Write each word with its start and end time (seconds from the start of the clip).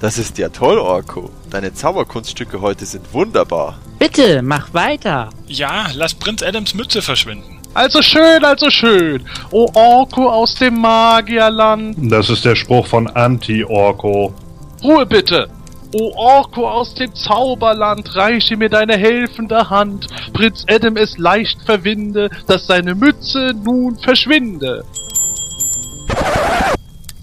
Das 0.00 0.18
ist 0.18 0.36
ja 0.36 0.50
toll, 0.50 0.78
Orko. 0.78 1.30
Deine 1.50 1.72
Zauberkunststücke 1.72 2.60
heute 2.60 2.84
sind 2.84 3.12
wunderbar. 3.14 3.78
Bitte, 3.98 4.42
mach 4.42 4.74
weiter. 4.74 5.30
Ja, 5.46 5.86
lass 5.94 6.14
Prinz 6.14 6.42
Adams 6.42 6.74
Mütze 6.74 7.00
verschwinden. 7.00 7.60
Also 7.72 8.02
schön, 8.02 8.44
also 8.44 8.70
schön. 8.70 9.26
O 9.50 9.70
Orko 9.74 10.30
aus 10.30 10.54
dem 10.54 10.80
Magierland. 10.80 11.96
Das 12.10 12.28
ist 12.28 12.44
der 12.44 12.56
Spruch 12.56 12.86
von 12.86 13.06
Anti-Orko. 13.06 14.34
Ruhe 14.82 15.06
bitte. 15.06 15.48
O 15.92 16.12
Orko 16.14 16.68
aus 16.68 16.94
dem 16.94 17.14
Zauberland, 17.14 18.14
reiche 18.16 18.56
mir 18.56 18.68
deine 18.68 18.96
helfende 18.96 19.70
Hand. 19.70 20.08
Prinz 20.34 20.64
Adam 20.68 20.96
es 20.96 21.16
leicht 21.16 21.62
verwinde, 21.62 22.28
dass 22.46 22.66
seine 22.66 22.94
Mütze 22.94 23.52
nun 23.64 23.96
verschwinde. 23.98 24.84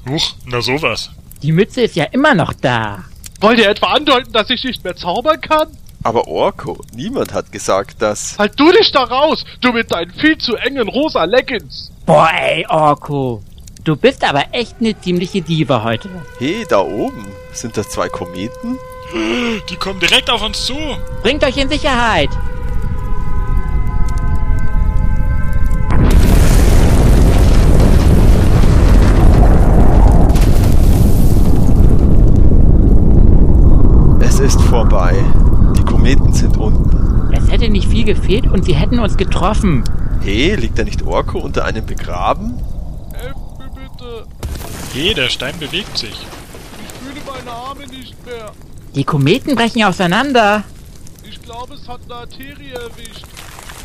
Huch, 0.10 0.36
na 0.46 0.62
sowas. 0.62 1.12
Die 1.44 1.52
Mütze 1.52 1.82
ist 1.82 1.98
ja 1.98 2.06
immer 2.06 2.36
noch 2.36 2.54
da. 2.54 3.04
Wollt 3.42 3.60
ihr 3.60 3.70
etwa 3.70 3.88
andeuten, 3.88 4.32
dass 4.32 4.50
ich 4.50 4.64
nicht 4.64 4.82
mehr 4.86 4.96
zaubern 4.96 5.42
kann? 5.42 5.68
Aber 6.02 6.26
Orko, 6.30 6.80
niemand 6.96 7.34
hat 7.34 7.52
gesagt, 7.52 8.02
dass... 8.02 8.40
Halt 8.40 8.58
du 8.58 8.72
dich 8.72 8.94
da 8.94 9.04
raus, 9.04 9.44
du 9.60 9.74
mit 9.74 9.92
deinen 9.92 10.12
viel 10.14 10.38
zu 10.38 10.56
engen 10.56 10.88
rosa 10.88 11.26
Leggings. 11.26 11.92
Boah, 12.06 12.30
ey, 12.34 12.66
Orko. 12.70 13.44
Du 13.84 13.98
bist 13.98 14.24
aber 14.24 14.46
echt 14.54 14.78
eine 14.80 14.98
ziemliche 14.98 15.42
Diva 15.42 15.84
heute. 15.84 16.08
Hey, 16.40 16.66
da 16.70 16.80
oben. 16.80 17.28
Sind 17.52 17.76
das 17.76 17.90
zwei 17.90 18.08
Kometen? 18.08 18.78
Die 19.70 19.76
kommen 19.76 20.00
direkt 20.00 20.30
auf 20.30 20.42
uns 20.42 20.66
zu. 20.66 20.78
Bringt 21.24 21.44
euch 21.44 21.58
in 21.58 21.68
Sicherheit. 21.68 22.30
Ist 34.56 34.62
vorbei. 34.68 35.24
Die 35.78 35.84
Kometen 35.84 36.34
sind 36.34 36.58
unten. 36.58 37.34
Es 37.34 37.50
hätte 37.50 37.70
nicht 37.70 37.90
viel 37.90 38.04
gefehlt 38.04 38.46
und 38.46 38.66
sie 38.66 38.76
hätten 38.76 39.00
uns 39.00 39.18
getroffen. 39.18 39.84
Hey, 40.22 40.56
liegt 40.56 40.78
da 40.78 40.84
nicht 40.84 41.02
Orko 41.04 41.40
unter 41.40 41.66
einem 41.66 41.86
begraben? 41.86 42.60
Helft 43.14 43.36
mir 43.58 43.70
bitte. 43.70 44.26
Hey, 44.94 45.14
der 45.14 45.30
Stein 45.30 45.58
bewegt 45.60 45.98
sich. 45.98 46.12
Ich 46.12 46.94
fühle 47.00 47.22
meine 47.26 47.52
Arme 47.52 47.88
nicht 47.88 48.26
mehr. 48.26 48.52
Die 48.96 49.04
Kometen 49.04 49.56
brechen 49.56 49.84
auseinander. 49.84 50.64
Ich 51.24 51.42
glaube, 51.42 51.74
es 51.74 51.88
hat 51.88 52.02
eine 52.06 52.16
Arterie 52.16 52.72
erwischt. 52.72 53.26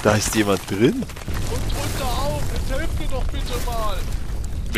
Da 0.03 0.13
ist 0.13 0.35
jemand 0.35 0.61
drin. 0.71 1.03
Und 1.03 1.65
drunter 1.73 2.05
auch. 2.05 2.43
Jetzt 2.53 2.79
helft 2.79 3.01
mir 3.01 3.09
doch 3.11 3.25
bitte 3.25 3.55
mal. 3.67 3.97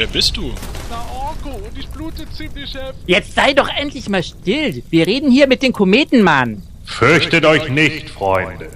Wer 0.00 0.06
bist 0.06 0.34
du? 0.34 0.50
Na 0.88 0.96
Orko, 1.14 1.58
und 1.58 1.78
ich 1.78 1.86
blute 1.88 2.26
ziemlich 2.30 2.74
heftig. 2.74 3.02
Jetzt 3.04 3.34
sei 3.34 3.52
doch 3.52 3.68
endlich 3.68 4.08
mal 4.08 4.22
still. 4.22 4.82
Wir 4.88 5.06
reden 5.06 5.30
hier 5.30 5.46
mit 5.46 5.60
den 5.60 5.74
Kometen, 5.74 6.22
Mann. 6.22 6.62
Fürchtet 6.86 7.44
euch 7.44 7.68
nicht, 7.68 8.08
Freunde. 8.08 8.70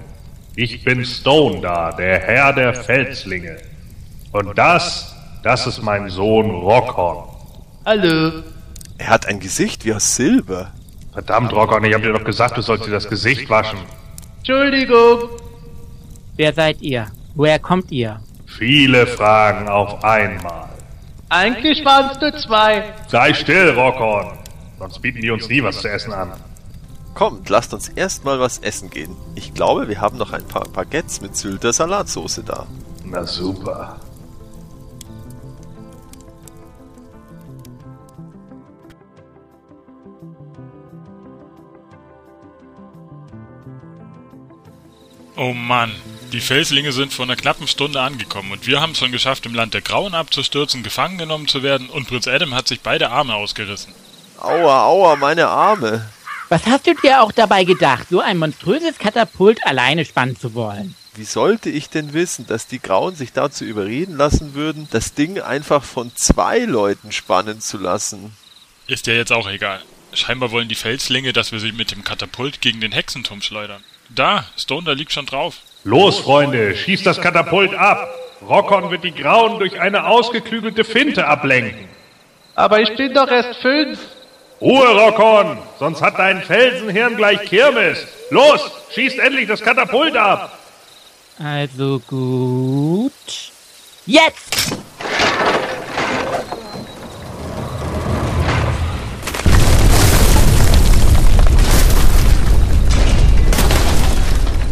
Ich 0.55 0.83
bin 0.83 1.03
Stone 1.03 1.61
da, 1.61 1.93
der 1.93 2.19
Herr 2.19 2.53
der 2.53 2.75
Felslinge. 2.75 3.57
Und 4.33 4.55
das, 4.55 5.15
das 5.41 5.65
ist 5.65 5.81
mein 5.81 6.11
Sohn 6.11 6.51
Rockhorn. 6.51 7.27
Hallo. 7.87 8.43
Er 8.99 9.07
hat 9.07 9.25
ein 9.25 9.39
Gesicht 9.39 9.83
wie 9.83 9.95
aus 9.95 10.15
Silber. 10.15 10.73
Verdammt, 11.11 11.51
Rockhorn, 11.53 11.85
ich 11.85 11.95
hab 11.95 12.03
dir 12.03 12.13
doch 12.13 12.23
gesagt, 12.23 12.55
du 12.55 12.61
sollst 12.61 12.85
dir 12.85 12.91
das 12.91 13.09
Gesicht 13.09 13.49
waschen. 13.49 13.79
Entschuldigung. 14.37 15.29
Wer 16.35 16.53
seid 16.53 16.83
ihr? 16.83 17.07
Woher 17.33 17.57
kommt 17.57 17.91
ihr? 17.91 18.19
Viele 18.45 19.07
Fragen 19.07 19.67
auf 19.67 20.03
einmal. 20.03 20.74
Eigentlich 21.29 21.83
waren 21.83 22.11
es 22.11 22.21
nur 22.21 22.35
zwei. 22.37 22.93
Sei 23.07 23.33
still, 23.33 23.71
Rockhorn. 23.71 24.37
Sonst 24.77 25.01
bieten 25.01 25.21
die 25.21 25.31
uns 25.31 25.47
nie 25.49 25.63
was 25.63 25.81
zu 25.81 25.89
essen 25.89 26.13
an. 26.13 26.33
Kommt, 27.13 27.49
lasst 27.49 27.73
uns 27.73 27.87
erstmal 27.89 28.39
was 28.39 28.59
essen 28.59 28.89
gehen. 28.89 29.15
Ich 29.35 29.53
glaube, 29.53 29.87
wir 29.87 30.01
haben 30.01 30.17
noch 30.17 30.33
ein 30.33 30.45
paar 30.45 30.67
Baguettes 30.67 31.21
mit 31.21 31.35
Sylter 31.35 31.71
Salatsoße 31.71 32.43
da. 32.43 32.67
Na 33.05 33.25
super. 33.25 33.99
Oh 45.37 45.53
Mann, 45.53 45.91
die 46.35 46.41
Felslinge 46.41 46.91
sind 46.91 47.13
vor 47.13 47.23
einer 47.23 47.35
knappen 47.35 47.67
Stunde 47.67 48.01
angekommen 48.01 48.51
und 48.51 48.67
wir 48.67 48.81
haben 48.81 48.91
es 48.91 48.99
schon 48.99 49.11
geschafft, 49.11 49.45
im 49.45 49.55
Land 49.55 49.73
der 49.73 49.81
Grauen 49.81 50.13
abzustürzen, 50.13 50.83
gefangen 50.83 51.17
genommen 51.17 51.47
zu 51.47 51.63
werden 51.63 51.89
und 51.89 52.07
Prinz 52.07 52.27
Adam 52.27 52.53
hat 52.53 52.67
sich 52.67 52.81
beide 52.81 53.09
Arme 53.09 53.35
ausgerissen. 53.35 53.93
Aua, 54.37 54.85
aua, 54.85 55.15
meine 55.15 55.47
Arme. 55.47 56.09
Was 56.49 56.65
hast 56.65 56.87
du 56.87 56.93
dir 56.93 57.21
auch 57.21 57.31
dabei 57.31 57.63
gedacht, 57.63 58.07
so 58.09 58.19
ein 58.19 58.37
monströses 58.37 58.97
Katapult 58.97 59.65
alleine 59.65 60.03
spannen 60.03 60.37
zu 60.37 60.53
wollen? 60.53 60.93
Wie 61.15 61.23
sollte 61.23 61.69
ich 61.69 61.89
denn 61.89 62.13
wissen, 62.13 62.45
dass 62.45 62.67
die 62.67 62.79
Grauen 62.79 63.15
sich 63.15 63.31
dazu 63.31 63.63
überreden 63.63 64.17
lassen 64.17 64.53
würden, 64.53 64.89
das 64.91 65.13
Ding 65.13 65.39
einfach 65.39 65.83
von 65.83 66.13
zwei 66.15 66.59
Leuten 66.59 67.13
spannen 67.13 67.61
zu 67.61 67.77
lassen? 67.77 68.35
Ist 68.87 69.07
ja 69.07 69.13
jetzt 69.13 69.31
auch 69.31 69.47
egal. 69.49 69.81
Scheinbar 70.13 70.51
wollen 70.51 70.67
die 70.67 70.75
Felslinge, 70.75 71.31
dass 71.31 71.53
wir 71.53 71.59
sie 71.59 71.71
mit 71.71 71.91
dem 71.91 72.03
Katapult 72.03 72.59
gegen 72.59 72.81
den 72.81 72.91
Hexenturm 72.91 73.41
schleudern. 73.41 73.83
Da, 74.09 74.45
Stone, 74.57 74.85
da 74.85 74.91
liegt 74.91 75.13
schon 75.13 75.25
drauf. 75.25 75.61
Los, 75.87 76.19
Freunde, 76.19 76.75
schießt 76.75 77.05
das 77.05 77.21
Katapult 77.21 77.75
ab. 77.75 78.09
Rockhorn 78.49 78.89
wird 78.89 79.03
die 79.03 79.13
Grauen 79.13 79.59
durch 79.59 79.79
eine 79.79 80.07
ausgeklügelte 80.07 80.83
Finte 80.83 81.27
ablenken. 81.27 81.87
Aber 82.55 82.79
ich 82.79 82.95
bin 82.95 83.13
doch 83.13 83.27
erst 83.27 83.61
fünf. 83.61 83.99
Ruhe, 84.59 84.87
Rockhorn, 84.87 85.59
sonst 85.77 86.01
hat 86.01 86.17
dein 86.17 86.41
Felsenhirn 86.41 87.15
gleich 87.17 87.39
Kirmes. 87.43 87.99
Los, 88.31 88.71
schießt 88.95 89.19
endlich 89.19 89.47
das 89.47 89.61
Katapult 89.61 90.17
ab. 90.17 90.57
Also 91.37 92.01
gut. 92.07 93.11
Jetzt! 94.07 94.64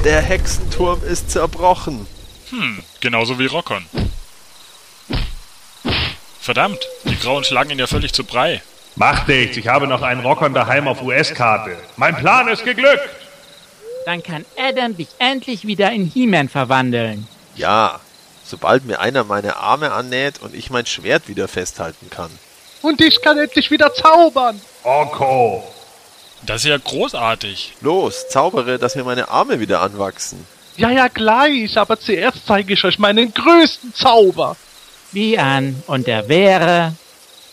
Der 0.04 0.22
Hexenturm 0.22 1.02
ist 1.04 1.32
zerbrochen. 1.32 2.06
Hm, 2.50 2.84
genauso 3.00 3.40
wie 3.40 3.46
Rockon. 3.46 3.86
Verdammt, 6.42 6.80
die 7.06 7.18
Grauen 7.18 7.46
schlagen 7.46 7.70
ihn 7.70 7.80
ja 7.80 7.88
völlig 7.88 8.12
zu 8.12 8.26
Brei. 8.26 8.62
Macht 8.96 9.30
nichts, 9.30 9.56
ich 9.56 9.70
habe 9.70 9.88
noch 9.88 10.02
einen 10.02 10.20
Rockhorn 10.20 10.54
daheim 10.54 10.90
auf 10.90 11.02
US-Karte. 11.02 11.78
Mein 11.96 12.18
Plan 12.18 12.50
ist 12.50 12.66
geglückt. 12.66 13.10
Dann 14.06 14.22
kann 14.22 14.44
Adam 14.58 14.94
sich 14.94 15.08
endlich 15.20 15.66
wieder 15.66 15.90
in 15.94 16.06
He-Man 16.06 16.50
verwandeln. 16.50 17.26
Ja, 17.56 18.02
sobald 18.44 18.84
mir 18.84 19.00
einer 19.00 19.24
meine 19.24 19.56
Arme 19.56 19.94
annäht 19.94 20.42
und 20.42 20.54
ich 20.54 20.70
mein 20.70 20.86
Schwert 20.86 21.30
wieder 21.30 21.48
festhalten 21.48 22.10
kann. 22.10 22.30
Und 22.82 23.00
ich 23.00 23.22
kann 23.22 23.38
endlich 23.38 23.72
wieder 23.72 23.94
zaubern. 23.94 24.60
Orko. 24.84 25.73
Das 26.46 26.64
ist 26.64 26.70
ja 26.70 26.78
großartig. 26.78 27.74
Los, 27.82 28.28
zaubere, 28.30 28.78
dass 28.78 28.96
mir 28.96 29.04
meine 29.04 29.30
Arme 29.30 29.60
wieder 29.60 29.82
anwachsen. 29.82 30.46
Ja, 30.76 30.90
ja, 30.90 31.08
gleich. 31.08 31.78
Aber 31.78 32.00
zuerst 32.00 32.46
zeige 32.46 32.74
ich 32.74 32.84
euch 32.84 33.00
meinen 33.00 33.34
größten 33.34 33.94
Zauber. 33.94 34.58
Wie 35.12 35.38
an. 35.38 35.82
Und 35.88 36.08
er 36.08 36.28
wäre. 36.28 36.94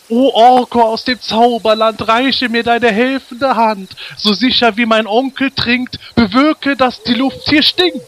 O 0.09 0.29
Orko 0.33 0.81
aus 0.81 1.05
dem 1.05 1.21
Zauberland, 1.21 2.05
reiche 2.05 2.49
mir 2.49 2.63
deine 2.63 2.91
helfende 2.91 3.55
Hand. 3.55 3.95
So 4.17 4.33
sicher 4.33 4.75
wie 4.75 4.85
mein 4.85 5.07
Onkel 5.07 5.51
trinkt, 5.51 5.97
bewirke, 6.15 6.75
dass 6.75 7.01
die 7.03 7.13
Luft 7.13 7.47
hier 7.47 7.63
stinkt. 7.63 8.01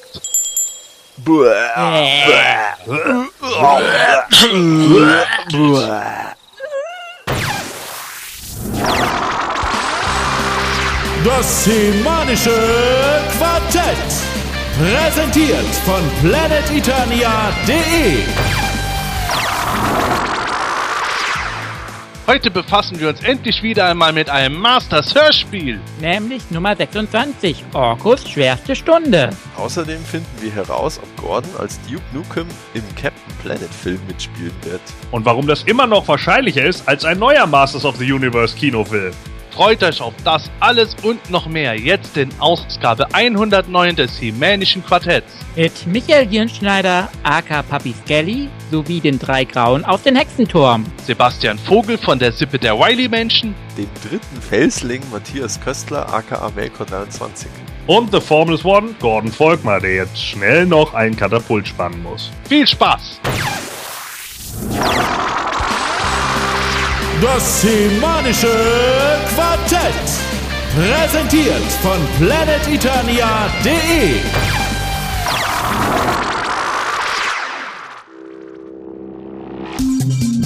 Das 11.23 11.63
semanische 11.63 12.51
Quartett. 13.37 13.95
Präsentiert 14.77 15.65
von 15.85 16.01
planeteternia.de. 16.21 18.23
Heute 22.27 22.51
befassen 22.51 22.99
wir 22.99 23.09
uns 23.09 23.21
endlich 23.21 23.63
wieder 23.63 23.85
einmal 23.85 24.11
mit 24.11 24.29
einem 24.29 24.55
Masters 24.55 25.15
Hörspiel. 25.15 25.79
Nämlich 26.01 26.49
Nummer 26.49 26.75
26. 26.75 27.63
Orkos 27.73 28.27
schwerste 28.27 28.75
Stunde. 28.75 29.29
Außerdem 29.55 30.03
finden 30.03 30.41
wir 30.41 30.51
heraus, 30.51 30.99
ob 31.01 31.23
Gordon 31.23 31.51
als 31.57 31.79
Duke 31.87 32.03
Nukem 32.11 32.47
im 32.73 32.83
Captain 32.95 33.37
Planet 33.41 33.73
Film 33.73 34.01
mitspielen 34.07 34.55
wird. 34.63 34.81
Und 35.11 35.25
warum 35.25 35.47
das 35.47 35.63
immer 35.63 35.87
noch 35.87 36.07
wahrscheinlicher 36.07 36.65
ist 36.65 36.87
als 36.87 37.05
ein 37.05 37.19
neuer 37.19 37.45
Masters 37.45 37.85
of 37.85 37.95
the 37.97 38.11
Universe 38.11 38.55
Kinofilm. 38.55 39.13
Freut 39.53 39.83
euch 39.83 40.01
auf 40.01 40.15
das 40.23 40.49
alles 40.59 40.95
und 41.03 41.29
noch 41.29 41.45
mehr 41.45 41.79
jetzt 41.79 42.17
in 42.17 42.29
Ausgabe 42.39 43.13
109 43.13 43.95
des 43.95 44.19
Hemänischen 44.19 44.83
Quartetts. 44.83 45.31
Mit 45.55 45.85
Michael 45.85 46.25
Gierschneider, 46.25 47.07
aka 47.21 47.61
Papi 47.61 47.93
Skelly, 48.03 48.49
sowie 48.71 48.99
den 48.99 49.19
drei 49.19 49.43
Grauen 49.43 49.85
aus 49.85 50.01
den 50.01 50.15
Hexenturm. 50.15 50.85
Sebastian 51.05 51.59
Vogel 51.59 51.99
von 51.99 52.17
der 52.17 52.31
Sippe 52.31 52.57
der 52.57 52.79
Wiley-Menschen. 52.79 53.53
Dem 53.77 53.89
dritten 54.01 54.41
Felsling 54.41 55.03
Matthias 55.11 55.61
Köstler, 55.61 56.11
aka 56.11 56.49
Melkor 56.55 56.87
23. 56.87 57.47
Und 57.85 58.11
The 58.11 58.21
Formless 58.21 58.65
One, 58.65 58.95
Gordon 58.99 59.31
Volkmar, 59.31 59.79
der 59.79 59.93
jetzt 59.93 60.19
schnell 60.19 60.65
noch 60.65 60.95
ein 60.95 61.15
Katapult 61.15 61.67
spannen 61.67 62.01
muss. 62.01 62.31
Viel 62.49 62.65
Spaß! 62.65 63.19
Das 67.23 67.61
Semanische 67.61 68.51
Quartett. 69.33 70.09
Präsentiert 70.75 71.71
von 71.81 71.97
planeteternia.de. 72.19 74.19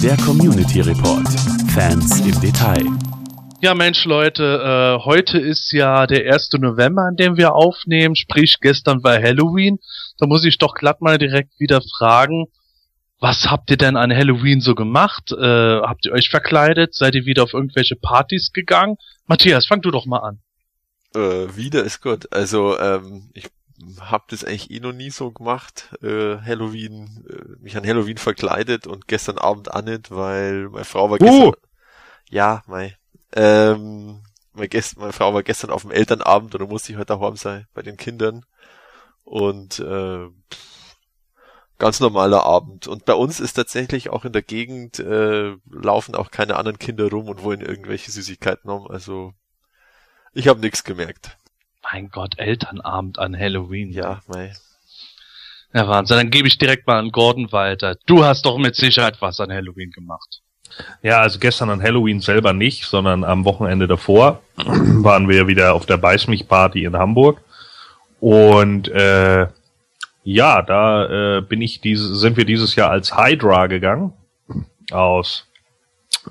Der 0.04 0.18
Community 0.18 0.82
Report. 0.82 1.28
Fans 1.74 2.20
im 2.20 2.40
Detail. 2.42 2.86
Ja, 3.60 3.74
Mensch, 3.74 4.06
Leute, 4.06 4.44
äh, 4.44 5.04
heute 5.04 5.40
ist 5.40 5.72
ja 5.72 6.06
der 6.06 6.32
1. 6.32 6.50
November, 6.60 7.08
an 7.10 7.16
dem 7.16 7.38
wir 7.38 7.56
aufnehmen, 7.56 8.16
sprich 8.16 8.58
gestern 8.62 9.04
war 9.04 9.16
Halloween. 9.16 9.80
Da 10.20 10.28
muss 10.28 10.46
ich 10.46 10.60
doch 10.60 10.76
glatt 10.76 11.02
mal 11.02 11.18
direkt 11.18 11.60
wieder 11.60 11.82
fragen, 11.98 12.46
was 13.20 13.50
habt 13.50 13.70
ihr 13.70 13.78
denn 13.78 13.98
an 13.98 14.14
Halloween 14.14 14.62
so 14.62 14.76
gemacht? 14.76 15.32
Äh, 15.32 15.82
habt 15.82 16.06
ihr 16.06 16.12
euch 16.12 16.30
verkleidet? 16.30 16.94
Seid 16.94 17.16
ihr 17.16 17.26
wieder 17.26 17.44
auf 17.44 17.54
irgendwelche 17.54 17.96
Partys 17.96 18.52
gegangen? 18.54 18.98
Matthias, 19.26 19.66
fang 19.66 19.82
du 19.82 19.92
doch 19.92 20.06
mal 20.06 20.20
an. 20.20 20.40
Äh, 21.16 21.56
wieder 21.56 21.84
ist 21.84 22.02
gut. 22.02 22.32
Also, 22.32 22.80
ähm, 22.80 23.30
ich 23.34 23.50
hab 24.00 24.28
das 24.30 24.44
eigentlich 24.44 24.72
eh 24.72 24.80
noch 24.80 24.94
nie 24.94 25.10
so 25.10 25.32
gemacht, 25.32 25.90
äh, 26.02 26.38
Halloween, 26.38 27.26
äh, 27.30 27.62
mich 27.62 27.78
an 27.78 27.86
Halloween 27.86 28.18
verkleidet 28.18 28.88
und 28.88 29.08
gestern 29.08 29.38
Abend 29.38 29.72
auch 29.72 29.84
nicht, 29.84 30.12
weil 30.12 30.70
meine 30.70 30.86
Frau 30.86 31.10
war 31.10 31.20
gestern, 31.20 31.50
Uh. 31.50 31.54
ja, 32.30 32.64
mei, 32.66 32.98
ähm, 33.36 34.24
meine, 34.54 34.70
Gäste, 34.70 35.00
meine 35.00 35.14
Frau 35.14 35.34
war 35.34 35.44
gestern 35.44 35.70
auf 35.70 35.84
dem 35.84 35.92
Elternabend 35.92 36.56
und 36.56 36.62
da 36.62 36.68
musste 36.68 36.92
ich 36.92 36.98
heute 36.98 37.18
daheim 37.18 37.36
sein 37.36 37.68
bei 37.74 37.84
den 37.84 37.98
Kindern 37.98 38.46
und 39.24 39.80
äh, 39.80 40.28
ganz 41.78 42.00
normaler 42.00 42.44
Abend. 42.44 42.88
Und 42.88 43.06
bei 43.06 43.14
uns 43.14 43.40
ist 43.40 43.54
tatsächlich 43.54 44.10
auch 44.10 44.26
in 44.26 44.34
der 44.34 44.42
Gegend 44.42 45.00
äh, 45.00 45.56
laufen 45.70 46.16
auch 46.16 46.32
keine 46.32 46.56
anderen 46.56 46.80
Kinder 46.80 47.10
rum 47.10 47.28
und 47.30 47.44
wollen 47.44 47.62
irgendwelche 47.62 48.12
Süßigkeiten 48.12 48.70
haben. 48.70 48.88
Also 48.90 49.34
ich 50.34 50.48
habe 50.48 50.60
nichts 50.60 50.84
gemerkt. 50.84 51.38
Mein 51.92 52.10
Gott, 52.10 52.38
Elternabend 52.38 53.20
an 53.20 53.38
Halloween. 53.38 53.92
Ja, 53.92 54.22
mei. 54.28 54.54
Ja, 55.74 55.88
Wahnsinn. 55.88 56.18
Dann 56.18 56.30
gebe 56.32 56.48
ich 56.48 56.58
direkt 56.58 56.88
mal 56.88 57.00
an 57.00 57.12
Gordon 57.12 57.52
weiter. 57.52 57.96
Du 58.06 58.24
hast 58.24 58.46
doch 58.46 58.58
mit 58.58 58.76
Sicherheit 58.76 59.22
was 59.22 59.40
an 59.40 59.52
Halloween 59.52 59.92
gemacht. 59.92 60.42
Ja, 61.02 61.22
also 61.22 61.40
gestern 61.40 61.70
an 61.70 61.82
Halloween 61.82 62.20
selber 62.20 62.54
nicht, 62.54 62.86
sondern 62.86 63.24
am 63.24 63.46
Wochenende 63.46 63.88
davor 63.88 64.42
waren 64.56 65.28
wir 65.28 65.48
wieder 65.48 65.74
auf 65.74 65.86
der 65.86 65.98
Beißmich-Party 65.98 66.84
in 66.84 66.96
Hamburg. 66.96 67.42
Und 68.20 68.88
äh, 68.90 69.48
ja, 70.30 70.62
da 70.62 71.38
äh, 71.38 71.42
bin 71.42 71.62
ich 71.62 71.80
diese, 71.80 72.14
sind 72.18 72.36
wir 72.36 72.44
dieses 72.44 72.76
Jahr 72.76 72.90
als 72.92 73.16
Hydra 73.16 73.68
gegangen 73.68 74.12
aus 74.92 75.48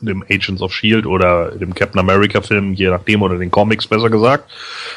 dem 0.03 0.23
Agents 0.29 0.61
of 0.61 0.75
Shield 0.75 1.07
oder 1.07 1.53
dem 1.53 1.75
Captain 1.75 1.99
America 1.99 2.43
Film, 2.43 2.75
je 2.75 2.91
nachdem, 2.91 3.23
oder 3.23 3.39
den 3.39 3.51
Comics 3.51 3.87
besser 3.87 4.11
gesagt. 4.11 4.51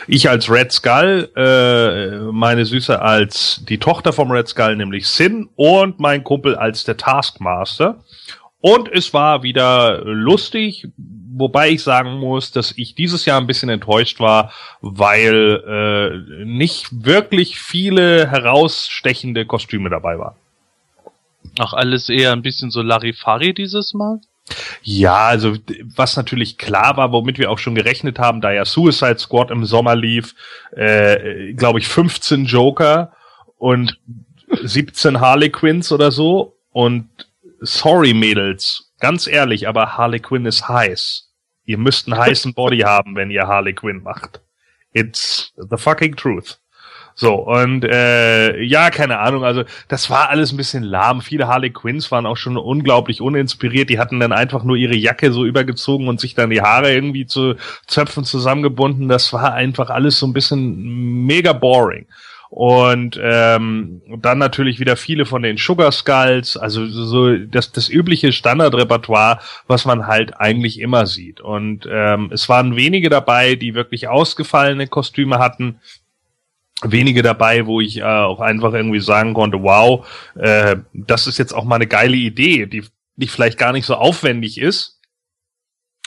Ich 0.10 0.30
als 0.30 0.52
Red 0.52 0.74
Skull, 0.74 1.30
äh, 1.34 2.30
meine 2.34 2.66
Süße 2.66 3.02
als 3.02 3.64
die 3.70 3.78
Tochter 3.78 4.12
vom 4.12 4.32
Red 4.32 4.50
Skull, 4.50 4.76
nämlich 4.76 5.08
Sin, 5.08 5.48
und 5.56 6.02
mein 6.02 6.26
Kumpel 6.26 6.58
als 6.58 6.84
der 6.84 6.98
Taskmaster. 6.98 8.04
Und 8.60 8.92
es 8.92 9.14
war 9.14 9.44
wieder 9.44 10.04
lustig, 10.04 10.90
wobei 11.40 11.70
ich 11.70 11.84
sagen 11.84 12.20
muss, 12.20 12.52
dass 12.52 12.74
ich 12.78 12.96
dieses 12.96 13.26
Jahr 13.26 13.40
ein 13.40 13.48
bisschen 13.48 13.70
enttäuscht 13.70 14.20
war, 14.20 14.52
weil 14.82 15.64
äh, 15.68 16.46
nicht 16.46 17.06
wirklich 17.06 17.60
viele 17.60 18.30
herausstechende 18.30 19.46
Kostüme 19.46 19.90
dabei 19.90 20.20
waren. 20.20 20.36
Ach, 21.58 21.74
alles 21.74 22.10
eher 22.10 22.34
ein 22.34 22.42
bisschen 22.42 22.72
so 22.72 22.82
Larifari 22.82 23.54
dieses 23.54 23.94
Mal? 23.94 24.20
Ja, 24.82 25.28
also 25.28 25.56
was 25.96 26.18
natürlich 26.18 26.58
klar 26.58 26.98
war, 26.98 27.12
womit 27.12 27.38
wir 27.38 27.52
auch 27.52 27.60
schon 27.60 27.76
gerechnet 27.76 28.20
haben, 28.20 28.42
da 28.42 28.52
ja 28.52 28.66
Suicide 28.66 29.20
Squad 29.20 29.52
im 29.52 29.66
Sommer 29.66 29.96
lief, 29.96 30.36
äh, 30.72 31.54
glaube 31.54 31.80
ich 31.80 31.88
15 31.88 32.46
Joker 32.46 33.12
und 33.58 34.00
17 34.64 35.20
Harley 35.20 35.50
Quinns 35.50 35.92
oder 35.92 36.12
so. 36.12 36.56
Und 36.72 37.10
sorry 37.60 38.14
Mädels, 38.14 38.92
ganz 39.00 39.28
ehrlich, 39.28 39.68
aber 39.68 39.98
Harley 39.98 40.20
Quinn 40.20 40.46
ist 40.46 40.68
heiß. 40.68 41.29
Ihr 41.70 41.78
müsst 41.78 42.08
einen 42.08 42.20
heißen 42.20 42.56
Body 42.56 42.80
haben, 42.80 43.16
wenn 43.16 43.30
ihr 43.30 43.46
Harley 43.46 43.74
Quinn 43.74 44.02
macht. 44.02 44.42
It's 44.92 45.54
the 45.56 45.78
fucking 45.78 46.16
truth. 46.16 46.60
So, 47.14 47.36
und 47.36 47.86
äh, 47.86 48.60
ja, 48.60 48.90
keine 48.90 49.20
Ahnung, 49.20 49.44
also 49.44 49.64
das 49.88 50.10
war 50.10 50.30
alles 50.30 50.52
ein 50.52 50.58
bisschen 50.58 50.82
lahm. 50.82 51.22
Viele 51.22 51.48
Harley 51.48 51.70
Quinns 51.70 52.10
waren 52.10 52.26
auch 52.26 52.38
schon 52.38 52.58
unglaublich 52.58 53.22
uninspiriert. 53.22 53.92
Die 53.92 54.00
hatten 54.00 54.20
dann 54.20 54.32
einfach 54.32 54.64
nur 54.64 54.78
ihre 54.78 54.96
Jacke 54.96 55.32
so 55.32 55.46
übergezogen 55.46 56.08
und 56.08 56.20
sich 56.20 56.34
dann 56.34 56.50
die 56.50 56.64
Haare 56.64 56.92
irgendwie 56.92 57.28
zu 57.28 57.54
Zöpfen 57.86 58.24
zusammengebunden. 58.24 59.08
Das 59.08 59.32
war 59.32 59.54
einfach 59.54 59.92
alles 59.92 60.18
so 60.18 60.26
ein 60.26 60.34
bisschen 60.34 61.26
mega 61.28 61.54
boring. 61.54 62.08
Und 62.50 63.20
ähm, 63.22 64.02
dann 64.18 64.40
natürlich 64.40 64.80
wieder 64.80 64.98
viele 64.98 65.26
von 65.26 65.44
den 65.44 65.58
Sugar 65.58 65.92
Skulls, 65.92 66.58
also 66.58 66.88
so 66.88 67.38
das, 67.38 67.72
das 67.72 67.90
übliche 67.90 68.32
Standardrepertoire, 68.32 69.40
was 69.68 69.86
man 69.86 70.08
halt 70.08 70.40
eigentlich 70.40 70.80
immer 70.80 71.06
sieht. 71.06 71.42
Und 71.42 71.88
ähm, 71.90 72.32
es 72.34 72.50
waren 72.50 72.76
wenige 72.76 73.10
dabei, 73.10 73.54
die 73.56 73.76
wirklich 73.76 74.08
ausgefallene 74.08 74.88
Kostüme 74.88 75.38
hatten 75.38 75.80
wenige 76.82 77.22
dabei, 77.22 77.66
wo 77.66 77.82
ich 77.82 77.98
äh, 77.98 78.04
auch 78.04 78.40
einfach 78.40 78.74
irgendwie 78.74 79.02
sagen 79.02 79.34
konnte, 79.34 79.62
wow, 79.62 80.08
äh, 80.36 80.78
das 80.94 81.28
ist 81.28 81.38
jetzt 81.38 81.54
auch 81.54 81.66
mal 81.66 81.76
eine 81.76 81.88
geile 81.88 82.16
Idee, 82.16 82.66
die, 82.66 82.86
die 83.16 83.28
vielleicht 83.28 83.58
gar 83.58 83.74
nicht 83.74 83.86
so 83.86 83.96
aufwendig 83.96 84.60
ist, 84.60 85.00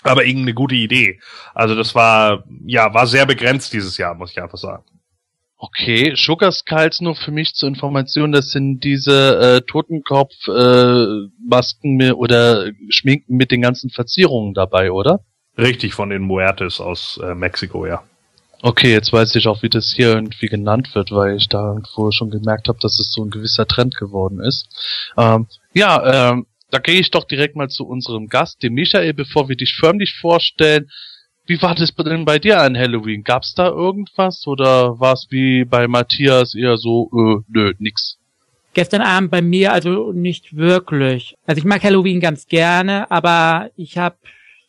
aber 0.03 0.25
irgendeine 0.25 0.55
gute 0.55 0.75
Idee. 0.75 1.21
Also 1.55 1.75
das 1.75 1.95
war, 1.95 2.45
ja, 2.67 2.93
war 2.95 3.07
sehr 3.07 3.27
begrenzt 3.27 3.73
dieses 3.73 3.99
Jahr, 3.99 4.15
muss 4.15 4.31
ich 4.33 4.43
einfach 4.43 4.59
sagen. 4.59 4.85
Okay, 5.65 6.15
Sugar 6.17 6.51
Skulls 6.51 7.01
nur 7.01 7.15
für 7.15 7.31
mich 7.31 7.55
zur 7.55 7.69
Information, 7.69 8.33
das 8.33 8.51
sind 8.51 8.83
diese 8.83 9.39
äh, 9.39 9.61
Totenkopf 9.61 10.33
äh, 10.49 12.11
oder 12.13 12.73
Schminken 12.89 13.37
mit 13.37 13.53
den 13.53 13.63
ganzen 13.63 13.89
Verzierungen 13.89 14.55
dabei, 14.55 14.91
oder? 14.91 15.21
Richtig 15.57 15.95
von 15.95 16.11
den 16.11 16.23
Muertes 16.23 16.81
aus 16.81 17.21
äh, 17.23 17.37
Mexiko, 17.37 17.87
ja. 17.87 18.03
Okay, 18.61 18.91
jetzt 18.91 19.13
weiß 19.13 19.37
ich 19.37 19.47
auch, 19.47 19.63
wie 19.63 19.69
das 19.69 19.93
hier 19.95 20.09
irgendwie 20.09 20.49
genannt 20.49 20.97
wird, 20.97 21.13
weil 21.13 21.37
ich 21.37 21.49
da 21.49 21.75
irgendwo 21.75 22.11
schon 22.11 22.31
gemerkt 22.31 22.67
habe, 22.67 22.81
dass 22.83 22.99
es 22.99 23.13
so 23.13 23.25
ein 23.25 23.31
gewisser 23.31 23.69
Trend 23.69 23.97
geworden 23.97 24.41
ist. 24.41 24.67
Ähm, 25.17 25.47
ja, 25.75 26.33
ähm, 26.33 26.47
da 26.73 26.81
gehe 26.81 26.99
ich 26.99 27.13
doch 27.13 27.23
direkt 27.23 27.55
mal 27.55 27.69
zu 27.69 27.87
unserem 27.87 28.27
Gast, 28.27 28.65
dem 28.65 28.73
Michael, 28.73 29.15
bevor 29.15 29.49
wir 29.49 29.55
dich 29.55 29.77
förmlich 29.79 30.17
vorstellen. 30.21 30.91
Wie 31.53 31.61
war 31.61 31.75
das 31.75 31.95
denn 31.95 32.25
bei 32.25 32.39
dir 32.39 32.63
an 32.63 32.79
Halloween? 32.79 33.25
Gab's 33.25 33.55
da 33.55 33.69
irgendwas 33.69 34.47
oder 34.47 34.99
war 34.99 35.13
es 35.13 35.27
wie 35.29 35.67
bei 35.67 35.87
Matthias 35.87 36.55
eher 36.55 36.79
so, 36.79 37.11
äh, 37.13 37.43
nö, 37.47 37.75
nix? 37.79 38.17
Gestern 38.73 39.03
Abend 39.03 39.31
bei 39.31 39.43
mir 39.43 39.75
also 39.75 40.13
nicht 40.13 40.57
wirklich. 40.57 41.37
Also 41.45 41.59
ich 41.59 41.67
mag 41.67 41.85
Halloween 41.85 42.21
ganz 42.21 42.47
gerne, 42.47 43.11
aber 43.11 43.71
ich 43.77 43.99
habe 43.99 44.17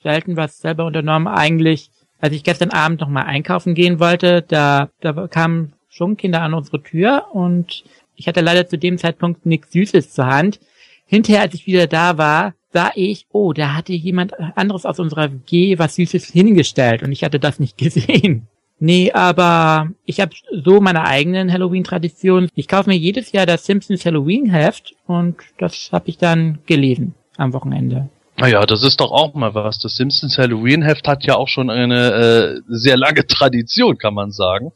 selten 0.03 0.35
was 0.35 0.57
selber 0.57 0.85
unternommen. 0.85 1.29
Eigentlich, 1.29 1.89
als 2.19 2.33
ich 2.33 2.43
gestern 2.43 2.71
Abend 2.71 2.99
nochmal 2.99 3.27
einkaufen 3.27 3.75
gehen 3.75 4.01
wollte, 4.01 4.41
da, 4.41 4.89
da 4.99 5.27
kamen 5.27 5.71
schon 5.87 6.17
Kinder 6.17 6.41
an 6.41 6.53
unsere 6.53 6.83
Tür 6.83 7.27
und 7.31 7.85
ich 8.17 8.27
hatte 8.27 8.41
leider 8.41 8.67
zu 8.67 8.77
dem 8.77 8.97
Zeitpunkt 8.97 9.45
nichts 9.45 9.71
Süßes 9.71 10.11
zur 10.11 10.25
Hand. 10.25 10.59
Hinterher, 11.05 11.43
als 11.43 11.53
ich 11.53 11.65
wieder 11.65 11.87
da 11.87 12.17
war, 12.17 12.55
sah 12.73 12.91
ich, 12.95 13.27
oh, 13.31 13.53
da 13.53 13.75
hatte 13.75 13.93
jemand 13.93 14.33
anderes 14.57 14.85
aus 14.85 14.99
unserer 14.99 15.31
WG 15.31 15.77
was 15.79 15.95
Süßes 15.95 16.25
hingestellt 16.25 17.03
und 17.03 17.11
ich 17.11 17.23
hatte 17.23 17.39
das 17.39 17.59
nicht 17.59 17.77
gesehen. 17.77 18.47
Nee, 18.79 19.11
aber 19.13 19.91
ich 20.05 20.19
habe 20.19 20.33
so 20.51 20.81
meine 20.81 21.05
eigenen 21.05 21.53
Halloween-Traditionen. 21.53 22.49
Ich 22.55 22.67
kaufe 22.67 22.89
mir 22.89 22.97
jedes 22.97 23.31
Jahr 23.31 23.45
das 23.45 23.65
Simpsons 23.65 24.05
Halloween-Heft 24.05 24.93
und 25.07 25.37
das 25.57 25.89
habe 25.93 26.09
ich 26.09 26.17
dann 26.17 26.59
gelesen 26.65 27.13
am 27.37 27.53
Wochenende. 27.53 28.09
Naja, 28.37 28.65
das 28.65 28.83
ist 28.83 28.99
doch 28.99 29.11
auch 29.11 29.35
mal 29.35 29.53
was. 29.53 29.79
Das 29.79 29.95
Simpsons 29.95 30.37
Halloween-Heft 30.37 31.07
hat 31.07 31.23
ja 31.23 31.35
auch 31.35 31.47
schon 31.47 31.69
eine 31.69 32.11
äh, 32.11 32.61
sehr 32.67 32.97
lange 32.97 33.25
Tradition, 33.27 33.97
kann 33.97 34.15
man 34.15 34.31
sagen. 34.31 34.71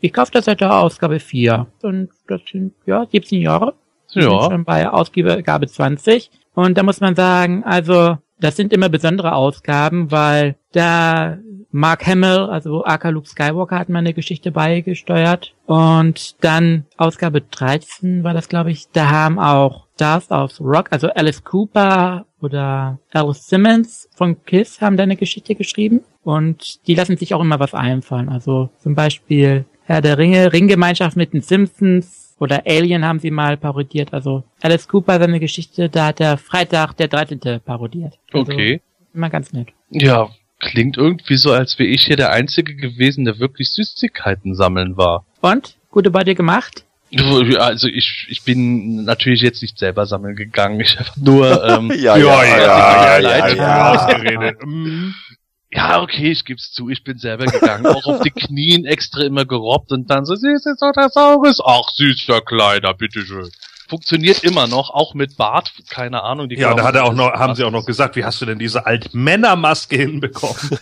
Ich 0.00 0.12
kaufe 0.12 0.32
das 0.32 0.46
seit 0.46 0.60
der 0.60 0.74
Ausgabe 0.74 1.20
4 1.20 1.66
und 1.82 2.08
das 2.28 2.40
sind 2.50 2.72
ja 2.86 3.04
17 3.10 3.42
Jahre. 3.42 3.74
Ja. 4.12 4.22
sind 4.22 4.50
schon 4.50 4.64
bei 4.64 4.88
Ausgabe 4.88 5.66
20. 5.66 6.30
Und 6.54 6.76
da 6.78 6.82
muss 6.82 7.00
man 7.00 7.14
sagen, 7.14 7.64
also 7.64 8.18
das 8.40 8.56
sind 8.56 8.72
immer 8.72 8.88
besondere 8.88 9.34
Ausgaben, 9.34 10.10
weil 10.10 10.56
da 10.72 11.38
Mark 11.70 12.06
Hamill, 12.06 12.50
also 12.50 12.84
aka 12.84 13.08
Luke 13.08 13.28
Skywalker, 13.28 13.78
hat 13.78 13.88
meine 13.88 14.12
Geschichte 14.12 14.52
beigesteuert. 14.52 15.54
Und 15.66 16.36
dann 16.44 16.84
Ausgabe 16.98 17.40
13 17.40 18.24
war 18.24 18.34
das, 18.34 18.48
glaube 18.48 18.70
ich, 18.70 18.88
da 18.92 19.10
haben 19.10 19.38
auch 19.38 19.86
Stars 19.94 20.30
of 20.30 20.60
Rock, 20.60 20.88
also 20.90 21.08
Alice 21.08 21.44
Cooper 21.44 22.26
oder 22.40 22.98
Alice 23.12 23.46
Simmons 23.46 24.08
von 24.14 24.44
Kiss 24.44 24.80
haben 24.80 24.96
deine 24.96 25.16
Geschichte 25.16 25.54
geschrieben. 25.54 26.00
Und 26.24 26.86
die 26.86 26.94
lassen 26.94 27.16
sich 27.16 27.34
auch 27.34 27.40
immer 27.40 27.60
was 27.60 27.72
einfallen. 27.72 28.28
Also 28.28 28.68
zum 28.78 28.94
Beispiel 28.94 29.64
Herr 29.84 30.00
der 30.00 30.18
Ringe, 30.18 30.52
Ringgemeinschaft 30.52 31.16
mit 31.16 31.32
den 31.32 31.40
Simpsons 31.40 32.21
oder 32.42 32.64
Alien 32.66 33.04
haben 33.04 33.20
sie 33.20 33.30
mal 33.30 33.56
parodiert. 33.56 34.12
Also 34.12 34.42
Alice 34.60 34.88
Cooper 34.88 35.20
seine 35.20 35.38
Geschichte, 35.38 35.88
da 35.88 36.06
hat 36.06 36.18
der 36.18 36.36
Freitag 36.38 36.96
der 36.96 37.06
13. 37.06 37.60
parodiert. 37.64 38.18
Also 38.32 38.50
Okay. 38.52 38.80
Immer 39.14 39.30
ganz 39.30 39.52
nett. 39.52 39.68
Ja, 39.90 40.28
klingt 40.58 40.96
irgendwie 40.96 41.36
so, 41.36 41.52
als 41.52 41.78
wäre 41.78 41.88
ich 41.88 42.04
hier 42.04 42.16
der 42.16 42.32
Einzige 42.32 42.74
gewesen, 42.74 43.24
der 43.24 43.38
wirklich 43.38 43.70
Süßigkeiten 43.70 44.54
sammeln 44.56 44.96
war. 44.96 45.24
Und? 45.40 45.76
Gute 45.90 46.10
Beute 46.10 46.34
gemacht? 46.34 46.84
Du, 47.12 47.42
ja, 47.42 47.58
Also 47.60 47.86
ich, 47.88 48.26
ich 48.28 48.42
bin 48.42 49.04
natürlich 49.04 49.42
jetzt 49.42 49.62
nicht 49.62 49.78
selber 49.78 50.06
sammeln 50.06 50.34
gegangen. 50.34 50.80
Ich 50.80 50.98
habe 50.98 51.10
nur, 51.20 51.64
ähm, 51.64 51.92
Ja, 51.94 52.16
ja, 52.16 52.42
ja, 52.44 52.56
ja, 52.56 53.18
ja, 53.18 53.48
ja, 53.48 53.54
ja. 53.54 53.92
ausgeredet. 53.92 54.56
Mm. 54.64 55.10
ja, 55.10 55.41
okay, 55.74 56.30
ich 56.30 56.44
geb's 56.44 56.72
zu, 56.72 56.88
ich 56.88 57.02
bin 57.02 57.18
selber 57.18 57.46
gegangen, 57.46 57.86
auch 57.86 58.04
auf 58.06 58.20
die 58.20 58.30
Knien 58.30 58.84
extra 58.84 59.22
immer 59.22 59.44
gerobbt 59.44 59.92
und 59.92 60.10
dann 60.10 60.24
so, 60.24 60.34
süß 60.34 60.66
ist 60.66 60.82
doch 60.82 60.92
der 60.92 61.08
Saurus. 61.08 61.60
Ach, 61.64 61.88
süßer 61.94 62.42
Kleiner, 62.42 62.94
bitteschön. 62.94 63.50
Funktioniert 63.88 64.42
immer 64.44 64.66
noch, 64.66 64.90
auch 64.90 65.14
mit 65.14 65.36
Bart, 65.36 65.72
keine 65.90 66.22
Ahnung. 66.22 66.48
Die 66.48 66.56
Ja, 66.56 66.74
da 66.74 66.84
hat 66.84 66.94
er 66.94 67.04
auch 67.04 67.14
noch, 67.14 67.32
haben 67.32 67.54
sie 67.54 67.64
auch 67.64 67.70
noch 67.70 67.84
gesagt, 67.84 68.16
wie 68.16 68.24
hast 68.24 68.40
du 68.40 68.46
denn 68.46 68.58
diese 68.58 68.86
Altmännermaske 68.86 69.96
hinbekommen? 69.96 70.56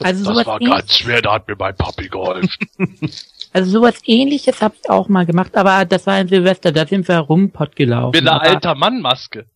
Also 0.00 0.24
Das 0.24 0.32
sowas, 0.32 0.46
war 0.46 0.60
ganz 0.60 0.96
schwer, 0.96 1.22
da 1.22 1.32
hat 1.32 1.48
mir 1.48 1.56
mein 1.58 1.74
Papi 1.74 2.08
geholfen. 2.08 2.68
also 3.52 3.70
sowas 3.70 3.96
ähnliches 4.04 4.62
habe 4.62 4.76
ich 4.80 4.88
auch 4.88 5.08
mal 5.08 5.26
gemacht, 5.26 5.56
aber 5.56 5.84
das 5.84 6.06
war 6.06 6.14
ein 6.14 6.28
Silvester, 6.28 6.70
da 6.70 6.86
sind 6.86 7.08
wir 7.08 7.18
rumpott 7.18 7.74
gelaufen. 7.74 8.12
Mit 8.16 8.28
einer 8.28 8.40
alter 8.40 8.76
Mann-Maske. 8.76 9.46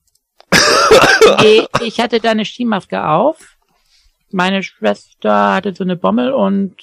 Nee, 1.41 1.65
ich 1.83 2.01
hatte 2.01 2.19
da 2.19 2.33
eine 2.33 2.45
Skimaske 2.45 3.07
auf. 3.07 3.52
Meine 4.33 4.63
Schwester 4.63 5.55
hatte 5.55 5.75
so 5.75 5.85
eine 5.85 5.97
Bommel 5.97 6.33
und 6.33 6.77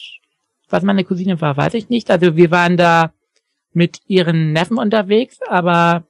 was 0.69 0.83
meine 0.83 1.03
Cousine 1.03 1.39
war, 1.41 1.57
weiß 1.57 1.73
ich 1.73 1.89
nicht. 1.89 2.11
Also 2.11 2.35
wir 2.35 2.51
waren 2.51 2.77
da 2.77 3.11
mit 3.73 4.01
ihren 4.07 4.53
Neffen 4.53 4.77
unterwegs, 4.77 5.39
aber 5.47 6.03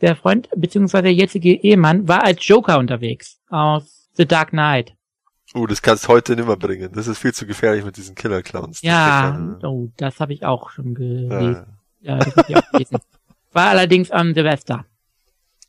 der 0.00 0.16
Freund 0.16 0.48
bzw. 0.54 1.02
der 1.02 1.14
jetzige 1.14 1.52
Ehemann 1.52 2.06
war 2.08 2.24
als 2.24 2.46
Joker 2.46 2.78
unterwegs 2.78 3.40
aus 3.48 4.08
The 4.14 4.26
Dark 4.26 4.50
Knight. 4.50 4.94
Uh, 5.54 5.66
das 5.66 5.82
kannst 5.82 6.04
du 6.04 6.08
heute 6.08 6.34
nimmer 6.34 6.56
bringen. 6.56 6.90
Das 6.92 7.06
ist 7.06 7.18
viel 7.18 7.32
zu 7.32 7.46
gefährlich 7.46 7.84
mit 7.84 7.96
diesen 7.96 8.14
Killer-Clowns. 8.16 8.82
Ja, 8.82 9.30
geht 9.30 9.62
gar 9.62 9.70
oh, 9.70 9.88
das 9.96 10.18
habe 10.18 10.32
ich 10.32 10.44
auch 10.44 10.70
schon 10.70 10.94
gelesen. 10.94 11.66
Äh, 12.02 12.06
Ja, 12.06 12.18
das 12.18 12.36
hab 12.36 12.48
ich 12.48 12.56
auch 12.56 12.70
gelesen. 12.72 12.98
War 13.52 13.68
allerdings 13.68 14.10
am 14.10 14.34
Silvester. 14.34 14.84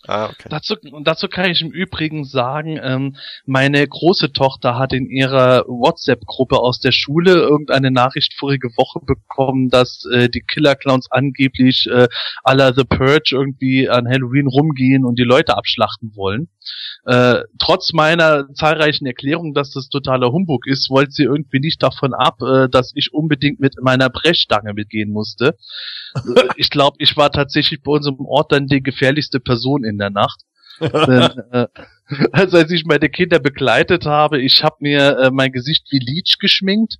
Ah, 0.07 0.25
okay. 0.25 0.49
Dazu, 0.49 0.75
dazu 1.03 1.27
kann 1.27 1.49
ich 1.49 1.61
im 1.61 1.71
Übrigen 1.71 2.25
sagen, 2.25 2.79
ähm, 2.81 3.15
meine 3.45 3.87
große 3.87 4.31
Tochter 4.31 4.77
hat 4.77 4.93
in 4.93 5.09
ihrer 5.09 5.65
WhatsApp-Gruppe 5.67 6.59
aus 6.59 6.79
der 6.79 6.91
Schule 6.91 7.33
irgendeine 7.33 7.91
Nachricht 7.91 8.33
vorige 8.37 8.69
Woche 8.77 8.99
bekommen, 9.05 9.69
dass 9.69 10.05
äh, 10.11 10.29
die 10.29 10.41
Killer 10.41 10.75
Clowns 10.75 11.11
angeblich 11.11 11.87
äh, 11.91 12.07
la 12.45 12.73
The 12.73 12.83
Purge 12.83 13.31
irgendwie 13.31 13.89
an 13.89 14.07
Halloween 14.07 14.47
rumgehen 14.47 15.05
und 15.05 15.19
die 15.19 15.23
Leute 15.23 15.57
abschlachten 15.57 16.15
wollen. 16.15 16.49
Äh, 17.05 17.43
trotz 17.59 17.93
meiner 17.93 18.51
zahlreichen 18.53 19.05
Erklärungen, 19.05 19.53
dass 19.53 19.71
das 19.71 19.89
totaler 19.89 20.31
Humbug 20.31 20.65
ist, 20.67 20.89
wollte 20.89 21.11
sie 21.11 21.23
irgendwie 21.23 21.59
nicht 21.59 21.83
davon 21.83 22.13
ab, 22.13 22.41
äh, 22.41 22.67
dass 22.69 22.91
ich 22.95 23.13
unbedingt 23.13 23.59
mit 23.59 23.75
meiner 23.81 24.09
Brechstange 24.09 24.73
mitgehen 24.73 25.11
musste. 25.11 25.55
Äh, 26.15 26.43
ich 26.55 26.69
glaube, 26.69 26.97
ich 26.99 27.15
war 27.15 27.31
tatsächlich 27.31 27.81
bei 27.83 27.91
unserem 27.91 28.25
Ort 28.25 28.51
dann 28.51 28.67
die 28.67 28.81
gefährlichste 28.81 29.39
Person 29.39 29.83
in 29.83 29.97
der 29.97 30.09
Nacht. 30.09 30.41
Denn, 30.79 31.31
äh, 31.51 31.67
also 32.31 32.57
als 32.57 32.71
ich 32.71 32.85
meine 32.85 33.09
Kinder 33.09 33.39
begleitet 33.39 34.05
habe, 34.05 34.41
ich 34.41 34.63
habe 34.63 34.77
mir 34.79 35.17
äh, 35.17 35.31
mein 35.31 35.51
Gesicht 35.51 35.87
wie 35.91 35.99
Leech 35.99 36.37
geschminkt 36.39 36.97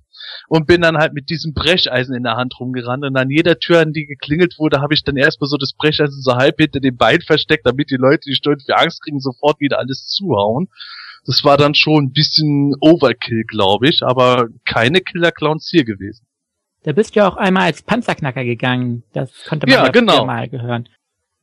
und 0.48 0.66
bin 0.66 0.80
dann 0.80 0.96
halt 0.96 1.12
mit 1.12 1.30
diesem 1.30 1.54
Brecheisen 1.54 2.14
in 2.14 2.22
der 2.22 2.36
Hand 2.36 2.58
rumgerannt 2.58 3.04
und 3.04 3.16
an 3.16 3.30
jeder 3.30 3.58
Tür, 3.58 3.80
an 3.80 3.92
die 3.92 4.06
geklingelt 4.06 4.58
wurde, 4.58 4.80
habe 4.80 4.94
ich 4.94 5.02
dann 5.04 5.16
erstmal 5.16 5.48
so 5.48 5.56
das 5.56 5.72
Brecheisen 5.72 6.22
so 6.22 6.36
halb 6.36 6.58
hinter 6.58 6.80
dem 6.80 6.96
Bein 6.96 7.20
versteckt, 7.20 7.66
damit 7.66 7.90
die 7.90 7.96
Leute, 7.96 8.22
die 8.26 8.34
stolz 8.34 8.64
für 8.64 8.76
Angst 8.76 9.02
kriegen, 9.02 9.20
sofort 9.20 9.60
wieder 9.60 9.78
alles 9.78 10.06
zuhauen. 10.08 10.68
Das 11.26 11.44
war 11.44 11.56
dann 11.56 11.74
schon 11.74 12.04
ein 12.04 12.12
bisschen 12.12 12.74
Overkill, 12.80 13.44
glaube 13.48 13.88
ich, 13.88 14.02
aber 14.02 14.48
keine 14.64 15.00
Killer-Clowns 15.00 15.68
hier 15.70 15.84
gewesen. 15.84 16.26
Da 16.84 16.92
bist 16.92 17.16
du 17.16 17.20
ja 17.20 17.28
auch 17.28 17.36
einmal 17.36 17.64
als 17.64 17.82
Panzerknacker 17.82 18.44
gegangen. 18.44 19.02
Das 19.12 19.32
konnte 19.48 19.66
man 19.66 19.74
Ja, 19.74 19.84
ja, 19.84 19.90
genau. 19.90 20.24
mal 20.24 20.48
gehören. 20.48 20.88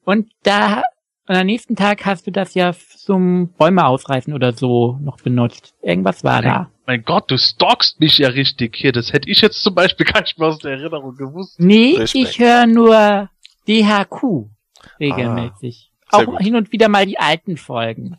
Und 0.05 0.31
da, 0.43 0.83
und 1.27 1.35
am 1.35 1.45
nächsten 1.45 1.75
Tag 1.75 2.05
hast 2.05 2.27
du 2.27 2.31
das 2.31 2.53
ja 2.53 2.73
zum 2.73 3.53
Bäume 3.53 3.85
ausreißen 3.85 4.33
oder 4.33 4.53
so 4.53 4.97
noch 5.01 5.17
benutzt. 5.17 5.73
Irgendwas 5.81 6.23
war 6.23 6.41
da. 6.41 6.69
Mein 6.85 7.03
Gott, 7.03 7.31
du 7.31 7.37
stalkst 7.37 7.99
mich 8.01 8.17
ja 8.17 8.27
richtig 8.27 8.75
hier. 8.75 8.91
Das 8.91 9.13
hätte 9.13 9.29
ich 9.29 9.39
jetzt 9.41 9.63
zum 9.63 9.73
Beispiel 9.73 10.05
gar 10.11 10.21
nicht 10.21 10.37
mehr 10.37 10.49
aus 10.49 10.59
der 10.59 10.73
Erinnerung 10.73 11.15
gewusst. 11.15 11.59
Nee, 11.59 11.95
Respekt. 11.97 12.27
ich 12.27 12.39
höre 12.39 12.65
nur 12.65 13.29
DHQ 13.67 14.49
regelmäßig. 14.99 15.91
Ah, 16.09 16.17
auch 16.17 16.25
gut. 16.25 16.41
hin 16.41 16.55
und 16.55 16.71
wieder 16.71 16.89
mal 16.89 17.05
die 17.05 17.19
alten 17.19 17.57
Folgen. 17.57 18.17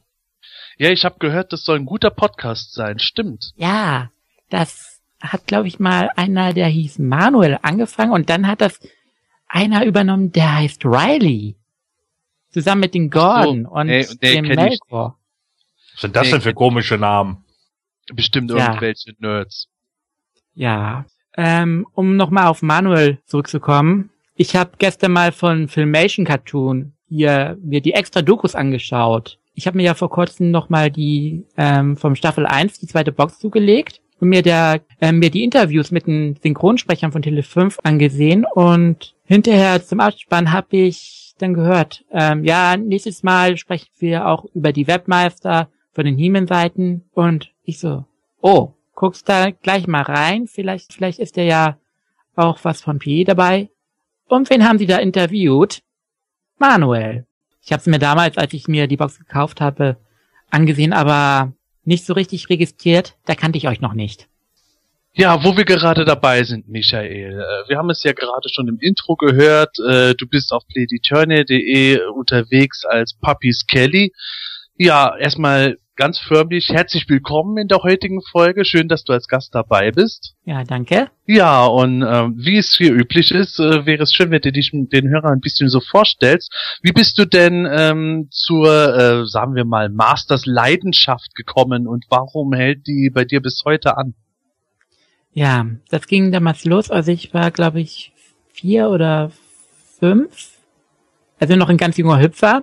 Ja, 0.78 0.90
ich 0.90 1.04
habe 1.04 1.18
gehört, 1.18 1.52
das 1.52 1.64
soll 1.64 1.78
ein 1.78 1.86
guter 1.86 2.10
Podcast 2.10 2.72
sein. 2.74 2.98
Stimmt. 2.98 3.52
Ja, 3.56 4.10
das 4.50 5.00
hat, 5.20 5.46
glaube 5.46 5.68
ich, 5.68 5.78
mal 5.78 6.10
einer, 6.16 6.52
der 6.52 6.66
hieß 6.66 6.98
Manuel, 6.98 7.58
angefangen 7.62 8.12
und 8.12 8.30
dann 8.30 8.46
hat 8.46 8.60
das 8.60 8.80
einer 9.46 9.84
übernommen, 9.84 10.32
der 10.32 10.56
heißt 10.56 10.84
Riley. 10.84 11.56
Zusammen 12.54 12.82
mit 12.82 12.94
dem 12.94 13.10
Gordon 13.10 13.66
und 13.66 13.88
nee, 13.88 14.06
nee, 14.22 14.34
dem 14.34 14.46
Melkor. 14.46 15.18
Was 15.92 16.00
sind 16.02 16.14
das 16.14 16.30
denn 16.30 16.40
für 16.40 16.54
komische 16.54 16.96
Namen? 16.96 17.44
Bestimmt 18.14 18.52
Ja. 18.52 18.68
irgendwelche 18.68 19.12
Nerds. 19.18 19.66
Ja. 20.54 21.04
Ähm, 21.36 21.84
um 21.94 22.16
nochmal 22.16 22.46
auf 22.46 22.62
Manuel 22.62 23.18
zurückzukommen. 23.26 24.10
Ich 24.36 24.54
habe 24.54 24.70
gestern 24.78 25.10
mal 25.10 25.32
von 25.32 25.66
Filmation 25.66 26.24
Cartoon 26.24 26.92
hier 27.08 27.58
mir 27.60 27.80
die 27.80 27.92
extra 27.92 28.22
Dokus 28.22 28.54
angeschaut. 28.54 29.40
Ich 29.54 29.66
habe 29.66 29.76
mir 29.76 29.82
ja 29.82 29.94
vor 29.94 30.10
kurzem 30.10 30.52
nochmal 30.52 30.92
die 30.92 31.44
ähm, 31.56 31.96
vom 31.96 32.14
Staffel 32.14 32.46
1 32.46 32.78
die 32.78 32.86
zweite 32.86 33.10
Box 33.10 33.40
zugelegt 33.40 34.00
und 34.20 34.28
mir 34.28 34.42
der 34.42 34.80
ähm, 35.00 35.18
mir 35.18 35.30
die 35.30 35.42
Interviews 35.42 35.90
mit 35.90 36.06
den 36.06 36.36
Synchronsprechern 36.40 37.10
von 37.10 37.22
Tele 37.22 37.42
5 37.42 37.78
angesehen 37.82 38.44
und 38.44 39.16
hinterher 39.24 39.84
zum 39.84 39.98
Abspann 39.98 40.52
habe 40.52 40.76
ich 40.76 41.23
dann 41.38 41.54
gehört, 41.54 42.04
ähm, 42.10 42.44
ja, 42.44 42.76
nächstes 42.76 43.22
Mal 43.22 43.56
sprechen 43.56 43.88
wir 43.98 44.26
auch 44.26 44.44
über 44.54 44.72
die 44.72 44.86
Webmeister 44.86 45.68
von 45.92 46.04
den 46.04 46.16
He-Man-Seiten 46.16 47.04
und 47.12 47.52
ich 47.64 47.78
so, 47.78 48.04
oh, 48.40 48.72
guckst 48.94 49.28
da 49.28 49.50
gleich 49.50 49.86
mal 49.86 50.02
rein, 50.02 50.46
vielleicht, 50.46 50.92
vielleicht 50.92 51.18
ist 51.18 51.36
ja 51.36 51.42
ja 51.42 51.78
auch 52.36 52.58
was 52.62 52.82
von 52.82 52.98
PE 52.98 53.24
dabei. 53.24 53.70
Und 54.26 54.50
wen 54.50 54.66
haben 54.66 54.78
sie 54.78 54.86
da 54.86 54.98
interviewt? 54.98 55.82
Manuel. 56.58 57.26
Ich 57.62 57.72
habe 57.72 57.80
es 57.80 57.86
mir 57.86 57.98
damals, 57.98 58.36
als 58.36 58.52
ich 58.52 58.68
mir 58.68 58.86
die 58.86 58.96
Box 58.96 59.18
gekauft 59.18 59.60
habe, 59.60 59.96
angesehen, 60.50 60.92
aber 60.92 61.52
nicht 61.84 62.04
so 62.04 62.12
richtig 62.12 62.48
registriert. 62.48 63.16
Da 63.24 63.34
kannte 63.34 63.58
ich 63.58 63.68
euch 63.68 63.80
noch 63.80 63.94
nicht. 63.94 64.28
Ja, 65.16 65.44
wo 65.44 65.56
wir 65.56 65.64
gerade 65.64 66.04
dabei 66.04 66.42
sind, 66.42 66.68
Michael. 66.68 67.38
Äh, 67.38 67.68
wir 67.68 67.78
haben 67.78 67.88
es 67.88 68.02
ja 68.02 68.12
gerade 68.12 68.48
schon 68.48 68.66
im 68.66 68.78
Intro 68.80 69.14
gehört. 69.14 69.78
Äh, 69.78 70.14
du 70.16 70.26
bist 70.26 70.52
auf 70.52 70.66
playdeturner.de 70.66 72.00
unterwegs 72.08 72.84
als 72.84 73.14
Puppies 73.14 73.64
Kelly. 73.68 74.12
Ja, 74.76 75.16
erstmal 75.16 75.78
ganz 75.94 76.18
förmlich 76.18 76.70
herzlich 76.70 77.08
willkommen 77.08 77.58
in 77.58 77.68
der 77.68 77.84
heutigen 77.84 78.22
Folge. 78.22 78.64
Schön, 78.64 78.88
dass 78.88 79.04
du 79.04 79.12
als 79.12 79.28
Gast 79.28 79.54
dabei 79.54 79.92
bist. 79.92 80.34
Ja, 80.46 80.64
danke. 80.64 81.08
Ja, 81.26 81.64
und 81.64 82.02
ähm, 82.02 82.34
wie 82.36 82.58
es 82.58 82.74
hier 82.76 82.92
üblich 82.92 83.30
ist, 83.30 83.60
äh, 83.60 83.86
wäre 83.86 84.02
es 84.02 84.12
schön, 84.12 84.32
wenn 84.32 84.42
du 84.42 84.50
dich 84.50 84.72
den 84.72 85.08
Hörern 85.10 85.34
ein 85.34 85.40
bisschen 85.40 85.68
so 85.68 85.78
vorstellst. 85.78 86.52
Wie 86.82 86.90
bist 86.90 87.16
du 87.18 87.24
denn 87.24 87.68
ähm, 87.70 88.26
zur, 88.32 88.96
äh, 88.96 89.26
sagen 89.26 89.54
wir 89.54 89.64
mal, 89.64 89.90
Masters 89.90 90.44
Leidenschaft 90.44 91.36
gekommen 91.36 91.86
und 91.86 92.04
warum 92.08 92.52
hält 92.52 92.88
die 92.88 93.10
bei 93.14 93.24
dir 93.24 93.40
bis 93.40 93.62
heute 93.64 93.96
an? 93.96 94.14
Ja, 95.34 95.66
das 95.90 96.06
ging 96.06 96.30
damals 96.30 96.64
los. 96.64 96.90
Also 96.90 97.10
ich 97.10 97.34
war, 97.34 97.50
glaube 97.50 97.80
ich, 97.80 98.12
vier 98.52 98.88
oder 98.88 99.32
fünf. 99.98 100.52
Also 101.40 101.56
noch 101.56 101.68
ein 101.68 101.76
ganz 101.76 101.96
junger 101.96 102.20
Hüpfer. 102.20 102.62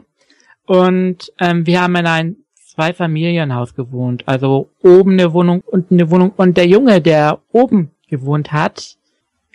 Und 0.65 1.33
ähm, 1.39 1.67
wir 1.67 1.81
haben 1.81 1.95
in 1.97 2.07
einem 2.07 2.37
Zweifamilienhaus 2.55 3.75
gewohnt. 3.75 4.23
Also 4.25 4.69
oben 4.81 5.11
eine 5.11 5.33
Wohnung, 5.33 5.61
unten 5.65 5.95
eine 5.95 6.09
Wohnung. 6.09 6.31
Und 6.37 6.55
der 6.55 6.65
Junge, 6.65 7.01
der 7.01 7.41
oben 7.51 7.91
gewohnt 8.07 8.53
hat, 8.53 8.97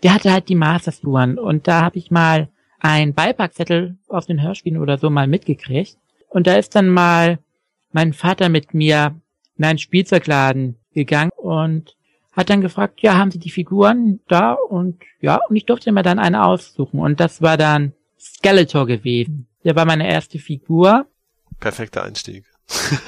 der 0.02 0.12
hatte 0.12 0.30
halt 0.30 0.50
die 0.50 0.54
Masterstouren. 0.54 1.38
Und 1.38 1.66
da 1.66 1.82
habe 1.82 1.98
ich 1.98 2.10
mal 2.10 2.48
einen 2.80 3.14
Beipackzettel 3.14 3.96
aus 4.08 4.26
den 4.26 4.42
Hörspielen 4.42 4.78
oder 4.78 4.98
so 4.98 5.08
mal 5.08 5.26
mitgekriegt. 5.26 5.96
Und 6.28 6.46
da 6.46 6.56
ist 6.56 6.74
dann 6.74 6.90
mal 6.90 7.38
mein 7.92 8.12
Vater 8.12 8.50
mit 8.50 8.74
mir 8.74 9.18
in 9.56 9.64
einen 9.64 9.78
Spielzeugladen 9.78 10.76
gegangen 10.92 11.30
und 11.34 11.95
hat 12.36 12.50
dann 12.50 12.60
gefragt, 12.60 13.00
ja, 13.00 13.16
haben 13.16 13.30
Sie 13.30 13.38
die 13.38 13.50
Figuren 13.50 14.20
da? 14.28 14.52
Und 14.52 15.00
ja, 15.20 15.40
und 15.48 15.56
ich 15.56 15.64
durfte 15.64 15.90
mir 15.90 16.02
dann 16.02 16.18
eine 16.18 16.44
aussuchen. 16.44 17.00
Und 17.00 17.18
das 17.18 17.40
war 17.40 17.56
dann 17.56 17.94
Skeletor 18.20 18.86
gewesen. 18.86 19.48
Der 19.64 19.74
war 19.74 19.86
meine 19.86 20.08
erste 20.08 20.38
Figur. 20.38 21.06
Perfekter 21.58 22.04
Einstieg. 22.04 22.44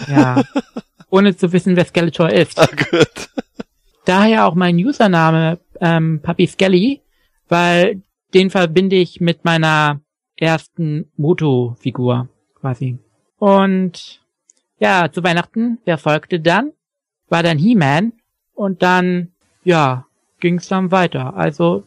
Ja. 0.08 0.42
ohne 1.10 1.36
zu 1.36 1.52
wissen, 1.52 1.76
wer 1.76 1.84
Skeletor 1.84 2.30
ist. 2.30 2.58
Ah, 2.58 2.66
gut. 2.66 3.28
Daher 4.04 4.46
auch 4.46 4.54
mein 4.54 4.76
Username 4.76 5.58
ähm, 5.80 6.20
Papi 6.22 6.46
Skelly, 6.46 7.02
weil 7.48 8.02
den 8.34 8.50
verbinde 8.50 8.96
ich 8.96 9.20
mit 9.20 9.44
meiner 9.44 10.00
ersten 10.36 11.10
Moto-Figur 11.16 12.28
quasi. 12.54 12.98
Und 13.38 14.22
ja, 14.78 15.10
zu 15.10 15.22
Weihnachten, 15.22 15.78
wer 15.84 15.98
folgte 15.98 16.40
dann? 16.40 16.72
War 17.28 17.42
dann 17.42 17.58
He-Man 17.58 18.12
und 18.58 18.82
dann, 18.82 19.28
ja, 19.62 20.04
ging's 20.40 20.66
dann 20.66 20.90
weiter. 20.90 21.36
Also 21.36 21.84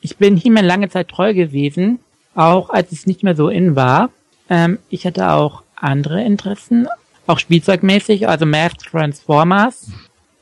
ich 0.00 0.16
bin 0.16 0.36
He-Man 0.36 0.64
lange 0.64 0.88
Zeit 0.88 1.08
treu 1.08 1.34
gewesen, 1.34 1.98
auch 2.36 2.70
als 2.70 2.92
es 2.92 3.06
nicht 3.06 3.24
mehr 3.24 3.34
so 3.34 3.48
in 3.48 3.74
war. 3.74 4.10
Ähm, 4.48 4.78
ich 4.90 5.06
hatte 5.06 5.32
auch 5.32 5.62
andere 5.74 6.22
Interessen, 6.22 6.86
auch 7.26 7.40
spielzeugmäßig, 7.40 8.28
also 8.28 8.46
Math 8.46 8.78
Transformers. 8.78 9.90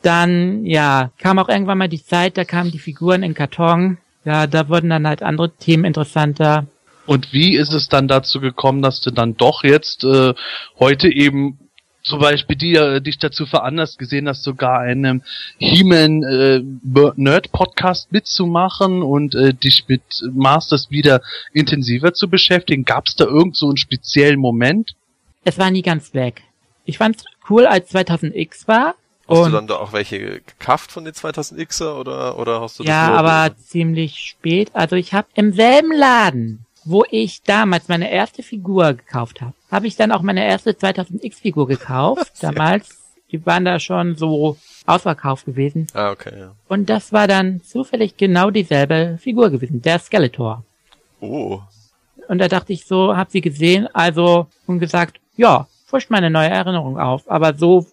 Dann, 0.03 0.67
ja, 0.67 1.11
kam 1.19 1.39
auch 1.39 1.49
irgendwann 1.49 1.79
mal 1.79 1.89
die 1.89 2.05
Zeit, 2.05 2.37
da 2.37 2.45
kamen 2.45 2.71
die 2.71 2.79
Figuren 2.79 3.23
in 3.23 3.35
Karton. 3.35 3.97
Ja, 4.25 4.47
da 4.47 4.69
wurden 4.69 4.91
dann 4.91 5.07
halt 5.07 5.23
andere 5.23 5.51
Themen 5.57 5.85
interessanter. 5.85 6.67
Und 7.07 7.33
wie 7.33 7.57
ist 7.57 7.73
es 7.73 7.89
dann 7.89 8.09
dazu 8.09 8.41
gekommen, 8.41 8.83
dass 8.83 9.01
du 9.01 9.11
dann 9.11 9.37
doch 9.37 9.65
jetzt 9.65 10.05
äh, 10.05 10.35
heute 10.79 11.09
eben 11.09 11.59
zum 12.03 12.21
Beispiel 12.21 12.57
die, 12.57 12.75
äh, 12.75 13.01
dich 13.01 13.19
dazu 13.19 13.47
veranlasst 13.47 13.99
gesehen 13.99 14.29
hast, 14.29 14.43
sogar 14.43 14.81
einen 14.81 15.23
He-Man 15.59 16.23
äh, 16.23 16.63
Nerd 17.17 17.53
Podcast 17.53 18.11
mitzumachen 18.13 19.03
und 19.03 19.35
äh, 19.35 19.55
dich 19.55 19.85
mit 19.89 20.03
Masters 20.33 20.91
wieder 20.91 21.23
intensiver 21.53 22.13
zu 22.15 22.29
beschäftigen? 22.29 22.85
Gab 22.85 23.07
es 23.07 23.15
da 23.15 23.25
irgend 23.25 23.57
so 23.57 23.69
einen 23.69 23.77
speziellen 23.77 24.41
Moment? 24.41 24.93
Es 25.45 25.59
war 25.59 25.71
nie 25.71 25.83
ganz 25.83 26.15
weg. 26.15 26.43
Ich 26.85 26.99
fand's 26.99 27.25
cool, 27.49 27.67
als 27.67 27.93
2000X 27.95 28.67
war. 28.69 28.95
Hast 29.29 29.39
und 29.39 29.47
du 29.51 29.57
dann 29.57 29.67
da 29.69 29.77
auch 29.77 29.93
welche 29.93 30.41
gekauft 30.41 30.91
von 30.91 31.05
den 31.05 31.15
2000Xer 31.15 31.97
oder, 31.99 32.39
oder 32.39 32.61
hast 32.61 32.79
du 32.79 32.83
das 32.83 32.91
ja, 32.91 33.09
nur- 33.09 33.19
aber 33.19 33.57
ziemlich 33.57 34.19
spät. 34.19 34.71
Also 34.75 34.97
ich 34.97 35.15
habe 35.15 35.29
im 35.35 35.53
selben 35.53 35.93
Laden, 35.93 36.67
wo 36.85 37.05
ich 37.11 37.43
damals 37.43 37.87
meine 37.89 38.11
erste 38.11 38.43
Figur 38.43 38.95
gekauft 38.95 39.41
habe, 39.41 39.55
habe 39.73 39.87
ich 39.87 39.97
dann 39.97 40.13
auch 40.13 40.23
meine 40.23 40.47
erste 40.47 40.73
2000X-Figur 40.73 41.67
gekauft. 41.67 42.31
damals, 42.41 42.89
die 43.33 43.45
waren 43.45 43.65
da 43.65 43.81
schon 43.81 44.15
so 44.15 44.59
ausverkauft 44.87 45.47
gewesen. 45.47 45.87
Ah, 45.95 46.11
okay, 46.11 46.39
ja. 46.39 46.53
Und 46.69 46.91
das 46.91 47.13
war 47.13 47.27
dann 47.27 47.63
zufällig 47.63 48.17
genau 48.19 48.51
dieselbe 48.51 49.19
Figur 49.21 49.51
gewesen, 49.51 49.81
der 49.81 49.99
Skeletor. 49.99 50.63
Oh, 51.21 51.61
Und 52.29 52.39
da 52.39 52.49
dachte 52.49 52.73
ich 52.73 52.85
so, 52.85 53.17
hab 53.17 53.31
sie 53.31 53.41
gesehen, 53.41 53.89
also 53.95 54.47
und 54.67 54.79
gesagt, 54.79 55.19
ja, 55.37 55.67
frischt 55.87 56.11
meine 56.11 56.31
neue 56.31 56.51
Erinnerung 56.51 56.99
auf. 56.99 57.31
Aber 57.31 57.55
so, 57.55 57.87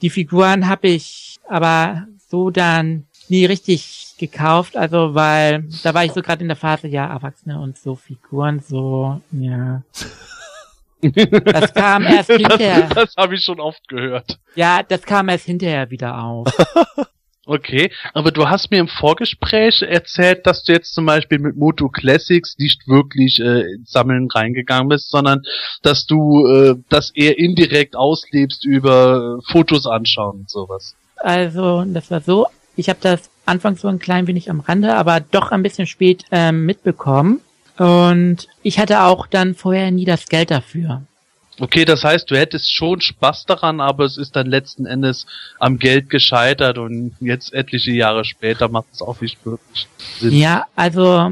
die 0.00 0.10
Figuren 0.10 0.68
habe 0.68 0.88
ich 0.88 1.38
aber 1.48 2.06
so 2.30 2.50
dann 2.50 3.06
nie 3.28 3.44
richtig 3.44 4.14
gekauft, 4.18 4.76
also 4.76 5.14
weil 5.14 5.64
da 5.82 5.92
war 5.92 6.04
ich 6.04 6.12
so 6.12 6.22
gerade 6.22 6.42
in 6.42 6.48
der 6.48 6.56
Phase, 6.56 6.88
ja, 6.88 7.06
Erwachsene 7.06 7.60
und 7.60 7.76
so 7.76 7.94
Figuren, 7.94 8.60
so, 8.60 9.20
ja. 9.32 9.82
Das 11.00 11.74
kam 11.74 12.02
erst 12.06 12.30
hinterher. 12.30 12.82
Das, 12.82 12.94
das 12.94 13.16
habe 13.16 13.34
ich 13.34 13.44
schon 13.44 13.60
oft 13.60 13.86
gehört. 13.88 14.38
Ja, 14.54 14.82
das 14.82 15.02
kam 15.02 15.28
erst 15.28 15.46
hinterher 15.46 15.90
wieder 15.90 16.22
auf. 16.22 16.48
Okay, 17.50 17.90
aber 18.12 18.30
du 18.30 18.50
hast 18.50 18.70
mir 18.70 18.78
im 18.78 18.88
Vorgespräch 18.88 19.80
erzählt, 19.80 20.46
dass 20.46 20.64
du 20.64 20.72
jetzt 20.72 20.92
zum 20.92 21.06
Beispiel 21.06 21.38
mit 21.38 21.56
Moto 21.56 21.88
Classics 21.88 22.56
nicht 22.58 22.86
wirklich 22.86 23.40
äh, 23.40 23.72
ins 23.72 23.90
Sammeln 23.90 24.28
reingegangen 24.30 24.90
bist, 24.90 25.10
sondern 25.10 25.40
dass 25.80 26.04
du 26.04 26.46
äh, 26.46 26.74
das 26.90 27.08
eher 27.14 27.38
indirekt 27.38 27.96
auslebst 27.96 28.66
über 28.66 29.38
äh, 29.38 29.50
Fotos 29.50 29.86
anschauen 29.86 30.40
und 30.40 30.50
sowas. 30.50 30.94
Also, 31.16 31.84
das 31.86 32.10
war 32.10 32.20
so, 32.20 32.48
ich 32.76 32.90
habe 32.90 32.98
das 33.00 33.30
anfangs 33.46 33.80
so 33.80 33.88
ein 33.88 33.98
klein 33.98 34.26
wenig 34.26 34.50
am 34.50 34.60
Rande, 34.60 34.94
aber 34.94 35.20
doch 35.20 35.50
ein 35.50 35.62
bisschen 35.62 35.86
spät 35.86 36.24
ähm, 36.30 36.66
mitbekommen. 36.66 37.40
Und 37.78 38.48
ich 38.62 38.78
hatte 38.78 39.02
auch 39.02 39.26
dann 39.26 39.54
vorher 39.54 39.90
nie 39.90 40.04
das 40.04 40.28
Geld 40.28 40.50
dafür. 40.50 41.02
Okay, 41.60 41.84
das 41.84 42.04
heißt, 42.04 42.30
du 42.30 42.36
hättest 42.36 42.72
schon 42.72 43.00
Spaß 43.00 43.46
daran, 43.46 43.80
aber 43.80 44.04
es 44.04 44.16
ist 44.16 44.36
dann 44.36 44.46
letzten 44.46 44.86
Endes 44.86 45.26
am 45.58 45.78
Geld 45.78 46.08
gescheitert 46.08 46.78
und 46.78 47.16
jetzt 47.20 47.52
etliche 47.52 47.90
Jahre 47.92 48.24
später 48.24 48.68
macht 48.68 48.86
es 48.92 49.02
auch 49.02 49.20
nicht 49.20 49.44
wirklich 49.44 49.88
Sinn. 50.20 50.34
Ja, 50.34 50.66
also, 50.76 51.30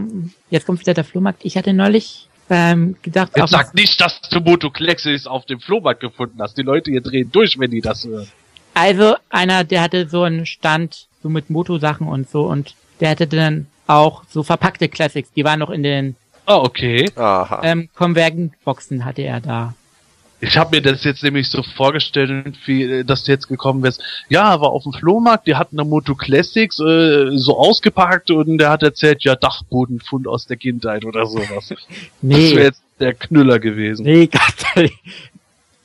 jetzt 0.50 0.66
kommt 0.66 0.80
wieder 0.80 0.94
der 0.94 1.04
Flohmarkt. 1.04 1.44
Ich 1.44 1.56
hatte 1.56 1.72
neulich 1.72 2.28
ähm, 2.50 2.96
gedacht, 3.02 3.32
Jetzt 3.36 3.50
sag 3.50 3.74
nicht, 3.74 4.00
dass 4.00 4.20
du 4.22 4.40
Moto 4.40 4.70
Classics 4.70 5.26
auf 5.26 5.46
dem 5.46 5.60
Flohmarkt 5.60 6.00
gefunden 6.00 6.40
hast. 6.40 6.56
Die 6.56 6.62
Leute 6.62 6.90
hier 6.90 7.02
drehen 7.02 7.30
durch, 7.30 7.58
wenn 7.58 7.70
die 7.70 7.80
das 7.80 8.04
hören. 8.04 8.28
also 8.74 9.14
einer, 9.30 9.62
der 9.62 9.82
hatte 9.82 10.08
so 10.08 10.22
einen 10.22 10.46
Stand, 10.46 11.06
so 11.22 11.28
mit 11.28 11.50
Motosachen 11.50 12.08
und 12.08 12.28
so, 12.28 12.42
und 12.42 12.74
der 13.00 13.10
hatte 13.10 13.28
dann 13.28 13.66
auch 13.86 14.24
so 14.28 14.42
verpackte 14.42 14.88
Classics, 14.88 15.30
die 15.36 15.44
waren 15.44 15.60
noch 15.60 15.70
in 15.70 15.84
den 15.84 16.16
Ah, 16.46 16.58
okay. 16.58 17.10
aha. 17.16 17.60
ähm, 17.64 17.88
Convergent-Boxen 17.94 19.04
hatte 19.04 19.22
er 19.22 19.40
da. 19.40 19.74
Ich 20.40 20.58
habe 20.58 20.76
mir 20.76 20.82
das 20.82 21.02
jetzt 21.04 21.22
nämlich 21.22 21.48
so 21.48 21.62
vorgestellt, 21.62 22.56
wie, 22.66 22.82
äh, 22.82 23.04
dass 23.04 23.24
du 23.24 23.32
jetzt 23.32 23.48
gekommen 23.48 23.82
wärst. 23.82 24.02
Ja, 24.28 24.60
war 24.60 24.70
auf 24.70 24.82
dem 24.84 24.92
Flohmarkt, 24.92 25.46
die 25.46 25.56
hatten 25.56 25.76
da 25.78 25.84
Moto 25.84 26.14
Classics 26.14 26.78
äh, 26.78 27.30
so 27.36 27.58
ausgepackt 27.58 28.30
und 28.30 28.58
der 28.58 28.70
hat 28.70 28.82
erzählt, 28.82 29.24
ja, 29.24 29.34
Dachbodenfund 29.34 30.28
aus 30.28 30.46
der 30.46 30.56
Kindheit 30.58 31.04
oder 31.04 31.26
sowas. 31.26 31.68
Das 31.70 31.78
Nee. 32.20 32.54
wäre 32.54 32.64
jetzt 32.66 32.82
der 33.00 33.14
Knüller 33.14 33.58
gewesen. 33.58 34.04
Nee, 34.04 34.26
Gott 34.26 34.54
sei, 34.74 34.90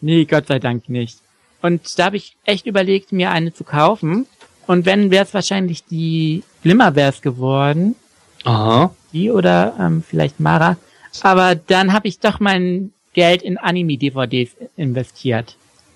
nee, 0.01 0.25
Gott 0.25 0.47
sei 0.47 0.59
Dank 0.59 0.89
nicht. 0.89 1.17
Und 1.61 1.97
da 1.97 2.05
habe 2.05 2.17
ich 2.17 2.35
echt 2.45 2.65
überlegt, 2.65 3.11
mir 3.11 3.31
eine 3.31 3.53
zu 3.53 3.63
kaufen. 3.63 4.25
Und 4.67 4.85
wenn, 4.85 5.11
wäre 5.11 5.23
es 5.25 5.33
wahrscheinlich 5.33 5.85
die 5.85 6.43
Glimmerverse 6.63 7.21
geworden. 7.21 7.95
Aha. 8.43 8.93
Die 9.13 9.29
oder 9.31 9.73
ähm, 9.79 10.03
vielleicht 10.07 10.39
Mara. 10.39 10.77
Aber 11.21 11.55
dann 11.55 11.93
habe 11.93 12.07
ich 12.07 12.19
doch 12.19 12.39
mein 12.39 12.91
Geld 13.13 13.41
in 13.41 13.57
Anime-DVDs 13.57 14.51
investiert. 14.77 15.55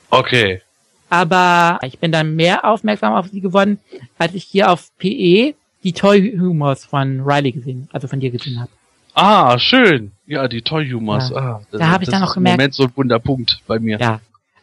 Okay. 0.10 0.62
Aber 1.10 1.80
ich 1.84 2.00
bin 2.00 2.12
dann 2.12 2.36
mehr 2.36 2.66
aufmerksam 2.66 3.14
auf 3.14 3.28
sie 3.30 3.40
geworden, 3.42 3.80
als 4.18 4.34
ich 4.34 4.44
hier 4.44 4.72
auf 4.72 4.90
PE 4.98 5.54
die 5.84 5.94
Toy 5.94 6.36
Humors 6.38 6.84
von 6.84 7.22
Riley 7.22 7.52
gesehen, 7.52 7.88
also 7.94 8.08
von 8.08 8.20
dir 8.20 8.32
gesehen 8.32 8.60
habe. 8.60 8.72
Ah, 9.14 9.58
schön. 9.60 10.12
Ja, 10.26 10.48
die 10.48 10.62
Toy 10.62 10.90
Humors. 10.90 11.30
Ja. 11.30 11.36
Ah, 11.38 11.62
das, 11.72 11.80
Da 11.80 11.90
hab 11.90 12.02
ich 12.02 12.10
dann 12.10 12.24
auch 12.24 12.32
ist 12.32 12.38
im 12.38 12.44
gemerkt- 12.44 12.58
Moment 12.58 12.74
so 12.74 12.84
ein 12.84 12.92
Wunderpunkt 12.96 13.62
bei 13.68 13.80
mir. 13.80 13.98
Ja. 14.00 14.20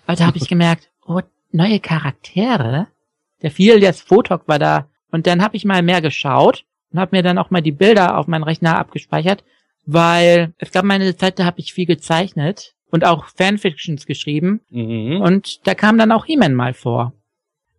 Aber 0.06 0.16
da 0.16 0.26
habe 0.26 0.36
ich 0.36 0.48
gemerkt, 0.48 0.88
oh, 1.06 1.20
neue 1.52 1.80
Charaktere. 1.80 2.88
Der 3.40 3.50
Phileas 3.50 4.00
Photok 4.02 4.46
war 4.48 4.58
da. 4.58 4.86
Und 5.10 5.26
dann 5.26 5.42
habe 5.42 5.56
ich 5.56 5.64
mal 5.64 5.82
mehr 5.82 6.02
geschaut 6.02 6.64
und 6.92 6.98
habe 6.98 7.16
mir 7.16 7.22
dann 7.22 7.38
auch 7.38 7.50
mal 7.50 7.62
die 7.62 7.72
Bilder 7.72 8.18
auf 8.18 8.26
meinen 8.26 8.44
Rechner 8.44 8.78
abgespeichert, 8.78 9.44
weil 9.86 10.54
es 10.58 10.70
gab 10.70 10.84
mal 10.84 10.94
eine 10.94 11.16
Zeit, 11.16 11.38
da 11.38 11.44
habe 11.44 11.60
ich 11.60 11.72
viel 11.72 11.86
gezeichnet 11.86 12.74
und 12.90 13.04
auch 13.04 13.26
Fanfictions 13.26 14.06
geschrieben. 14.06 14.60
Mhm. 14.70 15.20
Und 15.20 15.66
da 15.66 15.74
kam 15.74 15.98
dann 15.98 16.12
auch 16.12 16.26
He-Man 16.26 16.54
mal 16.54 16.74
vor. 16.74 17.12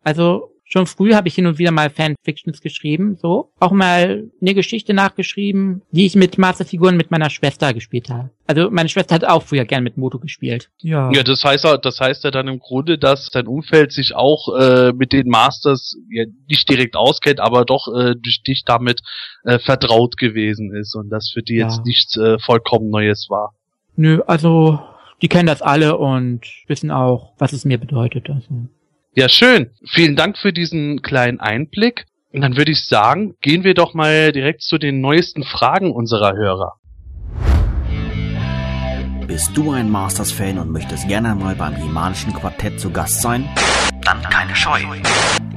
Also 0.03 0.52
schon 0.65 0.87
früh 0.87 1.13
habe 1.13 1.27
ich 1.27 1.35
hin 1.35 1.45
und 1.45 1.59
wieder 1.59 1.71
mal 1.71 1.89
Fanfictions 1.89 2.61
geschrieben, 2.61 3.17
so. 3.21 3.51
Auch 3.59 3.71
mal 3.71 4.29
eine 4.41 4.53
Geschichte 4.53 4.93
nachgeschrieben, 4.93 5.81
die 5.91 6.05
ich 6.05 6.15
mit 6.15 6.37
Masterfiguren 6.37 6.97
mit 6.97 7.11
meiner 7.11 7.29
Schwester 7.29 7.73
gespielt 7.73 8.09
habe. 8.09 8.29
Also 8.47 8.69
meine 8.71 8.89
Schwester 8.89 9.15
hat 9.15 9.25
auch 9.25 9.43
früher 9.43 9.65
gern 9.65 9.83
mit 9.83 9.97
Moto 9.97 10.19
gespielt. 10.19 10.69
Ja. 10.79 11.11
Ja, 11.11 11.23
das 11.23 11.43
heißt, 11.43 11.65
das 11.81 11.99
heißt 11.99 12.23
ja 12.23 12.31
dann 12.31 12.47
im 12.47 12.59
Grunde, 12.59 12.97
dass 12.97 13.29
dein 13.29 13.47
Umfeld 13.47 13.91
sich 13.91 14.15
auch 14.15 14.49
äh, 14.59 14.91
mit 14.93 15.13
den 15.13 15.27
Masters 15.29 15.95
ja, 16.09 16.25
nicht 16.49 16.69
direkt 16.69 16.95
auskennt, 16.95 17.39
aber 17.39 17.65
doch 17.65 17.87
äh, 17.87 18.15
durch 18.15 18.41
dich 18.43 18.63
damit 18.65 19.01
äh, 19.43 19.59
vertraut 19.59 20.17
gewesen 20.17 20.73
ist 20.75 20.95
und 20.95 21.09
das 21.09 21.29
für 21.31 21.41
die 21.43 21.55
Ja. 21.55 21.67
jetzt 21.67 21.85
nichts 21.85 22.17
äh, 22.17 22.37
vollkommen 22.39 22.89
Neues 22.89 23.27
war. 23.29 23.53
Nö, 23.95 24.21
also 24.25 24.79
die 25.21 25.27
kennen 25.29 25.47
das 25.47 25.61
alle 25.61 25.97
und 25.97 26.41
wissen 26.67 26.91
auch, 26.91 27.33
was 27.37 27.53
es 27.53 27.63
mir 27.63 27.77
bedeutet. 27.77 28.29
Also. 28.29 28.67
Ja, 29.15 29.29
schön. 29.29 29.69
Vielen 29.85 30.15
Dank 30.15 30.39
für 30.39 30.51
diesen 30.51 31.03
kleinen 31.03 31.39
Einblick. 31.39 32.07
Und 32.31 32.41
dann 32.41 32.57
würde 32.57 32.71
ich 32.71 32.85
sagen, 32.85 33.35
gehen 33.41 33.63
wir 33.63 33.75
doch 33.75 33.93
mal 33.93 34.31
direkt 34.31 34.63
zu 34.63 34.79
den 34.79 35.01
neuesten 35.01 35.43
Fragen 35.43 35.91
unserer 35.91 36.33
Hörer. 36.33 36.79
Bist 39.27 39.55
du 39.55 39.69
ein 39.71 39.91
Masters-Fan 39.91 40.57
und 40.57 40.71
möchtest 40.71 41.07
gerne 41.07 41.35
mal 41.35 41.53
beim 41.53 41.75
Himanischen 41.75 42.33
Quartett 42.33 42.79
zu 42.79 42.89
Gast 42.89 43.21
sein? 43.21 43.47
Dann 44.03 44.23
keine 44.23 44.55
Scheu. 44.55 44.81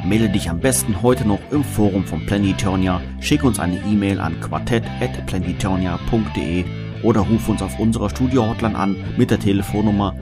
Melde 0.05 0.29
dich 0.29 0.51
am 0.51 0.61
besten 0.61 1.01
heute 1.01 1.27
noch 1.27 1.41
im 1.51 1.65
Forum 1.65 2.05
von 2.05 2.27
Planetonia, 2.27 3.01
schick 3.21 3.43
uns 3.43 3.59
eine 3.59 3.79
E-Mail 3.79 4.21
an 4.21 4.39
quartett.planetonia.de 4.41 6.67
oder 7.03 7.23
ruf 7.23 7.49
uns 7.49 7.63
auf 7.63 7.79
unserer 7.79 8.11
Studio-Hotline 8.11 8.77
an 8.77 9.03
mit 9.17 9.31
der 9.31 9.41
Telefonnummer 9.41 10.15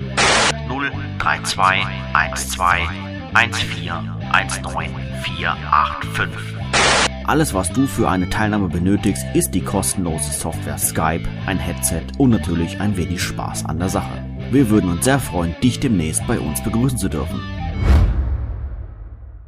032 0.68 1.82
12 2.34 3.13
14 3.34 3.90
19485. 4.32 7.26
Alles, 7.26 7.52
was 7.52 7.72
du 7.72 7.88
für 7.88 8.08
eine 8.08 8.30
Teilnahme 8.30 8.68
benötigst, 8.68 9.24
ist 9.34 9.50
die 9.50 9.60
kostenlose 9.60 10.30
Software 10.30 10.78
Skype, 10.78 11.28
ein 11.46 11.58
Headset 11.58 12.02
und 12.16 12.30
natürlich 12.30 12.78
ein 12.78 12.96
wenig 12.96 13.20
Spaß 13.20 13.64
an 13.64 13.80
der 13.80 13.88
Sache. 13.88 14.24
Wir 14.52 14.70
würden 14.70 14.88
uns 14.88 15.04
sehr 15.04 15.18
freuen, 15.18 15.56
dich 15.60 15.80
demnächst 15.80 16.24
bei 16.28 16.38
uns 16.38 16.62
begrüßen 16.62 16.96
zu 16.96 17.08
dürfen. 17.08 17.40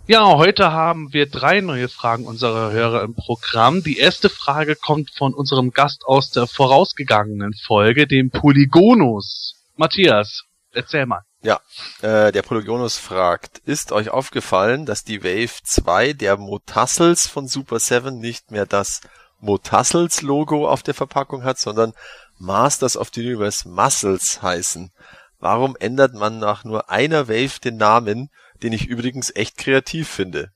Ja, 0.09 0.37
heute 0.37 0.72
haben 0.72 1.12
wir 1.12 1.31
drei 1.31 1.61
neue 1.61 1.88
Fragen 1.88 2.25
unserer 2.25 2.72
Hörer 2.72 3.05
im 3.05 3.14
Programm. 3.14 3.85
Die 3.85 3.99
erste 3.99 4.29
Frage 4.29 4.75
kommt 4.75 5.12
von 5.12 5.33
unserem 5.33 5.70
Gast 5.70 6.05
aus 6.07 6.31
der 6.31 6.49
vorausgegangenen 6.49 7.55
Folge, 7.55 8.09
dem 8.09 8.31
Polygonus. 8.31 9.55
Matthias, 9.77 10.42
erzähl 10.72 11.07
mal. 11.07 11.22
Ja, 11.46 11.61
äh, 12.02 12.32
der 12.32 12.42
Polygonus 12.42 12.98
fragt, 12.98 13.59
ist 13.59 13.92
euch 13.92 14.11
aufgefallen, 14.11 14.85
dass 14.85 15.04
die 15.04 15.22
Wave 15.22 15.62
2 15.62 16.12
der 16.12 16.38
Motassels 16.38 17.28
von 17.28 17.46
Super 17.46 17.78
7 17.78 18.18
nicht 18.18 18.50
mehr 18.50 18.66
das 18.66 19.00
Motassels 19.38 20.22
Logo 20.22 20.68
auf 20.68 20.82
der 20.82 20.94
Verpackung 20.94 21.44
hat, 21.44 21.61
sondern 21.61 21.92
Masters 22.37 22.96
of 22.96 23.11
the 23.14 23.20
Universe 23.20 23.68
Muscles 23.68 24.42
heißen? 24.42 24.90
Warum 25.38 25.76
ändert 25.78 26.14
man 26.14 26.40
nach 26.40 26.64
nur 26.64 26.90
einer 26.90 27.28
Wave 27.28 27.61
den 27.62 27.76
Namen, 27.76 28.28
den 28.64 28.72
ich 28.72 28.88
übrigens 28.88 29.30
echt 29.32 29.56
kreativ 29.56 30.09
finde? 30.09 30.50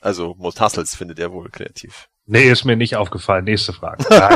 Also 0.00 0.36
Motassels 0.38 0.94
findet 0.94 1.18
er 1.18 1.32
wohl 1.32 1.50
kreativ. 1.50 2.08
Nee, 2.32 2.44
ist 2.44 2.64
mir 2.64 2.76
nicht 2.76 2.94
aufgefallen. 2.94 3.44
Nächste 3.44 3.72
Frage. 3.72 4.04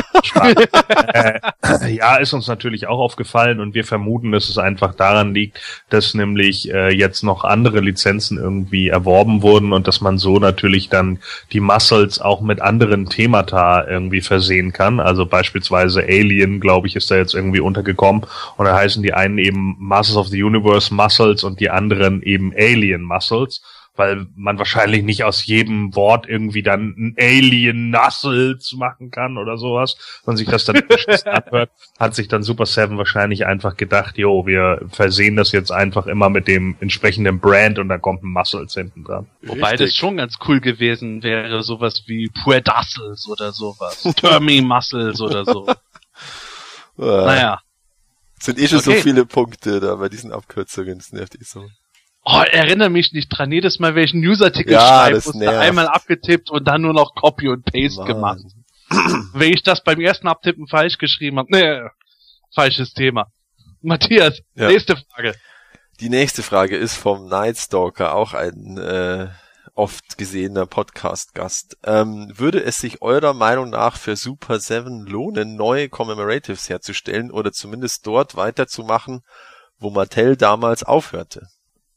Äh, 1.15 1.93
ja, 1.93 2.17
ist 2.17 2.33
uns 2.33 2.47
natürlich 2.47 2.87
auch 2.87 2.99
aufgefallen 2.99 3.59
und 3.59 3.73
wir 3.73 3.83
vermuten, 3.85 4.31
dass 4.31 4.49
es 4.49 4.57
einfach 4.57 4.93
daran 4.93 5.33
liegt, 5.33 5.59
dass 5.89 6.13
nämlich 6.13 6.71
äh, 6.71 6.93
jetzt 6.93 7.23
noch 7.23 7.43
andere 7.43 7.79
Lizenzen 7.79 8.37
irgendwie 8.37 8.89
erworben 8.89 9.41
wurden 9.41 9.71
und 9.73 9.87
dass 9.87 10.01
man 10.01 10.17
so 10.17 10.37
natürlich 10.37 10.89
dann 10.89 11.19
die 11.53 11.59
Muscles 11.59 12.19
auch 12.19 12.41
mit 12.41 12.61
anderen 12.61 13.07
Themata 13.07 13.87
irgendwie 13.87 14.21
versehen 14.21 14.73
kann. 14.73 14.99
Also 14.99 15.25
beispielsweise 15.25 16.01
Alien, 16.03 16.59
glaube 16.59 16.87
ich, 16.87 16.95
ist 16.95 17.09
da 17.09 17.15
jetzt 17.15 17.33
irgendwie 17.33 17.61
untergekommen 17.61 18.23
und 18.57 18.65
da 18.65 18.75
heißen 18.75 19.01
die 19.01 19.13
einen 19.13 19.37
eben 19.37 19.75
Masters 19.79 20.17
of 20.17 20.27
the 20.27 20.43
Universe 20.43 20.93
Muscles 20.93 21.43
und 21.43 21.59
die 21.59 21.69
anderen 21.69 22.21
eben 22.21 22.53
Alien 22.55 23.01
Muscles 23.03 23.61
weil 23.95 24.27
man 24.35 24.57
wahrscheinlich 24.57 25.03
nicht 25.03 25.23
aus 25.23 25.45
jedem 25.45 25.95
Wort 25.95 26.27
irgendwie 26.27 26.63
dann 26.63 26.95
ein 26.97 27.15
Alien 27.19 27.89
Nussels 27.89 28.73
machen 28.73 29.11
kann 29.11 29.37
oder 29.37 29.57
sowas. 29.57 29.95
Wenn 30.25 30.37
sich 30.37 30.47
das 30.47 30.65
dann 30.65 30.83
abhört, 31.25 31.71
hat 31.99 32.15
sich 32.15 32.27
dann 32.27 32.43
Super 32.43 32.65
Seven 32.65 32.97
wahrscheinlich 32.97 33.45
einfach 33.45 33.77
gedacht, 33.77 34.17
jo, 34.17 34.45
wir 34.45 34.81
versehen 34.91 35.35
das 35.35 35.51
jetzt 35.51 35.71
einfach 35.71 36.07
immer 36.07 36.29
mit 36.29 36.47
dem 36.47 36.75
entsprechenden 36.79 37.39
Brand 37.39 37.79
und 37.79 37.89
da 37.89 37.97
kommt 37.97 38.23
ein 38.23 38.31
Muscles 38.31 38.73
hinten 38.73 39.03
dran. 39.03 39.27
Wobei 39.41 39.71
Richtig. 39.71 39.87
das 39.89 39.95
schon 39.95 40.17
ganz 40.17 40.35
cool 40.47 40.59
gewesen 40.59 41.23
wäre, 41.23 41.63
sowas 41.63 42.03
wie 42.07 42.29
Puedassels 42.43 43.27
oder 43.29 43.51
sowas. 43.51 44.03
Termi 44.17 44.61
Muscles 44.65 45.21
oder 45.21 45.45
so. 45.45 45.67
Äh, 45.67 45.73
Naja. 46.97 47.61
Sind 48.39 48.59
eh 48.59 48.67
schon 48.67 48.79
so 48.79 48.91
Okay. 48.91 49.01
viele 49.01 49.25
Punkte 49.25 49.79
da 49.79 49.95
bei 49.95 50.09
diesen 50.09 50.31
Abkürzungen, 50.31 50.97
das 50.97 51.11
nervt 51.13 51.35
eh 51.35 51.43
so. 51.43 51.65
Oh, 52.25 52.41
erinnere 52.51 52.89
mich 52.89 53.11
nicht 53.13 53.29
dran. 53.29 53.51
Jedes 53.51 53.77
Mal, 53.79 53.93
wenn 53.95 54.03
ich 54.03 54.13
einen 54.13 54.23
Newsartikel 54.23 54.73
Ja, 54.73 54.79
schreibe, 55.05 55.15
musste 55.17 55.37
nervt. 55.37 55.57
einmal 55.59 55.87
abgetippt 55.87 56.49
und 56.49 56.67
dann 56.67 56.81
nur 56.81 56.93
noch 56.93 57.13
Copy 57.13 57.47
und 57.49 57.63
Paste 57.65 57.99
Mann. 57.99 58.07
gemacht. 58.07 58.39
wenn 59.33 59.53
ich 59.53 59.61
das 59.63 59.83
beim 59.83 59.99
ersten 60.01 60.27
Abtippen 60.27 60.67
falsch 60.67 60.97
geschrieben 60.97 61.37
habe, 61.39 61.49
nee, 61.51 61.81
falsches 62.53 62.93
Thema. 62.93 63.27
Matthias, 63.81 64.39
Ja. 64.55 64.67
nächste 64.69 64.95
Frage. 64.97 65.35
Die 65.99 66.09
nächste 66.09 66.41
Frage 66.43 66.75
ist 66.77 66.95
vom 66.95 67.27
Nightstalker, 67.27 68.15
auch 68.15 68.33
ein 68.33 68.77
äh, 68.77 69.27
oft 69.75 70.17
gesehener 70.17 70.65
Podcast-Gast. 70.65 71.77
Ähm, 71.85 72.31
würde 72.35 72.63
es 72.63 72.77
sich 72.77 73.01
eurer 73.01 73.33
Meinung 73.33 73.69
nach 73.69 73.97
für 73.97 74.15
Super 74.15 74.59
7 74.59 75.05
lohnen, 75.05 75.55
neue 75.55 75.89
Commemoratives 75.89 76.69
herzustellen 76.69 77.31
oder 77.31 77.51
zumindest 77.51 78.05
dort 78.07 78.35
weiterzumachen, 78.35 79.21
wo 79.77 79.89
Mattel 79.91 80.35
damals 80.37 80.83
aufhörte? 80.83 81.47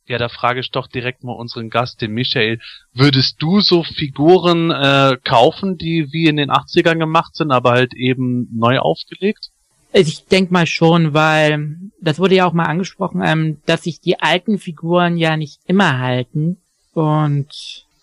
Ja, 0.09 0.17
da 0.17 0.31
frage 0.31 0.61
ich 0.61 0.71
doch 0.71 0.87
direkt 0.87 1.23
mal 1.23 1.35
unseren 1.35 1.69
Gast, 1.69 2.01
den 2.01 2.13
Michael. 2.13 2.61
Würdest 2.95 3.37
du 3.41 3.61
so 3.61 3.83
Figuren 3.85 4.71
äh, 4.71 5.19
kaufen, 5.23 5.77
die 5.77 6.09
wie 6.13 6.29
in 6.29 6.39
den 6.39 6.51
80ern 6.51 6.99
gemacht 6.99 7.37
sind, 7.37 7.53
aber 7.53 7.73
halt 7.73 7.93
eben 7.95 8.49
neu 8.53 8.79
aufgelegt? 8.79 9.51
Also 9.93 10.09
Ich 10.09 10.25
denk 10.25 10.51
mal 10.51 10.67
schon, 10.67 11.13
weil 11.13 11.77
das 12.01 12.19
wurde 12.19 12.37
ja 12.37 12.47
auch 12.47 12.55
mal 12.55 12.65
angesprochen, 12.65 13.23
ähm, 13.23 13.59
dass 13.67 13.83
sich 13.83 14.01
die 14.01 14.19
alten 14.19 14.59
Figuren 14.59 15.19
ja 15.19 15.37
nicht 15.37 15.61
immer 15.67 15.99
halten. 15.99 16.57
Und 16.95 17.49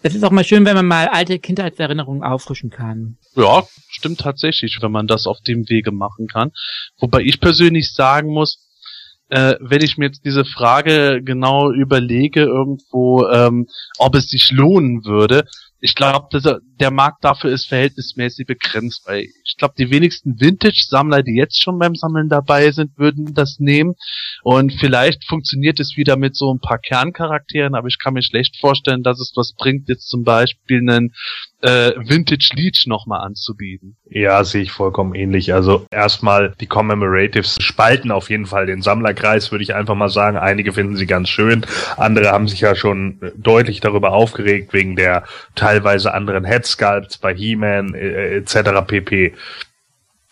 es 0.04 0.14
ist 0.14 0.24
auch 0.24 0.32
mal 0.32 0.44
schön, 0.44 0.66
wenn 0.66 0.76
man 0.76 0.86
mal 0.86 1.08
alte 1.08 1.40
Kindheitserinnerungen 1.40 2.24
auffrischen 2.24 2.70
kann. 2.70 3.18
Ja, 3.36 3.64
stimmt 3.90 4.20
tatsächlich, 4.20 4.78
wenn 4.82 4.92
man 4.92 5.08
das 5.08 5.26
auf 5.26 5.42
dem 5.42 5.68
Wege 5.70 5.92
machen 5.92 6.28
kann. 6.28 6.52
Wobei 7.00 7.22
ich 7.22 7.40
persönlich 7.40 7.92
sagen 7.92 8.32
muss, 8.32 8.65
äh, 9.30 9.56
wenn 9.60 9.82
ich 9.82 9.98
mir 9.98 10.06
jetzt 10.08 10.26
diese 10.26 10.46
Frage 10.46 11.22
genau 11.24 11.72
überlege, 11.72 12.42
irgendwo, 12.42 13.28
ähm, 13.28 13.68
ob 13.98 14.16
es 14.16 14.30
sich 14.30 14.52
lohnen 14.52 15.06
würde, 15.06 15.46
ich 15.80 15.96
glaube, 15.96 16.28
der 16.80 16.92
Markt 16.92 17.24
dafür 17.24 17.52
ist 17.52 17.68
verhältnismäßig 17.68 18.48
begrenzt, 18.48 19.04
weil 19.06 19.28
ich 19.44 19.56
glaube, 19.58 19.76
die 19.78 19.90
wenigsten 19.90 20.40
Vintage-Sammler, 20.40 21.24
die 21.24 21.36
jetzt 21.36 21.62
schon 21.62 21.80
beim 21.80 21.96
Sammeln 21.96 22.30
dabei 22.30 22.72
sind, 22.72 22.98
würden 22.98 23.34
das 23.34 23.60
nehmen. 23.60 23.96
Und 24.44 24.74
vielleicht 24.74 25.26
funktioniert 25.26 25.80
es 25.80 25.96
wieder 25.98 26.18
mit 26.18 26.36
so 26.36 26.54
ein 26.54 26.60
paar 26.60 26.80
Kerncharakteren, 26.80 27.76
aber 27.76 27.88
ich 27.88 28.00
kann 28.00 28.14
mir 28.14 28.24
schlecht 28.24 28.58
vorstellen, 28.60 29.04
dass 29.04 29.20
es 29.20 29.32
was 29.36 29.54
bringt, 29.54 29.88
jetzt 29.88 30.10
zum 30.10 30.24
Beispiel 30.24 30.80
einen 30.80 31.14
äh, 31.62 31.94
Vintage 31.98 32.52
Leech 32.54 32.86
nochmal 32.86 33.22
anzubieten. 33.22 33.98
Ja, 34.10 34.44
sehe 34.44 34.62
ich 34.62 34.72
vollkommen 34.72 35.16
ähnlich. 35.16 35.54
Also 35.54 35.88
erstmal 35.90 36.54
die 36.60 36.68
Commemoratives 36.68 37.58
spalten 37.60 38.12
auf 38.12 38.30
jeden 38.30 38.46
Fall 38.46 38.68
den 38.68 38.82
Sammlerkreis, 38.82 39.52
würde 39.52 39.64
ich 39.64 39.74
einfach 39.74 39.96
mal 39.96 40.10
sagen. 40.10 40.38
Einige 40.38 40.74
finden 40.74 40.96
sie 40.96 41.08
ganz 41.08 41.30
schön, 41.30 41.66
andere 41.98 42.32
haben 42.32 42.48
sich 42.48 42.60
ja 42.62 42.76
schon 42.76 43.20
äh, 43.22 43.32
deutlich 43.36 43.80
darüber 43.80 44.12
aufgeregt 44.12 44.74
wegen 44.74 44.96
der 44.96 45.24
teilweise 45.56 46.14
anderen 46.14 46.46
Headsculpts 46.66 47.18
bei 47.18 47.34
He-Man 47.34 47.94
äh, 47.94 48.38
etc. 48.38 48.86
pp. 48.86 49.34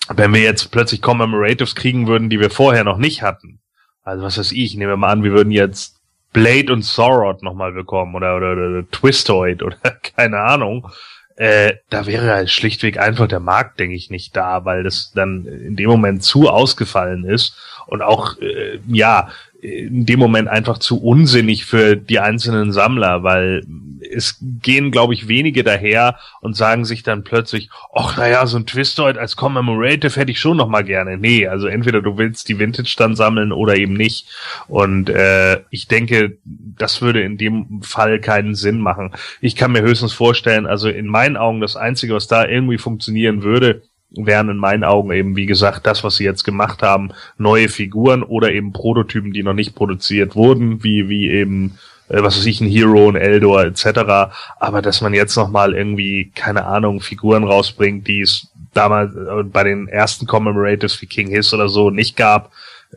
Wenn 0.10 0.34
wir 0.34 0.41
jetzt 0.41 0.72
plötzlich 0.72 1.02
Commemoratives 1.02 1.76
kriegen 1.76 2.08
würden, 2.08 2.30
die 2.30 2.39
wir 2.39 2.50
vorher 2.50 2.84
noch 2.84 2.98
nicht 2.98 3.22
hatten, 3.22 3.60
also 4.04 4.24
was 4.24 4.38
weiß 4.38 4.52
ich, 4.52 4.76
nehmen 4.76 4.91
wir 4.91 4.98
mal 4.98 5.12
an, 5.12 5.24
wir 5.24 5.32
würden 5.32 5.52
jetzt 5.52 6.00
Blade 6.34 6.74
und 6.74 6.84
Sorod 6.84 7.43
nochmal 7.43 7.72
bekommen 7.72 8.15
oder, 8.15 8.36
oder, 8.36 8.52
oder 8.52 8.89
Twistoid 8.89 9.63
oder 9.63 9.78
keine 10.15 10.39
Ahnung, 10.39 10.89
äh, 11.36 11.76
da 11.89 12.06
wäre 12.06 12.32
halt 12.32 12.50
schlichtweg 12.50 13.00
einfach 13.00 13.28
der 13.28 13.39
Markt, 13.39 13.80
denke 13.80 13.96
ich, 13.96 14.10
nicht 14.10 14.36
da, 14.36 14.65
weil 14.65 14.84
das 14.84 15.12
dann 15.15 15.46
in 15.46 15.76
dem 15.76 15.89
Moment 15.89 16.24
zu 16.24 16.50
ausgefallen 16.50 17.24
ist 17.24 17.56
und 17.88 18.02
auch, 18.02 18.38
äh, 18.39 18.80
ja, 18.88 19.30
in 19.63 20.06
dem 20.06 20.19
Moment 20.19 20.49
einfach 20.49 20.78
zu 20.78 21.02
unsinnig 21.02 21.65
für 21.65 21.95
die 21.95 22.19
einzelnen 22.19 22.73
Sammler, 22.73 23.23
weil 23.23 23.63
es 24.12 24.38
gehen, 24.62 24.91
glaube 24.91 25.13
ich, 25.13 25.30
wenige 25.30 25.63
daher 25.63 26.17
und 26.41 26.58
sagen 26.58 26.84
sich 26.84 27.02
dann 27.02 27.23
plötzlich, 27.23 27.69
ach 27.95 28.17
naja, 28.17 28.45
so 28.45 28.58
ein 28.58 28.65
Twistoid 28.65 29.17
als 29.17 29.38
Commemorative 29.38 30.19
hätte 30.19 30.32
ich 30.32 30.39
schon 30.39 30.58
noch 30.58 30.67
mal 30.67 30.84
gerne. 30.84 31.17
Nee, 31.17 31.47
also 31.47 31.67
entweder 31.67 32.02
du 32.02 32.17
willst 32.17 32.49
die 32.49 32.60
Vintage 32.60 32.95
dann 32.97 33.15
sammeln 33.15 33.54
oder 33.54 33.78
eben 33.78 33.93
nicht. 33.93 34.28
Und 34.67 35.10
äh, 35.10 35.62
ich 35.69 35.88
denke, 35.88 36.38
das 36.43 37.02
würde 37.02 37.21
in 37.21 37.38
dem 37.38 37.82
Fall 37.84 38.19
keinen 38.19 38.56
Sinn 38.56 38.80
machen. 38.80 39.12
Ich 39.39 39.56
kann 39.56 39.71
mir 39.71 39.82
höchstens 39.82 40.12
vorstellen, 40.12 40.65
also 40.65 40.89
in 40.89 41.08
meinen 41.08 41.38
Augen 41.38 41.62
das 41.62 41.78
Einzige, 41.78 42.15
was 42.15 42.28
da 42.28 42.45
irgendwie 42.45 42.78
funktionieren 42.78 43.43
würde, 43.43 43.84
wären 44.15 44.49
in 44.49 44.58
meinen 44.58 44.84
Augen 44.84 45.12
eben, 45.12 45.36
wie 45.36 45.45
gesagt, 45.45 45.86
das, 45.88 46.04
was 46.04 46.15
sie 46.15 46.23
jetzt 46.23 46.43
gemacht 46.43 46.82
haben, 46.82 47.12
neue 47.38 47.69
Figuren 47.69 48.23
oder 48.23 48.52
eben 48.52 48.73
Prototypen, 48.73 49.34
die 49.34 49.43
noch 49.43 49.54
nicht 49.54 49.76
produziert 49.76 50.36
wurden, 50.36 50.84
wie, 50.84 51.10
wie 51.10 51.30
eben, 51.30 51.80
äh, 52.10 52.21
was 52.21 52.38
weiß 52.38 52.45
ich, 52.45 52.62
ein 52.62 52.69
Hero, 52.69 53.10
ein 53.10 53.15
Eldor 53.15 53.63
etc. 53.63 54.34
Aber 54.60 54.82
dass 54.82 55.02
man 55.02 55.13
jetzt 55.13 55.36
nochmal 55.36 55.73
irgendwie, 55.73 56.32
keine 56.36 56.65
Ahnung, 56.65 57.02
Figuren 57.02 57.43
rausbringt, 57.43 58.08
die 58.08 58.21
es 58.21 58.47
damals 58.73 59.15
äh, 59.15 59.43
bei 59.43 59.63
den 59.63 59.88
ersten 59.88 60.28
Commemoratives 60.28 61.02
wie 61.02 61.08
King 61.08 61.30
Hiss 61.30 61.54
oder 61.54 61.69
so 61.69 61.89
nicht 61.89 62.15
gab, 62.15 62.52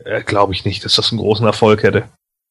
äh, 0.05 0.21
glaube 0.23 0.53
ich 0.53 0.65
nicht, 0.65 0.85
dass 0.85 0.95
das 0.95 1.11
einen 1.11 1.19
großen 1.19 1.45
Erfolg 1.45 1.83
hätte. 1.83 2.09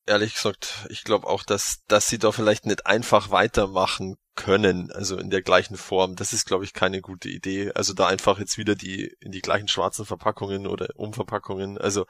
Ehrlich 0.09 0.35
gesagt, 0.35 0.87
ich 0.89 1.03
glaube 1.03 1.27
auch, 1.27 1.43
dass, 1.43 1.83
dass 1.89 2.09
sie 2.09 2.19
da 2.19 2.31
vielleicht 2.31 2.67
nicht 2.67 2.87
einfach 2.87 3.31
weitermachen 3.31 4.17
können, 4.37 4.93
also 4.93 5.19
in 5.19 5.31
der 5.31 5.43
gleichen 5.43 5.77
Form. 5.77 6.15
Das 6.15 6.33
ist, 6.33 6.47
glaube 6.47 6.65
ich, 6.65 6.73
keine 6.73 7.01
gute 7.01 7.29
Idee. 7.29 7.73
Also 7.75 7.93
da 7.95 8.07
einfach 8.07 8.39
jetzt 8.39 8.59
wieder 8.59 8.75
die 8.77 9.13
in 9.21 9.33
die 9.33 9.41
gleichen 9.41 9.69
schwarzen 9.69 10.05
Verpackungen 10.05 10.67
oder 10.67 10.89
Umverpackungen. 10.95 11.79
Also 11.79 12.07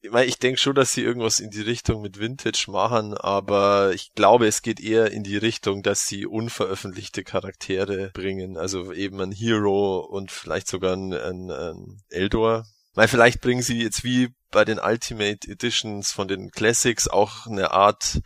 ich, 0.00 0.10
mein, 0.10 0.28
ich 0.28 0.38
denke 0.38 0.58
schon, 0.58 0.74
dass 0.74 0.92
sie 0.92 1.02
irgendwas 1.02 1.38
in 1.38 1.50
die 1.50 1.62
Richtung 1.62 2.02
mit 2.02 2.18
Vintage 2.18 2.66
machen, 2.68 3.14
aber 3.14 3.92
ich 3.94 4.12
glaube, 4.14 4.46
es 4.46 4.62
geht 4.62 4.80
eher 4.80 5.12
in 5.12 5.22
die 5.22 5.36
Richtung, 5.36 5.82
dass 5.82 6.00
sie 6.00 6.26
unveröffentlichte 6.26 7.24
Charaktere 7.24 8.10
bringen. 8.10 8.56
Also 8.56 8.92
eben 8.92 9.20
ein 9.20 9.32
Hero 9.32 10.00
und 10.00 10.30
vielleicht 10.30 10.68
sogar 10.68 10.94
ein, 10.94 11.12
ein, 11.12 11.50
ein 11.50 12.02
Eldor. 12.10 12.66
Weil 12.94 13.08
vielleicht 13.08 13.40
bringen 13.40 13.62
sie 13.62 13.82
jetzt 13.82 14.04
wie 14.04 14.28
bei 14.50 14.64
den 14.64 14.78
Ultimate 14.78 15.48
Editions 15.48 16.12
von 16.12 16.28
den 16.28 16.50
Classics 16.50 17.08
auch 17.08 17.46
eine 17.46 17.72
Art 17.72 18.20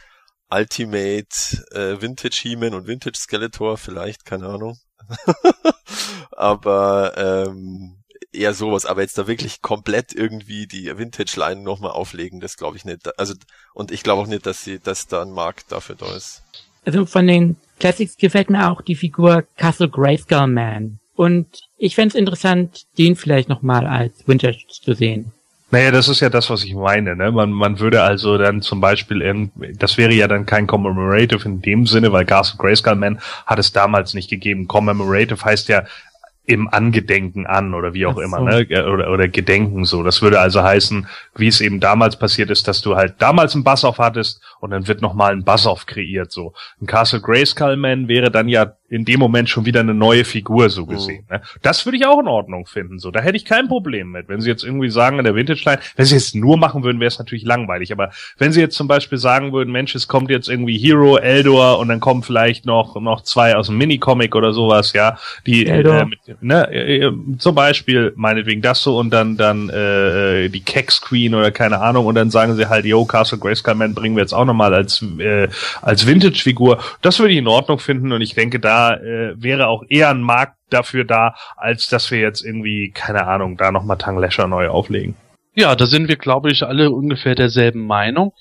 Ultimate 0.50 1.66
äh, 1.72 2.00
Vintage 2.00 2.38
He-Man 2.42 2.74
und 2.74 2.86
Vintage 2.86 3.18
Skeletor 3.18 3.76
vielleicht, 3.76 4.24
keine 4.24 4.46
Ahnung. 4.46 4.78
aber 6.32 7.12
ähm, 7.16 7.98
eher 8.32 8.54
sowas, 8.54 8.86
aber 8.86 9.02
jetzt 9.02 9.18
da 9.18 9.26
wirklich 9.26 9.62
komplett 9.62 10.12
irgendwie 10.14 10.66
die 10.66 10.86
Vintage-Line 10.96 11.62
nochmal 11.62 11.92
auflegen, 11.92 12.40
das 12.40 12.56
glaube 12.56 12.76
ich 12.76 12.84
nicht. 12.84 13.18
Also 13.18 13.34
und 13.74 13.90
ich 13.90 14.02
glaube 14.02 14.22
auch 14.22 14.26
nicht, 14.26 14.46
dass 14.46 14.64
sie, 14.64 14.78
dass 14.78 15.06
da 15.06 15.22
ein 15.22 15.30
Markt 15.30 15.72
dafür 15.72 15.96
da 15.96 16.14
ist. 16.14 16.42
Also 16.84 17.06
von 17.06 17.26
den 17.26 17.56
Classics 17.78 18.16
gefällt 18.16 18.50
mir 18.50 18.70
auch 18.70 18.82
die 18.82 18.94
Figur 18.94 19.44
Castle 19.56 19.88
Grayskull 19.88 20.46
Man. 20.46 21.00
Und 21.14 21.62
ich 21.76 21.94
fände 21.96 22.10
es 22.10 22.14
interessant, 22.14 22.86
den 22.96 23.16
vielleicht 23.16 23.48
nochmal 23.48 23.86
als 23.86 24.26
Vintage 24.26 24.64
zu 24.68 24.94
sehen. 24.94 25.32
Naja, 25.70 25.90
das 25.90 26.08
ist 26.08 26.20
ja 26.20 26.30
das, 26.30 26.48
was 26.48 26.64
ich 26.64 26.74
meine. 26.74 27.14
Ne? 27.14 27.30
Man, 27.30 27.50
man 27.50 27.78
würde 27.78 28.02
also 28.02 28.38
dann 28.38 28.62
zum 28.62 28.80
Beispiel, 28.80 29.20
in, 29.20 29.50
das 29.76 29.98
wäre 29.98 30.14
ja 30.14 30.26
dann 30.26 30.46
kein 30.46 30.66
Commemorative 30.66 31.46
in 31.46 31.60
dem 31.60 31.86
Sinne, 31.86 32.10
weil 32.10 32.24
Castle 32.24 32.56
Grayskull 32.58 32.94
Man 32.94 33.20
hat 33.44 33.58
es 33.58 33.72
damals 33.72 34.14
nicht 34.14 34.30
gegeben. 34.30 34.66
Commemorative 34.66 35.44
heißt 35.44 35.68
ja 35.68 35.84
im 36.48 36.66
Angedenken 36.66 37.46
an 37.46 37.74
oder 37.74 37.92
wie 37.92 38.06
auch 38.06 38.14
so. 38.14 38.22
immer, 38.22 38.40
ne? 38.40 38.66
Oder, 38.90 39.12
oder 39.12 39.28
Gedenken 39.28 39.84
so. 39.84 40.02
Das 40.02 40.22
würde 40.22 40.40
also 40.40 40.62
heißen, 40.62 41.06
wie 41.36 41.46
es 41.46 41.60
eben 41.60 41.78
damals 41.78 42.18
passiert 42.18 42.48
ist, 42.48 42.66
dass 42.66 42.80
du 42.80 42.96
halt 42.96 43.16
damals 43.18 43.54
einen 43.54 43.64
Bass-Off 43.64 43.98
hattest 43.98 44.40
und 44.58 44.70
dann 44.70 44.88
wird 44.88 45.02
nochmal 45.02 45.32
ein 45.32 45.44
Bass-Off 45.44 45.84
kreiert 45.84 46.32
so. 46.32 46.54
Ein 46.80 46.86
Castle 46.86 47.20
Grayskull 47.20 47.76
Man 47.76 48.08
wäre 48.08 48.30
dann 48.30 48.48
ja 48.48 48.72
in 48.88 49.04
dem 49.04 49.20
Moment 49.20 49.50
schon 49.50 49.66
wieder 49.66 49.80
eine 49.80 49.92
neue 49.92 50.24
Figur 50.24 50.70
so 50.70 50.86
gesehen. 50.86 51.26
Mhm. 51.28 51.36
Ne? 51.36 51.42
Das 51.60 51.84
würde 51.84 51.98
ich 51.98 52.06
auch 52.06 52.18
in 52.20 52.26
Ordnung 52.26 52.64
finden. 52.64 52.98
So, 52.98 53.10
da 53.10 53.20
hätte 53.20 53.36
ich 53.36 53.44
kein 53.44 53.68
Problem 53.68 54.10
mit. 54.10 54.28
Wenn 54.28 54.40
sie 54.40 54.48
jetzt 54.48 54.64
irgendwie 54.64 54.88
sagen 54.88 55.18
in 55.18 55.24
der 55.24 55.34
Vintage 55.34 55.62
Line, 55.66 55.80
wenn 55.96 56.06
sie 56.06 56.14
jetzt 56.14 56.34
nur 56.34 56.56
machen 56.56 56.82
würden, 56.82 56.98
wäre 56.98 57.08
es 57.08 57.18
natürlich 57.18 57.44
langweilig. 57.44 57.92
Aber 57.92 58.10
wenn 58.38 58.52
sie 58.52 58.60
jetzt 58.60 58.76
zum 58.76 58.88
Beispiel 58.88 59.18
sagen 59.18 59.52
würden, 59.52 59.70
Mensch, 59.70 59.94
es 59.94 60.08
kommt 60.08 60.30
jetzt 60.30 60.48
irgendwie 60.48 60.78
Hero, 60.78 61.18
Eldor 61.18 61.78
und 61.78 61.88
dann 61.88 62.00
kommen 62.00 62.22
vielleicht 62.22 62.64
noch 62.64 62.98
noch 62.98 63.22
zwei 63.22 63.56
aus 63.56 63.66
dem 63.66 63.76
Minicomic 63.76 64.34
oder 64.34 64.52
sowas, 64.52 64.94
ja, 64.94 65.18
die 65.46 65.66
äh, 65.66 66.06
mit, 66.06 66.37
ne, 66.40 66.68
äh, 66.70 67.06
äh, 67.06 67.12
zum 67.38 67.54
Beispiel 67.54 68.12
meinetwegen 68.16 68.62
das 68.62 68.82
so 68.82 68.98
und 68.98 69.10
dann 69.10 69.36
dann 69.36 69.68
äh, 69.70 70.44
äh, 70.44 70.48
die 70.48 70.60
Kex 70.60 71.00
Queen 71.00 71.34
oder 71.34 71.50
keine 71.50 71.80
Ahnung 71.80 72.06
und 72.06 72.14
dann 72.14 72.30
sagen 72.30 72.56
sie 72.56 72.68
halt, 72.68 72.84
yo, 72.84 73.04
Castle 73.04 73.38
Grayskull 73.38 73.74
Man 73.74 73.94
bringen 73.94 74.16
wir 74.16 74.22
jetzt 74.22 74.34
auch 74.34 74.44
nochmal 74.44 74.74
als 74.74 75.04
äh, 75.18 75.48
als 75.82 76.06
Vintage 76.06 76.42
Figur. 76.42 76.78
Das 77.02 77.18
würde 77.18 77.32
ich 77.32 77.38
in 77.38 77.48
Ordnung 77.48 77.78
finden 77.78 78.12
und 78.12 78.20
ich 78.20 78.34
denke 78.34 78.60
da 78.60 78.94
äh, 78.94 79.34
wäre 79.36 79.68
auch 79.68 79.84
eher 79.88 80.10
ein 80.10 80.22
Markt 80.22 80.56
dafür 80.70 81.04
da, 81.04 81.34
als 81.56 81.88
dass 81.88 82.10
wir 82.10 82.18
jetzt 82.18 82.44
irgendwie, 82.44 82.90
keine 82.90 83.26
Ahnung, 83.26 83.56
da 83.56 83.72
nochmal 83.72 83.98
Tanglescher 83.98 84.46
neu 84.46 84.68
auflegen. 84.68 85.14
Ja, 85.54 85.74
da 85.74 85.86
sind 85.86 86.08
wir, 86.08 86.16
glaube 86.16 86.50
ich, 86.50 86.62
alle 86.62 86.90
ungefähr 86.90 87.34
derselben 87.34 87.86
Meinung. 87.86 88.32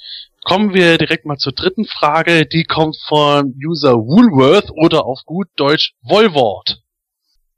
Kommen 0.43 0.73
wir 0.73 0.97
direkt 0.97 1.25
mal 1.25 1.37
zur 1.37 1.53
dritten 1.53 1.85
Frage. 1.85 2.45
Die 2.45 2.63
kommt 2.63 2.95
von 3.07 3.53
User 3.61 3.95
Woolworth 3.95 4.71
oder 4.71 5.05
auf 5.05 5.21
gut 5.25 5.47
Deutsch 5.55 5.93
Wollwort. 6.03 6.81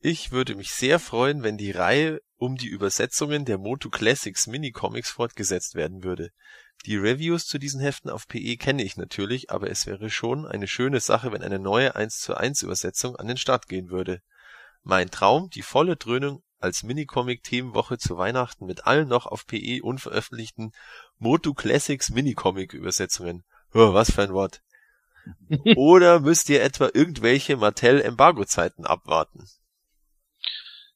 Ich 0.02 0.32
würde 0.32 0.56
mich 0.56 0.72
sehr 0.72 0.98
freuen, 0.98 1.44
wenn 1.44 1.58
die 1.58 1.72
Reihe 1.72 2.22
um 2.38 2.56
die 2.56 2.68
Übersetzungen 2.68 3.44
der 3.44 3.58
Moto 3.58 3.90
Classics 3.90 4.48
Minicomics 4.48 5.12
fortgesetzt 5.12 5.76
werden 5.76 6.06
würde. 6.06 6.30
Die 6.86 6.96
Reviews 6.96 7.46
zu 7.46 7.58
diesen 7.58 7.82
Heften 7.82 8.10
auf 8.10 8.26
PE 8.30 8.56
kenne 8.56 8.82
ich 8.82 8.96
natürlich, 8.96 9.52
aber 9.52 9.70
es 9.70 9.86
wäre 9.88 10.10
schon 10.10 10.46
eine 10.46 10.68
schöne 10.68 11.02
Sache, 11.02 11.34
wenn 11.34 11.44
eine 11.44 11.60
neue 11.60 11.98
1:1 11.98 12.64
Übersetzung 12.64 13.18
an 13.18 13.28
den 13.28 13.36
Start 13.36 13.68
gehen 13.68 13.90
würde. 13.90 14.22
Mein 14.84 15.12
Traum, 15.12 15.50
die 15.50 15.64
volle 15.64 15.98
Dröhnung 15.98 16.44
als 16.60 16.84
Minicomic-Themenwoche 16.84 17.98
zu 17.98 18.18
Weihnachten 18.18 18.66
mit 18.66 18.88
allen 18.88 19.10
noch 19.10 19.26
auf 19.26 19.46
PE 19.48 19.82
unveröffentlichten 19.84 20.72
Motu 21.18 21.54
Classics 21.54 22.10
Minicomic-Übersetzungen. 22.10 23.44
Oh, 23.74 23.94
was 23.94 24.12
für 24.12 24.24
ein 24.24 24.34
Wort. 24.34 24.62
Oder 25.76 26.22
müsst 26.22 26.48
ihr 26.48 26.64
etwa 26.64 26.90
irgendwelche 26.94 27.58
Mattel-Embargo-Zeiten 27.58 28.86
abwarten? 28.86 29.46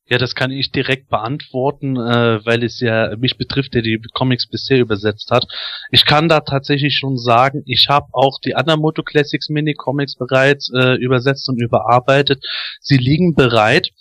Ja, 0.06 0.18
das 0.18 0.36
kann 0.36 0.52
ich 0.52 0.72
direkt 0.72 1.10
beantworten, 1.10 1.96
äh, 1.96 2.46
weil 2.46 2.64
es 2.64 2.82
ja 2.82 3.16
mich 3.16 3.38
betrifft, 3.38 3.74
der 3.74 3.82
die 3.82 4.02
Comics 4.14 4.48
bisher 4.48 4.80
übersetzt 4.80 5.32
hat. 5.32 5.46
Ich 5.92 6.06
kann 6.06 6.28
da 6.28 6.42
tatsächlich 6.42 6.98
schon 6.98 7.18
sagen, 7.18 7.64
ich 7.66 7.88
habe 7.88 8.08
auch 8.12 8.40
die 8.44 8.56
anderen 8.56 8.82
Moto 8.82 9.02
Classics 9.02 9.48
Mini 9.48 9.74
Comics 9.76 10.18
bereits 10.18 10.70
äh, 10.76 10.96
übersetzt 10.96 11.48
und 11.48 11.62
überarbeitet. 11.62 12.44
Sie 12.82 12.98
liegen 12.98 13.34
bereit. 13.34 13.92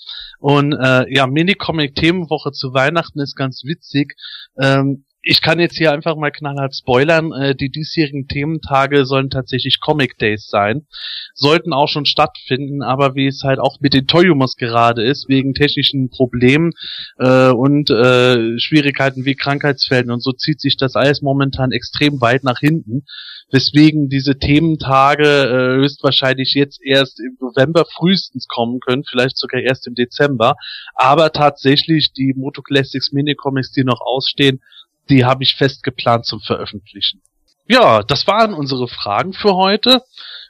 Und 0.41 0.73
äh, 0.73 1.05
ja, 1.15 1.29
Mini-Comic 1.29 1.95
Themenwoche 1.95 2.51
zu 2.51 2.75
Weihnachten 2.75 3.21
ist 3.21 3.37
ganz 3.37 3.63
witzig. 3.65 4.17
Ähm, 4.61 5.05
ich 5.25 5.41
kann 5.41 5.61
jetzt 5.61 5.77
hier 5.77 5.93
einfach 5.93 6.17
mal 6.17 6.33
knallhart 6.33 6.75
spoilern. 6.75 7.33
Äh, 7.33 7.55
die 7.55 7.71
diesjährigen 7.71 8.27
Thementage 8.27 9.07
sollen 9.07 9.31
tatsächlich 9.31 9.79
Comic 9.81 10.19
Days 10.19 10.49
sein. 10.49 10.87
Sollten 11.35 11.73
auch 11.73 11.89
schon 11.89 12.07
stattfinden, 12.07 12.83
aber 12.83 13.15
wie 13.15 13.29
es 13.29 13.43
halt 13.45 13.61
auch 13.61 13.79
mit 13.81 13.95
den 13.95 14.09
Toyumos 14.09 14.57
gerade 14.57 15.05
ist, 15.05 15.29
wegen 15.29 15.55
technischen 15.55 16.11
Problemen 16.11 16.73
äh, 17.19 17.51
und 17.51 17.89
äh, 17.91 18.59
Schwierigkeiten 18.59 19.25
wie 19.25 19.37
Krankheitsfällen 19.37 20.11
und 20.11 20.23
so 20.23 20.33
zieht 20.33 20.61
sich 20.61 20.77
das 20.77 20.97
alles 20.97 21.23
momentan 21.23 21.71
extrem 21.71 22.21
weit 22.21 22.43
nach 22.43 22.59
hinten. 22.59 23.05
Weswegen 23.53 24.09
diese 24.09 24.39
Thementage 24.39 25.25
äh, 25.25 25.83
höchstwahrscheinlich 25.83 26.55
jetzt 26.55 26.81
erst 26.83 27.21
im 27.21 27.37
November 27.39 27.85
frühestens 27.85 28.49
kommen 28.49 28.81
können, 28.81 29.05
vielleicht 29.09 29.37
sogar 29.37 29.61
erst 29.61 29.87
im 29.87 29.95
Dezember. 29.95 30.57
Aber 30.95 31.33
tatsächlich 31.33 32.13
die 32.13 32.35
Moto 32.35 32.63
Classics 32.63 33.13
Minicomics, 33.13 33.71
die 33.71 33.85
noch 33.85 34.01
ausstehen, 34.01 34.61
die 35.09 35.25
habe 35.25 35.43
ich 35.43 35.55
fest 35.55 35.83
geplant 35.83 36.27
zum 36.27 36.41
Veröffentlichen. 36.41 37.23
Ja, 37.67 38.03
das 38.03 38.27
waren 38.27 38.55
unsere 38.55 38.89
Fragen 38.89 39.33
für 39.33 39.55
heute. 39.55 40.03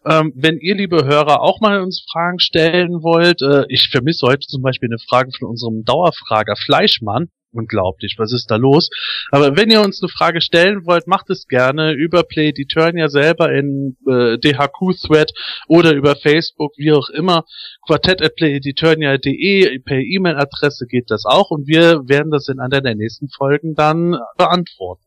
Ähm, 0.05 0.33
wenn 0.35 0.59
ihr, 0.59 0.75
liebe 0.75 1.05
Hörer, 1.05 1.41
auch 1.43 1.61
mal 1.61 1.81
uns 1.81 2.05
Fragen 2.11 2.41
stellen 2.41 3.03
wollt, 3.03 3.43
äh, 3.43 3.65
ich 3.69 3.89
vermisse 3.91 4.27
heute 4.27 4.47
zum 4.47 4.63
Beispiel 4.63 4.89
eine 4.89 4.99
Frage 4.99 5.31
von 5.39 5.49
unserem 5.49 5.85
Dauerfrager 5.85 6.57
Fleischmann. 6.57 7.29
Unglaublich, 7.53 8.15
was 8.17 8.33
ist 8.33 8.51
da 8.51 8.57
los? 8.57 8.89
Aber 9.31 9.57
wenn 9.57 9.71
ihr 9.71 9.83
uns 9.83 10.03
eine 10.03 10.09
Frage 10.09 10.41
stellen 10.41 10.87
wollt, 10.87 11.07
macht 11.07 11.29
es 11.29 11.47
gerne 11.49 11.93
über 11.93 12.23
Play 12.23 12.53
ja 12.95 13.09
selber 13.09 13.53
in 13.53 13.97
äh, 14.09 14.39
DHQ-Thread 14.39 15.33
oder 15.69 15.93
über 15.93 16.17
Facebook, 16.17 16.73
wie 16.79 16.93
auch 16.93 17.11
immer. 17.11 17.45
Quartett 17.87 18.23
at 18.23 18.37
playediturnia.de 18.37 19.79
per 19.81 19.99
E-Mail-Adresse 19.99 20.87
geht 20.87 21.11
das 21.11 21.25
auch 21.27 21.51
und 21.51 21.67
wir 21.67 22.01
werden 22.07 22.31
das 22.31 22.49
in 22.49 22.59
einer 22.59 22.81
der 22.81 22.95
nächsten 22.95 23.29
Folgen 23.29 23.75
dann 23.75 24.17
beantworten. 24.39 25.03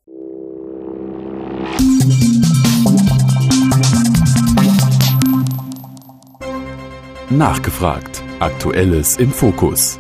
Nachgefragt. 7.29 8.23
Aktuelles 8.39 9.17
im 9.17 9.31
Fokus. 9.31 9.99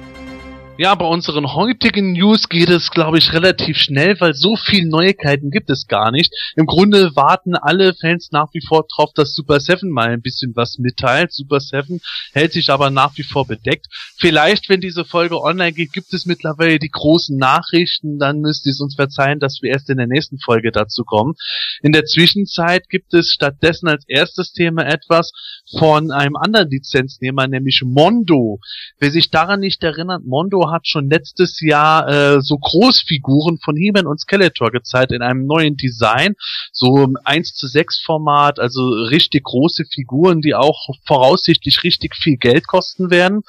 Ja, 0.77 0.93
bei 0.93 1.05
unseren 1.05 1.53
heutigen 1.53 2.11
News 2.11 2.49
geht 2.49 2.69
es, 2.69 2.91
glaube 2.91 3.17
ich, 3.17 3.31
relativ 3.31 3.77
schnell, 3.77 4.19
weil 4.19 4.33
so 4.33 4.57
viel 4.57 4.85
Neuigkeiten 4.85 5.49
gibt 5.49 5.69
es 5.69 5.87
gar 5.87 6.11
nicht. 6.11 6.33
Im 6.57 6.65
Grunde 6.65 7.15
warten 7.15 7.55
alle 7.55 7.93
Fans 7.93 8.27
nach 8.33 8.49
wie 8.51 8.59
vor 8.59 8.85
drauf, 8.93 9.11
dass 9.15 9.33
Super 9.33 9.61
7 9.61 9.89
mal 9.89 10.09
ein 10.09 10.21
bisschen 10.21 10.53
was 10.53 10.77
mitteilt. 10.77 11.31
Super 11.31 11.61
7 11.61 12.01
hält 12.33 12.51
sich 12.51 12.71
aber 12.71 12.89
nach 12.89 13.17
wie 13.17 13.23
vor 13.23 13.47
bedeckt. 13.47 13.87
Vielleicht, 14.17 14.67
wenn 14.67 14.81
diese 14.81 15.05
Folge 15.05 15.41
online 15.41 15.71
geht, 15.71 15.93
gibt 15.93 16.13
es 16.13 16.25
mittlerweile 16.25 16.77
die 16.77 16.91
großen 16.91 17.37
Nachrichten, 17.37 18.19
dann 18.19 18.41
müsst 18.41 18.65
ihr 18.65 18.71
es 18.71 18.81
uns 18.81 18.95
verzeihen, 18.95 19.39
dass 19.39 19.59
wir 19.61 19.71
erst 19.71 19.89
in 19.89 19.95
der 19.95 20.07
nächsten 20.07 20.39
Folge 20.39 20.73
dazu 20.73 21.05
kommen. 21.05 21.35
In 21.83 21.93
der 21.93 22.03
Zwischenzeit 22.03 22.89
gibt 22.89 23.13
es 23.13 23.31
stattdessen 23.31 23.87
als 23.87 24.03
erstes 24.09 24.51
Thema 24.51 24.85
etwas 24.85 25.31
von 25.79 26.11
einem 26.11 26.35
anderen 26.35 26.69
Lizenznehmer, 26.69 27.47
nämlich 27.47 27.81
Mondo. 27.85 28.59
Wer 28.99 29.11
sich 29.11 29.31
daran 29.31 29.61
nicht 29.61 29.81
erinnert, 29.81 30.25
Mondo 30.25 30.64
hat 30.71 30.87
schon 30.87 31.09
letztes 31.09 31.59
Jahr 31.61 32.07
äh, 32.07 32.41
so 32.41 32.57
Großfiguren 32.57 33.57
von 33.57 33.75
He-Man 33.75 34.07
und 34.07 34.19
Skeletor 34.19 34.71
gezeigt 34.71 35.11
in 35.11 35.21
einem 35.21 35.45
neuen 35.45 35.75
Design, 35.75 36.35
so 36.71 37.03
im 37.03 37.17
1 37.23 37.53
zu 37.53 37.67
6 37.67 38.01
Format, 38.05 38.59
also 38.59 38.81
richtig 38.87 39.43
große 39.43 39.85
Figuren, 39.91 40.41
die 40.41 40.55
auch 40.55 40.89
voraussichtlich 41.05 41.83
richtig 41.83 42.15
viel 42.15 42.37
Geld 42.37 42.67
kosten 42.67 43.09
werden. 43.09 43.41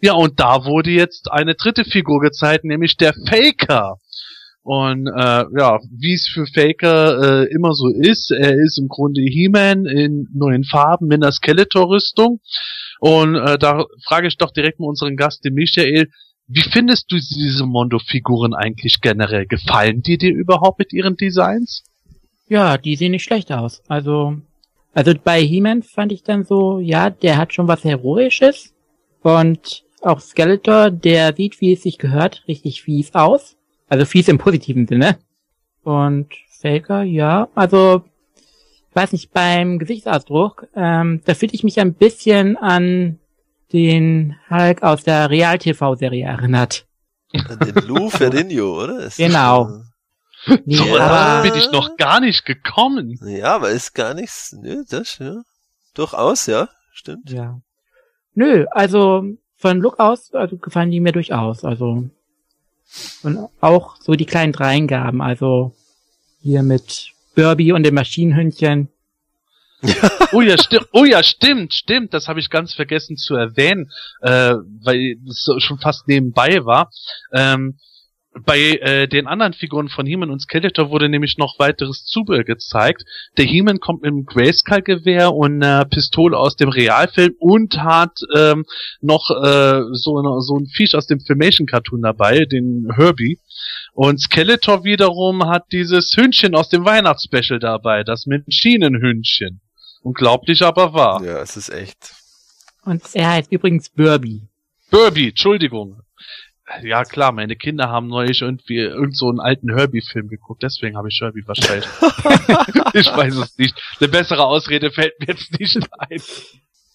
Ja, 0.00 0.14
und 0.14 0.40
da 0.40 0.64
wurde 0.64 0.90
jetzt 0.90 1.30
eine 1.30 1.54
dritte 1.54 1.84
Figur 1.84 2.20
gezeigt, 2.20 2.64
nämlich 2.64 2.96
der 2.96 3.14
Faker. 3.28 3.98
Und 4.66 5.06
äh, 5.06 5.44
ja, 5.56 5.78
wie 5.96 6.14
es 6.14 6.28
für 6.28 6.44
Faker 6.44 7.44
äh, 7.44 7.54
immer 7.54 7.72
so 7.72 7.88
ist, 7.88 8.32
er 8.32 8.52
ist 8.52 8.78
im 8.80 8.88
Grunde 8.88 9.20
He-Man 9.20 9.86
in 9.86 10.26
neuen 10.34 10.64
Farben 10.64 11.06
mit 11.06 11.22
einer 11.22 11.30
Skeletor-Rüstung. 11.30 12.40
Und 12.98 13.36
äh, 13.36 13.58
da 13.58 13.84
frage 14.04 14.26
ich 14.26 14.38
doch 14.38 14.50
direkt 14.50 14.80
mal 14.80 14.88
unseren 14.88 15.16
Gast, 15.16 15.44
den 15.44 15.54
Michael, 15.54 16.08
wie 16.48 16.62
findest 16.62 17.10
du 17.10 17.16
diese 17.16 17.66
Mondo-Figuren 17.66 18.54
eigentlich 18.54 19.00
generell? 19.00 19.46
Gefallen 19.46 20.02
die 20.02 20.18
dir 20.18 20.32
überhaupt 20.32 20.78
mit 20.78 20.92
ihren 20.92 21.16
Designs? 21.16 21.82
Ja, 22.48 22.78
die 22.78 22.96
sehen 22.96 23.12
nicht 23.12 23.24
schlecht 23.24 23.50
aus. 23.52 23.82
Also, 23.88 24.36
also 24.94 25.12
bei 25.22 25.42
He-Man 25.42 25.82
fand 25.82 26.12
ich 26.12 26.22
dann 26.22 26.44
so, 26.44 26.78
ja, 26.78 27.10
der 27.10 27.36
hat 27.36 27.52
schon 27.52 27.66
was 27.66 27.84
Heroisches. 27.84 28.72
Und 29.22 29.84
auch 30.02 30.20
Skeletor, 30.20 30.90
der 30.90 31.34
sieht, 31.34 31.60
wie 31.60 31.72
es 31.72 31.82
sich 31.82 31.98
gehört, 31.98 32.44
richtig 32.46 32.82
fies 32.82 33.14
aus. 33.14 33.56
Also 33.88 34.04
fies 34.04 34.28
im 34.28 34.38
positiven 34.38 34.86
Sinne. 34.86 35.18
Und 35.82 36.28
Faker, 36.48 37.02
ja, 37.02 37.48
also 37.54 38.04
weiß 38.94 39.12
nicht, 39.12 39.32
beim 39.32 39.78
Gesichtsausdruck, 39.78 40.68
ähm, 40.74 41.20
da 41.24 41.34
fühlte 41.34 41.54
ich 41.54 41.64
mich 41.64 41.80
ein 41.80 41.94
bisschen 41.94 42.56
an 42.56 43.18
den 43.72 44.36
Hulk 44.50 44.82
aus 44.82 45.02
der 45.02 45.30
Real-TV-Serie 45.30 46.24
erinnert. 46.24 46.86
An 47.32 47.58
den 47.58 47.84
Lou 47.86 48.08
Ferrigno, 48.10 48.82
oder? 48.82 49.00
Ist 49.00 49.16
Genau. 49.16 49.82
Nee, 50.64 50.76
So 50.76 50.84
weit 50.84 51.42
bin 51.42 51.54
ich 51.60 51.70
noch 51.72 51.96
gar 51.96 52.20
nicht 52.20 52.44
gekommen. 52.44 53.18
Ja, 53.24 53.56
aber 53.56 53.70
ist 53.70 53.94
gar 53.94 54.14
nichts. 54.14 54.52
Nö, 54.60 54.84
das, 54.88 55.18
ja. 55.18 55.42
Durchaus, 55.94 56.46
ja. 56.46 56.68
Stimmt. 56.92 57.30
Ja. 57.30 57.60
Nö, 58.34 58.66
also 58.70 59.24
von 59.56 59.80
Look 59.80 59.98
aus 59.98 60.32
also 60.34 60.56
gefallen 60.58 60.90
die 60.90 61.00
mir 61.00 61.12
durchaus. 61.12 61.64
Also 61.64 62.08
und 63.22 63.48
auch 63.60 63.96
so 64.00 64.14
die 64.14 64.26
kleinen 64.26 64.52
Dreingaben, 64.52 65.20
also 65.20 65.74
hier 66.40 66.62
mit 66.62 67.12
Burby 67.34 67.72
und 67.72 67.82
dem 67.82 67.94
Maschinenhündchen. 67.94 68.88
Oh 70.32 70.40
ja, 70.40 70.58
stimmt. 70.58 70.88
Oh 70.92 71.04
ja, 71.04 71.22
stimmt, 71.22 71.72
stimmt. 71.74 72.14
Das 72.14 72.28
habe 72.28 72.40
ich 72.40 72.50
ganz 72.50 72.74
vergessen 72.74 73.16
zu 73.16 73.34
erwähnen, 73.34 73.90
äh, 74.20 74.54
weil 74.82 75.16
es 75.28 75.48
schon 75.58 75.78
fast 75.78 76.08
nebenbei 76.08 76.64
war. 76.64 76.90
Ähm, 77.32 77.78
bei 78.44 78.58
äh, 78.58 79.08
den 79.08 79.26
anderen 79.26 79.54
Figuren 79.54 79.88
von 79.88 80.04
He-Man 80.04 80.30
und 80.30 80.40
Skeletor 80.40 80.90
wurde 80.90 81.08
nämlich 81.08 81.38
noch 81.38 81.58
weiteres 81.58 82.04
Zubehör 82.04 82.44
gezeigt. 82.44 83.04
Der 83.38 83.46
He-Man 83.46 83.80
kommt 83.80 84.02
mit 84.02 84.10
einem 84.10 84.26
Grayskull-Gewehr 84.26 85.32
und 85.32 85.62
einer 85.62 85.84
Pistole 85.86 86.36
aus 86.36 86.56
dem 86.56 86.68
Realfilm 86.68 87.34
und 87.38 87.78
hat 87.78 88.18
ähm, 88.36 88.64
noch 89.00 89.30
äh, 89.30 89.80
so, 89.92 90.18
eine, 90.18 90.40
so 90.42 90.58
ein 90.58 90.66
Viech 90.66 90.94
aus 90.94 91.06
dem 91.06 91.20
Filmation-Cartoon 91.20 92.02
dabei, 92.02 92.44
den 92.44 92.88
Herbie. 92.94 93.38
Und 93.94 94.20
Skeletor 94.20 94.84
wiederum 94.84 95.48
hat 95.48 95.72
dieses 95.72 96.14
Hündchen 96.16 96.54
aus 96.54 96.68
dem 96.68 96.84
Weihnachtsspecial 96.84 97.58
dabei, 97.58 98.04
das 98.04 98.26
Maschinenhündchen. 98.26 99.60
Unglaublich 100.06 100.62
aber 100.62 100.92
wahr. 100.92 101.20
Ja, 101.24 101.40
es 101.40 101.56
ist 101.56 101.68
echt. 101.68 102.14
Und 102.84 103.02
er 103.14 103.30
heißt 103.30 103.50
übrigens 103.50 103.90
Burby. 103.90 104.46
Herbie, 104.88 105.30
Entschuldigung. 105.30 106.00
Ja 106.84 107.02
klar, 107.02 107.32
meine 107.32 107.56
Kinder 107.56 107.88
haben 107.88 108.06
neulich 108.06 108.40
irgendwie 108.40 108.78
irgend 108.78 109.16
so 109.16 109.28
einen 109.28 109.40
alten 109.40 109.74
Herbie-Film 109.74 110.28
geguckt, 110.28 110.62
deswegen 110.62 110.96
habe 110.96 111.08
ich 111.08 111.18
Herbie 111.20 111.42
wahrscheinlich. 111.46 111.88
ich 112.94 113.08
weiß 113.08 113.34
es 113.34 113.58
nicht. 113.58 113.74
Eine 113.98 114.08
bessere 114.08 114.44
Ausrede 114.44 114.92
fällt 114.92 115.18
mir 115.18 115.26
jetzt 115.26 115.58
nicht 115.58 115.88
ein. 115.98 116.20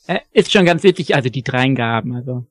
Äh, 0.08 0.19
ist 0.32 0.54
schon 0.54 0.65
ganz 0.65 0.84
witzig, 0.84 1.13
also 1.13 1.28
die 1.28 1.43
Dreingaben, 1.43 2.15
also. 2.15 2.47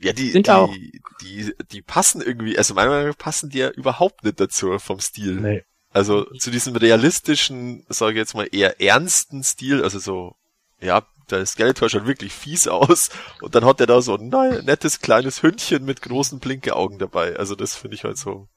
Ja, 0.00 0.12
die, 0.12 0.32
Sind 0.32 0.48
die, 0.48 0.50
auch. 0.50 0.74
die, 1.22 1.54
die 1.72 1.80
passen 1.80 2.20
irgendwie, 2.20 2.58
also 2.58 2.74
meiner 2.74 2.90
Meinung 2.90 3.08
nach 3.08 3.16
passen 3.16 3.48
die 3.48 3.58
ja 3.58 3.70
überhaupt 3.70 4.22
nicht 4.22 4.38
dazu 4.38 4.78
vom 4.78 5.00
Stil. 5.00 5.36
Nee. 5.36 5.64
Also 5.94 6.24
zu 6.40 6.50
diesem 6.50 6.74
realistischen, 6.74 7.86
sage 7.88 8.14
ich 8.14 8.18
jetzt 8.18 8.34
mal 8.34 8.48
eher 8.50 8.80
ernsten 8.80 9.44
Stil, 9.44 9.82
also 9.84 10.00
so, 10.00 10.34
ja, 10.80 11.06
der 11.30 11.46
Skeletor 11.46 11.88
schaut 11.88 12.06
wirklich 12.06 12.32
fies 12.32 12.66
aus 12.66 13.10
und 13.40 13.54
dann 13.54 13.64
hat 13.64 13.80
er 13.80 13.86
da 13.86 14.02
so 14.02 14.16
ein 14.16 14.28
nettes 14.28 15.00
kleines 15.00 15.44
Hündchen 15.44 15.84
mit 15.84 16.02
großen 16.02 16.40
Blinkeaugen 16.40 16.98
dabei. 16.98 17.36
Also 17.36 17.54
das 17.54 17.76
finde 17.76 17.94
ich 17.94 18.02
halt 18.02 18.18
so, 18.18 18.48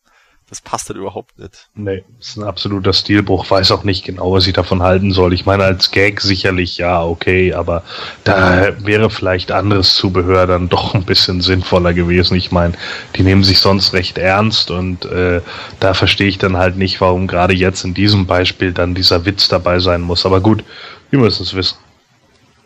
das 0.49 0.61
passt 0.61 0.87
halt 0.87 0.97
überhaupt 0.97 1.37
nicht. 1.37 1.69
Nee, 1.75 2.05
ist 2.19 2.37
ein 2.37 2.43
absoluter 2.43 2.93
Stilbruch. 2.93 3.49
Weiß 3.51 3.69
auch 3.71 3.83
nicht 3.83 4.05
genau, 4.05 4.31
was 4.31 4.47
ich 4.47 4.53
davon 4.53 4.81
halten 4.81 5.11
soll. 5.11 5.33
Ich 5.33 5.45
meine, 5.45 5.65
als 5.65 5.91
Gag 5.91 6.21
sicherlich 6.21 6.77
ja, 6.77 7.03
okay, 7.03 7.53
aber 7.53 7.83
da 8.23 8.73
wäre 8.79 9.09
vielleicht 9.09 9.51
anderes 9.51 9.95
Zubehör 9.95 10.47
dann 10.47 10.69
doch 10.69 10.95
ein 10.95 11.03
bisschen 11.03 11.41
sinnvoller 11.41 11.93
gewesen. 11.93 12.37
Ich 12.37 12.51
meine, 12.51 12.73
die 13.15 13.23
nehmen 13.23 13.43
sich 13.43 13.59
sonst 13.59 13.91
recht 13.91 14.17
ernst 14.17 14.71
und 14.71 15.03
äh, 15.05 15.41
da 15.81 15.93
verstehe 15.93 16.29
ich 16.29 16.37
dann 16.37 16.55
halt 16.55 16.77
nicht, 16.77 17.01
warum 17.01 17.27
gerade 17.27 17.53
jetzt 17.53 17.83
in 17.83 17.93
diesem 17.93 18.25
Beispiel 18.25 18.71
dann 18.71 18.95
dieser 18.95 19.25
Witz 19.25 19.49
dabei 19.49 19.79
sein 19.79 20.01
muss. 20.01 20.25
Aber 20.25 20.39
gut, 20.39 20.63
wir 21.09 21.19
müssen 21.19 21.43
es 21.43 21.55
wissen. 21.55 21.77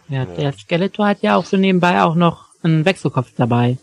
Ja, 0.07 0.25
der 0.25 0.53
Skeletor 0.53 1.07
hat 1.07 1.23
ja 1.23 1.35
auch 1.35 1.45
so 1.45 1.57
nebenbei 1.57 2.03
auch 2.03 2.15
noch 2.15 2.45
einen 2.61 2.85
Wechselkopf 2.85 3.31
dabei. 3.35 3.77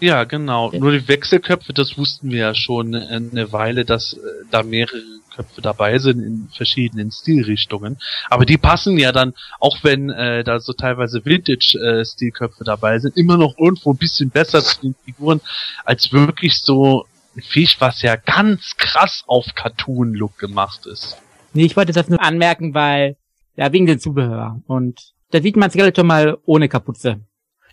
Ja, 0.00 0.24
genau. 0.24 0.70
Nur 0.72 0.92
die 0.92 1.06
Wechselköpfe, 1.06 1.74
das 1.74 1.98
wussten 1.98 2.30
wir 2.30 2.38
ja 2.38 2.54
schon 2.54 2.94
äh, 2.94 3.06
eine 3.10 3.52
Weile, 3.52 3.84
dass 3.84 4.14
äh, 4.14 4.18
da 4.50 4.62
mehrere 4.62 5.02
Köpfe 5.34 5.60
dabei 5.60 5.98
sind 5.98 6.20
in 6.22 6.48
verschiedenen 6.54 7.10
Stilrichtungen. 7.12 7.98
Aber 8.28 8.46
die 8.46 8.58
passen 8.58 8.98
ja 8.98 9.12
dann, 9.12 9.34
auch 9.58 9.78
wenn 9.82 10.10
äh, 10.10 10.42
da 10.42 10.58
so 10.58 10.72
teilweise 10.72 11.24
Vintage-Stilköpfe 11.24 12.64
dabei 12.64 12.98
sind, 12.98 13.16
immer 13.16 13.36
noch 13.36 13.58
irgendwo 13.58 13.92
ein 13.92 13.98
bisschen 13.98 14.30
besser 14.30 14.62
zu 14.62 14.80
den 14.80 14.94
Figuren, 15.04 15.40
als 15.84 16.12
wirklich 16.12 16.60
so 16.60 17.06
ein 17.36 17.42
Viech, 17.42 17.76
was 17.80 18.02
ja 18.02 18.16
ganz 18.16 18.74
krass 18.76 19.22
auf 19.26 19.46
Cartoon-Look 19.54 20.38
gemacht 20.38 20.86
ist. 20.86 21.16
Nee, 21.52 21.64
ich 21.64 21.76
wollte 21.76 21.92
das 21.92 22.08
nur 22.08 22.22
anmerken, 22.22 22.74
weil, 22.74 23.16
ja, 23.56 23.72
wegen 23.72 23.86
dem 23.86 24.00
Zubehör. 24.00 24.60
Und 24.66 25.12
da 25.30 25.40
sieht 25.40 25.56
man 25.56 25.70
Skeletor 25.70 26.04
mal 26.04 26.38
ohne 26.44 26.68
Kapuze. 26.68 27.20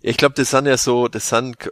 Ja, 0.01 0.11
ich 0.11 0.17
glaube, 0.17 0.35
das 0.35 0.51
sind 0.51 0.67
ja 0.67 0.77
so, 0.77 1.07
das 1.07 1.29
sind 1.29 1.55
äh, 1.65 1.69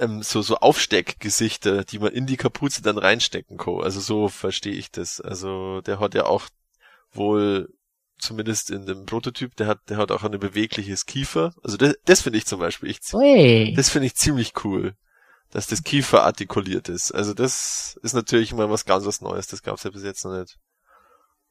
ähm, 0.00 0.22
so 0.22 0.42
so 0.42 0.56
Aufsteckgesichter, 0.56 1.84
die 1.84 1.98
man 1.98 2.12
in 2.12 2.26
die 2.26 2.36
Kapuze 2.36 2.82
dann 2.82 2.98
reinstecken 2.98 3.56
kann. 3.56 3.82
Also 3.82 4.00
so 4.00 4.28
verstehe 4.28 4.74
ich 4.74 4.90
das. 4.90 5.20
Also 5.20 5.80
der 5.82 6.00
hat 6.00 6.14
ja 6.14 6.24
auch 6.24 6.48
wohl 7.12 7.68
zumindest 8.18 8.70
in 8.70 8.86
dem 8.86 9.06
Prototyp, 9.06 9.56
der 9.56 9.66
hat 9.66 9.78
der 9.88 9.96
hat 9.96 10.10
auch 10.10 10.24
ein 10.24 10.38
bewegliches 10.38 11.06
Kiefer. 11.06 11.54
Also 11.62 11.76
das, 11.76 11.94
das 12.04 12.22
finde 12.22 12.38
ich 12.38 12.46
zum 12.46 12.60
Beispiel 12.60 12.90
ich, 12.90 13.00
Ui. 13.12 13.74
das 13.76 13.90
finde 13.90 14.06
ich 14.06 14.14
ziemlich 14.14 14.52
cool, 14.64 14.94
dass 15.50 15.66
das 15.66 15.82
Kiefer 15.82 16.24
artikuliert 16.24 16.88
ist. 16.88 17.12
Also 17.12 17.34
das 17.34 17.98
ist 18.02 18.14
natürlich 18.14 18.52
mal 18.52 18.70
was 18.70 18.84
ganz 18.84 19.06
was 19.06 19.20
Neues. 19.20 19.46
Das 19.46 19.62
gab's 19.62 19.84
ja 19.84 19.90
bis 19.90 20.02
jetzt 20.02 20.24
noch 20.24 20.38
nicht. 20.38 20.56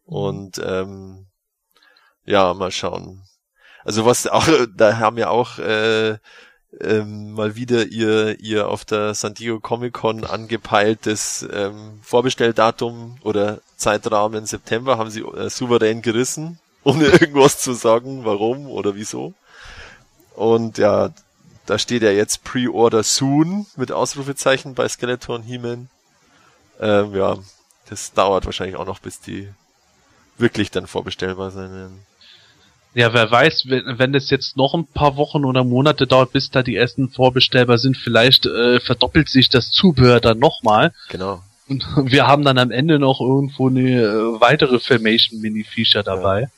Und 0.03 0.59
ähm, 0.63 1.27
ja, 2.23 2.53
mal 2.53 2.71
schauen. 2.71 3.23
Also 3.83 4.05
was 4.05 4.27
auch, 4.27 4.47
da 4.75 4.97
haben 4.97 5.17
ja 5.17 5.29
auch 5.29 5.59
äh, 5.59 6.17
ähm, 6.81 7.31
mal 7.31 7.55
wieder 7.55 7.85
ihr 7.85 8.39
ihr 8.39 8.67
auf 8.67 8.85
der 8.85 9.13
San 9.13 9.33
Diego 9.33 9.59
Comic 9.59 9.93
Con 9.93 10.23
angepeiltes 10.23 11.47
ähm, 11.51 11.99
Vorbestelldatum 12.03 13.17
oder 13.23 13.61
Zeitrahmen 13.77 14.45
September 14.45 14.97
haben 14.97 15.09
sie 15.09 15.21
äh, 15.21 15.49
souverän 15.49 16.01
gerissen, 16.01 16.59
ohne 16.83 17.05
irgendwas 17.05 17.59
zu 17.59 17.73
sagen, 17.73 18.25
warum 18.25 18.67
oder 18.67 18.95
wieso. 18.95 19.33
Und 20.35 20.77
ja, 20.77 21.09
da 21.65 21.77
steht 21.77 22.03
ja 22.03 22.11
jetzt 22.11 22.43
Pre-Order 22.43 23.03
soon 23.03 23.65
mit 23.75 23.91
Ausrufezeichen 23.91 24.75
bei 24.75 24.87
Skeleton 24.87 25.43
He-Man. 25.43 25.89
Ähm, 26.79 27.15
ja, 27.15 27.37
das 27.89 28.13
dauert 28.13 28.45
wahrscheinlich 28.45 28.77
auch 28.77 28.85
noch, 28.85 28.99
bis 28.99 29.19
die 29.19 29.49
wirklich 30.37 30.71
dann 30.71 30.87
vorbestellbar 30.87 31.51
sein. 31.51 32.05
Ja, 32.93 33.13
wer 33.13 33.29
weiß, 33.29 33.65
wenn, 33.67 33.99
wenn 33.99 34.15
es 34.15 34.29
jetzt 34.29 34.57
noch 34.57 34.73
ein 34.73 34.87
paar 34.87 35.17
Wochen 35.17 35.45
oder 35.45 35.63
Monate 35.63 36.07
dauert, 36.07 36.31
bis 36.31 36.49
da 36.49 36.63
die 36.63 36.75
ersten 36.75 37.09
vorbestellbar 37.09 37.77
sind, 37.77 37.95
vielleicht 37.95 38.45
äh, 38.45 38.79
verdoppelt 38.79 39.29
sich 39.29 39.49
das 39.49 39.71
Zubehör 39.71 40.19
dann 40.19 40.39
nochmal. 40.39 40.93
Genau. 41.09 41.41
Und 41.67 41.85
wir 42.11 42.27
haben 42.27 42.43
dann 42.43 42.57
am 42.57 42.71
Ende 42.71 42.99
noch 42.99 43.21
irgendwo 43.21 43.69
eine 43.69 44.01
äh, 44.01 44.41
weitere 44.41 44.79
Filmation 44.79 45.41
Mini-Feature 45.41 46.03
dabei. 46.03 46.49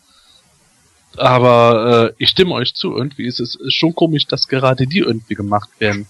Aber 1.17 2.13
äh, 2.17 2.23
ich 2.23 2.29
stimme 2.29 2.53
euch 2.53 2.75
zu, 2.75 2.95
irgendwie 2.95 3.25
ist 3.25 3.39
es 3.39 3.57
schon 3.73 3.95
komisch, 3.95 4.25
dass 4.27 4.47
gerade 4.47 4.87
die 4.87 4.99
irgendwie 4.99 5.35
gemacht 5.35 5.69
werden. 5.79 6.07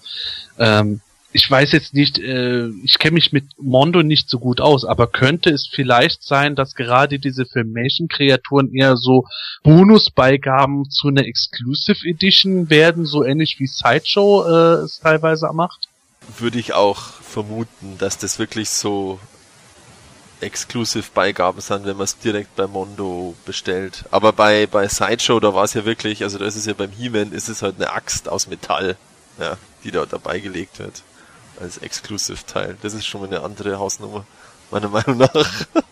Ähm, 0.58 1.00
ich 1.32 1.48
weiß 1.48 1.72
jetzt 1.72 1.94
nicht, 1.94 2.18
äh, 2.18 2.68
ich 2.82 2.98
kenne 2.98 3.14
mich 3.14 3.32
mit 3.32 3.44
Mondo 3.56 4.02
nicht 4.02 4.28
so 4.28 4.38
gut 4.38 4.60
aus, 4.60 4.84
aber 4.84 5.06
könnte 5.06 5.50
es 5.50 5.68
vielleicht 5.72 6.24
sein, 6.24 6.56
dass 6.56 6.74
gerade 6.74 7.18
diese 7.20 7.46
Filmation-Kreaturen 7.46 8.74
eher 8.74 8.96
so 8.96 9.26
Bonusbeigaben 9.62 10.90
zu 10.90 11.08
einer 11.08 11.24
Exclusive 11.26 12.08
Edition 12.08 12.68
werden, 12.68 13.04
so 13.04 13.24
ähnlich 13.24 13.60
wie 13.60 13.68
Sideshow 13.68 14.44
äh, 14.44 14.84
es 14.84 15.00
teilweise 15.00 15.48
macht? 15.52 15.88
Würde 16.38 16.58
ich 16.58 16.74
auch 16.74 16.98
vermuten, 16.98 17.96
dass 17.98 18.18
das 18.18 18.38
wirklich 18.38 18.68
so 18.68 19.20
Exclusive-Beigaben 20.40 21.60
sind, 21.60 21.84
wenn 21.84 21.96
man 21.96 22.04
es 22.04 22.18
direkt 22.18 22.56
bei 22.56 22.66
Mondo 22.66 23.36
bestellt. 23.46 24.04
Aber 24.10 24.32
bei, 24.32 24.66
bei 24.66 24.88
Sideshow, 24.88 25.38
da 25.38 25.54
war 25.54 25.64
es 25.64 25.74
ja 25.74 25.84
wirklich, 25.84 26.24
also 26.24 26.38
da 26.38 26.46
ist 26.46 26.56
es 26.56 26.66
ja 26.66 26.72
beim 26.72 26.90
He-Man, 26.90 27.32
ist 27.32 27.48
es 27.48 27.62
halt 27.62 27.76
eine 27.76 27.92
Axt 27.92 28.28
aus 28.28 28.48
Metall, 28.48 28.96
ja, 29.38 29.56
die 29.84 29.90
da 29.90 30.06
dabei 30.06 30.40
gelegt 30.40 30.78
wird. 30.78 31.02
Als 31.60 31.78
Exclusive-Teil. 31.78 32.76
Das 32.82 32.94
ist 32.94 33.06
schon 33.06 33.20
mal 33.20 33.26
eine 33.28 33.42
andere 33.42 33.78
Hausnummer, 33.78 34.24
meiner 34.70 34.88
Meinung 34.88 35.18
nach. 35.18 35.30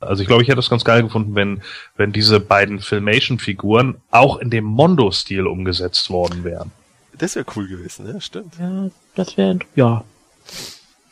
Also 0.00 0.20
ich 0.20 0.26
glaube, 0.28 0.42
ich 0.42 0.48
hätte 0.50 0.58
es 0.60 0.68
ganz 0.68 0.84
geil 0.84 1.02
gefunden, 1.02 1.34
wenn, 1.34 1.62
wenn 1.96 2.12
diese 2.12 2.38
beiden 2.38 2.80
Filmation-Figuren 2.80 3.96
auch 4.10 4.36
in 4.36 4.50
dem 4.50 4.64
Mondo-Stil 4.64 5.46
umgesetzt 5.46 6.10
worden 6.10 6.44
wären. 6.44 6.72
Das 7.16 7.36
wäre 7.36 7.46
cool 7.56 7.66
gewesen, 7.68 8.06
ja, 8.12 8.20
stimmt. 8.20 8.52
Ja, 8.58 8.90
das 9.14 9.38
wäre, 9.38 9.60
ja. 9.76 10.04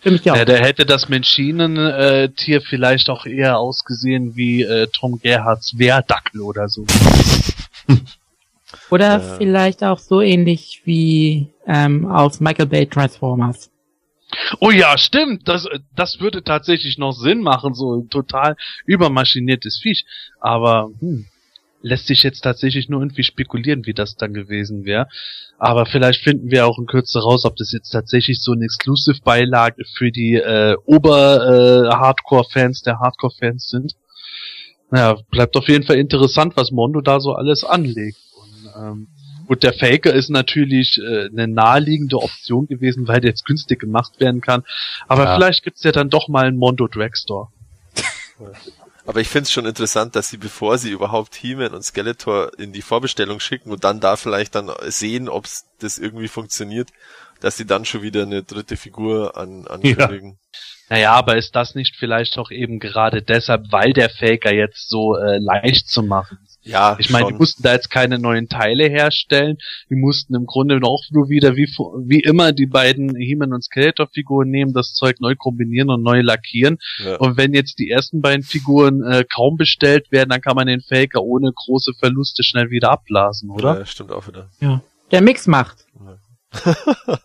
Dir 0.04 0.20
Ja, 0.24 0.34
auch. 0.34 0.44
der 0.44 0.60
hätte 0.60 0.84
das 0.84 1.08
Menschinen-Tier 1.08 2.60
vielleicht 2.60 3.08
auch 3.08 3.24
eher 3.24 3.58
ausgesehen 3.58 4.36
wie 4.36 4.62
äh, 4.62 4.88
Tom 4.92 5.18
Gerhards 5.20 5.78
Wehrdackel 5.78 6.42
oder 6.42 6.68
so. 6.68 6.84
Oder 8.90 9.16
äh, 9.16 9.36
vielleicht 9.38 9.84
auch 9.84 9.98
so 9.98 10.20
ähnlich 10.20 10.82
wie 10.84 11.48
ähm, 11.66 12.04
aus 12.06 12.40
Michael 12.40 12.66
Bay 12.66 12.86
Transformers. 12.86 13.70
Oh 14.60 14.70
ja, 14.70 14.96
stimmt. 14.98 15.48
Das, 15.48 15.66
das 15.94 16.20
würde 16.20 16.42
tatsächlich 16.42 16.98
noch 16.98 17.12
Sinn 17.12 17.42
machen, 17.42 17.74
so 17.74 17.96
ein 17.96 18.08
total 18.08 18.56
übermaschiniertes 18.86 19.78
Viech. 19.82 20.04
Aber 20.40 20.90
hm, 21.00 21.26
lässt 21.82 22.06
sich 22.06 22.22
jetzt 22.22 22.40
tatsächlich 22.42 22.88
nur 22.88 23.00
irgendwie 23.00 23.24
spekulieren, 23.24 23.84
wie 23.86 23.94
das 23.94 24.16
dann 24.16 24.32
gewesen 24.32 24.84
wäre. 24.84 25.08
Aber 25.58 25.86
vielleicht 25.86 26.22
finden 26.22 26.50
wir 26.50 26.66
auch 26.66 26.78
in 26.78 26.86
Kürze 26.86 27.20
raus, 27.20 27.44
ob 27.44 27.56
das 27.56 27.72
jetzt 27.72 27.90
tatsächlich 27.90 28.40
so 28.40 28.52
ein 28.52 28.62
Exclusive-Beilage 28.62 29.84
für 29.96 30.10
die 30.10 30.34
äh, 30.34 30.76
Ober-Hardcore-Fans 30.86 32.82
der 32.82 33.00
Hardcore-Fans 33.00 33.68
sind. 33.68 33.94
Naja, 34.90 35.16
bleibt 35.30 35.56
auf 35.56 35.68
jeden 35.68 35.84
Fall 35.84 35.96
interessant, 35.96 36.56
was 36.56 36.70
Mondo 36.70 37.00
da 37.00 37.20
so 37.20 37.32
alles 37.34 37.64
anlegt. 37.64 38.18
Und, 38.36 38.70
ähm, 38.76 39.08
Gut, 39.52 39.64
der 39.64 39.74
Faker 39.74 40.14
ist 40.14 40.30
natürlich 40.30 40.96
äh, 40.96 41.26
eine 41.26 41.46
naheliegende 41.46 42.16
Option 42.16 42.68
gewesen, 42.68 43.06
weil 43.06 43.20
der 43.20 43.32
jetzt 43.32 43.44
günstig 43.44 43.80
gemacht 43.80 44.18
werden 44.18 44.40
kann. 44.40 44.64
Aber 45.08 45.24
Ja. 45.24 45.34
vielleicht 45.34 45.62
gibt's 45.62 45.82
ja 45.82 45.92
dann 45.92 46.08
doch 46.08 46.28
mal 46.28 46.46
einen 46.46 46.56
Mondo 46.56 46.86
Dragstore. 46.86 47.48
Aber 49.04 49.20
ich 49.20 49.28
finde 49.28 49.48
es 49.48 49.52
schon 49.52 49.66
interessant, 49.66 50.16
dass 50.16 50.30
sie, 50.30 50.38
bevor 50.38 50.78
sie 50.78 50.90
überhaupt 50.90 51.34
He-Man 51.34 51.74
und 51.74 51.84
Skeletor 51.84 52.58
in 52.58 52.72
die 52.72 52.80
Vorbestellung 52.80 53.40
schicken 53.40 53.70
und 53.70 53.84
dann 53.84 54.00
da 54.00 54.16
vielleicht 54.16 54.54
dann 54.54 54.70
sehen, 54.86 55.28
ob 55.28 55.46
das 55.80 55.98
irgendwie 55.98 56.28
funktioniert, 56.28 56.88
dass 57.40 57.58
sie 57.58 57.66
dann 57.66 57.84
schon 57.84 58.00
wieder 58.00 58.22
eine 58.22 58.42
dritte 58.42 58.78
Figur 58.78 59.36
an, 59.36 59.66
ankündigen. 59.66 60.38
Naja, 60.88 61.12
aber 61.12 61.36
ist 61.36 61.54
das 61.54 61.74
nicht 61.74 61.96
vielleicht 61.98 62.38
auch 62.38 62.50
eben 62.50 62.80
gerade 62.80 63.20
deshalb, 63.20 63.70
weil 63.70 63.92
der 63.92 64.08
Faker 64.08 64.54
jetzt 64.54 64.88
so 64.88 65.14
äh, 65.18 65.36
leicht 65.36 65.90
zu 65.90 66.02
machen 66.02 66.38
ist? 66.42 66.51
Ja, 66.64 66.96
Ich 66.98 67.10
meine, 67.10 67.28
die 67.28 67.34
mussten 67.34 67.62
da 67.62 67.72
jetzt 67.72 67.90
keine 67.90 68.18
neuen 68.18 68.48
Teile 68.48 68.88
herstellen. 68.88 69.58
Die 69.90 69.96
mussten 69.96 70.34
im 70.34 70.46
Grunde 70.46 70.78
auch 70.82 71.02
nur 71.10 71.28
wieder 71.28 71.56
wie, 71.56 71.66
wie 71.66 72.20
immer 72.20 72.52
die 72.52 72.66
beiden 72.66 73.16
He-Man 73.16 73.52
und 73.52 73.64
Skeletor-Figuren 73.64 74.48
nehmen, 74.48 74.72
das 74.72 74.94
Zeug 74.94 75.20
neu 75.20 75.34
kombinieren 75.36 75.90
und 75.90 76.02
neu 76.02 76.20
lackieren. 76.20 76.78
ja. 77.04 77.16
Und 77.16 77.36
wenn 77.36 77.52
jetzt 77.52 77.78
die 77.78 77.90
ersten 77.90 78.20
beiden 78.20 78.44
Figuren 78.44 79.02
äh, 79.02 79.24
kaum 79.24 79.56
bestellt 79.56 80.12
werden, 80.12 80.30
dann 80.30 80.40
kann 80.40 80.54
man 80.56 80.66
den 80.66 80.80
Faker 80.80 81.22
ohne 81.22 81.52
große 81.52 81.94
Verluste 81.98 82.44
schnell 82.44 82.70
wieder 82.70 82.90
abblasen, 82.90 83.50
oder? 83.50 83.80
Ja, 83.80 83.86
stimmt 83.86 84.12
auch 84.12 84.26
wieder. 84.28 84.48
Der 85.10 85.20
Mix 85.20 85.46
macht. 85.46 85.86
Ja, 86.64 86.76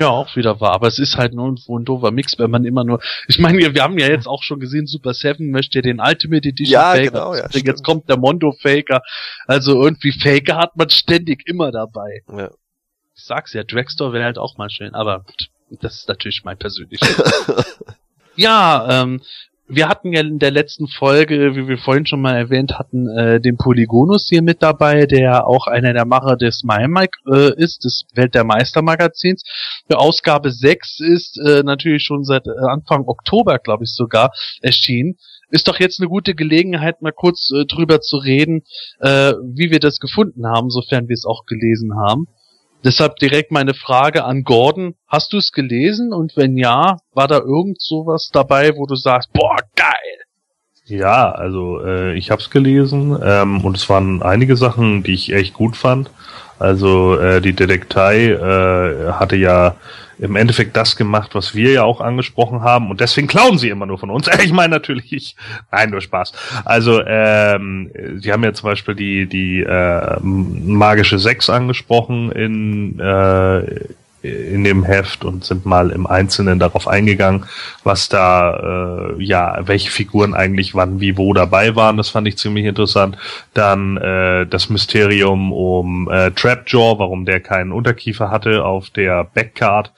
auch 0.00 0.36
wieder 0.36 0.60
wahr. 0.60 0.72
Aber 0.72 0.88
es 0.88 0.98
ist 0.98 1.16
halt 1.16 1.32
nur 1.34 1.46
irgendwo 1.46 1.78
ein 1.78 1.84
doofer 1.84 2.10
Mix, 2.10 2.38
wenn 2.38 2.50
man 2.50 2.64
immer 2.64 2.84
nur. 2.84 3.00
Ich 3.28 3.38
meine, 3.38 3.58
wir, 3.58 3.74
wir 3.74 3.82
haben 3.82 3.98
ja 3.98 4.08
jetzt 4.08 4.26
auch 4.26 4.42
schon 4.42 4.60
gesehen, 4.60 4.86
Super 4.86 5.14
Seven 5.14 5.50
möchte 5.50 5.78
ja 5.78 5.82
den 5.82 6.00
Ultimate 6.00 6.48
Edition 6.48 6.72
Ja, 6.72 6.92
Faker. 6.92 7.10
genau, 7.10 7.34
ja, 7.34 7.48
stimmt. 7.48 7.66
jetzt 7.66 7.84
kommt 7.84 8.08
der 8.08 8.16
Mondo 8.16 8.52
Faker. 8.52 9.02
Also 9.46 9.82
irgendwie 9.82 10.12
Faker 10.12 10.56
hat 10.56 10.76
man 10.76 10.90
ständig 10.90 11.46
immer 11.48 11.70
dabei. 11.72 12.22
Ja. 12.30 12.50
Ich 13.14 13.24
sag's 13.24 13.52
ja, 13.54 13.64
Dragstore 13.64 14.12
wäre 14.12 14.24
halt 14.24 14.38
auch 14.38 14.58
mal 14.58 14.68
schön, 14.70 14.94
aber 14.94 15.24
das 15.70 15.94
ist 16.00 16.08
natürlich 16.08 16.42
mein 16.44 16.58
persönliches. 16.58 17.16
ja, 18.36 19.02
ähm, 19.02 19.22
wir 19.68 19.88
hatten 19.88 20.12
ja 20.12 20.20
in 20.20 20.38
der 20.38 20.52
letzten 20.52 20.86
Folge, 20.86 21.56
wie 21.56 21.66
wir 21.66 21.78
vorhin 21.78 22.06
schon 22.06 22.20
mal 22.20 22.36
erwähnt 22.36 22.78
hatten, 22.78 23.08
äh, 23.08 23.40
den 23.40 23.56
Polygonus 23.56 24.28
hier 24.28 24.42
mit 24.42 24.62
dabei, 24.62 25.06
der 25.06 25.46
auch 25.46 25.66
einer 25.66 25.92
der 25.92 26.04
Macher 26.04 26.36
des 26.36 26.62
MyMike 26.62 27.18
äh, 27.32 27.54
ist, 27.56 27.84
des 27.84 28.04
Welt 28.14 28.34
der 28.34 28.44
Meister 28.44 28.82
Magazins. 28.82 29.42
Für 29.90 29.98
Ausgabe 29.98 30.52
6 30.52 31.00
ist 31.00 31.38
äh, 31.38 31.62
natürlich 31.64 32.04
schon 32.04 32.24
seit 32.24 32.46
äh, 32.46 32.50
Anfang 32.68 33.04
Oktober, 33.06 33.58
glaube 33.58 33.84
ich 33.84 33.92
sogar, 33.92 34.30
erschienen. 34.62 35.16
Ist 35.50 35.68
doch 35.68 35.80
jetzt 35.80 36.00
eine 36.00 36.08
gute 36.08 36.34
Gelegenheit, 36.34 37.02
mal 37.02 37.12
kurz 37.12 37.50
äh, 37.50 37.64
drüber 37.66 38.00
zu 38.00 38.18
reden, 38.18 38.62
äh, 39.00 39.32
wie 39.42 39.70
wir 39.70 39.80
das 39.80 39.98
gefunden 39.98 40.46
haben, 40.46 40.70
sofern 40.70 41.08
wir 41.08 41.14
es 41.14 41.24
auch 41.24 41.44
gelesen 41.44 41.96
haben. 41.96 42.26
Deshalb 42.84 43.16
direkt 43.16 43.50
meine 43.50 43.74
Frage 43.74 44.24
an 44.24 44.44
Gordon. 44.44 44.94
Hast 45.08 45.32
du 45.32 45.38
es 45.38 45.52
gelesen? 45.52 46.12
Und 46.12 46.36
wenn 46.36 46.56
ja, 46.56 46.98
war 47.12 47.28
da 47.28 47.38
irgend 47.38 47.80
sowas 47.80 48.30
dabei, 48.32 48.76
wo 48.76 48.86
du 48.86 48.94
sagst, 48.94 49.32
boah, 49.32 49.56
geil. 49.74 50.16
Ja, 50.84 51.32
also 51.32 51.84
äh, 51.84 52.14
ich 52.14 52.30
habe 52.30 52.40
es 52.40 52.50
gelesen 52.50 53.18
ähm, 53.20 53.64
und 53.64 53.76
es 53.76 53.88
waren 53.88 54.22
einige 54.22 54.56
Sachen, 54.56 55.02
die 55.02 55.14
ich 55.14 55.32
echt 55.32 55.52
gut 55.54 55.76
fand. 55.76 56.10
Also 56.60 57.18
äh, 57.18 57.40
die 57.40 57.54
Detektei 57.54 58.28
äh, 58.30 59.12
hatte 59.12 59.34
ja 59.34 59.74
im 60.18 60.36
Endeffekt 60.36 60.76
das 60.76 60.96
gemacht, 60.96 61.34
was 61.34 61.54
wir 61.54 61.72
ja 61.72 61.82
auch 61.84 62.00
angesprochen 62.00 62.62
haben 62.62 62.90
und 62.90 63.00
deswegen 63.00 63.26
klauen 63.26 63.58
sie 63.58 63.68
immer 63.68 63.86
nur 63.86 63.98
von 63.98 64.10
uns. 64.10 64.30
Ich 64.46 64.52
meine 64.52 64.70
natürlich, 64.70 65.12
ich, 65.12 65.34
nein, 65.72 65.90
nur 65.90 66.00
Spaß. 66.00 66.32
Also 66.64 67.02
ähm, 67.04 67.90
sie 68.16 68.32
haben 68.32 68.44
ja 68.44 68.52
zum 68.52 68.70
Beispiel 68.70 68.94
die 68.94 69.26
die 69.26 69.60
äh, 69.60 70.20
magische 70.22 71.18
Sechs 71.18 71.50
angesprochen 71.50 72.30
in 72.30 73.00
äh, 73.00 73.86
in 74.26 74.64
dem 74.64 74.84
Heft 74.84 75.24
und 75.24 75.44
sind 75.44 75.66
mal 75.66 75.90
im 75.90 76.06
Einzelnen 76.06 76.58
darauf 76.58 76.88
eingegangen, 76.88 77.46
was 77.84 78.08
da, 78.08 79.14
äh, 79.16 79.22
ja, 79.22 79.58
welche 79.66 79.90
Figuren 79.90 80.34
eigentlich 80.34 80.74
wann, 80.74 81.00
wie, 81.00 81.16
wo 81.16 81.32
dabei 81.32 81.76
waren. 81.76 81.96
Das 81.96 82.10
fand 82.10 82.28
ich 82.28 82.38
ziemlich 82.38 82.64
interessant. 82.64 83.16
Dann 83.54 83.96
äh, 83.96 84.46
das 84.46 84.68
Mysterium 84.68 85.52
um 85.52 86.10
äh, 86.10 86.30
Trapjaw, 86.30 86.98
warum 86.98 87.24
der 87.24 87.40
keinen 87.40 87.72
Unterkiefer 87.72 88.30
hatte 88.30 88.64
auf 88.64 88.90
der 88.90 89.24
Backcard. 89.24 89.92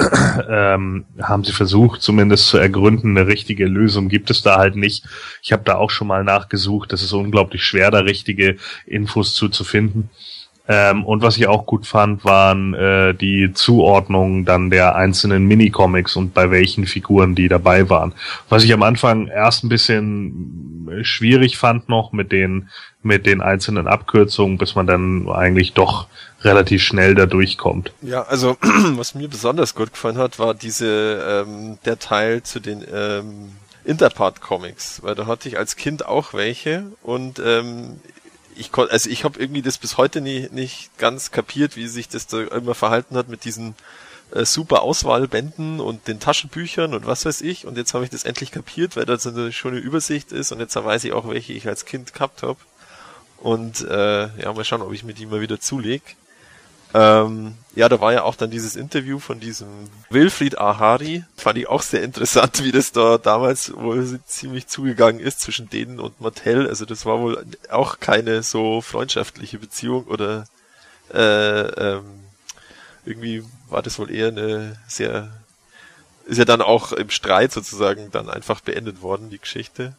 ähm, 0.48 1.04
haben 1.20 1.44
sie 1.44 1.52
versucht, 1.52 2.02
zumindest 2.02 2.48
zu 2.48 2.58
ergründen. 2.58 3.16
Eine 3.16 3.26
richtige 3.26 3.66
Lösung 3.66 4.08
gibt 4.08 4.30
es 4.30 4.42
da 4.42 4.56
halt 4.56 4.76
nicht. 4.76 5.04
Ich 5.42 5.52
habe 5.52 5.62
da 5.64 5.76
auch 5.76 5.90
schon 5.90 6.06
mal 6.06 6.24
nachgesucht. 6.24 6.92
Das 6.92 7.02
ist 7.02 7.12
unglaublich 7.12 7.64
schwer, 7.64 7.90
da 7.90 7.98
richtige 7.98 8.56
Infos 8.86 9.34
zuzufinden. 9.34 10.10
Ähm, 10.72 11.04
und 11.04 11.20
was 11.20 11.36
ich 11.36 11.48
auch 11.48 11.66
gut 11.66 11.84
fand, 11.84 12.24
waren 12.24 12.74
äh, 12.74 13.12
die 13.12 13.50
Zuordnungen 13.52 14.44
dann 14.44 14.70
der 14.70 14.94
einzelnen 14.94 15.44
Minicomics 15.46 16.14
und 16.14 16.32
bei 16.32 16.52
welchen 16.52 16.86
Figuren 16.86 17.34
die 17.34 17.48
dabei 17.48 17.90
waren. 17.90 18.14
Was 18.48 18.62
ich 18.62 18.72
am 18.72 18.84
Anfang 18.84 19.26
erst 19.26 19.64
ein 19.64 19.68
bisschen 19.68 20.88
äh, 20.88 21.02
schwierig 21.02 21.58
fand 21.58 21.88
noch 21.88 22.12
mit 22.12 22.30
den 22.30 22.68
mit 23.02 23.26
den 23.26 23.40
einzelnen 23.40 23.88
Abkürzungen, 23.88 24.58
bis 24.58 24.76
man 24.76 24.86
dann 24.86 25.28
eigentlich 25.28 25.72
doch 25.72 26.06
relativ 26.42 26.82
schnell 26.82 27.16
da 27.16 27.26
durchkommt. 27.26 27.92
Ja, 28.00 28.22
also 28.22 28.56
was 28.62 29.16
mir 29.16 29.26
besonders 29.26 29.74
gut 29.74 29.92
gefallen 29.92 30.18
hat, 30.18 30.38
war 30.38 30.54
diese 30.54 31.44
ähm, 31.48 31.78
der 31.84 31.98
Teil 31.98 32.44
zu 32.44 32.60
den 32.60 32.84
ähm, 32.94 33.56
Interpart 33.84 34.40
Comics, 34.40 35.02
weil 35.02 35.16
da 35.16 35.26
hatte 35.26 35.48
ich 35.48 35.58
als 35.58 35.74
Kind 35.74 36.06
auch 36.06 36.32
welche 36.32 36.84
und 37.02 37.40
ähm, 37.44 37.98
ich 38.56 38.72
konnte, 38.72 38.92
also 38.92 39.08
ich 39.10 39.24
habe 39.24 39.38
irgendwie 39.40 39.62
das 39.62 39.78
bis 39.78 39.96
heute 39.96 40.20
nie, 40.20 40.48
nicht 40.50 40.96
ganz 40.98 41.30
kapiert, 41.30 41.76
wie 41.76 41.88
sich 41.88 42.08
das 42.08 42.26
da 42.26 42.42
immer 42.42 42.74
verhalten 42.74 43.16
hat 43.16 43.28
mit 43.28 43.44
diesen 43.44 43.74
äh, 44.32 44.44
super 44.44 44.82
Auswahlbänden 44.82 45.80
und 45.80 46.06
den 46.08 46.20
Taschenbüchern 46.20 46.94
und 46.94 47.06
was 47.06 47.24
weiß 47.24 47.40
ich. 47.40 47.66
Und 47.66 47.76
jetzt 47.76 47.94
habe 47.94 48.04
ich 48.04 48.10
das 48.10 48.24
endlich 48.24 48.52
kapiert, 48.52 48.96
weil 48.96 49.06
da 49.06 49.18
so 49.18 49.30
eine 49.30 49.52
schöne 49.52 49.78
Übersicht 49.78 50.32
ist 50.32 50.52
und 50.52 50.60
jetzt 50.60 50.76
weiß 50.76 51.04
ich 51.04 51.12
auch, 51.12 51.28
welche 51.28 51.52
ich 51.52 51.66
als 51.66 51.84
Kind 51.84 52.14
gehabt 52.14 52.42
habe. 52.42 52.58
Und 53.38 53.80
äh, 53.82 54.28
ja, 54.40 54.52
mal 54.52 54.64
schauen, 54.64 54.82
ob 54.82 54.92
ich 54.92 55.04
mir 55.04 55.14
die 55.14 55.26
mal 55.26 55.40
wieder 55.40 55.60
zuleg. 55.60 56.16
Ähm, 56.92 57.54
ja, 57.74 57.88
da 57.88 58.00
war 58.00 58.12
ja 58.12 58.24
auch 58.24 58.34
dann 58.34 58.50
dieses 58.50 58.74
Interview 58.74 59.18
von 59.18 59.38
diesem 59.38 59.68
Wilfried 60.10 60.58
Ahari. 60.58 61.24
Fand 61.36 61.58
ich 61.58 61.68
auch 61.68 61.82
sehr 61.82 62.02
interessant, 62.02 62.64
wie 62.64 62.72
das 62.72 62.92
da 62.92 63.18
damals 63.18 63.72
wohl 63.74 64.20
ziemlich 64.26 64.66
zugegangen 64.66 65.20
ist 65.20 65.40
zwischen 65.40 65.70
denen 65.70 66.00
und 66.00 66.20
Mattel. 66.20 66.68
Also 66.68 66.84
das 66.84 67.06
war 67.06 67.20
wohl 67.20 67.44
auch 67.70 68.00
keine 68.00 68.42
so 68.42 68.80
freundschaftliche 68.80 69.58
Beziehung 69.58 70.04
oder 70.04 70.46
äh, 71.12 71.60
ähm, 71.60 72.04
irgendwie 73.04 73.44
war 73.68 73.82
das 73.82 73.98
wohl 73.98 74.10
eher 74.10 74.28
eine 74.28 74.76
sehr 74.88 75.30
ist 76.26 76.38
ja 76.38 76.44
dann 76.44 76.62
auch 76.62 76.92
im 76.92 77.10
Streit 77.10 77.50
sozusagen 77.50 78.10
dann 78.12 78.30
einfach 78.30 78.60
beendet 78.60 79.02
worden, 79.02 79.30
die 79.30 79.40
Geschichte. 79.40 79.94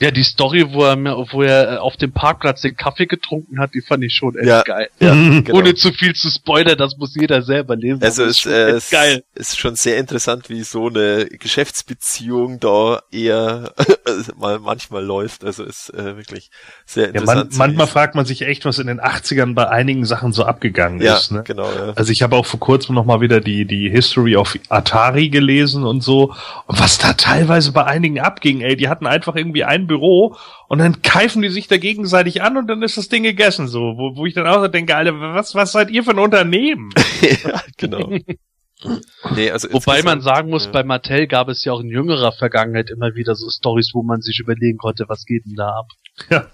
Ja, 0.00 0.10
die 0.10 0.22
Story, 0.24 0.64
wo 0.72 0.84
er, 0.84 0.96
mir- 0.96 1.26
wo 1.30 1.42
er 1.42 1.74
äh, 1.74 1.76
auf 1.76 1.96
dem 1.96 2.12
Parkplatz 2.12 2.62
den 2.62 2.74
Kaffee 2.76 3.06
getrunken 3.06 3.60
hat, 3.60 3.74
die 3.74 3.82
fand 3.82 4.02
ich 4.02 4.14
schon 4.14 4.34
echt 4.36 4.46
Ja. 4.48 4.62
geil. 4.62 4.88
Ja, 4.98 5.12
genau. 5.12 5.58
Ohne 5.58 5.74
zu 5.74 5.92
viel 5.92 6.14
zu 6.14 6.30
spoilern, 6.30 6.78
das 6.78 6.96
muss 6.96 7.14
jeder 7.14 7.42
selber 7.42 7.76
lesen. 7.76 8.02
Also 8.02 8.24
es, 8.24 8.30
ist 8.30 8.40
schon 8.40 8.52
äh, 8.52 8.70
es 8.70 8.90
geil. 8.90 9.22
ist 9.34 9.58
schon 9.58 9.76
sehr 9.76 9.98
interessant, 9.98 10.48
wie 10.48 10.62
so 10.62 10.88
eine 10.88 11.26
Geschäftsbeziehung 11.26 12.60
da 12.60 13.00
eher 13.12 13.72
mal 14.38 14.58
manchmal 14.58 15.04
läuft. 15.04 15.44
Also 15.44 15.64
ist 15.64 15.90
äh, 15.94 16.16
wirklich 16.16 16.50
sehr 16.86 17.04
Ja, 17.04 17.08
interessant. 17.10 17.38
man, 17.44 17.50
zu 17.50 17.58
manchmal 17.58 17.86
fragt 17.86 18.14
man 18.14 18.24
sich 18.24 18.42
echt, 18.42 18.64
was 18.64 18.78
in 18.78 18.86
den 18.86 19.00
80ern 19.00 19.54
bei 19.54 19.68
einigen 19.68 20.04
Sachen 20.04 20.32
so 20.32 20.44
abgegangen 20.44 21.00
ja, 21.00 21.16
ist. 21.16 21.30
Ne? 21.30 21.42
genau. 21.46 21.70
Ja. 21.70 21.92
Also 21.94 22.10
ich 22.12 22.22
habe 22.22 22.36
auch 22.36 22.46
vor 22.46 22.60
kurzem 22.60 22.94
noch 22.94 23.04
mal 23.04 23.20
wieder 23.20 23.40
die 23.40 23.64
die 23.66 23.90
History 23.90 24.36
of 24.36 24.58
Atari 24.68 25.28
gelesen 25.28 25.84
und 25.84 26.00
so, 26.02 26.34
und 26.66 26.80
was 26.80 26.98
da 26.98 27.12
teilweise 27.12 27.72
bei 27.72 27.84
einigen 27.84 28.18
abging. 28.20 28.60
Ey, 28.62 28.76
die 28.76 28.88
hatten 28.88 29.06
einfach 29.06 29.36
irgendwie 29.36 29.64
ein 29.64 29.86
Büro 29.90 30.36
und 30.68 30.78
dann 30.78 31.02
keifen 31.02 31.42
die 31.42 31.48
sich 31.48 31.66
da 31.66 31.76
gegenseitig 31.76 32.42
an 32.42 32.56
und 32.56 32.68
dann 32.68 32.82
ist 32.82 32.96
das 32.96 33.08
Ding 33.08 33.24
gegessen. 33.24 33.66
So, 33.66 33.80
wo, 33.80 34.16
wo 34.16 34.26
ich 34.26 34.34
dann 34.34 34.46
auch 34.46 34.60
so 34.60 34.68
denke, 34.68 34.94
Alter, 34.94 35.20
was 35.20 35.54
was 35.56 35.72
seid 35.72 35.90
ihr 35.90 36.04
für 36.04 36.12
ein 36.12 36.20
Unternehmen? 36.20 36.90
ja, 37.20 37.60
genau. 37.76 38.08
nee, 39.34 39.50
also 39.50 39.68
Wobei 39.72 40.02
man 40.02 40.20
sagen 40.20 40.48
muss, 40.48 40.66
ja. 40.66 40.70
bei 40.70 40.84
Mattel 40.84 41.26
gab 41.26 41.48
es 41.48 41.64
ja 41.64 41.72
auch 41.72 41.80
in 41.80 41.88
jüngerer 41.88 42.32
Vergangenheit 42.32 42.90
immer 42.90 43.14
wieder 43.16 43.34
so 43.34 43.50
Stories, 43.50 43.90
wo 43.92 44.02
man 44.02 44.20
sich 44.20 44.38
überlegen 44.38 44.78
konnte, 44.78 45.06
was 45.08 45.24
geht 45.24 45.44
denn 45.44 45.56
da 45.56 45.70
ab? 45.70 45.86
Ja. 46.30 46.46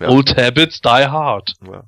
Ja. 0.00 0.08
Old 0.10 0.36
Habits 0.36 0.80
die 0.80 0.88
hard. 0.88 1.54
Ja. 1.66 1.84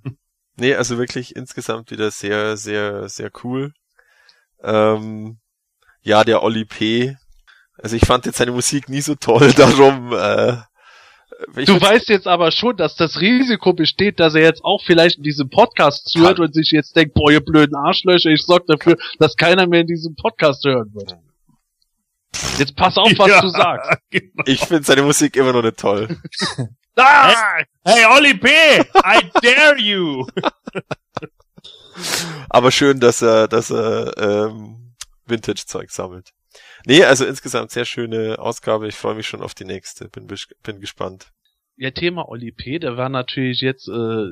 Nee, 0.57 0.75
also 0.75 0.99
wirklich 0.99 1.37
insgesamt 1.37 1.91
wieder 1.91 2.11
sehr, 2.11 2.57
sehr, 2.57 3.09
sehr 3.09 3.31
cool. 3.45 3.73
Ähm, 4.63 5.39
ja, 6.03 6.25
der 6.25 6.43
Oli 6.43 6.65
P. 6.65 7.17
Also 7.83 7.97
ich 7.97 8.07
fand 8.07 8.27
jetzt 8.27 8.39
seine 8.39 8.53
Musik 8.53 8.89
nie 8.89 9.01
so 9.01 9.15
toll, 9.15 9.53
darum 9.57 10.13
äh, 10.13 10.57
Du 11.65 11.81
weißt 11.81 12.11
jetzt 12.11 12.27
aber 12.27 12.51
schon, 12.51 12.77
dass 12.77 12.97
das 12.97 13.23
Risiko 13.23 13.73
besteht, 13.73 14.21
dass 14.21 14.35
er 14.35 14.43
jetzt 14.43 14.63
auch 14.63 14.83
vielleicht 14.85 15.17
in 15.17 15.23
diesem 15.23 15.49
Podcast 15.49 16.07
zuhört 16.11 16.39
und 16.39 16.53
sich 16.53 16.71
jetzt 16.71 16.95
denkt, 16.95 17.15
boah, 17.15 17.31
ihr 17.33 17.41
blöden 17.41 17.75
Arschlöcher, 17.77 18.29
ich 18.29 18.43
sorge 18.43 18.67
dafür, 18.69 18.99
dass 19.19 19.37
keiner 19.37 19.67
mehr 19.67 19.81
in 19.81 19.87
diesem 19.87 20.15
Podcast 20.17 20.63
hören 20.67 20.93
wird. 20.93 21.17
Jetzt 22.59 22.77
pass 22.77 22.99
auf, 22.99 23.11
was 23.17 23.29
Ja, 23.29 23.41
du 23.41 23.49
sagst. 23.49 23.91
genau. 24.11 24.43
ich 24.45 24.61
finde 24.61 24.83
seine 24.85 25.03
Musik 25.03 25.35
immer 25.37 25.55
noch 25.55 25.63
nicht 25.63 25.79
toll. 25.79 26.09
Ah! 26.97 27.63
Hey, 27.83 28.05
Oli 28.15 28.35
P! 28.35 28.49
I 28.49 29.31
dare 29.41 29.79
you! 29.79 30.27
Aber 32.51 32.71
schön, 32.71 33.01
dass 33.01 33.23
er, 33.23 33.49
dass 33.49 33.71
er 33.71 34.13
ähm, 34.19 34.93
Vintage-Zeug 35.25 35.91
sammelt. 35.91 36.33
Nee, 36.87 37.05
also 37.05 37.25
insgesamt 37.25 37.71
sehr 37.71 37.85
schöne 37.85 38.39
Ausgabe. 38.39 38.89
Ich 38.89 38.97
freue 38.97 39.15
mich 39.15 39.27
schon 39.27 39.43
auf 39.43 39.55
die 39.55 39.65
nächste. 39.65 40.09
Bin, 40.09 40.27
bin 40.63 40.81
gespannt. 40.81 41.33
Ja, 41.77 41.91
Thema 41.91 42.29
Oli 42.29 42.53
P., 42.53 42.79
der 42.79 42.97
war 42.97 43.09
natürlich 43.09 43.61
jetzt 43.61 43.89
äh, 43.89 44.29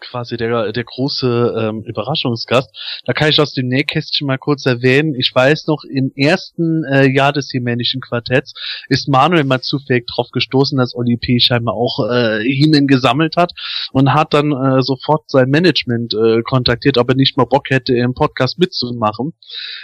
quasi 0.00 0.36
der, 0.36 0.72
der 0.72 0.84
große 0.84 1.54
ähm, 1.58 1.82
Überraschungsgast. 1.84 2.70
Da 3.04 3.12
kann 3.12 3.30
ich 3.30 3.40
aus 3.40 3.52
dem 3.54 3.68
Nähkästchen 3.68 4.26
mal 4.26 4.38
kurz 4.38 4.66
erwähnen. 4.66 5.14
Ich 5.14 5.32
weiß 5.34 5.66
noch, 5.66 5.84
im 5.84 6.12
ersten 6.14 6.84
äh, 6.84 7.08
Jahr 7.08 7.32
des 7.32 7.52
Jemänischen 7.52 8.00
Quartetts 8.00 8.54
ist 8.88 9.08
Manuel 9.08 9.44
mal 9.44 9.60
zufällig 9.60 10.06
drauf 10.06 10.28
gestoßen, 10.32 10.78
dass 10.78 10.94
Oli 10.94 11.16
P. 11.16 11.40
scheinbar 11.40 11.74
auch 11.74 12.08
äh, 12.08 12.42
Hiemen 12.42 12.86
gesammelt 12.86 13.36
hat 13.36 13.52
und 13.92 14.14
hat 14.14 14.34
dann 14.34 14.52
äh, 14.52 14.82
sofort 14.82 15.30
sein 15.30 15.50
Management 15.50 16.14
äh, 16.14 16.42
kontaktiert, 16.42 16.98
ob 16.98 17.08
er 17.08 17.16
nicht 17.16 17.36
mal 17.36 17.44
Bock 17.44 17.70
hätte, 17.70 17.94
im 17.94 18.14
Podcast 18.14 18.58
mitzumachen. 18.58 19.32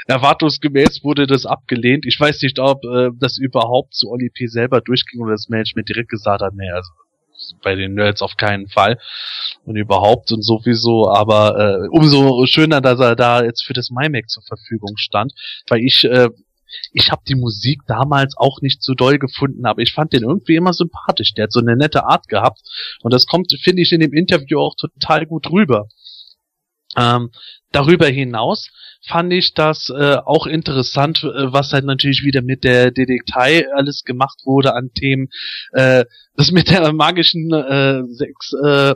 Erwartungsgemäß 0.06 1.02
wurde 1.02 1.26
das 1.26 1.46
abgelehnt. 1.46 2.04
Ich 2.06 2.18
weiß 2.18 2.42
nicht, 2.42 2.58
ob 2.58 2.84
äh, 2.84 3.10
das 3.18 3.38
überhaupt 3.38 3.94
zu 3.94 4.10
Oli 4.10 4.30
P. 4.30 4.46
selber 4.46 4.80
durchging 4.80 5.20
oder 5.20 5.32
das 5.32 5.48
Management 5.48 5.88
direkt 5.88 6.10
gesagt 6.10 6.42
hat, 6.42 6.54
nee, 6.54 6.70
also 6.70 6.90
bei 7.62 7.74
den 7.74 7.94
Nerds 7.94 8.22
auf 8.22 8.36
keinen 8.36 8.68
Fall 8.68 8.98
und 9.64 9.76
überhaupt 9.76 10.32
und 10.32 10.42
sowieso, 10.42 11.10
aber 11.10 11.58
äh, 11.58 11.88
umso 11.88 12.46
schöner, 12.46 12.80
dass 12.80 13.00
er 13.00 13.16
da 13.16 13.42
jetzt 13.42 13.64
für 13.64 13.72
das 13.72 13.90
MyMac 13.90 14.28
zur 14.28 14.42
Verfügung 14.42 14.96
stand, 14.96 15.32
weil 15.68 15.80
ich 15.80 16.04
äh, 16.04 16.28
ich 16.92 17.10
habe 17.10 17.22
die 17.28 17.34
Musik 17.34 17.82
damals 17.86 18.36
auch 18.36 18.60
nicht 18.60 18.82
so 18.82 18.94
doll 18.94 19.18
gefunden, 19.18 19.66
aber 19.66 19.82
ich 19.82 19.92
fand 19.92 20.12
den 20.12 20.22
irgendwie 20.22 20.56
immer 20.56 20.72
sympathisch. 20.72 21.34
Der 21.34 21.44
hat 21.44 21.52
so 21.52 21.60
eine 21.60 21.76
nette 21.76 22.04
Art 22.04 22.28
gehabt 22.28 22.60
und 23.02 23.12
das 23.12 23.26
kommt, 23.26 23.52
finde 23.62 23.82
ich, 23.82 23.92
in 23.92 24.00
dem 24.00 24.12
Interview 24.12 24.58
auch 24.58 24.74
total 24.74 25.26
gut 25.26 25.50
rüber. 25.50 25.88
Ähm, 26.96 27.30
darüber 27.72 28.06
hinaus 28.06 28.70
fand 29.06 29.32
ich 29.32 29.54
das 29.54 29.90
äh, 29.90 30.16
auch 30.24 30.46
interessant, 30.46 31.24
äh, 31.24 31.52
was 31.52 31.72
halt 31.72 31.84
natürlich 31.84 32.22
wieder 32.24 32.42
mit 32.42 32.64
der 32.64 32.90
Detektei 32.90 33.66
alles 33.74 34.02
gemacht 34.04 34.40
wurde 34.44 34.74
an 34.74 34.90
Themen. 34.94 35.28
Äh, 35.72 36.04
das 36.36 36.50
mit 36.50 36.70
der 36.70 36.92
magischen 36.92 37.52
äh, 37.52 38.02
Sex, 38.14 38.52
äh, 38.64 38.94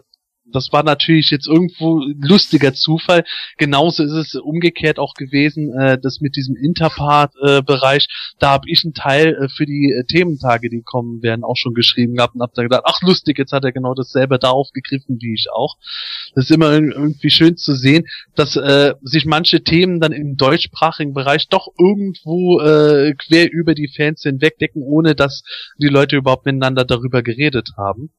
das 0.53 0.73
war 0.73 0.83
natürlich 0.83 1.31
jetzt 1.31 1.47
irgendwo 1.47 2.03
lustiger 2.21 2.73
Zufall. 2.75 3.25
Genauso 3.57 4.03
ist 4.05 4.13
es 4.13 4.35
umgekehrt 4.35 4.99
auch 4.99 5.15
gewesen, 5.15 5.73
äh, 5.79 5.99
das 6.01 6.21
mit 6.21 6.37
diesem 6.37 6.57
Interpart-Bereich. 6.57 8.07
da 8.39 8.51
habe 8.51 8.69
ich 8.69 8.85
einen 8.85 8.95
Teil 8.95 9.35
äh, 9.35 9.49
für 9.49 9.67
die 9.67 9.93
äh, 9.93 10.05
Thementage, 10.05 10.69
die 10.69 10.83
kommen 10.83 11.23
werden, 11.23 11.45
auch 11.45 11.57
schon 11.57 11.75
geschrieben 11.75 12.15
gehabt 12.15 12.35
und 12.35 12.43
hab 12.43 12.55
da 12.55 12.63
gedacht, 12.63 12.83
ach 12.85 13.01
lustig, 13.03 13.39
jetzt 13.39 13.53
hat 13.53 13.65
er 13.65 13.73
genau 13.73 13.95
dasselbe 13.95 14.39
da 14.39 14.51
aufgegriffen 14.51 15.19
wie 15.21 15.35
ich 15.35 15.47
auch. 15.53 15.77
Das 16.35 16.45
ist 16.45 16.51
immer 16.51 16.71
ir- 16.71 16.93
irgendwie 16.93 17.31
schön 17.31 17.57
zu 17.57 17.75
sehen, 17.75 18.07
dass 18.35 18.57
äh, 18.57 18.95
sich 19.03 19.25
manche 19.27 19.63
Themen 19.63 20.01
dann 20.01 20.13
im 20.13 20.37
deutschsprachigen 20.37 21.15
Bereich 21.15 21.49
doch 21.49 21.69
irgendwo 21.79 22.61
äh, 22.61 23.15
quer 23.15 23.51
über 23.53 23.75
die 23.75 23.89
Fans 23.89 24.23
hinwegdecken, 24.23 24.83
ohne 24.83 25.15
dass 25.15 25.43
die 25.81 25.89
Leute 25.89 26.17
überhaupt 26.17 26.47
miteinander 26.47 26.85
darüber 26.85 27.23
geredet 27.23 27.71
haben. 27.77 28.11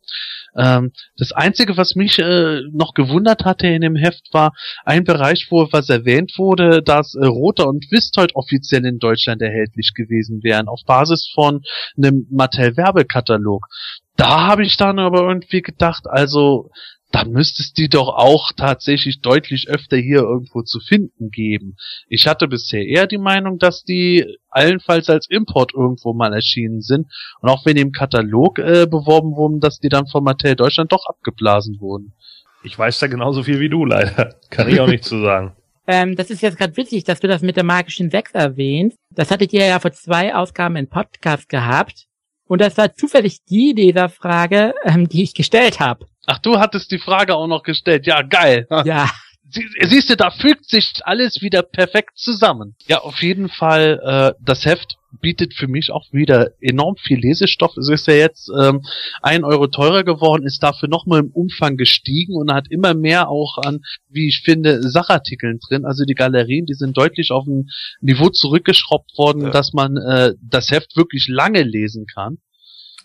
Ähm, 0.57 0.91
das 1.17 1.31
Einzige, 1.31 1.77
was 1.77 1.95
mich 1.95 2.19
äh, 2.19 2.61
noch 2.71 2.93
gewundert 2.93 3.45
hatte 3.45 3.67
in 3.67 3.81
dem 3.81 3.95
Heft, 3.95 4.27
war 4.31 4.53
ein 4.85 5.03
Bereich, 5.03 5.47
wo 5.49 5.67
was 5.71 5.89
erwähnt 5.89 6.33
wurde, 6.37 6.81
dass 6.81 7.15
äh, 7.15 7.25
Roter 7.25 7.67
und 7.67 7.85
Wistold 7.91 8.35
offiziell 8.35 8.85
in 8.85 8.99
Deutschland 8.99 9.41
erhältlich 9.41 9.93
gewesen 9.95 10.41
wären, 10.43 10.67
auf 10.67 10.81
Basis 10.85 11.31
von 11.33 11.61
einem 11.97 12.27
Mattel-Werbekatalog. 12.31 13.65
Da 14.15 14.47
habe 14.47 14.63
ich 14.63 14.75
dann 14.75 14.99
aber 14.99 15.21
irgendwie 15.21 15.61
gedacht, 15.61 16.05
also 16.05 16.71
da 17.11 17.25
müsste 17.25 17.63
es 17.63 17.73
die 17.73 17.89
doch 17.89 18.09
auch 18.09 18.51
tatsächlich 18.55 19.21
deutlich 19.21 19.67
öfter 19.67 19.97
hier 19.97 20.19
irgendwo 20.19 20.61
zu 20.61 20.79
finden 20.79 21.31
geben. 21.31 21.75
Ich 22.07 22.27
hatte 22.27 22.47
bisher 22.47 22.85
eher 22.85 23.07
die 23.07 23.17
Meinung, 23.17 23.57
dass 23.57 23.83
die 23.83 24.37
allenfalls 24.49 25.09
als 25.09 25.27
Import 25.29 25.73
irgendwo 25.73 26.13
mal 26.13 26.33
erschienen 26.33 26.81
sind 26.81 27.07
und 27.41 27.49
auch 27.49 27.65
wenn 27.65 27.75
die 27.75 27.81
im 27.81 27.91
Katalog 27.91 28.59
äh, 28.59 28.85
beworben 28.85 29.35
wurden, 29.35 29.59
dass 29.59 29.79
die 29.79 29.89
dann 29.89 30.07
von 30.07 30.23
Mattel 30.23 30.55
Deutschland 30.55 30.91
doch 30.91 31.05
abgeblasen 31.07 31.79
wurden. 31.79 32.13
Ich 32.63 32.77
weiß 32.77 32.99
da 32.99 33.07
genauso 33.07 33.43
viel 33.43 33.59
wie 33.59 33.69
du, 33.69 33.85
leider. 33.85 34.35
Kann 34.49 34.69
ich 34.69 34.79
auch 34.79 34.87
nichts 34.87 35.07
zu 35.07 35.21
sagen. 35.21 35.53
Ähm, 35.91 36.15
das 36.15 36.29
ist 36.29 36.43
jetzt 36.43 36.59
gerade 36.59 36.77
witzig, 36.77 37.03
dass 37.03 37.19
du 37.19 37.27
das 37.27 37.41
mit 37.41 37.55
der 37.55 37.63
magischen 37.63 38.11
Sechs 38.11 38.33
erwähnst. 38.33 38.95
Das 39.15 39.31
hattet 39.31 39.53
ihr 39.53 39.65
ja 39.65 39.79
vor 39.79 39.91
zwei 39.91 40.35
Ausgaben 40.35 40.75
im 40.75 40.87
Podcast 40.87 41.49
gehabt. 41.49 42.05
Und 42.45 42.61
das 42.61 42.77
war 42.77 42.93
zufällig 42.93 43.43
die 43.45 43.73
Leserfrage, 43.75 44.75
ähm, 44.83 45.09
die 45.09 45.23
ich 45.23 45.33
gestellt 45.33 45.79
habe. 45.79 46.05
Ach, 46.31 46.37
du 46.39 46.59
hattest 46.59 46.91
die 46.91 46.99
Frage 46.99 47.35
auch 47.35 47.47
noch 47.47 47.63
gestellt. 47.63 48.05
Ja, 48.05 48.21
geil. 48.21 48.67
Ja, 48.85 49.09
Sie, 49.51 49.65
siehst 49.81 50.11
du, 50.11 50.15
da 50.15 50.29
fügt 50.29 50.69
sich 50.69 50.93
alles 51.05 51.41
wieder 51.41 51.63
perfekt 51.63 52.19
zusammen. 52.19 52.75
Ja, 52.87 52.99
auf 52.99 53.23
jeden 53.23 53.49
Fall, 53.49 53.99
äh, 54.37 54.39
das 54.45 54.63
Heft 54.65 54.97
bietet 55.21 55.55
für 55.55 55.67
mich 55.67 55.89
auch 55.89 56.05
wieder 56.11 56.51
enorm 56.61 56.97
viel 56.97 57.17
Lesestoff. 57.19 57.75
Es 57.77 57.89
ist 57.89 58.05
ja 58.05 58.13
jetzt 58.13 58.51
ähm, 58.55 58.81
ein 59.23 59.43
Euro 59.43 59.65
teurer 59.65 60.03
geworden, 60.03 60.45
ist 60.45 60.61
dafür 60.61 60.87
nochmal 60.87 61.21
im 61.21 61.31
Umfang 61.31 61.77
gestiegen 61.77 62.35
und 62.35 62.53
hat 62.53 62.67
immer 62.69 62.93
mehr 62.93 63.27
auch 63.29 63.57
an, 63.57 63.79
wie 64.07 64.27
ich 64.27 64.41
finde, 64.45 64.87
Sachartikeln 64.87 65.57
drin. 65.67 65.83
Also 65.83 66.05
die 66.05 66.13
Galerien, 66.13 66.67
die 66.67 66.75
sind 66.75 66.95
deutlich 66.95 67.31
auf 67.31 67.47
ein 67.47 67.69
Niveau 68.01 68.29
zurückgeschraubt 68.29 69.17
worden, 69.17 69.45
Ja. 69.45 69.49
dass 69.49 69.73
man 69.73 69.97
äh, 69.97 70.33
das 70.47 70.69
Heft 70.69 70.95
wirklich 70.95 71.25
lange 71.27 71.63
lesen 71.63 72.05
kann. 72.05 72.37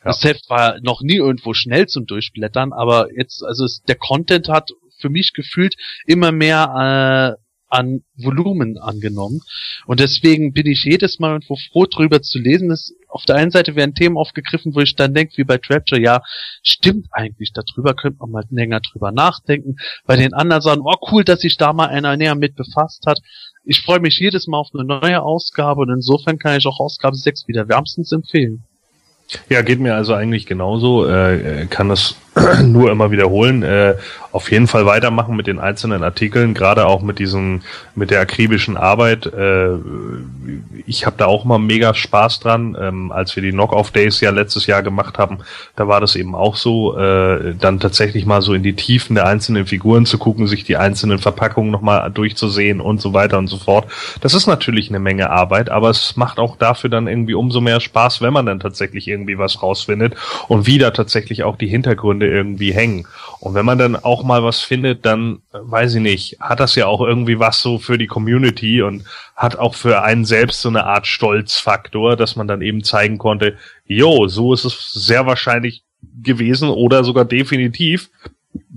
Ja. 0.04 0.10
Das 0.10 0.22
Heft 0.22 0.50
war 0.50 0.78
noch 0.82 1.00
nie 1.00 1.16
irgendwo 1.16 1.54
schnell 1.54 1.86
zum 1.86 2.06
Durchblättern, 2.06 2.72
aber 2.72 3.08
jetzt, 3.16 3.42
also 3.42 3.64
es, 3.64 3.82
der 3.88 3.96
Content 3.96 4.48
hat 4.48 4.70
für 5.00 5.08
mich 5.08 5.32
gefühlt 5.32 5.74
immer 6.06 6.30
mehr 6.30 7.36
äh, 7.38 7.44
an 7.74 8.02
Volumen 8.16 8.78
angenommen. 8.78 9.40
Und 9.86 10.00
deswegen 10.00 10.52
bin 10.52 10.66
ich 10.66 10.84
jedes 10.84 11.18
Mal 11.18 11.32
irgendwo 11.32 11.56
froh 11.56 11.86
drüber 11.86 12.22
zu 12.22 12.38
lesen. 12.38 12.68
Das, 12.68 12.92
auf 13.08 13.24
der 13.24 13.36
einen 13.36 13.50
Seite 13.50 13.74
werden 13.74 13.94
Themen 13.94 14.16
aufgegriffen, 14.16 14.74
wo 14.74 14.80
ich 14.80 14.94
dann 14.94 15.12
denke, 15.12 15.36
wie 15.36 15.44
bei 15.44 15.58
Trapture, 15.58 16.00
ja, 16.00 16.22
stimmt 16.62 17.08
eigentlich, 17.10 17.52
darüber 17.52 17.94
könnte 17.94 18.18
man 18.20 18.30
mal 18.30 18.44
länger 18.50 18.80
drüber 18.80 19.10
nachdenken. 19.10 19.76
Bei 20.06 20.16
den 20.16 20.34
anderen 20.34 20.62
sagen, 20.62 20.82
oh 20.84 20.94
cool, 21.10 21.24
dass 21.24 21.40
sich 21.40 21.56
da 21.56 21.72
mal 21.72 21.88
einer 21.88 22.16
näher 22.16 22.36
mit 22.36 22.54
befasst 22.54 23.06
hat. 23.06 23.20
Ich 23.64 23.80
freue 23.80 24.00
mich 24.00 24.18
jedes 24.18 24.46
Mal 24.46 24.58
auf 24.58 24.68
eine 24.72 24.84
neue 24.84 25.22
Ausgabe 25.22 25.80
und 25.80 25.90
insofern 25.90 26.38
kann 26.38 26.58
ich 26.58 26.66
auch 26.66 26.78
Ausgabe 26.78 27.16
6 27.16 27.48
wieder 27.48 27.68
wärmstens 27.68 28.12
empfehlen. 28.12 28.64
Ja, 29.48 29.62
geht 29.62 29.80
mir 29.80 29.94
also 29.94 30.14
eigentlich 30.14 30.46
genauso. 30.46 31.08
Äh, 31.08 31.66
kann 31.68 31.88
das 31.88 32.16
nur 32.64 32.90
immer 32.90 33.10
wiederholen. 33.10 33.62
Äh, 33.62 33.96
auf 34.34 34.50
jeden 34.50 34.66
Fall 34.66 34.84
weitermachen 34.84 35.36
mit 35.36 35.46
den 35.46 35.60
einzelnen 35.60 36.02
Artikeln, 36.02 36.54
gerade 36.54 36.86
auch 36.86 37.02
mit 37.02 37.20
diesem, 37.20 37.62
mit 37.94 38.10
der 38.10 38.20
akribischen 38.20 38.76
Arbeit. 38.76 39.26
Äh, 39.26 39.76
ich 40.86 41.06
habe 41.06 41.14
da 41.16 41.26
auch 41.26 41.44
mal 41.44 41.58
mega 41.58 41.94
Spaß 41.94 42.40
dran. 42.40 42.76
Ähm, 42.80 43.12
als 43.12 43.36
wir 43.36 43.44
die 43.44 43.52
Knock-Off 43.52 43.92
Days 43.92 44.20
ja 44.20 44.30
letztes 44.30 44.66
Jahr 44.66 44.82
gemacht 44.82 45.18
haben, 45.18 45.38
da 45.76 45.86
war 45.86 46.00
das 46.00 46.16
eben 46.16 46.34
auch 46.34 46.56
so, 46.56 46.98
äh, 46.98 47.54
dann 47.54 47.78
tatsächlich 47.78 48.26
mal 48.26 48.42
so 48.42 48.54
in 48.54 48.64
die 48.64 48.74
Tiefen 48.74 49.14
der 49.14 49.28
einzelnen 49.28 49.66
Figuren 49.66 50.04
zu 50.04 50.18
gucken, 50.18 50.48
sich 50.48 50.64
die 50.64 50.76
einzelnen 50.76 51.20
Verpackungen 51.20 51.70
nochmal 51.70 52.10
durchzusehen 52.10 52.80
und 52.80 53.00
so 53.00 53.12
weiter 53.12 53.38
und 53.38 53.46
so 53.46 53.58
fort. 53.58 53.86
Das 54.20 54.34
ist 54.34 54.48
natürlich 54.48 54.88
eine 54.88 54.98
Menge 54.98 55.30
Arbeit, 55.30 55.70
aber 55.70 55.90
es 55.90 56.16
macht 56.16 56.40
auch 56.40 56.56
dafür 56.56 56.90
dann 56.90 57.06
irgendwie 57.06 57.34
umso 57.34 57.60
mehr 57.60 57.78
Spaß, 57.78 58.20
wenn 58.20 58.32
man 58.32 58.46
dann 58.46 58.58
tatsächlich 58.58 59.06
irgendwie 59.06 59.38
was 59.38 59.62
rausfindet 59.62 60.14
und 60.48 60.66
wieder 60.66 60.92
tatsächlich 60.92 61.44
auch 61.44 61.56
die 61.56 61.68
Hintergründe 61.68 62.23
irgendwie 62.26 62.72
hängen. 62.72 63.06
Und 63.40 63.54
wenn 63.54 63.66
man 63.66 63.78
dann 63.78 63.96
auch 63.96 64.22
mal 64.22 64.42
was 64.42 64.60
findet, 64.60 65.04
dann 65.04 65.42
äh, 65.52 65.58
weiß 65.60 65.96
ich 65.96 66.02
nicht, 66.02 66.36
hat 66.40 66.60
das 66.60 66.74
ja 66.74 66.86
auch 66.86 67.00
irgendwie 67.00 67.38
was 67.38 67.60
so 67.60 67.78
für 67.78 67.98
die 67.98 68.06
Community 68.06 68.82
und 68.82 69.04
hat 69.36 69.56
auch 69.56 69.74
für 69.74 70.02
einen 70.02 70.24
selbst 70.24 70.62
so 70.62 70.68
eine 70.68 70.84
Art 70.84 71.06
Stolzfaktor, 71.06 72.16
dass 72.16 72.36
man 72.36 72.48
dann 72.48 72.62
eben 72.62 72.84
zeigen 72.84 73.18
konnte, 73.18 73.56
jo, 73.86 74.28
so 74.28 74.54
ist 74.54 74.64
es 74.64 74.92
sehr 74.92 75.26
wahrscheinlich 75.26 75.84
gewesen 76.22 76.68
oder 76.68 77.04
sogar 77.04 77.24
definitiv, 77.24 78.10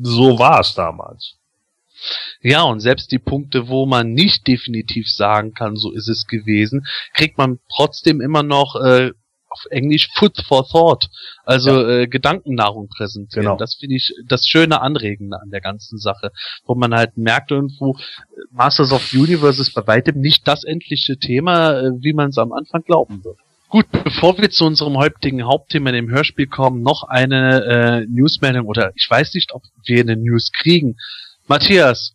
so 0.01 0.39
war 0.39 0.59
es 0.59 0.73
damals. 0.73 1.37
Ja, 2.41 2.63
und 2.63 2.79
selbst 2.79 3.11
die 3.11 3.19
Punkte, 3.19 3.67
wo 3.67 3.85
man 3.85 4.13
nicht 4.13 4.47
definitiv 4.47 5.09
sagen 5.09 5.53
kann, 5.53 5.75
so 5.75 5.91
ist 5.91 6.07
es 6.07 6.27
gewesen, 6.27 6.85
kriegt 7.13 7.37
man 7.37 7.59
trotzdem 7.73 8.21
immer 8.21 8.43
noch 8.43 8.75
äh, 8.75 9.11
auf 9.57 9.71
Englisch 9.71 10.09
Food 10.15 10.37
for 10.47 10.67
Thought, 10.67 11.09
also 11.43 11.87
äh, 11.87 12.07
Gedankennahrung 12.07 12.89
präsentieren. 12.89 13.45
Genau. 13.45 13.57
Das 13.57 13.75
finde 13.75 13.95
ich 13.95 14.13
das 14.27 14.47
schöne 14.47 14.81
Anregende 14.81 15.39
an 15.41 15.49
der 15.49 15.61
ganzen 15.61 15.97
Sache, 15.97 16.31
wo 16.65 16.75
man 16.75 16.93
halt 16.93 17.17
merkt 17.17 17.51
irgendwo, 17.51 17.97
Masters 18.51 18.91
of 18.91 19.03
the 19.07 19.17
Universe 19.17 19.61
ist 19.61 19.73
bei 19.73 19.85
weitem 19.87 20.19
nicht 20.19 20.47
das 20.47 20.63
endliche 20.63 21.17
Thema, 21.17 21.79
äh, 21.79 21.91
wie 21.99 22.13
man 22.13 22.29
es 22.29 22.37
am 22.37 22.53
Anfang 22.53 22.83
glauben 22.83 23.23
wird. 23.23 23.37
Gut, 23.69 23.85
bevor 23.91 24.37
wir 24.37 24.49
zu 24.49 24.65
unserem 24.65 24.95
heutigen 24.95 25.43
Hauptthema 25.43 25.89
in 25.89 25.95
dem 25.95 26.09
Hörspiel 26.09 26.47
kommen, 26.47 26.83
noch 26.83 27.03
eine 27.03 27.65
äh, 27.65 28.05
Newsmeldung 28.07 28.65
oder 28.65 28.91
ich 28.95 29.07
weiß 29.09 29.33
nicht, 29.33 29.53
ob 29.53 29.63
wir 29.83 29.99
eine 29.99 30.15
News 30.15 30.51
kriegen. 30.53 30.95
Matthias, 31.47 32.13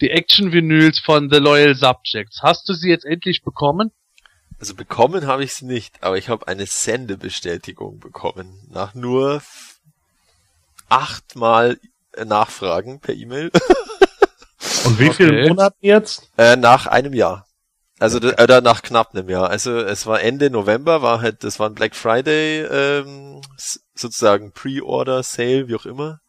die 0.00 0.10
Action-Vinyls 0.10 1.00
von 1.00 1.30
The 1.30 1.38
Loyal 1.38 1.74
Subjects, 1.74 2.42
hast 2.42 2.68
du 2.68 2.74
sie 2.74 2.90
jetzt 2.90 3.04
endlich 3.04 3.42
bekommen? 3.42 3.90
Also 4.64 4.76
bekommen 4.76 5.26
habe 5.26 5.44
ich 5.44 5.52
sie 5.52 5.66
nicht, 5.66 6.02
aber 6.02 6.16
ich 6.16 6.30
habe 6.30 6.48
eine 6.48 6.64
Sendebestätigung 6.64 7.98
bekommen. 8.00 8.66
Nach 8.70 8.94
nur 8.94 9.42
achtmal 10.88 11.78
äh, 12.14 12.24
Nachfragen 12.24 12.98
per 12.98 13.14
E-Mail. 13.14 13.50
Und 14.86 14.98
wie 14.98 15.08
Okay. 15.10 15.14
viele 15.16 15.48
Monate 15.50 15.76
jetzt? 15.80 16.30
äh, 16.38 16.56
nach 16.56 16.86
einem 16.86 17.12
Jahr. 17.12 17.46
Also 17.98 18.20
d- 18.20 18.42
oder 18.42 18.62
nach 18.62 18.80
knapp 18.80 19.14
einem 19.14 19.28
Jahr. 19.28 19.50
Also 19.50 19.76
es 19.80 20.06
war 20.06 20.22
Ende 20.22 20.48
November, 20.48 21.02
war 21.02 21.20
halt, 21.20 21.44
das 21.44 21.60
war 21.60 21.68
ein 21.68 21.74
Black 21.74 21.94
Friday 21.94 22.62
ähm, 22.62 23.42
sozusagen 23.94 24.52
Pre-Order 24.52 25.22
Sale, 25.22 25.68
wie 25.68 25.74
auch 25.76 25.84
immer. 25.84 26.20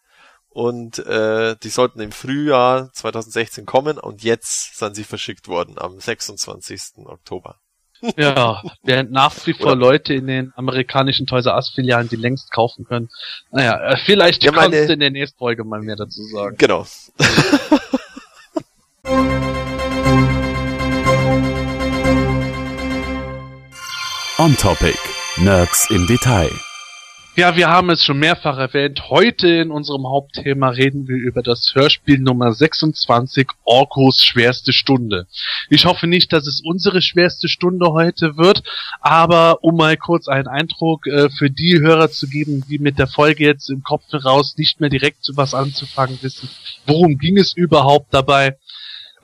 Und 0.50 1.00
äh, 1.00 1.56
die 1.64 1.70
sollten 1.70 2.02
im 2.02 2.12
Frühjahr 2.12 2.92
2016 2.92 3.66
kommen 3.66 3.98
und 3.98 4.24
jetzt 4.24 4.78
sind 4.78 4.94
sie 4.98 5.06
verschickt 5.06 5.48
worden 5.48 5.76
am 5.78 6.02
26. 6.02 7.06
Oktober. 7.06 7.62
Ja, 8.18 8.62
während 8.84 9.12
nach 9.12 9.34
wie 9.46 9.54
vor 9.54 9.68
Oder- 9.74 9.76
Leute 9.76 10.14
in 10.14 10.28
den 10.28 10.54
amerikanischen 10.56 11.26
Toys 11.28 11.46
R 11.46 11.56
Us 11.56 11.70
Filialen 11.70 12.10
die 12.10 12.16
längst 12.16 12.52
kaufen 12.52 12.86
können. 12.86 13.10
Naja, 13.52 13.80
äh, 13.92 13.98
vielleicht 14.06 14.44
Ja, 14.44 14.52
kannst 14.52 14.72
meine- 14.72 14.88
du 14.88 14.94
in 14.94 15.00
der 15.00 15.12
nächsten 15.12 15.38
Folge 15.38 15.64
mal 15.64 15.82
mehr 15.82 15.96
dazu 15.96 16.24
sagen. 16.24 16.56
Genau. 16.58 16.86
On 24.38 24.56
Topic. 24.58 24.98
Nerds 25.38 25.90
im 25.90 26.06
Detail. 26.08 26.50
Ja, 27.38 27.58
wir 27.58 27.68
haben 27.68 27.90
es 27.90 28.02
schon 28.02 28.20
mehrfach 28.20 28.58
erwähnt. 28.58 29.10
Heute 29.10 29.50
in 29.50 29.70
unserem 29.70 30.08
Hauptthema 30.08 30.70
reden 30.70 31.10
wir 31.10 31.18
über 31.18 31.44
das 31.44 31.74
Hörspiel 31.76 32.18
Nummer 32.18 32.54
26, 32.54 33.50
Orkos 33.66 34.24
schwerste 34.24 34.72
Stunde. 34.72 35.28
Ich 35.70 35.84
hoffe 35.84 36.08
nicht, 36.08 36.32
dass 36.32 36.48
es 36.48 36.62
unsere 36.64 37.02
schwerste 37.02 37.50
Stunde 37.50 37.92
heute 37.92 38.38
wird, 38.38 38.64
aber 39.02 39.66
um 39.66 39.76
mal 39.76 39.98
kurz 39.98 40.30
einen 40.30 40.48
Eindruck 40.48 41.08
äh, 41.08 41.30
für 41.30 41.52
die 41.52 41.78
Hörer 41.82 42.10
zu 42.10 42.30
geben, 42.30 42.64
die 42.70 42.80
mit 42.80 42.98
der 43.00 43.08
Folge 43.08 43.44
jetzt 43.44 43.70
im 43.70 43.84
Kopf 43.84 44.10
heraus 44.14 44.56
nicht 44.58 44.80
mehr 44.80 44.90
direkt 44.90 45.30
was 45.34 45.54
anzufangen 45.54 46.18
wissen, 46.22 46.48
worum 46.86 47.18
ging 47.18 47.38
es 47.38 47.52
überhaupt 47.52 48.14
dabei? 48.14 48.56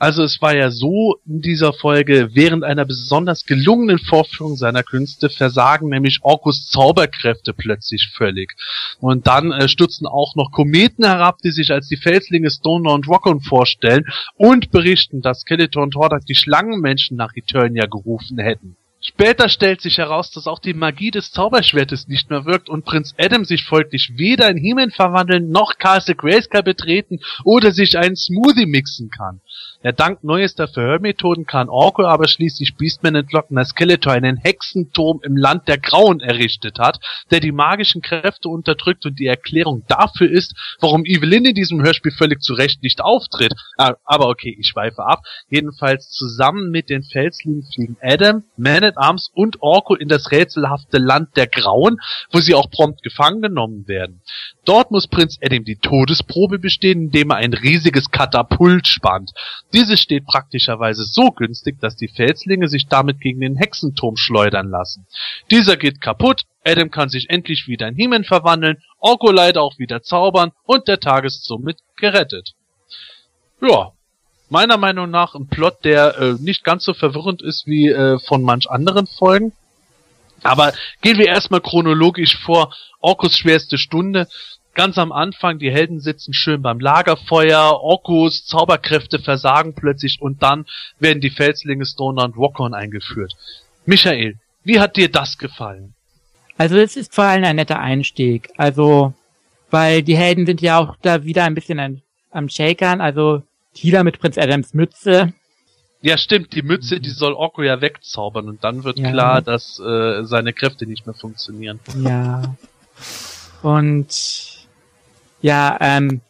Also 0.02 0.24
es 0.24 0.42
war 0.42 0.56
ja 0.56 0.72
so 0.72 1.18
in 1.28 1.42
dieser 1.42 1.74
Folge, 1.74 2.30
während 2.34 2.64
einer 2.64 2.86
besonders 2.86 3.46
gelungenen 3.46 4.00
Vorführung 4.00 4.56
seiner 4.56 4.82
Künste 4.82 5.30
versagen 5.30 5.90
nämlich 5.90 6.22
Orkus 6.24 6.66
Zauberkräfte 6.70 7.54
plötzlich 7.54 8.10
völlig. 8.18 8.56
Und 9.00 9.28
dann 9.28 9.52
äh, 9.52 9.70
stürzen 9.70 10.08
auch 10.08 10.36
noch 10.36 10.50
Kometen 10.52 11.06
herab, 11.06 11.38
die 11.44 11.52
sich 11.52 11.70
als 11.70 11.88
die 11.88 11.98
Felslinge 11.98 12.50
Stoner 12.50 12.94
und 12.94 13.08
Rockon 13.08 13.42
vorstellen 13.42 14.06
und 14.34 14.72
berichten, 14.72 15.22
dass 15.22 15.42
Skeletor 15.42 15.84
und 15.84 15.94
Hordak 15.94 16.26
die 16.26 16.34
Schlangenmenschen 16.34 17.16
nach 17.16 17.36
Eternia 17.36 17.86
gerufen 17.86 18.40
hätten. 18.40 18.78
Später 19.04 19.50
stellt 19.50 19.82
sich 19.82 19.98
heraus, 19.98 20.30
dass 20.30 20.46
auch 20.46 20.60
die 20.60 20.76
Magie 20.76 21.10
des 21.10 21.32
Zauberschwertes 21.32 22.08
nicht 22.08 22.30
mehr 22.30 22.46
wirkt 22.46 22.70
und 22.70 22.86
Prinz 22.86 23.16
Adam 23.18 23.46
sich 23.46 23.64
folglich 23.64 24.14
weder 24.16 24.48
in 24.50 24.58
He-Man 24.58 24.92
verwandeln 24.92 25.50
noch 25.50 25.80
Castle 25.80 26.14
Grayskull 26.14 26.62
betreten 26.62 27.20
oder 27.44 27.72
sich 27.72 27.98
einen 27.98 28.16
Smoothie 28.16 28.68
mixen 28.68 29.10
kann. 29.10 29.42
Ja, 29.84 29.92
dank 29.92 30.24
neuester 30.24 30.68
Verhörmethoden 30.68 31.48
kann 31.48 31.68
Orko 31.68 32.04
aber 32.04 32.28
schließlich 32.28 32.76
Beastman 32.78 33.16
entlocken, 33.16 33.56
dass 33.56 33.70
Skeletor 33.70 34.14
einen 34.14 34.38
Hexenturm 34.38 35.22
im 35.24 35.36
Land 35.36 35.68
der 35.68 35.80
Grauen 35.80 36.20
errichtet 36.20 36.78
hat, 36.78 37.00
der 37.32 37.40
die 37.40 37.52
magischen 37.52 38.04
Kräfte 38.04 38.48
unterdrückt 38.48 39.08
und 39.08 39.18
die 39.18 39.26
Erklärung 39.26 39.84
dafür 39.88 40.30
ist, 40.30 40.54
warum 40.80 41.04
Evelyn 41.04 41.46
in 41.46 41.56
diesem 41.56 41.82
Hörspiel 41.82 42.12
völlig 42.12 42.42
zu 42.42 42.54
Recht 42.54 42.84
nicht 42.84 43.02
auftritt. 43.02 43.54
Ah, 43.76 43.96
Aber 44.06 44.30
okay, 44.30 44.56
ich 44.60 44.68
schweife 44.68 45.04
ab. 45.04 45.24
Jedenfalls 45.50 46.12
zusammen 46.12 46.70
mit 46.70 46.92
den 46.92 47.02
Felslingen 47.02 47.64
fliegen 47.64 47.98
Adam, 48.02 48.44
Man 48.58 48.84
at 48.84 49.00
Arms 49.00 49.32
und 49.34 49.64
Orko 49.64 49.96
in 49.96 50.10
das 50.10 50.30
rätselhafte 50.30 51.00
Land 51.00 51.36
der 51.36 51.48
Grauen, 51.48 51.98
wo 52.32 52.40
sie 52.40 52.54
auch 52.54 52.70
prompt 52.70 53.02
gefangen 53.02 53.42
genommen 53.42 53.88
werden. 53.88 54.22
Dort 54.64 54.92
muss 54.92 55.08
Prinz 55.08 55.40
Adam 55.44 55.64
die 55.64 55.78
Todesprobe 55.78 56.60
bestehen, 56.60 57.06
indem 57.06 57.32
er 57.32 57.38
ein 57.38 57.54
riesiges 57.54 58.12
Katapult 58.12 58.88
spannt. 58.88 59.32
Dieses 59.74 60.00
steht 60.00 60.26
praktischerweise 60.26 61.04
so 61.04 61.32
günstig, 61.32 61.80
dass 61.80 61.96
die 61.96 62.08
Felslinge 62.08 62.68
sich 62.68 62.88
damit 62.88 63.22
gegen 63.22 63.40
den 63.40 63.56
Hexenturm 63.56 64.18
schleudern 64.18 64.70
lassen. 64.70 65.06
Dieser 65.50 65.78
geht 65.78 66.02
kaputt, 66.02 66.44
Adam 66.66 66.92
kann 66.92 67.10
sich 67.10 67.30
endlich 67.30 67.68
wieder 67.68 67.88
in 67.88 67.96
He-Man 67.96 68.24
verwandeln, 68.24 68.82
Orko 69.00 69.32
leider 69.32 69.62
auch 69.62 69.80
wieder 69.80 70.02
zaubern 70.02 70.52
und 70.64 70.88
der 70.88 71.00
Tag 71.00 71.26
ist 71.26 71.46
somit 71.46 71.78
gerettet. 71.96 72.54
Ja, 73.62 73.92
meiner 74.50 74.78
Meinung 74.78 75.10
nach 75.10 75.34
ein 75.34 75.48
Plot, 75.48 75.84
der 75.86 76.18
äh, 76.18 76.34
nicht 76.40 76.64
ganz 76.64 76.84
so 76.84 76.94
verwirrend 76.94 77.42
ist 77.42 77.66
wie 77.68 77.90
äh, 77.90 78.20
von 78.20 78.44
manch 78.44 78.70
anderen 78.70 79.08
Folgen. 79.08 79.54
Aber 80.44 80.74
gehen 81.02 81.18
wir 81.18 81.28
erstmal 81.28 81.62
chronologisch 81.62 82.38
vor. 82.38 82.74
Orkos 83.00 83.38
schwerste 83.38 83.78
Stunde. 83.78 84.28
Ganz 84.74 84.98
am 84.98 85.12
Anfang, 85.12 85.60
die 85.60 85.70
Helden 85.72 86.00
sitzen 86.00 86.34
schön 86.34 86.62
beim 86.62 86.80
Lagerfeuer, 86.80 87.80
Orkos 87.82 88.46
Zauberkräfte 88.46 89.20
versagen 89.20 89.74
plötzlich 89.76 90.22
und 90.22 90.42
dann 90.42 90.66
werden 91.00 91.20
die 91.20 91.30
Felslinge 91.30 91.86
Stoner 91.86 92.24
und 92.24 92.38
Rockon 92.38 92.74
eingeführt. 92.74 93.34
Michael, 93.86 94.38
wie 94.64 94.80
hat 94.80 94.96
dir 94.96 95.10
das 95.12 95.38
gefallen? 95.38 95.94
Also 96.58 96.78
es 96.78 96.96
ist 96.96 97.14
vor 97.16 97.26
allem 97.26 97.44
ein 97.44 97.56
netter 97.58 97.80
Einstieg. 97.80 98.50
Also, 98.58 99.14
weil 99.72 100.04
die 100.04 100.16
Helden 100.16 100.46
sind 100.46 100.62
ja 100.62 100.78
auch 100.80 100.96
da 101.02 101.24
wieder 101.26 101.44
ein 101.44 101.56
bisschen 101.56 101.80
an, 101.80 102.02
am 102.30 102.48
Shakern. 102.48 103.02
Also 103.02 103.44
Tila 103.74 104.04
mit 104.04 104.20
Prinz 104.20 104.38
Adams 104.38 104.74
Mütze. 104.74 105.34
Ja, 106.02 106.18
stimmt, 106.18 106.54
die 106.54 106.62
Mütze, 106.62 107.00
die 107.00 107.10
soll 107.10 107.34
Orko 107.34 107.62
ja 107.62 107.82
wegzaubern 107.82 108.48
und 108.48 108.64
dann 108.64 108.84
wird 108.84 108.98
Ja. 109.00 109.12
klar, 109.12 109.42
dass 109.42 109.80
äh, 109.80 110.24
seine 110.24 110.54
Kräfte 110.54 110.86
nicht 110.86 111.06
mehr 111.06 111.14
funktionieren. 111.14 111.80
Ja. 112.04 112.56
Und 113.62 114.08
ja, 115.42 115.78
ähm, 115.80 116.22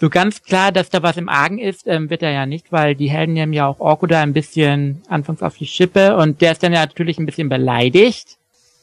so 0.00 0.10
ganz 0.10 0.42
klar, 0.42 0.72
dass 0.72 0.90
da 0.90 1.02
was 1.02 1.16
im 1.16 1.28
Argen 1.28 1.58
ist, 1.58 1.86
ähm, 1.86 2.10
wird 2.10 2.22
er 2.22 2.32
ja 2.32 2.44
nicht, 2.44 2.72
weil 2.72 2.96
die 2.96 3.08
Helden 3.08 3.34
nehmen 3.34 3.52
ja 3.52 3.68
auch 3.68 3.78
Orko 3.78 4.06
da 4.06 4.20
ein 4.20 4.32
bisschen 4.32 5.02
anfangs 5.08 5.42
auf 5.42 5.56
die 5.56 5.66
Schippe 5.66 6.16
und 6.16 6.40
der 6.40 6.52
ist 6.52 6.62
dann 6.62 6.72
ja 6.72 6.80
natürlich 6.80 7.18
ein 7.18 7.26
bisschen 7.26 7.48
beleidigt. 7.48 8.36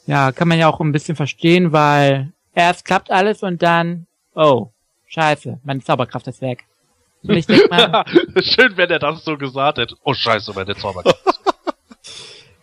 Ja, 0.08 0.32
kann 0.32 0.48
man 0.48 0.58
ja 0.60 0.70
auch 0.70 0.80
ein 0.80 0.94
bisschen 0.94 1.18
verstehen, 1.18 1.74
weil 1.74 2.32
erst 2.56 2.86
klappt 2.86 3.12
alles 3.12 3.44
und 3.44 3.62
dann, 3.62 4.08
oh, 4.34 4.70
scheiße, 5.08 5.60
meine 5.64 5.82
Zauberkraft 5.82 6.28
ist 6.28 6.42
weg. 6.42 6.66
Und 7.24 7.36
ich 7.36 7.48
denk 7.48 7.70
mal, 7.70 8.06
Schön, 8.42 8.78
wenn 8.78 8.90
er 8.90 9.00
das 9.00 9.26
so 9.26 9.38
gesagt 9.38 9.78
hätte. 9.78 9.96
Oh 10.06 10.14
scheiße, 10.14 10.54
meine 10.54 10.76
Zauberkraft. 10.76 11.20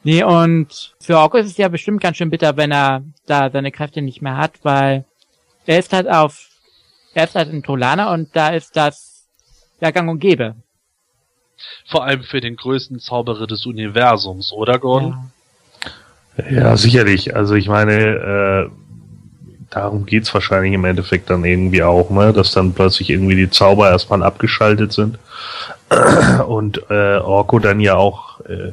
Nee, 0.03 0.23
und 0.23 0.95
für 1.01 1.19
Orko 1.19 1.37
ist 1.37 1.49
es 1.49 1.57
ja 1.57 1.67
bestimmt 1.67 2.01
ganz 2.01 2.17
schön 2.17 2.31
bitter, 2.31 2.57
wenn 2.57 2.71
er 2.71 3.03
da 3.27 3.51
seine 3.51 3.73
Kräfte 3.73 4.03
nicht 4.03 4.23
mehr 4.23 4.37
hat, 4.37 4.53
weil 4.63 5.05
er 5.67 5.81
ist 5.81 5.93
halt 5.93 6.09
auf, 6.09 6.47
er 7.17 7.25
ist 7.25 7.35
halt 7.35 7.53
ein 7.53 7.63
Tolaner 7.63 8.11
und 8.11 8.29
da 8.35 8.51
ist 8.51 8.77
das 8.77 9.27
ja 9.81 9.91
gang 9.91 10.09
und 10.11 10.19
gäbe. 10.19 10.55
Vor 11.87 12.05
allem 12.05 12.23
für 12.23 12.43
den 12.43 12.57
größten 12.57 13.01
Zauberer 13.01 13.47
des 13.47 13.65
Universums, 13.65 14.53
oder 14.53 14.79
Gordon? 14.79 15.13
Ja. 15.13 16.51
Ja, 16.51 16.77
sicherlich. 16.77 17.35
Also 17.35 17.55
ich 17.55 17.67
meine, 17.67 18.69
äh, 18.69 18.71
darum 19.71 20.05
geht's 20.05 20.35
wahrscheinlich 20.35 20.75
im 20.75 20.85
Endeffekt 20.85 21.31
dann 21.31 21.47
irgendwie 21.47 21.83
auch, 21.83 22.11
ne? 22.11 22.35
dass 22.35 22.53
dann 22.53 22.75
plötzlich 22.75 23.09
irgendwie 23.09 23.37
die 23.37 23.49
Zauber 23.49 23.89
erstmal 23.89 24.23
abgeschaltet 24.23 24.93
sind 24.93 25.19
und 26.47 26.83
äh, 26.91 27.17
Orko 27.17 27.59
dann 27.59 27.81
ja 27.81 27.95
auch 27.95 28.41
äh, 28.41 28.73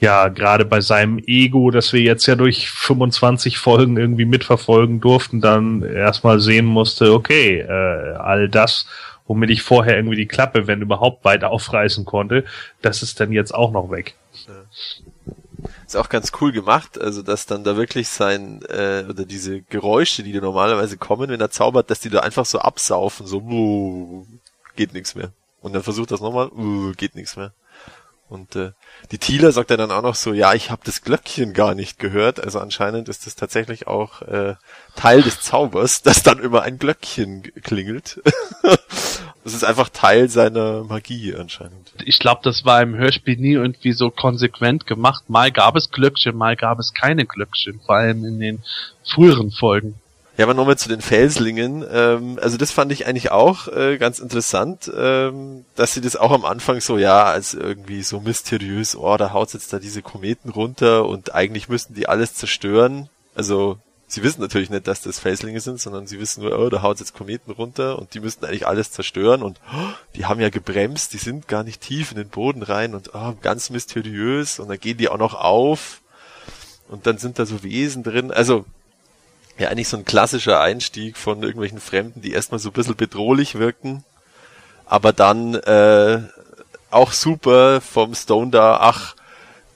ja 0.00 0.28
gerade 0.28 0.64
bei 0.64 0.80
seinem 0.80 1.18
Ego, 1.18 1.70
das 1.70 1.92
wir 1.92 2.00
jetzt 2.00 2.26
ja 2.26 2.34
durch 2.34 2.70
25 2.70 3.58
Folgen 3.58 3.96
irgendwie 3.96 4.24
mitverfolgen 4.24 5.00
durften, 5.00 5.40
dann 5.40 5.82
erstmal 5.82 6.40
sehen 6.40 6.66
musste, 6.66 7.12
okay, 7.12 7.60
äh, 7.60 8.16
all 8.16 8.48
das, 8.48 8.86
womit 9.26 9.50
ich 9.50 9.62
vorher 9.62 9.96
irgendwie 9.96 10.16
die 10.16 10.26
Klappe, 10.26 10.66
wenn 10.66 10.82
überhaupt, 10.82 11.24
weit 11.24 11.44
aufreißen 11.44 12.04
konnte, 12.04 12.44
das 12.82 13.02
ist 13.02 13.20
dann 13.20 13.32
jetzt 13.32 13.54
auch 13.54 13.72
noch 13.72 13.90
weg. 13.90 14.14
Ist 15.86 15.96
auch 15.96 16.08
ganz 16.08 16.32
cool 16.40 16.52
gemacht, 16.52 17.00
also 17.00 17.22
dass 17.22 17.46
dann 17.46 17.64
da 17.64 17.76
wirklich 17.76 18.08
sein, 18.08 18.60
äh, 18.68 19.04
oder 19.08 19.24
diese 19.24 19.62
Geräusche, 19.62 20.22
die 20.22 20.32
da 20.32 20.40
normalerweise 20.40 20.96
kommen, 20.96 21.30
wenn 21.30 21.40
er 21.40 21.50
zaubert, 21.50 21.90
dass 21.90 22.00
die 22.00 22.10
da 22.10 22.20
einfach 22.20 22.44
so 22.44 22.58
absaufen, 22.58 23.26
so 23.26 23.38
uh, 23.38 24.26
geht 24.76 24.92
nichts 24.92 25.14
mehr. 25.14 25.30
Und 25.62 25.74
dann 25.74 25.82
versucht 25.82 26.10
das 26.10 26.20
nochmal, 26.20 26.48
uh, 26.48 26.92
geht 26.96 27.14
nichts 27.14 27.36
mehr. 27.36 27.52
Und 28.28 28.56
äh, 28.56 28.72
die 29.12 29.18
Thieler 29.18 29.52
sagt 29.52 29.70
er 29.70 29.76
dann 29.76 29.90
auch 29.90 30.02
noch 30.02 30.14
so, 30.14 30.32
ja, 30.32 30.54
ich 30.54 30.70
habe 30.70 30.82
das 30.84 31.02
Glöckchen 31.02 31.52
gar 31.52 31.74
nicht 31.74 31.98
gehört. 31.98 32.42
Also 32.42 32.58
anscheinend 32.58 33.08
ist 33.08 33.26
das 33.26 33.36
tatsächlich 33.36 33.86
auch 33.86 34.22
äh, 34.22 34.54
Teil 34.96 35.22
des 35.22 35.40
Zaubers, 35.40 36.02
dass 36.04 36.22
dann 36.22 36.38
immer 36.38 36.62
ein 36.62 36.78
Glöckchen 36.78 37.42
klingelt. 37.62 38.22
Das 39.44 39.52
ist 39.52 39.62
einfach 39.62 39.90
Teil 39.90 40.30
seiner 40.30 40.84
Magie 40.84 41.34
anscheinend. 41.34 41.92
Ich 42.06 42.18
glaube, 42.18 42.40
das 42.42 42.64
war 42.64 42.80
im 42.80 42.94
Hörspiel 42.94 43.36
nie 43.36 43.52
irgendwie 43.52 43.92
so 43.92 44.10
konsequent 44.10 44.86
gemacht. 44.86 45.28
Mal 45.28 45.52
gab 45.52 45.76
es 45.76 45.90
Glöckchen, 45.90 46.34
mal 46.34 46.56
gab 46.56 46.78
es 46.78 46.94
keine 46.94 47.26
Glöckchen, 47.26 47.78
vor 47.84 47.96
allem 47.96 48.24
in 48.24 48.40
den 48.40 48.62
früheren 49.04 49.50
Folgen. 49.50 49.96
Ja, 50.36 50.46
aber 50.46 50.54
nochmal 50.54 50.76
zu 50.76 50.88
den 50.88 51.00
Felslingen. 51.00 51.84
Ähm, 51.88 52.38
also 52.42 52.56
das 52.56 52.72
fand 52.72 52.90
ich 52.90 53.06
eigentlich 53.06 53.30
auch 53.30 53.68
äh, 53.68 53.98
ganz 53.98 54.18
interessant, 54.18 54.90
ähm, 54.96 55.64
dass 55.76 55.94
sie 55.94 56.00
das 56.00 56.16
auch 56.16 56.32
am 56.32 56.44
Anfang 56.44 56.80
so, 56.80 56.98
ja, 56.98 57.24
als 57.24 57.54
irgendwie 57.54 58.02
so 58.02 58.20
mysteriös, 58.20 58.96
oh, 58.96 59.16
da 59.16 59.32
haut 59.32 59.54
jetzt 59.54 59.72
da 59.72 59.78
diese 59.78 60.02
Kometen 60.02 60.50
runter 60.50 61.06
und 61.06 61.34
eigentlich 61.34 61.68
müssten 61.68 61.94
die 61.94 62.08
alles 62.08 62.34
zerstören. 62.34 63.08
Also 63.36 63.78
sie 64.08 64.24
wissen 64.24 64.40
natürlich 64.40 64.70
nicht, 64.70 64.88
dass 64.88 65.02
das 65.02 65.20
Felslinge 65.20 65.60
sind, 65.60 65.80
sondern 65.80 66.08
sie 66.08 66.18
wissen 66.18 66.42
nur, 66.42 66.58
oh, 66.58 66.68
da 66.68 66.82
haut 66.82 66.98
jetzt 66.98 67.14
Kometen 67.14 67.52
runter 67.52 67.96
und 67.96 68.14
die 68.14 68.20
müssten 68.20 68.44
eigentlich 68.44 68.66
alles 68.66 68.90
zerstören 68.90 69.40
und 69.40 69.60
oh, 69.72 69.92
die 70.16 70.26
haben 70.26 70.40
ja 70.40 70.48
gebremst, 70.48 71.12
die 71.12 71.18
sind 71.18 71.46
gar 71.46 71.62
nicht 71.62 71.80
tief 71.80 72.10
in 72.10 72.16
den 72.16 72.28
Boden 72.28 72.64
rein 72.64 72.96
und 72.96 73.14
oh, 73.14 73.34
ganz 73.40 73.70
mysteriös 73.70 74.58
und 74.58 74.68
dann 74.68 74.80
gehen 74.80 74.98
die 74.98 75.08
auch 75.08 75.18
noch 75.18 75.34
auf 75.34 76.00
und 76.88 77.06
dann 77.06 77.18
sind 77.18 77.38
da 77.38 77.46
so 77.46 77.62
Wesen 77.62 78.02
drin. 78.02 78.32
Also 78.32 78.64
ja, 79.58 79.68
eigentlich 79.68 79.88
so 79.88 79.96
ein 79.96 80.04
klassischer 80.04 80.60
Einstieg 80.60 81.16
von 81.16 81.42
irgendwelchen 81.42 81.80
Fremden, 81.80 82.20
die 82.22 82.32
erstmal 82.32 82.58
so 82.58 82.70
ein 82.70 82.72
bisschen 82.72 82.96
bedrohlich 82.96 83.56
wirken, 83.56 84.04
aber 84.86 85.12
dann 85.12 85.54
äh, 85.54 86.20
auch 86.90 87.12
super 87.12 87.80
vom 87.80 88.14
Stone 88.14 88.50
da, 88.50 88.78
ach, 88.80 89.14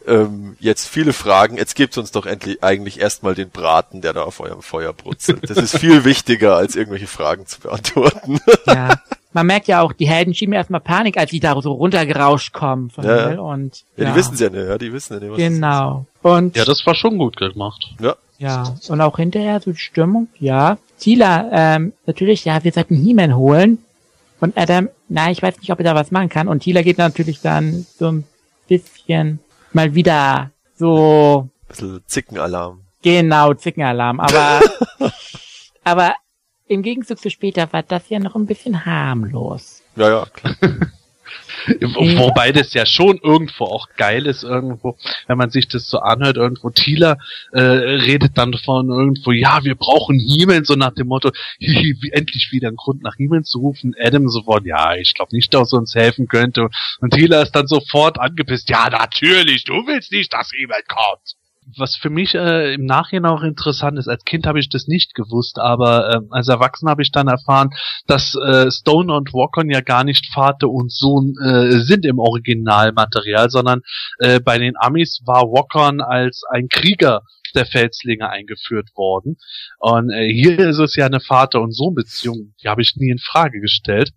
ähm, 0.07 0.57
jetzt 0.59 0.89
viele 0.89 1.13
Fragen, 1.13 1.59
jetzt 1.59 1.75
gebt 1.75 1.99
uns 1.99 2.11
doch 2.13 2.27
endlich 2.27 2.63
eigentlich 2.65 2.99
erstmal 3.01 3.35
den 3.35 3.51
Braten, 3.51 4.01
der 4.01 4.15
da 4.15 4.23
auf 4.23 4.41
eurem 4.41 4.63
Feuer 4.63 4.93
brutzelt. 4.93 5.49
Das 5.51 5.59
ist 5.59 5.77
viel 5.77 6.05
wichtiger, 6.05 6.57
als 6.57 6.77
irgendwelche 6.77 7.07
Fragen 7.07 7.47
zu 7.47 7.61
beantworten. 7.61 8.41
Ja. 8.67 8.97
Man 9.35 9.47
merkt 9.47 9.69
ja 9.69 9.83
auch, 9.83 9.93
die 9.93 10.09
Helden 10.09 10.35
schieben 10.35 10.55
erstmal 10.55 10.81
Panik, 10.81 11.19
als 11.19 11.31
sie 11.31 11.39
da 11.39 11.61
so 11.61 11.73
runtergerauscht 11.73 12.55
kommen 12.55 12.89
von 12.89 13.05
Ja. 13.05 13.25
Himmel 13.25 13.39
und 13.39 13.85
Ja, 13.97 14.05
ja, 14.05 14.11
die 14.11 14.17
wissen 14.17 14.35
es 14.35 14.41
ja 14.41 14.49
nicht, 14.49 14.67
ja, 14.67 14.79
die 14.79 14.93
wissen 14.93 15.13
ja 15.15 15.21
nicht, 15.21 15.31
was 15.31 15.37
Genau. 15.37 16.07
Und 16.23 16.57
Ja, 16.57 16.65
das 16.65 16.85
war 16.87 16.95
schon 16.95 17.19
gut 17.19 17.37
gemacht. 17.37 17.95
Ja. 18.01 18.17
Ja, 18.39 18.75
und 18.89 19.01
auch 19.01 19.17
hinterher 19.17 19.61
so 19.61 19.73
die 19.73 19.79
Stimmung, 19.79 20.29
ja. 20.39 20.79
Tila, 20.99 21.49
ähm, 21.53 21.93
natürlich, 22.07 22.45
ja, 22.45 22.63
wir 22.63 22.73
sollten 22.73 22.95
He-Man 22.97 23.37
holen. 23.37 23.79
Und 24.41 24.57
Adam, 24.57 24.89
na, 25.09 25.31
ich 25.31 25.43
weiß 25.43 25.59
nicht, 25.59 25.71
ob 25.73 25.81
er 25.81 25.85
da 25.85 25.95
was 25.97 26.13
machen 26.13 26.29
kann. 26.29 26.47
Und 26.49 26.61
Tila 26.61 26.83
geht 26.83 26.99
natürlich 26.99 27.41
dann 27.41 27.85
so 27.99 28.13
ein 28.13 28.25
bisschen 28.69 29.41
mal 29.73 29.95
wieder 29.95 30.51
so, 30.77 31.49
Ein 31.49 31.69
bisschen 31.69 32.01
Zickenalarm. 32.07 32.83
genau, 33.03 33.55
Zickenalarm. 33.55 34.21
Aber, 34.21 34.61
aber 35.85 36.15
im 36.69 36.83
Gegenzug 36.83 37.19
zu 37.19 37.31
später 37.31 37.73
war 37.73 37.83
das 37.83 38.09
ja 38.09 38.21
noch 38.21 38.37
ein 38.37 38.47
bisschen 38.47 38.87
harmlos. 38.87 39.83
Ja, 39.97 40.09
ja, 40.11 40.27
klar. 40.33 40.55
Wo- 41.81 42.01
Wobei 42.19 42.53
das 42.53 42.75
ja 42.75 42.87
schon 42.87 43.19
irgendwo 43.23 43.65
auch 43.65 43.89
geil 43.97 44.27
ist, 44.27 44.43
irgendwo, 44.43 44.97
wenn 45.27 45.39
man 45.39 45.51
sich 45.51 45.69
das 45.69 45.89
so 45.89 45.99
anhört, 46.01 46.37
irgendwo 46.37 46.71
Thieler 46.71 47.19
äh, 47.53 47.61
redet 47.61 48.37
dann 48.39 48.55
von 48.55 48.89
irgendwo, 48.89 49.33
ja, 49.33 49.65
wir 49.65 49.75
brauchen 49.75 50.19
He-Man, 50.19 50.65
so 50.65 50.75
nach 50.75 50.95
dem 50.95 51.09
Motto, 51.09 51.31
endlich 51.61 52.49
wieder 52.53 52.69
ein 52.69 52.77
Grund 52.77 53.03
nach 53.03 53.17
He-Man 53.17 53.45
zu 53.45 53.59
rufen. 53.59 53.95
Adam 54.01 54.29
sofort, 54.29 54.65
ja, 54.67 54.95
ich 54.95 55.15
glaube 55.15 55.35
nicht, 55.35 55.53
dass 55.55 55.73
er 55.73 55.79
uns 55.79 55.95
helfen 55.95 56.29
könnte. 56.29 56.69
Und 57.01 57.15
Thieler 57.15 57.43
ist 57.43 57.53
dann 57.53 57.67
sofort 57.67 58.19
angepisst, 58.21 58.69
ja, 58.71 58.89
natürlich, 58.91 59.65
du 59.65 59.75
willst 59.87 60.13
nicht, 60.13 60.33
dass 60.33 60.51
He-Man 60.53 60.83
kommt. 60.89 61.38
Was 61.77 61.97
für 61.97 62.11
mich 62.11 62.35
äh, 62.35 62.75
im 62.75 62.85
Nachhinein 62.87 63.31
auch 63.31 63.43
interessant 63.43 63.99
ist, 63.99 64.09
als 64.09 64.25
Kind 64.25 64.47
habe 64.47 64.59
ich 64.59 64.69
das 64.69 64.87
nicht 64.87 65.15
gewusst, 65.15 65.59
aber 65.59 66.11
äh, 66.11 66.21
als 66.31 66.49
Erwachsener 66.49 66.93
habe 66.93 67.03
ich 67.03 67.13
dann 67.13 67.29
erfahren, 67.29 67.71
dass 68.07 68.35
äh, 68.35 68.71
Stone 68.71 69.13
und 69.13 69.33
Walkon 69.35 69.69
ja 69.71 69.81
gar 69.81 70.05
nicht 70.05 70.33
Vater 70.33 70.69
und 70.69 70.93
Sohn 70.93 71.35
äh, 71.43 71.81
sind 71.81 72.07
im 72.07 72.19
Originalmaterial, 72.19 73.51
sondern 73.51 73.83
äh, 74.19 74.41
bei 74.41 74.59
den 74.59 74.75
Amis 74.79 75.21
war 75.27 75.43
Walkon 75.43 76.01
als 76.01 76.43
ein 76.51 76.69
Krieger 76.69 77.23
der 77.55 77.67
Felslinge 77.67 78.29
eingeführt 78.29 78.91
worden. 78.95 79.37
Und 79.79 80.11
äh, 80.11 80.29
hier 80.33 80.59
ist 80.59 80.79
es 80.79 80.97
ja 80.97 81.07
eine 81.07 81.21
Vater- 81.21 81.61
und 81.61 81.73
Sohn-Beziehung, 81.73 82.55
die 82.63 82.69
habe 82.69 82.83
ich 82.83 82.95
nie 82.97 83.11
in 83.11 83.19
Frage 83.19 83.61
gestellt. 83.61 84.13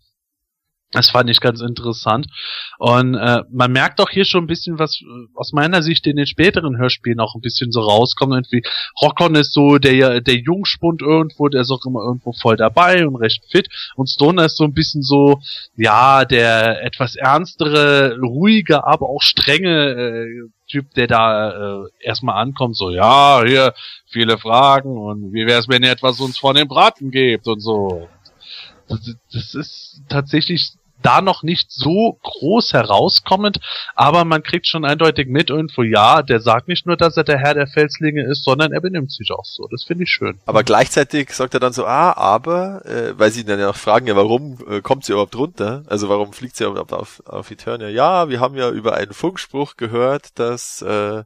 Das 0.91 1.09
fand 1.09 1.29
ich 1.29 1.39
ganz 1.39 1.61
interessant. 1.61 2.27
Und 2.77 3.15
äh, 3.15 3.43
man 3.49 3.71
merkt 3.71 4.01
auch 4.01 4.09
hier 4.09 4.25
schon 4.25 4.43
ein 4.43 4.47
bisschen, 4.47 4.77
was 4.77 5.01
aus 5.35 5.53
meiner 5.53 5.81
Sicht 5.81 6.05
in 6.05 6.17
den 6.17 6.25
späteren 6.25 6.77
Hörspielen 6.77 7.21
auch 7.21 7.33
ein 7.33 7.41
bisschen 7.41 7.71
so 7.71 7.79
rauskommt. 7.79 8.33
Irgendwie 8.33 8.63
Rockon 9.01 9.35
ist 9.35 9.53
so 9.53 9.77
der, 9.77 10.19
der 10.19 10.35
Jungspund 10.35 11.01
irgendwo, 11.01 11.47
der 11.47 11.61
ist 11.61 11.71
auch 11.71 11.85
immer 11.85 12.01
irgendwo 12.01 12.33
voll 12.33 12.57
dabei 12.57 13.07
und 13.07 13.15
recht 13.15 13.41
fit. 13.49 13.69
Und 13.95 14.09
Stoner 14.09 14.45
ist 14.45 14.57
so 14.57 14.65
ein 14.65 14.73
bisschen 14.73 15.01
so, 15.01 15.39
ja, 15.77 16.25
der 16.25 16.83
etwas 16.83 17.15
ernstere, 17.15 18.17
ruhige, 18.19 18.85
aber 18.85 19.09
auch 19.09 19.21
strenge 19.21 19.69
äh, 19.69 20.49
Typ, 20.67 20.93
der 20.93 21.07
da 21.07 21.83
äh, 21.83 21.87
erstmal 21.99 22.41
ankommt, 22.41 22.77
so, 22.77 22.91
ja, 22.91 23.43
hier, 23.45 23.73
viele 24.09 24.37
Fragen 24.37 24.97
und 24.97 25.33
wie 25.33 25.45
wär's, 25.45 25.67
wenn 25.67 25.83
ihr 25.83 25.91
etwas 25.91 26.21
uns 26.21 26.37
von 26.37 26.55
den 26.55 26.69
Braten 26.69 27.11
gebt 27.11 27.45
und 27.47 27.59
so. 27.59 28.07
Das 28.87 29.53
ist 29.53 30.01
tatsächlich 30.07 30.71
da 31.01 31.21
noch 31.21 31.43
nicht 31.43 31.71
so 31.71 32.19
groß 32.23 32.73
herauskommend, 32.73 33.59
aber 33.95 34.25
man 34.25 34.43
kriegt 34.43 34.67
schon 34.67 34.85
eindeutig 34.85 35.27
mit 35.27 35.49
irgendwo, 35.49 35.83
ja, 35.83 36.21
der 36.21 36.39
sagt 36.39 36.67
nicht 36.67 36.85
nur, 36.85 36.97
dass 36.97 37.17
er 37.17 37.23
der 37.23 37.37
Herr 37.37 37.53
der 37.53 37.67
Felslinge 37.67 38.23
ist, 38.25 38.43
sondern 38.43 38.71
er 38.71 38.81
benimmt 38.81 39.11
sich 39.11 39.31
auch 39.31 39.45
so. 39.45 39.67
Das 39.71 39.83
finde 39.83 40.03
ich 40.03 40.11
schön. 40.11 40.39
Aber 40.45 40.63
gleichzeitig 40.63 41.31
sagt 41.33 41.53
er 41.53 41.59
dann 41.59 41.73
so, 41.73 41.85
ah, 41.85 42.13
aber, 42.13 42.85
äh, 42.85 43.17
weil 43.17 43.31
sie 43.31 43.41
ihn 43.41 43.47
dann 43.47 43.59
ja 43.59 43.67
noch 43.67 43.75
fragen, 43.75 44.07
ja, 44.07 44.15
warum 44.15 44.57
äh, 44.69 44.81
kommt 44.81 45.05
sie 45.05 45.13
überhaupt 45.13 45.35
runter? 45.35 45.83
Also 45.87 46.09
warum 46.09 46.33
fliegt 46.33 46.55
sie 46.55 46.65
überhaupt 46.65 46.93
auf, 46.93 47.21
auf 47.25 47.51
Eternia? 47.51 47.89
Ja, 47.89 48.29
wir 48.29 48.39
haben 48.39 48.55
ja 48.55 48.69
über 48.69 48.95
einen 48.95 49.13
Funkspruch 49.13 49.77
gehört, 49.77 50.39
dass 50.39 50.81
äh, 50.81 51.23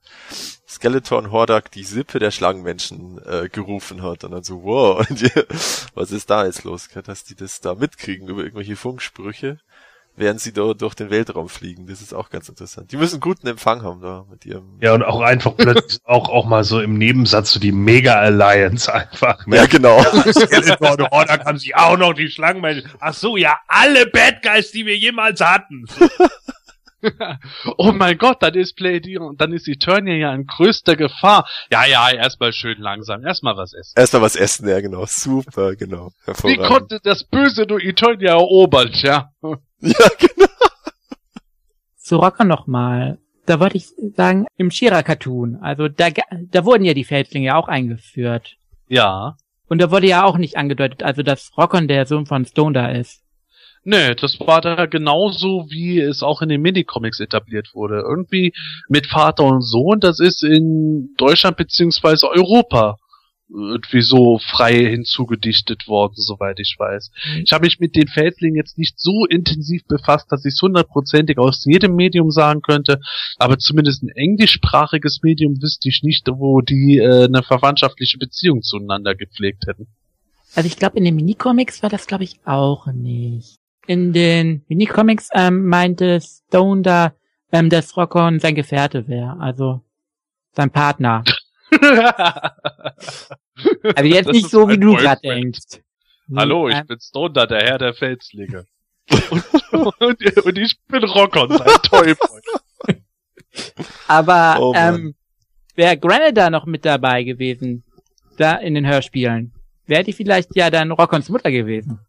Skeleton 0.68 1.32
Hordak 1.32 1.72
die 1.72 1.84
Sippe 1.84 2.20
der 2.20 2.32
Schlangenmenschen 2.32 3.22
äh, 3.26 3.50
gerufen 3.50 4.02
hat. 4.02 4.24
Und 4.24 4.32
dann 4.32 4.44
so, 4.44 4.64
wow, 4.64 5.00
und 5.10 5.22
die, 5.22 5.32
was 5.94 6.12
ist 6.12 6.30
da 6.30 6.46
jetzt 6.46 6.64
los? 6.64 6.90
Dass 7.06 7.24
die 7.24 7.36
das 7.36 7.62
da 7.62 7.76
mitkriegen 7.76 8.28
über 8.28 8.42
irgendwelche 8.42 8.76
Funksprüche, 8.76 9.60
während 10.16 10.42
sie 10.42 10.54
da 10.54 10.74
durch 10.74 10.96
den 10.96 11.10
Weltraum 11.12 11.50
fliegen. 11.50 11.86
Das 11.88 12.02
ist 12.02 12.14
auch 12.14 12.30
ganz 12.30 12.50
interessant. 12.50 12.92
Die 12.92 12.98
müssen 12.98 13.20
guten 13.20 13.48
Empfang 13.48 13.84
haben 13.84 14.02
da 14.02 14.26
mit 14.30 14.46
ihrem... 14.46 14.80
Ja, 14.82 14.94
und 14.94 15.04
auch 15.04 15.22
einfach 15.22 15.56
plötzlich 15.56 16.00
auch, 16.06 16.30
auch 16.30 16.46
mal 16.46 16.64
so 16.64 16.82
im 16.82 16.98
Nebensatz 16.98 17.52
so 17.52 17.60
die 17.60 17.72
Mega 17.72 18.16
Alliance 18.16 18.92
einfach. 18.92 19.46
Ne? 19.46 19.58
Ja, 19.58 19.66
genau. 19.68 20.02
Skeletor 20.32 20.94
und 20.94 21.12
Hordak 21.12 21.46
haben 21.46 21.60
sich 21.60 21.76
auch 21.76 21.98
noch 21.98 22.14
die 22.14 22.30
Schlangenmenschen. 22.30 22.90
Ach 23.00 23.14
so, 23.14 23.38
ja, 23.38 23.60
alle 23.68 24.08
Bad 24.08 24.42
Guys, 24.42 24.72
die 24.72 24.86
wir 24.86 24.98
jemals 24.98 25.42
hatten. 25.42 25.86
Oh 27.78 27.92
mein 27.92 28.18
Gott, 28.18 28.42
dann 28.42 28.54
ist 28.56 28.76
Pleiadion, 28.76 29.36
dann 29.38 29.54
ist 29.54 29.68
Eternia 29.68 30.16
ja 30.16 30.34
in 30.34 30.46
größter 30.46 30.96
Gefahr. 30.96 31.48
Ja, 31.72 31.86
ja, 31.86 32.10
erstmal 32.12 32.54
schön 32.54 32.80
langsam, 32.80 33.26
erstmal 33.26 33.56
was 33.58 33.74
essen. 33.74 33.94
Erstmal 33.98 34.22
was 34.22 34.36
essen, 34.36 34.68
ja 34.68 34.80
genau. 34.82 35.06
Super, 35.06 35.76
genau. 35.76 36.12
Wie 36.44 36.58
konnte 36.58 37.00
das 37.04 37.24
Böse 37.24 37.66
nur 37.68 37.82
Eternia 37.82 38.32
erobern, 38.32 38.90
ja? 38.94 39.30
Ja, 39.82 40.08
genau. 40.18 40.48
Zu 41.98 42.18
Rocker 42.18 42.44
nochmal. 42.44 43.18
Da 43.46 43.60
wollte 43.60 43.78
ich 43.78 43.90
sagen, 44.16 44.48
im 44.58 44.72
Shira-Cartoon, 44.72 45.58
also 45.62 45.88
da, 45.88 46.10
ga- 46.10 46.24
da 46.50 46.66
wurden 46.66 46.84
ja 46.86 46.94
die 46.96 47.04
Felslinge 47.04 47.56
auch 47.56 47.68
eingeführt. 47.68 48.56
Ja. 48.88 49.38
Und 49.68 49.80
da 49.82 49.92
wurde 49.92 50.08
ja 50.08 50.24
auch 50.24 50.38
nicht 50.38 50.58
angedeutet, 50.58 51.04
also 51.04 51.22
dass 51.24 51.52
Rockon 51.58 51.88
der 51.88 52.06
Sohn 52.08 52.26
von 52.26 52.46
Stone 52.46 52.74
da 52.74 52.88
ist. 52.90 53.22
Nee, 53.88 54.16
das 54.16 54.40
war 54.40 54.62
da 54.62 54.88
genauso, 54.88 55.68
wie 55.70 56.00
es 56.00 56.24
auch 56.24 56.42
in 56.42 56.50
den 56.50 56.62
Minicomics 56.62 57.20
etabliert 57.20 57.70
wurde. 57.76 58.00
Irgendwie 58.00 58.52
mit 58.90 59.06
Vater 59.06 59.44
und 59.44 59.62
Sohn, 59.62 60.00
das 60.00 60.20
ist 60.20 60.44
in 60.44 61.14
Deutschland 61.18 61.56
beziehungsweise 61.56 62.28
Europa 62.28 62.98
irgendwie 63.48 64.02
so 64.02 64.40
frei 64.40 64.74
hinzugedichtet 64.90 65.88
worden, 65.88 66.16
soweit 66.16 66.60
ich 66.60 66.76
weiß. 66.80 67.12
Ich 67.44 67.54
habe 67.54 67.66
mich 67.66 67.80
mit 67.80 67.96
den 67.96 68.08
Fältlingen 68.08 68.56
jetzt 68.56 68.80
nicht 68.80 69.00
so 69.00 69.28
intensiv 69.28 69.86
befasst, 69.86 70.32
dass 70.32 70.46
ich 70.46 70.56
es 70.56 70.62
hundertprozentig 70.64 71.38
aus 71.38 71.64
jedem 71.66 71.96
Medium 71.96 72.32
sagen 72.32 72.64
könnte, 72.64 73.00
aber 73.38 73.60
zumindest 73.60 74.02
ein 74.02 74.10
englischsprachiges 74.10 75.20
Medium 75.22 75.62
wüsste 75.62 75.90
ich 75.90 76.02
nicht, 76.02 76.28
wo 76.28 76.62
die 76.62 76.98
äh, 76.98 77.26
eine 77.26 77.44
verwandtschaftliche 77.44 78.18
Beziehung 78.18 78.64
zueinander 78.64 79.14
gepflegt 79.14 79.68
hätten. 79.68 79.86
Also 80.56 80.66
ich 80.66 80.78
glaube, 80.78 80.98
in 80.98 81.06
den 81.06 81.16
Minicomics 81.16 81.84
war 81.84 81.92
das, 81.92 82.08
glaube 82.08 82.24
ich, 82.24 82.40
auch 82.46 82.88
nicht. 82.88 83.60
In 83.88 84.14
den 84.14 84.64
Minicomics 84.68 85.30
ähm, 85.34 85.68
meinte 85.68 86.20
Stone 86.22 86.82
da, 86.82 87.14
ähm, 87.52 87.70
dass 87.70 87.96
Rockon 87.96 88.40
sein 88.40 88.56
Gefährte 88.56 89.08
wäre, 89.08 89.38
also 89.40 89.82
sein 90.54 90.72
Partner. 90.72 91.24
Also 93.96 94.10
jetzt 94.10 94.28
Das 94.28 94.36
nicht 94.36 94.50
so, 94.50 94.68
wie 94.68 94.78
du 94.78 94.96
gerade 94.96 95.22
denkst. 95.22 95.80
Hallo, 96.36 96.68
ich 96.68 96.82
bin 96.84 97.00
Stoner, 97.00 97.48
der 97.48 97.62
Herr 97.62 97.78
der 97.78 97.94
Felslinge. 97.94 98.66
und, 99.30 99.44
und, 100.02 100.46
und 100.46 100.58
ich 100.58 100.78
bin 100.88 101.04
Rockon, 101.04 101.50
sein 101.58 101.68
Teufel. 101.84 102.18
Aber 104.08 104.58
Oh 104.60 104.74
ähm, 104.76 105.16
wäre 105.76 105.98
Granada 105.98 106.50
noch 106.50 106.66
mit 106.66 106.84
dabei 106.84 107.24
gewesen, 107.24 107.84
da 108.38 108.56
in 108.56 108.74
den 108.74 108.86
Hörspielen, 108.86 109.54
wäre 109.86 110.04
die 110.04 110.14
vielleicht 110.14 110.56
ja 110.56 110.70
dann 110.70 110.92
Rockons 110.92 111.30
Mutter 111.30 111.52
gewesen. 111.52 112.00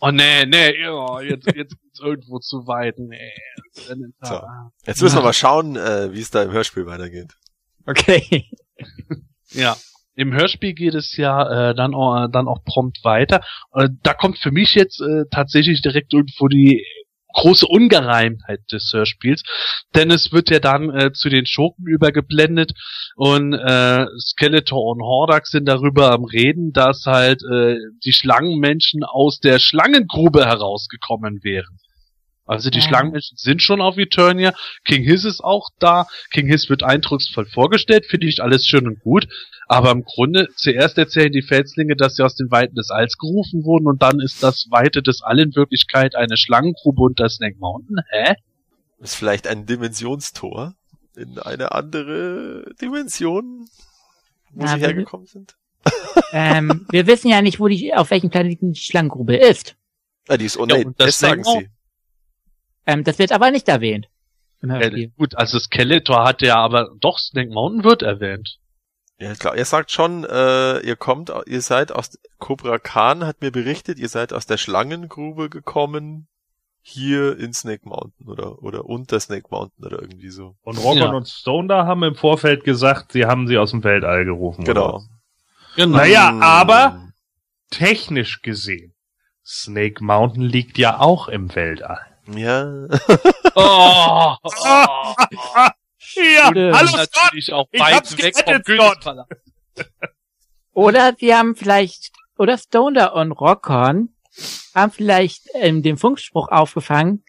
Oh 0.00 0.10
nee, 0.10 0.44
nee, 0.46 0.80
ja, 0.80 1.20
jetzt, 1.22 1.46
jetzt 1.54 1.80
geht's 1.80 2.00
irgendwo 2.00 2.38
zu 2.38 2.66
weit. 2.66 2.98
Nee. 2.98 3.32
So. 4.20 4.40
Jetzt 4.84 5.00
müssen 5.02 5.16
wir 5.16 5.22
mal 5.22 5.32
schauen, 5.32 5.76
äh, 5.76 6.12
wie 6.12 6.20
es 6.20 6.30
da 6.30 6.42
im 6.42 6.52
Hörspiel 6.52 6.86
weitergeht. 6.86 7.34
Okay. 7.86 8.48
Ja. 9.54 9.76
Im 10.16 10.32
Hörspiel 10.32 10.74
geht 10.74 10.94
es 10.94 11.16
ja 11.16 11.70
äh, 11.70 11.74
dann, 11.74 11.94
auch, 11.94 12.28
dann 12.28 12.48
auch 12.48 12.64
prompt 12.64 13.04
weiter. 13.04 13.40
Äh, 13.72 13.88
da 14.02 14.14
kommt 14.14 14.38
für 14.38 14.50
mich 14.50 14.74
jetzt 14.74 15.00
äh, 15.00 15.24
tatsächlich 15.30 15.80
direkt 15.82 16.12
irgendwo 16.12 16.48
die 16.48 16.84
große 17.34 17.66
Ungereimtheit 17.66 18.60
des 18.72 18.90
Hörspiels, 18.92 19.42
denn 19.94 20.10
es 20.10 20.32
wird 20.32 20.50
ja 20.50 20.60
dann 20.60 20.90
äh, 20.90 21.12
zu 21.12 21.28
den 21.28 21.46
Schurken 21.46 21.86
übergeblendet 21.86 22.72
und 23.16 23.52
äh, 23.52 24.06
Skeletor 24.18 24.92
und 24.92 25.02
Hordak 25.02 25.46
sind 25.46 25.66
darüber 25.66 26.12
am 26.12 26.24
Reden, 26.24 26.72
dass 26.72 27.04
halt 27.06 27.42
äh, 27.42 27.76
die 28.04 28.12
Schlangenmenschen 28.12 29.04
aus 29.04 29.40
der 29.40 29.58
Schlangengrube 29.58 30.46
herausgekommen 30.46 31.42
wären. 31.42 31.78
Also 32.46 32.68
die 32.70 32.78
Ja. 32.78 32.84
Schlangenmenschen 32.88 33.36
sind 33.38 33.62
schon 33.62 33.80
auf 33.80 33.96
Eternia. 33.96 34.52
King 34.84 35.02
Hiss 35.02 35.24
ist 35.24 35.42
auch 35.42 35.70
da. 35.78 36.06
King 36.30 36.46
Hiss 36.46 36.68
wird 36.68 36.82
eindrucksvoll 36.82 37.46
vorgestellt, 37.46 38.06
finde 38.06 38.26
ich 38.26 38.42
alles 38.42 38.66
schön 38.66 38.86
und 38.86 39.00
gut. 39.00 39.26
Aber 39.66 39.90
im 39.90 40.04
Grunde, 40.04 40.48
zuerst 40.56 40.98
erzählen 40.98 41.32
die 41.32 41.40
Felslinge, 41.42 41.96
dass 41.96 42.16
sie 42.16 42.22
aus 42.24 42.34
den 42.36 42.50
Weiten 42.50 42.74
des 42.74 42.90
Alls 42.90 43.16
gerufen 43.16 43.64
wurden 43.64 43.86
und 43.86 44.02
dann 44.02 44.20
ist 44.20 44.42
das 44.42 44.66
Weite 44.70 45.02
des 45.02 45.22
All 45.22 45.38
in 45.38 45.54
Wirklichkeit 45.54 46.14
eine 46.14 46.36
Schlangengrube 46.36 47.02
unter 47.02 47.28
Snake 47.30 47.56
Mountain. 47.58 47.96
Hä? 48.10 48.34
Ist 49.00 49.16
vielleicht 49.16 49.46
ein 49.46 49.64
Dimensionstor 49.66 50.74
in 51.16 51.38
eine 51.38 51.72
andere 51.72 52.64
Dimension, 52.80 53.66
wo 54.50 54.64
Ja, 54.66 54.74
sie 54.76 54.80
hergekommen 54.80 55.26
sind. 55.26 55.54
ähm, 56.32 56.86
wir 56.90 57.06
wissen 57.06 57.28
ja 57.28 57.40
nicht, 57.42 57.58
wo 57.60 57.68
die, 57.68 57.94
auf 57.94 58.10
welchem 58.10 58.30
Planeten 58.30 58.72
die 58.72 58.80
Schlangengrube 58.80 59.36
ist. 59.36 59.76
Ah, 60.28 60.36
die 60.36 60.46
ist 60.46 60.56
oh 60.58 60.66
Ja, 60.66 60.76
das 60.84 60.94
das 60.96 61.18
sagen 61.18 61.44
sie. 61.44 61.68
Ähm, 62.86 63.04
das 63.04 63.18
wird 63.18 63.32
aber 63.32 63.50
nicht 63.50 63.68
erwähnt. 63.68 64.08
Äh, 64.62 65.08
gut, 65.18 65.34
also 65.36 65.58
Skeletor 65.58 66.24
hat 66.24 66.40
ja 66.40 66.56
aber 66.56 66.90
doch 67.00 67.18
Snake 67.18 67.50
Mountain 67.50 67.84
wird 67.84 68.02
erwähnt. 68.02 68.58
Ja, 69.18 69.34
klar. 69.34 69.54
Er 69.56 69.64
sagt 69.64 69.90
schon, 69.90 70.24
äh, 70.24 70.78
ihr 70.80 70.96
kommt, 70.96 71.30
ihr 71.46 71.60
seid 71.60 71.92
aus 71.92 72.18
Cobra 72.38 72.78
Khan 72.78 73.24
hat 73.24 73.42
mir 73.42 73.50
berichtet, 73.52 73.98
ihr 73.98 74.08
seid 74.08 74.32
aus 74.32 74.46
der 74.46 74.56
Schlangengrube 74.56 75.50
gekommen, 75.50 76.28
hier 76.80 77.38
in 77.38 77.52
Snake 77.54 77.88
Mountain 77.88 78.28
oder 78.28 78.62
oder 78.62 78.84
unter 78.86 79.20
Snake 79.20 79.46
Mountain 79.50 79.84
oder 79.84 80.00
irgendwie 80.02 80.30
so. 80.30 80.56
Und 80.62 80.78
Rockon 80.78 80.98
Ja. 80.98 81.12
und 81.12 81.28
Stone 81.28 81.68
da 81.68 81.86
haben 81.86 82.02
im 82.02 82.14
Vorfeld 82.14 82.64
gesagt, 82.64 83.12
sie 83.12 83.24
haben 83.24 83.46
sie 83.46 83.56
aus 83.58 83.70
dem 83.70 83.84
Weltall 83.84 84.24
gerufen. 84.24 84.64
Genau. 84.64 84.96
Oder? 84.96 85.04
Genau. 85.76 85.96
Naja, 85.98 86.38
aber 86.40 87.08
technisch 87.70 88.42
gesehen, 88.42 88.94
Snake 89.44 90.02
Mountain 90.02 90.42
liegt 90.42 90.76
ja 90.78 91.00
auch 91.00 91.28
im 91.28 91.54
Weltall. 91.54 92.00
Ja. 92.26 92.86
Oh, 93.56 94.34
oh, 94.42 94.46
Ja, 96.16 96.46
Stimmt. 96.50 96.76
hallo 96.76 96.88
Scott! 96.88 97.30
Ich 97.34 97.50
hab's 97.52 98.16
weg 98.18 98.34
gerettet, 98.34 98.66
Königspalast. 98.66 99.30
Oder 100.72 101.14
sie 101.18 101.34
haben 101.34 101.54
vielleicht, 101.54 102.10
oder 102.36 102.58
Stoner 102.58 103.14
und 103.14 103.30
Rockon 103.32 104.14
haben 104.74 104.90
vielleicht 104.92 105.46
ähm, 105.54 105.82
den 105.84 105.96
Funkspruch 105.98 106.48
aufgefangen, 106.48 107.24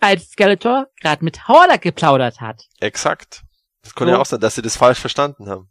als 0.00 0.30
Skeletor 0.30 0.86
gerade 1.00 1.24
mit 1.24 1.48
Hordak 1.48 1.82
geplaudert 1.82 2.40
hat. 2.40 2.64
Exakt. 2.78 3.42
Das 3.82 3.94
könnte 3.94 4.12
So. 4.12 4.16
ja 4.16 4.20
auch 4.22 4.26
sein, 4.26 4.40
dass 4.40 4.54
sie 4.54 4.62
das 4.62 4.76
falsch 4.76 4.98
verstanden 5.00 5.48
haben. 5.48 5.68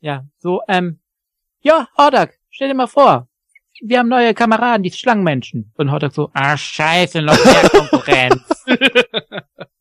Ja, 0.00 0.24
so, 0.38 0.62
ähm, 0.66 1.00
ja, 1.60 1.86
Hordak, 1.96 2.34
stell 2.50 2.68
dir 2.68 2.74
mal 2.74 2.88
vor, 2.88 3.28
wir 3.82 3.98
haben 3.98 4.08
neue 4.08 4.34
Kameraden, 4.34 4.82
die 4.82 4.90
Schlangenmenschen. 4.90 5.72
Und 5.76 5.90
Hordak 5.90 6.12
so, 6.12 6.30
ah, 6.34 6.56
scheiße, 6.56 7.22
noch 7.22 7.42
mehr 7.44 7.68
Konkurrenz. 7.70 8.42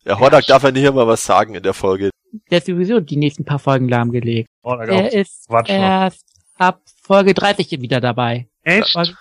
Ja, 0.06 0.18
Hordak 0.18 0.48
darf 0.48 0.64
ja 0.64 0.72
nicht 0.72 0.86
immer 0.86 1.06
was 1.06 1.24
sagen 1.24 1.54
in 1.54 1.62
der 1.62 1.74
Folge. 1.76 2.10
Der 2.50 2.58
ist 2.60 2.66
sowieso 2.68 3.00
die 3.00 3.18
nächsten 3.18 3.46
paar 3.46 3.60
Folgen 3.60 3.88
lahmgelegt. 3.88 4.50
Oh, 4.64 4.74
da 4.76 4.86
Er 4.86 5.14
ist 5.14 5.48
Quatsch 5.48 5.70
erst 5.70 6.26
ab 6.58 6.82
Folge 7.04 7.36
30 7.36 7.70
wieder 7.82 8.00
dabei. 8.00 8.48
Echt? 8.64 8.90
Folge- 8.92 9.14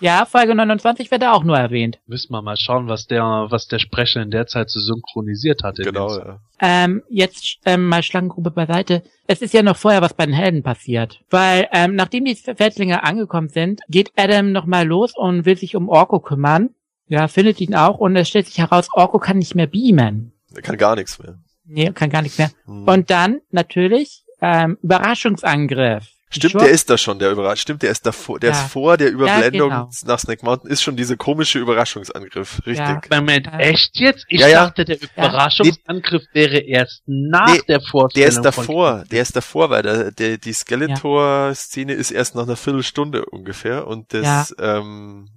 Ja, 0.00 0.24
Folge 0.24 0.54
29 0.54 1.10
wird 1.10 1.22
er 1.22 1.34
auch 1.34 1.44
nur 1.44 1.56
erwähnt. 1.56 1.98
Müssen 2.06 2.32
wir 2.32 2.42
mal 2.42 2.56
schauen, 2.56 2.88
was 2.88 3.06
der, 3.06 3.22
was 3.48 3.66
der 3.66 3.78
Sprecher 3.78 4.22
in 4.22 4.30
der 4.30 4.46
Zeit 4.46 4.70
so 4.70 4.80
synchronisiert 4.80 5.62
hat. 5.62 5.76
Genau, 5.76 6.16
ja. 6.16 6.40
Ähm, 6.60 7.02
jetzt 7.08 7.58
ähm, 7.64 7.88
mal 7.88 8.02
Schlangengrube 8.02 8.50
beiseite. 8.50 9.02
Es 9.26 9.42
ist 9.42 9.54
ja 9.54 9.62
noch 9.62 9.76
vorher 9.76 10.02
was 10.02 10.14
bei 10.14 10.26
den 10.26 10.34
Helden 10.34 10.62
passiert. 10.62 11.20
Weil 11.30 11.68
ähm, 11.72 11.94
nachdem 11.94 12.24
die 12.24 12.34
Felslinge 12.34 13.02
angekommen 13.02 13.48
sind, 13.48 13.80
geht 13.88 14.12
Adam 14.16 14.52
nochmal 14.52 14.86
los 14.86 15.14
und 15.16 15.44
will 15.44 15.56
sich 15.56 15.76
um 15.76 15.88
Orko 15.88 16.20
kümmern. 16.20 16.70
Ja, 17.06 17.28
findet 17.28 17.60
ihn 17.60 17.74
auch 17.74 17.98
und 17.98 18.16
es 18.16 18.28
stellt 18.28 18.46
sich 18.46 18.58
heraus, 18.58 18.88
Orko 18.92 19.18
kann 19.18 19.38
nicht 19.38 19.54
mehr 19.54 19.66
beamen. 19.66 20.32
Er 20.54 20.62
kann 20.62 20.76
gar 20.76 20.96
nichts 20.96 21.18
mehr. 21.18 21.38
Nee, 21.66 21.90
kann 21.92 22.10
gar 22.10 22.22
nichts 22.22 22.38
mehr. 22.38 22.50
Hm. 22.66 22.86
Und 22.86 23.10
dann 23.10 23.40
natürlich 23.50 24.24
ähm, 24.40 24.78
Überraschungsangriff. 24.82 26.13
Stimmt, 26.30 26.54
der 26.54 26.70
ist 26.70 26.90
da 26.90 26.98
schon, 26.98 27.18
der 27.20 27.30
Überrasch. 27.30 27.60
Stimmt, 27.60 27.82
der 27.82 27.92
ist 27.92 28.04
davor, 28.04 28.40
der 28.40 28.50
Ja. 28.50 28.60
ist 28.60 28.72
vor 28.72 28.96
der 28.96 29.10
Überblendung 29.12 29.70
genau. 29.70 29.90
nach 30.06 30.18
Snake 30.18 30.44
Mountain, 30.44 30.68
ist 30.70 30.82
schon 30.82 30.96
diese 30.96 31.16
komische 31.16 31.60
Überraschungsangriff. 31.60 32.60
Richtig. 32.66 32.78
Ja. 32.78 33.00
Moment, 33.10 33.46
Ja. 33.46 33.58
echt 33.60 33.90
jetzt? 34.00 34.24
Ich 34.28 34.40
Ja, 34.40 34.48
ja. 34.48 34.64
dachte, 34.66 34.84
der 34.84 34.98
Überraschungsangriff 35.00 36.24
wäre 36.32 36.58
erst 36.58 37.02
nach 37.06 37.52
Nee, 37.52 37.60
der 37.68 37.80
Vorstellung. 37.80 38.24
Der 38.24 38.28
ist 38.28 38.34
von- 38.34 38.42
davor, 38.66 39.04
der 39.10 39.22
ist 39.22 39.36
davor, 39.36 39.70
weil 39.70 39.82
der, 39.82 40.10
der, 40.10 40.38
die 40.38 40.52
Skeletor-Szene 40.52 41.92
ist 41.92 42.10
erst 42.10 42.34
nach 42.34 42.44
einer 42.44 42.56
Viertelstunde 42.56 43.24
ungefähr 43.26 43.86
und 43.86 44.12
das, 44.12 44.54
ähm, 44.58 45.28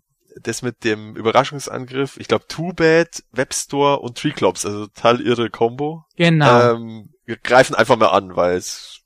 das 0.42 0.62
mit 0.62 0.84
dem 0.84 1.16
Überraschungsangriff, 1.16 2.18
ich 2.18 2.28
glaube 2.28 2.46
Too 2.48 2.74
Bad, 2.74 3.24
Webstore 3.32 4.00
und 4.00 4.18
Treeclops, 4.18 4.66
also 4.66 4.88
total 4.88 5.22
irre 5.22 5.50
Combo, 5.50 6.06
Genau. 6.16 6.74
ähm, 6.74 7.10
wir 7.26 7.38
greifen 7.38 7.76
einfach 7.76 7.98
mal 7.98 8.08
an, 8.10 8.36
weil 8.36 8.56
es, 8.58 8.97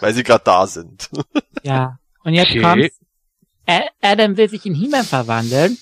weil 0.00 0.14
sie 0.14 0.22
gerade 0.22 0.44
da 0.44 0.66
sind. 0.66 1.08
Ja. 1.64 1.98
Und 2.24 2.34
jetzt 2.34 2.50
Okay. 2.50 2.60
kommt's. 2.62 2.98
A- 3.68 3.88
Adam 4.00 4.36
will 4.36 4.48
sich 4.48 4.66
in 4.66 4.74
He-Man 4.74 5.04
verwandeln. 5.04 5.78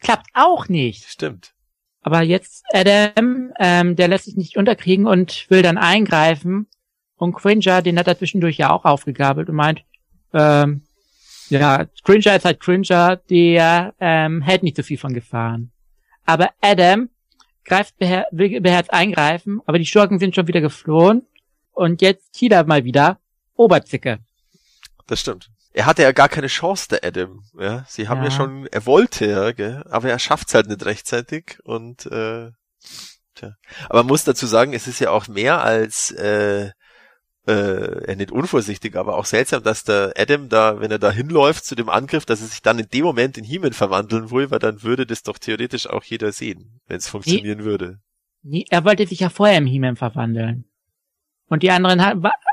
Klappt 0.00 0.28
auch 0.34 0.68
nicht. 0.68 1.04
Stimmt. 1.08 1.54
Aber 2.02 2.22
jetzt 2.22 2.62
Adam, 2.72 3.52
ähm, 3.58 3.96
der 3.96 4.06
lässt 4.06 4.26
sich 4.26 4.36
nicht 4.36 4.56
unterkriegen 4.56 5.06
und 5.08 5.46
will 5.50 5.62
dann 5.62 5.78
eingreifen. 5.78 6.68
Und 7.16 7.34
Cringer, 7.34 7.82
den 7.82 7.98
hat 7.98 8.06
er 8.06 8.16
zwischendurch 8.18 8.58
ja 8.58 8.70
auch 8.70 8.84
aufgegabelt 8.84 9.48
und 9.48 9.56
meint, 9.56 9.82
ähm, 10.32 10.82
ja, 11.48 11.86
Cringer 12.04 12.36
ist 12.36 12.44
halt 12.44 12.60
Cringer, 12.60 13.16
der 13.16 13.94
ähm, 14.00 14.40
hält 14.42 14.62
nicht 14.62 14.76
so 14.76 14.82
viel 14.84 14.98
von 14.98 15.14
Gefahren. 15.14 15.72
Aber 16.24 16.50
Adam 16.60 17.08
greift 17.64 17.96
beher 17.98 18.26
will 18.30 18.60
beherzt 18.60 18.92
eingreifen, 18.92 19.60
aber 19.66 19.78
die 19.78 19.86
Schurken 19.86 20.18
sind 20.20 20.34
schon 20.36 20.46
wieder 20.46 20.60
geflohen. 20.60 21.22
Und 21.72 22.02
jetzt 22.02 22.32
Kida 22.34 22.62
mal 22.64 22.84
wieder 22.84 23.18
Oberzicke. 23.54 24.18
Das 25.06 25.20
stimmt. 25.20 25.50
Er 25.74 25.86
hatte 25.86 26.02
ja 26.02 26.12
gar 26.12 26.28
keine 26.28 26.48
Chance, 26.48 26.88
der 26.90 27.04
Adam. 27.04 27.42
Ja, 27.58 27.84
sie 27.88 28.08
haben 28.08 28.18
ja, 28.18 28.24
Ja. 28.24 28.30
schon, 28.30 28.66
er 28.66 28.84
wollte 28.86 29.26
ja, 29.26 29.52
gell? 29.52 29.82
aber 29.90 30.10
er 30.10 30.18
schafft's 30.18 30.54
halt 30.54 30.68
nicht 30.68 30.84
rechtzeitig 30.84 31.58
und 31.64 32.06
äh, 32.06 32.50
tja. 33.34 33.56
Aber 33.88 34.00
man 34.00 34.06
muss 34.08 34.24
dazu 34.24 34.46
sagen, 34.46 34.74
es 34.74 34.86
ist 34.86 35.00
ja 35.00 35.10
auch 35.10 35.28
mehr 35.28 35.62
als 35.62 36.10
äh, 36.10 36.70
äh, 37.46 38.14
nicht 38.16 38.30
unvorsichtig, 38.30 38.96
aber 38.96 39.16
auch 39.16 39.24
seltsam, 39.24 39.62
dass 39.62 39.82
der 39.82 40.12
Adam 40.16 40.48
da, 40.48 40.78
wenn 40.80 40.90
er 40.90 40.98
da 40.98 41.10
hinläuft 41.10 41.64
zu 41.64 41.74
dem 41.74 41.88
Angriff, 41.88 42.24
dass 42.26 42.40
er 42.40 42.48
sich 42.48 42.62
dann 42.62 42.78
in 42.78 42.88
dem 42.88 43.04
Moment 43.04 43.36
in 43.38 43.44
He-Man 43.44 43.72
verwandeln 43.72 44.30
will, 44.30 44.50
weil 44.50 44.58
dann 44.58 44.82
würde 44.82 45.06
das 45.06 45.22
doch 45.22 45.38
theoretisch 45.38 45.88
auch 45.88 46.04
jeder 46.04 46.32
sehen, 46.32 46.80
wenn 46.86 46.98
es 46.98 47.08
funktionieren 47.08 47.64
würde. 47.64 47.98
Nee, 48.42 48.64
er 48.70 48.84
wollte 48.84 49.06
sich 49.06 49.20
ja 49.20 49.28
vorher 49.28 49.58
im 49.58 49.66
He-Man 49.66 49.96
verwandeln. 49.96 50.66
Und 51.48 51.62
die 51.62 51.70
anderen 51.70 52.00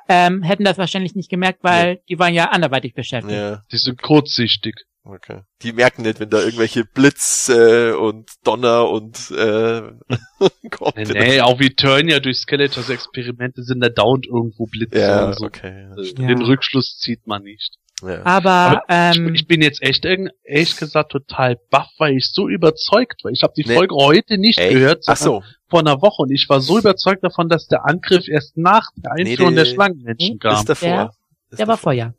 ähm, 0.09 0.43
hätten 0.43 0.65
das 0.65 0.77
wahrscheinlich 0.77 1.15
nicht 1.15 1.29
gemerkt, 1.29 1.63
weil 1.63 2.01
die 2.09 2.19
waren 2.19 2.33
ja 2.33 2.45
anderweitig 2.49 2.93
beschäftigt. 2.93 3.33
Ja, 3.33 3.61
Die 3.71 3.77
sind 3.77 4.01
kurzsichtig. 4.01 4.75
okay. 5.03 5.41
Die 5.61 5.71
merken 5.71 6.01
nicht, 6.01 6.19
wenn 6.19 6.29
da 6.29 6.39
irgendwelche 6.39 6.83
Blitz 6.83 7.47
äh, 7.49 7.91
und 7.91 8.29
Donner 8.43 8.89
und 8.89 9.31
äh, 9.31 9.81
kommt. 10.71 10.95
Nee, 10.97 11.03
nee, 11.13 11.41
auch 11.41 11.59
wie 11.59 11.69
Turnier 11.69 12.19
durch 12.19 12.37
Skeletors 12.39 12.89
Experimente 12.89 13.63
sind 13.63 13.81
da 13.81 13.89
dauernd 13.89 14.25
irgendwo 14.27 14.65
Blitze 14.65 14.99
Ja, 14.99 15.25
und 15.27 15.37
so. 15.37 15.45
okay. 15.45 15.87
ja, 15.95 16.03
stimmt. 16.03 16.29
Den 16.29 16.41
Rückschluss 16.41 16.97
zieht 16.99 17.25
man 17.27 17.43
nicht. 17.43 17.75
Ja. 18.01 18.25
Aber, 18.25 18.49
Aber 18.49 18.83
ähm, 18.89 19.33
Ich 19.35 19.45
bin 19.47 19.61
jetzt 19.61 19.81
echt 19.81 20.05
irgend- 20.05 20.31
ehrlich 20.43 20.77
gesagt 20.77 21.11
total 21.11 21.57
baff, 21.69 21.89
weil 21.97 22.15
ich 22.17 22.31
so 22.31 22.47
überzeugt 22.47 23.23
war. 23.23 23.31
Ich 23.31 23.43
habe 23.43 23.53
die 23.57 23.65
Nee. 23.67 23.75
Folge 23.75 23.95
heute 23.95 24.37
nicht 24.37 24.57
Echt? 24.59 24.71
gehört, 24.73 25.03
Ach 25.07 25.15
sondern 25.17 25.41
so, 25.43 25.47
vor 25.69 25.79
einer 25.81 26.01
Woche 26.01 26.21
und 26.23 26.31
ich 26.31 26.45
war 26.49 26.61
so 26.61 26.77
überzeugt 26.79 27.23
davon, 27.23 27.49
dass 27.49 27.67
der 27.67 27.85
Angriff 27.85 28.27
erst 28.27 28.57
nach 28.57 28.89
der 28.95 29.13
Nee, 29.15 29.31
Einführung 29.31 29.55
der- 29.55 29.65
der 29.65 29.71
Schlangenmenschen 29.71 30.33
Nee, 30.33 30.37
kam. 30.39 30.55
ist 30.55 30.69
davor. 30.69 30.87
Der- 30.89 31.11
Ist 31.51 31.59
der 31.59 31.67
war 31.67 31.73
davor. 31.75 31.77
vorher. 31.83 32.13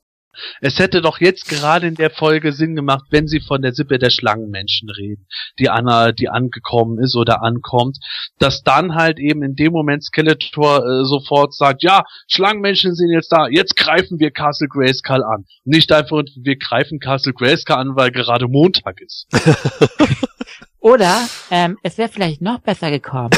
Es 0.61 0.79
hätte 0.79 1.03
doch 1.03 1.21
jetzt 1.21 1.49
gerade 1.49 1.87
in 1.87 1.95
der 1.95 2.11
Folge 2.11 2.53
Sinn 2.53 2.77
gemacht, 2.77 3.07
wenn 3.11 3.27
sie 3.27 3.41
von 3.41 3.63
der 3.63 3.73
Sippe 3.73 3.99
der 3.99 4.11
Schlangenmenschen 4.11 4.89
reden, 4.91 5.27
die 5.59 5.71
Anna, 5.71 6.13
die 6.13 6.29
angekommen 6.29 6.99
ist 6.99 7.17
oder 7.17 7.43
ankommt, 7.43 7.99
dass 8.39 8.63
dann 8.63 8.95
halt 8.95 9.19
eben 9.19 9.43
in 9.43 9.55
dem 9.55 9.73
Moment 9.73 10.05
Skeletor 10.05 10.79
äh, 10.85 11.05
sofort 11.05 11.55
sagt, 11.55 11.83
ja, 11.83 12.05
Schlangenmenschen 12.29 12.95
sind 12.95 13.11
jetzt 13.11 13.33
da, 13.33 13.49
jetzt 13.49 13.77
greifen 13.77 14.19
wir 14.19 14.31
Castle 14.31 14.69
Grayskull 14.69 15.25
an. 15.25 15.47
Nicht 15.65 15.93
einfach, 15.93 16.23
wir 16.37 16.57
greifen 16.57 16.99
Castle 17.01 17.33
Grayskull 17.33 17.77
an, 17.77 17.97
weil 17.97 18.11
gerade 18.11 18.49
Montag 18.49 19.01
ist. 19.01 19.27
Oder 20.81 21.29
ähm, 21.51 21.79
es 21.83 21.99
wäre 21.99 22.09
vielleicht 22.09 22.41
noch 22.41 22.61
besser 22.61 22.91
gekommen. 22.91 23.31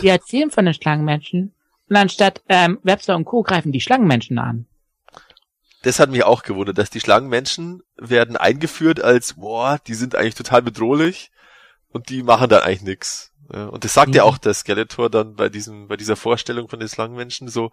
Wir 0.00 0.12
erzählen 0.12 0.50
von 0.50 0.64
den 0.64 0.74
Schlangenmenschen 0.74 1.52
und 1.88 1.96
anstatt 1.96 2.42
ähm, 2.48 2.78
Webster 2.82 3.16
und 3.16 3.26
Co. 3.26 3.42
greifen 3.42 3.70
die 3.70 3.80
Schlangenmenschen 3.80 4.38
an. 4.38 4.66
Das 5.86 6.00
hat 6.00 6.10
mich 6.10 6.24
auch 6.24 6.42
gewundert, 6.42 6.78
dass 6.78 6.90
die 6.90 6.98
Schlangenmenschen 6.98 7.80
werden 7.96 8.36
eingeführt 8.36 9.00
als, 9.00 9.34
boah, 9.34 9.78
die 9.86 9.94
sind 9.94 10.16
eigentlich 10.16 10.34
total 10.34 10.60
bedrohlich 10.60 11.30
und 11.90 12.08
die 12.08 12.24
machen 12.24 12.48
dann 12.48 12.62
eigentlich 12.62 12.82
nix. 12.82 13.32
Und 13.48 13.84
das 13.84 13.94
sagt 13.94 14.08
ja. 14.08 14.16
ja 14.16 14.22
auch 14.24 14.36
der 14.38 14.52
Skeletor 14.54 15.08
dann 15.08 15.36
bei 15.36 15.48
diesem, 15.48 15.86
bei 15.86 15.96
dieser 15.96 16.16
Vorstellung 16.16 16.68
von 16.68 16.80
den 16.80 16.88
Schlangenmenschen 16.88 17.46
so, 17.46 17.70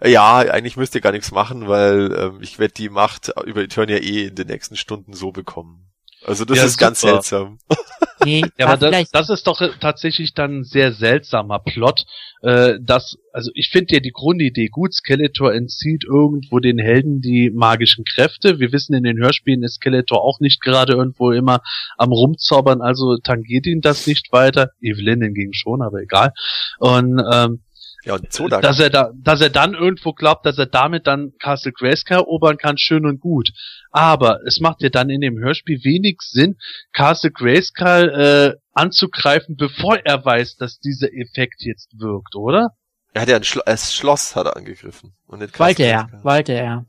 äh, 0.00 0.08
ja, 0.12 0.36
eigentlich 0.36 0.76
müsst 0.76 0.94
ihr 0.94 1.00
gar 1.00 1.10
nichts 1.10 1.32
machen, 1.32 1.66
weil 1.66 2.14
ähm, 2.16 2.38
ich 2.40 2.60
werde 2.60 2.74
die 2.74 2.88
Macht 2.90 3.32
über 3.44 3.62
Eternia 3.62 3.96
eh 3.96 4.26
in 4.28 4.36
den 4.36 4.46
nächsten 4.46 4.76
Stunden 4.76 5.12
so 5.12 5.32
bekommen. 5.32 5.90
Also 6.24 6.44
das 6.44 6.58
Ja, 6.58 6.64
ist 6.64 6.78
ganz 6.78 7.00
super. 7.00 7.14
seltsam. 7.14 7.58
Nee, 8.24 8.42
Ja, 8.58 8.66
aber 8.66 8.76
das, 8.76 8.88
vielleicht, 8.90 9.14
das 9.14 9.30
ist 9.30 9.46
doch 9.46 9.60
tatsächlich 9.80 10.34
dann 10.34 10.60
ein 10.60 10.64
sehr 10.64 10.92
seltsamer 10.92 11.58
Plot. 11.58 12.04
Äh, 12.42 12.78
das, 12.80 13.16
also 13.32 13.50
ich 13.54 13.70
finde 13.70 13.94
ja 13.94 14.00
die 14.00 14.12
Grundidee 14.12 14.68
gut. 14.68 14.94
Skeletor 14.94 15.52
entzieht 15.52 16.04
irgendwo 16.04 16.58
den 16.58 16.78
Helden 16.78 17.20
die 17.20 17.50
magischen 17.50 18.04
Kräfte. 18.04 18.58
Wir 18.58 18.72
wissen 18.72 18.94
in 18.94 19.04
den 19.04 19.18
Hörspielen 19.18 19.62
ist 19.62 19.74
Skeletor 19.74 20.22
auch 20.22 20.40
nicht 20.40 20.60
gerade 20.60 20.94
irgendwo 20.94 21.32
immer 21.32 21.60
am 21.96 22.12
rumzaubern, 22.12 22.80
also 22.80 23.16
tangiert 23.18 23.66
ihn 23.66 23.80
das 23.80 24.06
nicht 24.06 24.32
weiter. 24.32 24.70
Evelyn 24.80 25.22
hingegen 25.22 25.54
schon, 25.54 25.82
aber 25.82 26.00
egal. 26.00 26.32
Und 26.78 27.22
ähm, 27.32 27.60
Ja, 28.04 28.14
und 28.14 28.32
Zodak. 28.32 28.62
dass 28.62 28.78
er 28.78 28.90
da, 28.90 29.10
dass 29.16 29.40
er 29.40 29.50
dann 29.50 29.74
irgendwo 29.74 30.12
glaubt, 30.12 30.46
dass 30.46 30.56
er 30.58 30.66
damit 30.66 31.06
dann 31.06 31.32
Castle 31.40 31.72
Grayskull 31.72 32.18
erobern 32.18 32.56
kann, 32.56 32.78
schön 32.78 33.04
und 33.04 33.20
gut. 33.20 33.50
Aber 33.90 34.40
es 34.46 34.60
macht 34.60 34.82
ja 34.82 34.88
dann 34.88 35.10
in 35.10 35.20
dem 35.20 35.38
Hörspiel 35.38 35.82
wenig 35.82 36.18
Sinn, 36.20 36.56
Castle 36.92 37.32
Grayskull 37.32 38.56
äh, 38.56 38.60
anzugreifen, 38.72 39.56
bevor 39.56 39.98
er 40.04 40.24
weiß, 40.24 40.56
dass 40.56 40.78
dieser 40.78 41.12
Effekt 41.12 41.62
jetzt 41.62 41.98
wirkt, 41.98 42.36
oder? 42.36 42.70
er 43.18 43.22
hat 43.22 43.28
ja 43.28 43.36
ein 43.36 43.44
Schlo 43.44 43.62
das 43.66 43.94
Schloss 43.94 44.36
hat 44.36 44.46
er 44.46 44.56
angegriffen. 44.56 45.14
Und 45.26 45.40
nicht 45.40 45.58
wollte 45.58 45.82
er, 45.82 46.08
wollte 46.22 46.52
er. 46.52 46.86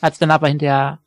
Hat's 0.00 0.18
dann 0.18 0.30
aber 0.30 0.48
hinterher 0.48 1.00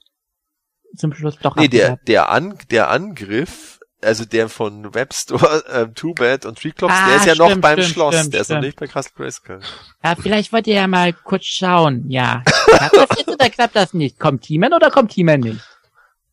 zum 0.95 1.13
Schluss 1.13 1.37
doch 1.39 1.55
Nee, 1.55 1.67
der, 1.67 1.97
der, 2.07 2.29
An 2.29 2.57
der 2.69 2.89
Angriff, 2.89 3.79
also 4.03 4.25
der 4.25 4.49
von 4.49 4.93
Webstore, 4.93 5.63
ähm, 5.71 5.93
Two 5.95 6.13
Bad 6.13 6.45
und 6.45 6.57
Triclops, 6.59 6.93
Ah, 6.95 7.07
der 7.07 7.15
ist 7.17 7.25
ja 7.25 7.35
noch 7.35 7.47
stimmt, 7.47 7.61
beim 7.61 7.79
stimmt, 7.79 7.93
Schloss, 7.93 8.15
stimmt, 8.15 8.33
der 8.33 8.41
ist 8.41 8.49
noch 8.49 8.61
nicht 8.61 8.79
bei 8.79 8.87
Castle 8.87 9.13
Grayskull. 9.15 9.59
Ja, 10.03 10.15
vielleicht 10.15 10.51
wollt 10.53 10.67
ihr 10.67 10.75
ja 10.75 10.87
mal 10.87 11.13
kurz 11.13 11.45
schauen, 11.45 12.09
ja. 12.09 12.43
Klappt 12.45 12.95
das 12.95 13.17
jetzt 13.17 13.27
oder 13.29 13.49
klappt 13.49 13.75
das 13.75 13.93
nicht? 13.93 14.19
Kommt 14.19 14.43
Teaman 14.43 14.73
oder 14.73 14.89
kommt 14.91 15.11
Teaman 15.11 15.39
nicht? 15.41 15.61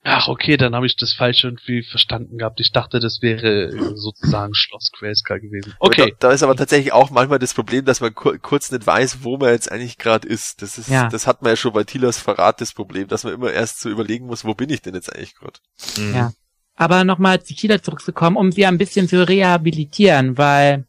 Ach, 0.05 0.29
okay, 0.29 0.57
dann 0.57 0.75
habe 0.75 0.87
ich 0.87 0.97
das 0.97 1.13
falsch 1.13 1.45
irgendwie 1.45 1.83
verstanden 1.83 2.39
gehabt. 2.39 2.61
Ich 2.61 2.73
dachte, 2.73 2.99
das 3.01 3.19
wäre 3.21 3.65
äh, 3.65 3.95
sozusagen 3.95 4.55
Schloss 4.55 4.91
Grayskull 4.97 5.41
gewesen. 5.41 5.75
Okay. 5.81 6.15
Da, 6.21 6.29
da 6.29 6.35
ist 6.35 6.43
aber 6.43 6.57
tatsächlich 6.57 6.93
auch 6.93 7.11
manchmal 7.11 7.39
das 7.41 7.53
Problem, 7.53 7.85
dass 7.85 8.01
man 8.01 8.15
kur 8.15 8.39
kurz 8.39 8.71
nicht 8.71 8.87
weiß, 8.87 9.19
wo 9.23 9.37
man 9.37 9.51
jetzt 9.51 9.71
eigentlich 9.71 9.99
gerade 9.99 10.27
ist. 10.27 10.63
Das 10.63 10.79
ist, 10.79 10.89
Ja. 10.89 11.09
das 11.09 11.27
hat 11.27 11.43
man 11.43 11.51
ja 11.51 11.57
schon 11.57 11.73
bei 11.75 11.85
Tilas 11.85 12.19
Verrat 12.19 12.61
das 12.61 12.73
Problem, 12.73 13.09
dass 13.09 13.25
man 13.25 13.35
immer 13.35 13.53
erst 13.53 13.81
so 13.81 13.91
überlegen 13.91 14.27
muss, 14.27 14.45
wo 14.47 14.55
bin 14.55 14.71
ich 14.71 14.81
denn 14.81 14.95
jetzt 14.95 15.15
eigentlich 15.15 15.35
gerade? 15.35 15.59
Mhm. 15.99 16.15
Ja. 16.15 16.33
Aber 16.81 17.03
nochmal 17.03 17.43
zu 17.43 17.55
Kila 17.55 17.83
zurückzukommen, 17.83 18.37
um 18.37 18.53
sie 18.53 18.65
ein 18.65 18.79
bisschen 18.79 19.09
zu 19.09 19.29
rehabilitieren, 19.29 20.39
weil 20.39 20.85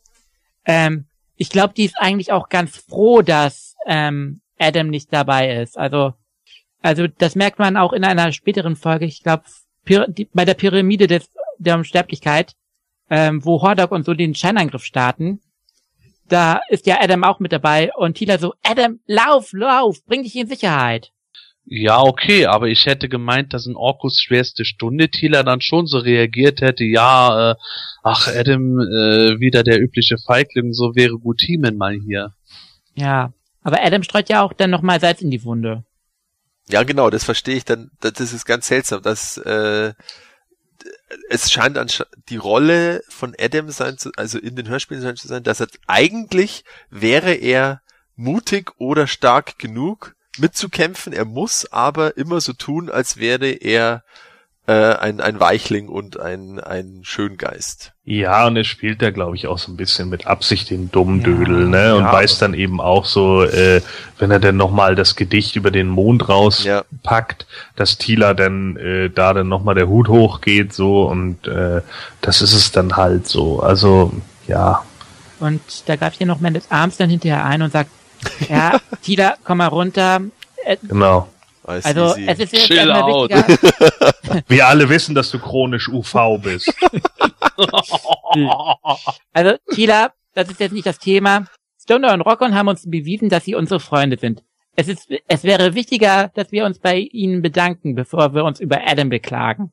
ähm, 0.66 1.06
ich 1.36 1.50
glaube, 1.50 1.74
die 1.74 1.86
ist 1.86 1.96
eigentlich 1.98 2.32
auch 2.32 2.48
ganz 2.50 2.78
froh, 2.78 3.24
dass 3.24 3.76
ähm, 3.88 4.40
Adam 4.60 4.90
nicht 4.90 5.12
dabei 5.12 5.62
ist. 5.62 5.80
Also, 5.80 6.14
also 6.84 7.08
das 7.08 7.36
merkt 7.36 7.58
man 7.58 7.76
auch 7.76 7.92
in 7.92 8.04
einer 8.04 8.32
späteren 8.34 8.76
Folge. 8.76 9.06
Ich 9.06 9.24
glaube, 9.24 9.46
bei 10.34 10.46
der 10.46 10.54
Pyramide 10.54 11.08
des, 11.08 11.28
der 11.58 11.76
Unsterblichkeit, 11.76 12.54
ähm, 13.10 13.44
wo 13.44 13.64
Hordog 13.64 13.92
und 13.92 14.06
so 14.06 14.14
den 14.14 14.36
Scheinangriff 14.36 14.84
starten. 14.84 15.42
Da 16.28 16.62
ist 16.70 16.86
ja 16.86 17.02
Adam 17.02 17.24
auch 17.24 17.40
mit 17.40 17.52
dabei 17.52 17.92
und 17.96 18.14
Tila 18.14 18.38
so, 18.38 18.54
Adam, 18.62 19.00
lauf, 19.08 19.54
lauf, 19.54 20.06
bring 20.06 20.22
dich 20.22 20.36
in 20.36 20.46
Sicherheit. 20.46 21.12
Ja, 21.72 22.02
okay, 22.02 22.48
aber 22.48 22.68
ich 22.68 22.88
hätte 22.88 23.10
gemeint, 23.10 23.54
dass 23.54 23.68
in 23.68 23.76
Orkus 23.76 24.20
schwerste 24.20 24.66
Stunde 24.66 25.10
Thieler 25.10 25.44
dann 25.44 25.62
schon 25.62 25.86
so 25.86 26.00
reagiert 26.00 26.62
hätte, 26.62 26.84
ja, 26.84 27.52
äh, 27.52 27.56
ach, 28.02 28.28
Adam, 28.28 28.80
äh, 28.80 29.40
wieder 29.40 29.62
der 29.62 29.80
übliche 29.80 30.18
Feigling, 30.18 30.74
so 30.74 30.96
wäre 30.96 31.20
gut 31.20 31.38
Teamen 31.38 31.78
mal 31.78 31.94
hier. 31.94 32.34
Ja, 32.96 33.34
aber 33.62 33.84
Adam 33.84 34.02
streut 34.02 34.30
ja 34.30 34.42
auch 34.42 34.54
dann 34.54 34.72
nochmal 34.72 35.00
Salz 35.00 35.22
in 35.22 35.30
die 35.30 35.44
Wunde. 35.44 35.84
Ja, 36.70 36.82
genau, 36.82 37.12
das 37.12 37.24
verstehe 37.24 37.58
ich 37.58 37.66
dann. 37.66 37.92
Das 38.00 38.14
das 38.14 38.34
ist 38.34 38.46
ganz 38.46 38.66
seltsam, 38.66 39.04
dass 39.04 39.38
äh, 39.38 39.94
es 41.30 41.52
scheint 41.52 41.78
ansch 41.78 42.04
die 42.30 42.38
Rolle 42.38 43.04
von 43.10 43.36
Adam 43.40 43.70
sein 43.70 44.00
zu, 44.00 44.10
also 44.16 44.40
in 44.40 44.56
den 44.56 44.70
Hörspielen 44.70 45.04
sein 45.04 45.18
zu 45.18 45.28
sein, 45.28 45.44
dass 45.44 45.60
er 45.60 45.68
eigentlich 45.86 46.64
wäre 46.90 47.36
er 47.36 47.84
mutig 48.16 48.72
oder 48.80 49.06
stark 49.06 49.60
genug 49.60 50.16
mitzukämpfen. 50.40 51.14
Er 51.14 51.26
muss 51.26 51.72
aber 51.72 52.18
immer 52.18 52.42
so 52.42 52.54
tun, 52.54 52.90
als 52.90 53.18
wäre 53.18 53.48
er 53.48 54.04
äh, 54.70 54.96
ein, 54.98 55.20
ein 55.20 55.40
Weichling 55.40 55.88
und 55.88 56.20
ein, 56.20 56.60
ein 56.60 57.00
Schöngeist. 57.02 57.94
Ja, 58.04 58.46
und 58.46 58.56
er 58.56 58.64
spielt 58.64 59.02
da, 59.02 59.10
glaube 59.10 59.36
ich, 59.36 59.48
auch 59.48 59.58
so 59.58 59.72
ein 59.72 59.78
bisschen 59.78 60.10
mit 60.10 60.28
Absicht 60.28 60.70
den 60.70 60.92
dummen 60.92 61.22
Ja, 61.22 61.70
ne? 61.70 61.96
Und 61.96 62.04
ja, 62.04 62.14
weiß 62.14 62.38
dann 62.38 62.54
eben 62.54 62.80
auch 62.80 63.06
so, 63.06 63.44
äh, 63.44 63.82
wenn 64.20 64.30
er 64.30 64.40
dann 64.40 64.58
nochmal 64.58 64.94
das 64.94 65.16
Gedicht 65.16 65.56
über 65.56 65.72
den 65.72 65.88
Mond 65.88 66.22
Ja. 66.22 66.28
rauspackt, 66.28 67.48
dass 67.76 67.98
Tila 67.98 68.36
dann 68.36 68.78
äh, 68.78 69.10
da 69.10 69.34
dann 69.34 69.48
nochmal 69.48 69.74
der 69.74 69.88
Hut 69.88 70.08
hochgeht, 70.08 70.72
so, 70.72 71.04
und 71.04 71.48
äh, 71.48 71.82
das 72.22 72.44
ist 72.44 72.54
es 72.54 72.72
dann 72.72 72.96
halt 72.96 73.28
so. 73.28 73.62
Also, 73.62 74.14
ja. 74.48 74.84
Und 75.40 75.62
da 75.88 75.96
greift 75.96 76.18
hier 76.18 76.28
noch 76.28 76.44
at 76.44 76.64
Arms 76.70 76.98
dann 76.98 77.10
hinterher 77.10 77.44
ein 77.44 77.64
und 77.64 77.72
sagt, 77.72 77.90
ja, 78.50 78.80
Tila, 79.02 79.36
komm 79.44 79.58
mal 79.60 79.68
runter. 79.68 80.22
Äh, 80.66 80.78
Genau. 80.82 81.28
Weiß 81.64 81.86
Also 81.86 82.16
easy. 82.16 82.26
es 82.28 82.40
ist 82.40 82.54
jetzt 82.54 82.66
Chill 82.68 82.92
out. 82.92 83.30
Wir 84.48 84.68
alle 84.68 84.90
wissen, 84.90 85.14
dass 85.14 85.30
du 85.30 85.40
chronisch 85.40 85.88
UV 85.88 86.40
bist. 86.42 86.74
Also 89.34 89.58
Tila, 89.74 90.14
das 90.34 90.50
ist 90.50 90.60
jetzt 90.60 90.72
nicht 90.72 90.86
das 90.86 91.00
Thema. 91.00 91.46
Stoner 91.82 92.14
und 92.14 92.22
Rockon 92.22 92.54
haben 92.56 92.68
uns 92.68 92.90
bewiesen, 92.90 93.30
dass 93.30 93.46
sie 93.46 93.56
unsere 93.56 93.80
Freunde 93.80 94.18
sind. 94.20 94.44
Es 94.76 94.88
ist, 94.88 95.10
es 95.28 95.44
wäre 95.44 95.74
wichtiger, 95.74 96.30
dass 96.36 96.52
wir 96.52 96.66
uns 96.66 96.80
bei 96.80 96.98
ihnen 97.00 97.42
bedanken, 97.42 97.96
bevor 97.96 98.34
wir 98.34 98.46
uns 98.46 98.60
über 98.60 98.82
Adam 98.88 99.10
beklagen. 99.10 99.72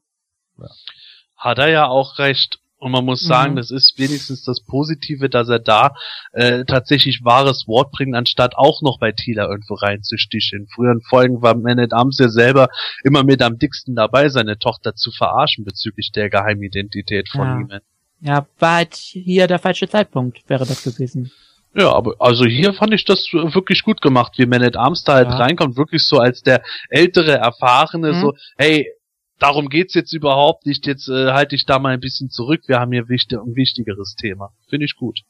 Hat 1.37 1.59
er 1.59 1.69
ja 1.69 1.87
auch 1.87 2.19
recht. 2.19 2.59
Und 2.79 2.93
man 2.93 3.05
muss 3.07 3.23
sagen, 3.23 3.53
Mhm. 3.53 3.57
das 3.57 3.71
ist 3.71 3.95
wenigstens 3.99 4.45
das 4.45 4.61
Positive, 4.61 5.31
dass 5.31 5.49
er 5.49 5.59
da 5.61 5.93
äh, 6.33 6.65
tatsächlich 6.67 7.21
wahres 7.25 7.65
Wort 7.67 7.91
bringt, 7.91 8.15
anstatt 8.15 8.55
auch 8.57 8.83
noch 8.83 8.99
bei 8.99 9.13
Tila 9.13 9.49
irgendwo 9.49 9.75
reinzusticheln. 9.75 10.63
In 10.65 10.69
früheren 10.69 11.01
Folgen 11.01 11.41
war 11.41 11.57
Man 11.57 11.79
at 11.81 11.95
Arms 11.95 12.19
ja 12.19 12.29
selber 12.29 12.69
immer 13.03 13.25
mit 13.25 13.41
am 13.43 13.59
dicksten 13.59 13.95
dabei, 13.95 14.29
seine 14.29 14.59
Tochter 14.59 14.95
zu 14.95 15.11
verarschen 15.11 15.65
bezüglich 15.65 16.11
der 16.15 16.29
Geheimidentität 16.29 17.29
von 17.31 17.47
Ja. 17.47 17.61
ihm. 17.61 17.81
Ja, 18.21 18.47
war 18.59 18.77
halt 18.77 18.95
hier 18.95 19.47
der 19.47 19.59
falsche 19.59 19.89
Zeitpunkt, 19.89 20.49
wäre 20.49 20.67
das 20.67 20.83
gewesen. 20.83 21.31
Ja, 21.75 21.93
aber 21.93 22.15
also 22.19 22.47
hier 22.47 22.73
fand 22.73 22.95
ich 22.95 23.05
das 23.05 23.27
wirklich 23.33 23.83
gut 23.83 24.01
gemacht, 24.01 24.33
wie 24.39 24.47
Man 24.47 24.63
at 24.63 24.77
Arms 24.77 25.05
da 25.05 25.15
halt 25.15 25.29
Ja. 25.29 25.37
reinkommt, 25.37 25.77
wirklich 25.77 26.03
so 26.05 26.19
als 26.19 26.43
der 26.43 26.63
ältere, 26.89 27.33
erfahrene, 27.33 28.13
Mhm. 28.15 28.21
so, 28.21 28.33
hey, 28.57 28.91
darum 29.39 29.69
geht's 29.69 29.95
jetzt 29.95 30.13
überhaupt 30.13 30.67
nicht, 30.67 30.87
jetzt 30.87 31.09
äh, 31.09 31.33
halte 31.33 31.55
ich 31.55 31.67
da 31.67 31.79
mal 31.79 31.95
ein 31.95 32.01
bisschen 32.01 32.31
zurück, 32.31 32.63
wir 32.67 32.81
haben 32.81 32.93
hier 32.93 33.09
wichtig, 33.09 33.39
ein 33.39 33.57
wichtigeres 33.57 34.15
Thema. 34.15 34.53
Finde 34.69 34.87
ich 34.87 34.97
gut. 34.97 35.21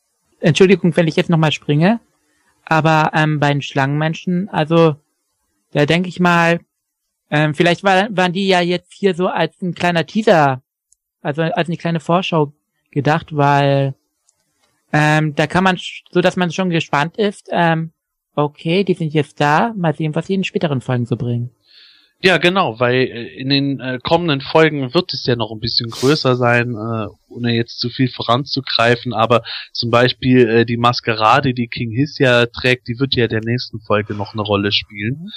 Entschuldigung, 0.40 0.96
wenn 0.96 1.08
ich 1.08 1.16
jetzt 1.16 1.30
nochmal 1.30 1.52
springe, 1.52 2.00
aber 2.64 3.12
ähm, 3.14 3.40
bei 3.40 3.48
den 3.48 3.62
Schlangenmenschen, 3.62 4.48
also 4.48 4.96
da 5.72 5.86
denke 5.86 6.08
ich 6.08 6.20
mal, 6.20 6.60
ähm, 7.30 7.54
vielleicht 7.54 7.82
war, 7.82 8.08
waren 8.16 8.32
die 8.32 8.46
ja 8.46 8.60
jetzt 8.60 8.92
hier 8.92 9.14
so 9.14 9.28
als 9.28 9.60
ein 9.60 9.74
kleiner 9.74 10.06
Teaser, 10.06 10.62
also 11.22 11.42
als 11.42 11.68
eine 11.68 11.76
kleine 11.76 12.00
Vorschau 12.00 12.52
gedacht, 12.90 13.34
weil 13.34 13.94
ähm, 14.92 15.34
da 15.34 15.46
kann 15.46 15.64
man, 15.64 15.78
so 16.10 16.20
dass 16.20 16.36
man 16.36 16.52
schon 16.52 16.70
gespannt 16.70 17.16
ist, 17.16 17.48
ähm, 17.50 17.92
okay, 18.34 18.84
die 18.84 18.94
sind 18.94 19.12
jetzt 19.12 19.40
da, 19.40 19.72
mal 19.76 19.94
sehen, 19.94 20.14
was 20.14 20.26
sie 20.26 20.34
in 20.34 20.44
späteren 20.44 20.80
Folgen 20.80 21.06
so 21.06 21.16
bringen. 21.16 21.50
Ja, 22.22 22.38
genau, 22.38 22.80
weil 22.80 22.94
äh, 22.94 23.38
in 23.38 23.50
den 23.50 23.80
äh, 23.80 23.98
kommenden 24.02 24.40
Folgen 24.40 24.94
wird 24.94 25.12
es 25.12 25.26
ja 25.26 25.36
noch 25.36 25.52
ein 25.52 25.60
bisschen 25.60 25.90
größer 25.90 26.34
sein, 26.36 26.74
äh, 26.74 27.06
ohne 27.28 27.54
jetzt 27.54 27.78
zu 27.78 27.90
viel 27.90 28.08
voranzugreifen, 28.08 29.12
aber 29.12 29.42
zum 29.72 29.90
Beispiel 29.90 30.48
äh, 30.48 30.64
die 30.64 30.78
Maskerade, 30.78 31.52
die 31.52 31.68
King 31.68 31.90
Hiss 31.90 32.18
ja 32.18 32.46
trägt, 32.46 32.88
die 32.88 32.98
wird 32.98 33.14
ja 33.16 33.28
der 33.28 33.42
nächsten 33.44 33.80
Folge 33.80 34.14
noch 34.14 34.32
eine 34.32 34.42
Rolle 34.42 34.72
spielen. 34.72 35.30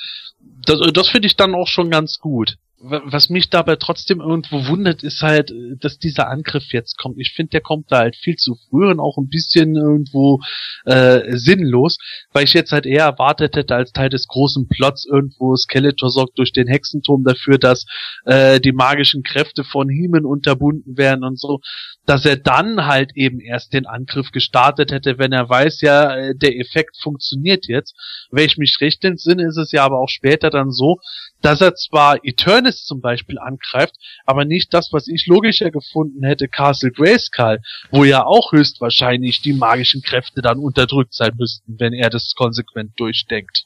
das, 0.65 0.79
das 0.93 1.09
finde 1.09 1.27
ich 1.27 1.35
dann 1.35 1.53
auch 1.53 1.67
schon 1.67 1.89
ganz 1.89 2.19
gut. 2.19 2.57
Wa- 2.81 3.01
Was 3.05 3.29
mich 3.29 3.49
dabei 3.49 3.75
trotzdem 3.75 4.21
irgendwo 4.21 4.67
wundert, 4.67 5.03
ist 5.03 5.21
halt, 5.21 5.51
dass 5.81 5.97
dieser 5.99 6.29
Angriff 6.29 6.71
jetzt 6.71 6.97
kommt. 6.97 7.17
Ich 7.19 7.33
finde, 7.33 7.51
der 7.51 7.61
kommt 7.61 7.91
da 7.91 7.99
halt 7.99 8.15
viel 8.15 8.35
zu 8.35 8.55
früh 8.69 8.89
und 8.89 8.99
auch 8.99 9.17
ein 9.17 9.27
bisschen 9.27 9.75
irgendwo 9.75 10.39
äh, 10.85 11.35
sinnlos, 11.37 11.97
weil 12.31 12.45
ich 12.45 12.53
jetzt 12.53 12.71
halt 12.71 12.85
eher 12.85 13.03
erwartet 13.03 13.55
hätte, 13.55 13.75
als 13.75 13.91
Teil 13.91 14.09
des 14.09 14.27
großen 14.27 14.67
Plots 14.67 15.05
irgendwo 15.05 15.55
Skeletor 15.55 16.09
sorgt 16.09 16.37
durch 16.37 16.53
den 16.53 16.67
Hexenturm 16.67 17.23
dafür, 17.23 17.57
dass 17.57 17.85
äh, 18.25 18.59
die 18.59 18.71
magischen 18.71 19.23
Kräfte 19.23 19.63
von 19.63 19.89
Heeman 19.89 20.25
unterbunden 20.25 20.97
werden 20.97 21.23
und 21.23 21.39
so, 21.39 21.59
dass 22.05 22.25
er 22.25 22.37
dann 22.37 22.85
halt 22.85 23.11
eben 23.15 23.39
erst 23.39 23.73
den 23.73 23.85
Angriff 23.87 24.31
gestartet 24.31 24.91
hätte, 24.91 25.17
wenn 25.17 25.31
er 25.31 25.49
weiß, 25.49 25.81
ja, 25.81 26.15
äh, 26.15 26.35
der 26.35 26.57
Effekt 26.57 26.97
funktioniert 27.01 27.67
jetzt. 27.67 27.95
Wenn 28.31 28.45
ich 28.45 28.57
mich 28.57 28.77
recht 28.81 29.03
entsinne, 29.03 29.47
ist 29.47 29.57
es 29.57 29.71
ja 29.71 29.83
aber 29.83 29.99
auch 29.99 30.09
später 30.09 30.49
dann 30.49 30.71
so, 30.71 30.97
dass 31.41 31.61
er 31.61 31.75
zwar 31.75 32.23
Eternis 32.23 32.83
zum 32.85 33.01
Beispiel 33.01 33.39
angreift, 33.39 33.95
aber 34.25 34.45
nicht 34.45 34.73
das, 34.73 34.91
was 34.91 35.07
ich 35.07 35.27
logischer 35.27 35.71
gefunden 35.71 36.23
hätte, 36.23 36.47
Castle 36.47 36.91
Grayskull, 36.91 37.59
wo 37.91 38.03
ja 38.03 38.25
auch 38.25 38.51
höchstwahrscheinlich 38.51 39.41
die 39.41 39.53
magischen 39.53 40.01
Kräfte 40.01 40.41
dann 40.41 40.59
unterdrückt 40.59 41.13
sein 41.13 41.31
müssten, 41.37 41.79
wenn 41.79 41.93
er 41.93 42.09
das 42.09 42.33
konsequent 42.35 42.99
durchdenkt. 42.99 43.65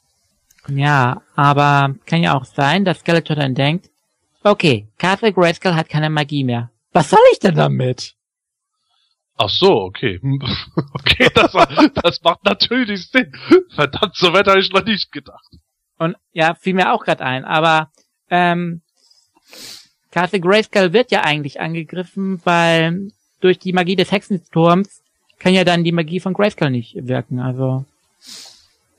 Ja, 0.69 1.21
aber 1.35 1.95
kann 2.05 2.23
ja 2.23 2.35
auch 2.35 2.45
sein, 2.45 2.85
dass 2.85 2.99
Skeletor 2.99 3.35
dann 3.35 3.55
denkt, 3.55 3.89
okay, 4.43 4.87
Castle 4.97 5.33
Grayskull 5.33 5.75
hat 5.75 5.89
keine 5.89 6.09
Magie 6.09 6.43
mehr. 6.43 6.69
Was 6.93 7.09
soll 7.09 7.19
ich 7.31 7.39
denn 7.39 7.55
damit? 7.55 8.13
Ach 9.37 9.49
so, 9.49 9.81
okay. 9.81 10.19
Okay, 10.93 11.29
das, 11.33 11.51
das 11.95 12.21
macht 12.23 12.45
natürlich 12.45 13.07
Sinn. 13.09 13.31
Verdammt, 13.75 14.15
so 14.15 14.31
weit 14.31 14.47
habe 14.47 14.59
ich 14.59 14.71
noch 14.71 14.85
nicht 14.85 15.11
gedacht. 15.11 15.45
Und 15.97 16.15
ja, 16.33 16.55
fiel 16.55 16.73
mir 16.73 16.93
auch 16.93 17.03
gerade 17.05 17.23
ein, 17.23 17.45
aber 17.45 17.89
ähm, 18.29 18.81
Castle 20.11 20.39
Grayskull 20.39 20.93
wird 20.93 21.11
ja 21.11 21.21
eigentlich 21.21 21.59
angegriffen, 21.59 22.41
weil 22.43 23.11
durch 23.41 23.59
die 23.59 23.73
Magie 23.73 23.95
des 23.95 24.11
Hexensturms 24.11 25.01
kann 25.39 25.53
ja 25.53 25.63
dann 25.63 25.83
die 25.83 25.91
Magie 25.91 26.19
von 26.19 26.33
Grayskull 26.33 26.69
nicht 26.69 26.95
wirken. 27.07 27.39
Also 27.39 27.85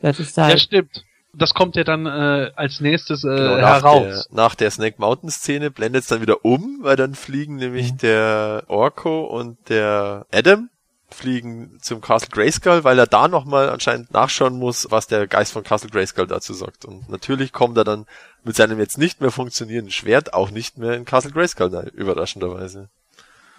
das 0.00 0.20
ist 0.20 0.36
Ja, 0.36 0.44
halt 0.44 0.60
stimmt. 0.60 1.04
Das 1.36 1.52
kommt 1.52 1.74
ja 1.74 1.82
dann 1.82 2.06
äh, 2.06 2.52
als 2.54 2.78
nächstes 2.80 3.24
äh, 3.24 3.28
Genau, 3.28 3.56
nach, 3.56 3.82
heraus. 3.82 4.28
der, 4.28 4.36
nach 4.36 4.54
der 4.54 4.70
Snake 4.70 4.96
Mountain 4.98 5.30
Szene 5.30 5.70
blendet 5.72 6.02
es 6.02 6.08
dann 6.08 6.20
wieder 6.20 6.44
um, 6.44 6.78
weil 6.82 6.94
dann 6.96 7.14
fliegen 7.16 7.56
nämlich 7.56 7.96
der 7.96 8.62
Orko 8.68 9.24
und 9.24 9.56
der 9.68 10.26
Adam 10.32 10.68
fliegen 11.10 11.78
zum 11.80 12.00
Castle 12.00 12.30
Grayskull, 12.30 12.84
weil 12.84 12.98
er 12.98 13.06
da 13.06 13.28
nochmal 13.28 13.70
anscheinend 13.70 14.12
nachschauen 14.12 14.58
muss, 14.58 14.88
was 14.90 15.06
der 15.06 15.26
Geist 15.26 15.52
von 15.52 15.62
Castle 15.62 15.90
Grayskull 15.90 16.26
dazu 16.26 16.52
sagt. 16.54 16.84
Und 16.84 17.08
natürlich 17.08 17.52
kommt 17.52 17.76
er 17.76 17.84
dann 17.84 18.06
mit 18.42 18.56
seinem 18.56 18.78
jetzt 18.78 18.98
nicht 18.98 19.20
mehr 19.20 19.30
funktionierenden 19.30 19.92
Schwert 19.92 20.34
auch 20.34 20.50
nicht 20.50 20.78
mehr 20.78 20.94
in 20.94 21.04
Castle 21.04 21.32
Grayskull 21.32 21.74
rein, 21.74 21.88
überraschenderweise. 21.88 22.88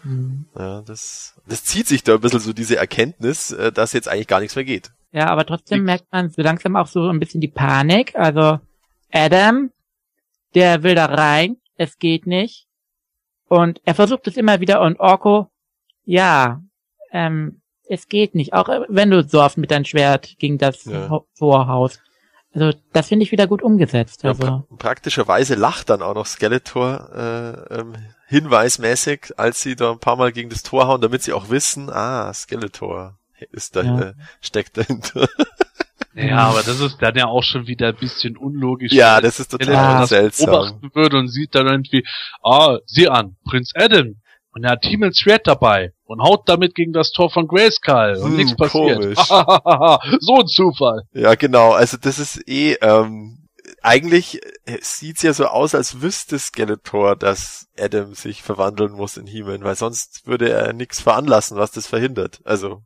Mhm. 0.03 0.45
Ja, 0.57 0.81
das, 0.81 1.33
das 1.47 1.63
zieht 1.63 1.87
sich 1.87 2.03
da 2.03 2.15
ein 2.15 2.21
bisschen 2.21 2.39
so 2.39 2.53
diese 2.53 2.77
Erkenntnis, 2.77 3.51
äh, 3.51 3.71
dass 3.71 3.93
jetzt 3.93 4.07
eigentlich 4.07 4.27
gar 4.27 4.39
nichts 4.39 4.55
mehr 4.55 4.65
geht. 4.65 4.91
Ja, 5.11 5.27
aber 5.27 5.45
trotzdem 5.45 5.83
merkt 5.83 6.11
man 6.11 6.29
so 6.29 6.41
langsam 6.41 6.75
auch 6.75 6.87
so 6.87 7.09
ein 7.09 7.19
bisschen 7.19 7.41
die 7.41 7.47
Panik. 7.47 8.15
Also 8.15 8.59
Adam, 9.11 9.71
der 10.53 10.83
will 10.83 10.95
da 10.95 11.05
rein, 11.05 11.57
es 11.77 11.97
geht 11.97 12.27
nicht. 12.27 12.67
Und 13.47 13.79
er 13.85 13.95
versucht 13.95 14.27
es 14.27 14.37
immer 14.37 14.59
wieder 14.59 14.81
und 14.81 14.99
Orko, 14.99 15.49
ja, 16.03 16.61
ähm, 17.15 17.61
es 17.87 18.07
geht 18.07 18.35
nicht. 18.35 18.53
Auch 18.53 18.67
äh, 18.69 18.81
wenn 18.89 19.09
du 19.11 19.23
so 19.27 19.41
oft 19.41 19.57
mit 19.57 19.71
deinem 19.71 19.85
Schwert 19.85 20.35
gegen 20.39 20.57
das 20.57 20.85
Ja. 20.85 21.09
Ho- 21.09 21.27
Vorhaus. 21.37 21.99
Also 22.53 22.77
das 22.93 23.07
finde 23.09 23.23
ich 23.23 23.31
wieder 23.31 23.47
gut 23.47 23.61
umgesetzt. 23.61 24.23
Ja, 24.23 24.29
Also 24.29 24.41
pra 24.43 24.63
praktischerweise 24.77 25.55
lacht 25.55 25.89
dann 25.89 26.01
auch 26.01 26.15
noch 26.15 26.25
Skeletor 26.25 27.09
äh, 27.13 27.75
ähm, 27.79 27.93
hinweismäßig, 28.27 29.33
als 29.37 29.61
sie 29.61 29.75
da 29.75 29.91
ein 29.91 29.99
paar 29.99 30.15
Mal 30.15 30.31
gegen 30.31 30.49
das 30.49 30.63
Tor 30.63 30.87
hauen, 30.87 31.01
damit 31.01 31.21
sie 31.23 31.33
auch 31.33 31.49
wissen, 31.49 31.89
ah, 31.89 32.33
Skeletor 32.33 33.17
ist 33.51 33.75
da, 33.75 33.81
Ja. 33.83 33.99
äh, 34.01 34.13
steckt 34.41 34.77
dahinter. 34.77 35.27
Ja, 36.17 36.47
aber 36.47 36.63
das 36.63 36.79
ist 36.79 37.01
dann 37.01 37.13
ja 37.17 37.25
auch 37.25 37.43
schon 37.43 37.67
wieder 37.67 37.89
ein 37.89 37.97
bisschen 37.97 38.37
unlogisch. 38.37 38.93
ja, 38.93 39.19
das 39.19 39.37
ist 39.41 39.51
total 39.51 39.99
das 39.99 40.09
seltsam. 40.09 40.45
beobachten 40.49 40.89
würde 40.93 41.17
und 41.17 41.27
sieht 41.27 41.53
dann 41.55 41.67
irgendwie, 41.67 42.05
ah, 42.41 42.77
sieh 42.85 43.09
an, 43.09 43.35
Prinz 43.43 43.71
Adam. 43.75 44.15
Und 44.53 44.63
er 44.63 44.71
hat 44.71 44.81
Timels 44.83 45.19
Schwert 45.19 45.45
dabei 45.45 45.91
und 46.05 46.21
haut 46.21 46.47
damit 46.47 46.75
gegen 46.75 46.93
das 46.93 47.11
Tor 47.11 47.29
von 47.29 47.47
Grayskull 47.47 48.17
und 48.21 48.29
Hm, 48.31 48.35
nichts 48.37 48.55
passiert. 48.55 48.99
komisch. 48.99 49.17
so 50.19 50.35
ein 50.39 50.47
Zufall. 50.47 51.03
Ja, 51.13 51.35
genau. 51.35 51.71
Also 51.73 51.97
das 51.97 52.19
ist 52.19 52.47
eh, 52.47 52.73
ähm, 52.81 53.39
eigentlich 53.81 54.41
sieht's 54.81 55.21
ja 55.21 55.33
so 55.33 55.45
aus, 55.47 55.75
als 55.75 56.01
wüsste 56.01 56.37
Skeletor, 56.39 57.15
dass 57.15 57.67
Adam 57.79 58.13
sich 58.15 58.41
verwandeln 58.43 58.93
muss 58.93 59.17
in 59.17 59.27
He-Man, 59.27 59.63
weil 59.63 59.75
sonst 59.75 60.25
würde 60.25 60.49
er 60.49 60.73
nichts 60.73 61.01
veranlassen, 61.01 61.57
was 61.57 61.71
das 61.71 61.87
verhindert. 61.87 62.39
Also, 62.45 62.81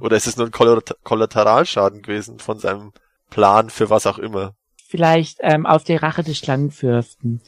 oder 0.00 0.16
ist 0.16 0.26
es 0.26 0.36
nur 0.36 0.46
ein 0.46 0.52
Kollat- 0.52 0.96
Kollateralschaden 1.04 2.02
gewesen 2.02 2.38
von 2.38 2.58
seinem 2.58 2.92
Plan 3.30 3.70
für 3.70 3.90
was 3.90 4.06
auch 4.06 4.18
immer? 4.18 4.54
vielleicht 4.86 5.38
ähm, 5.40 5.66
aus 5.66 5.82
der 5.82 6.00
Rache 6.04 6.22
des 6.22 6.38
Schlangenfürsten. 6.38 7.40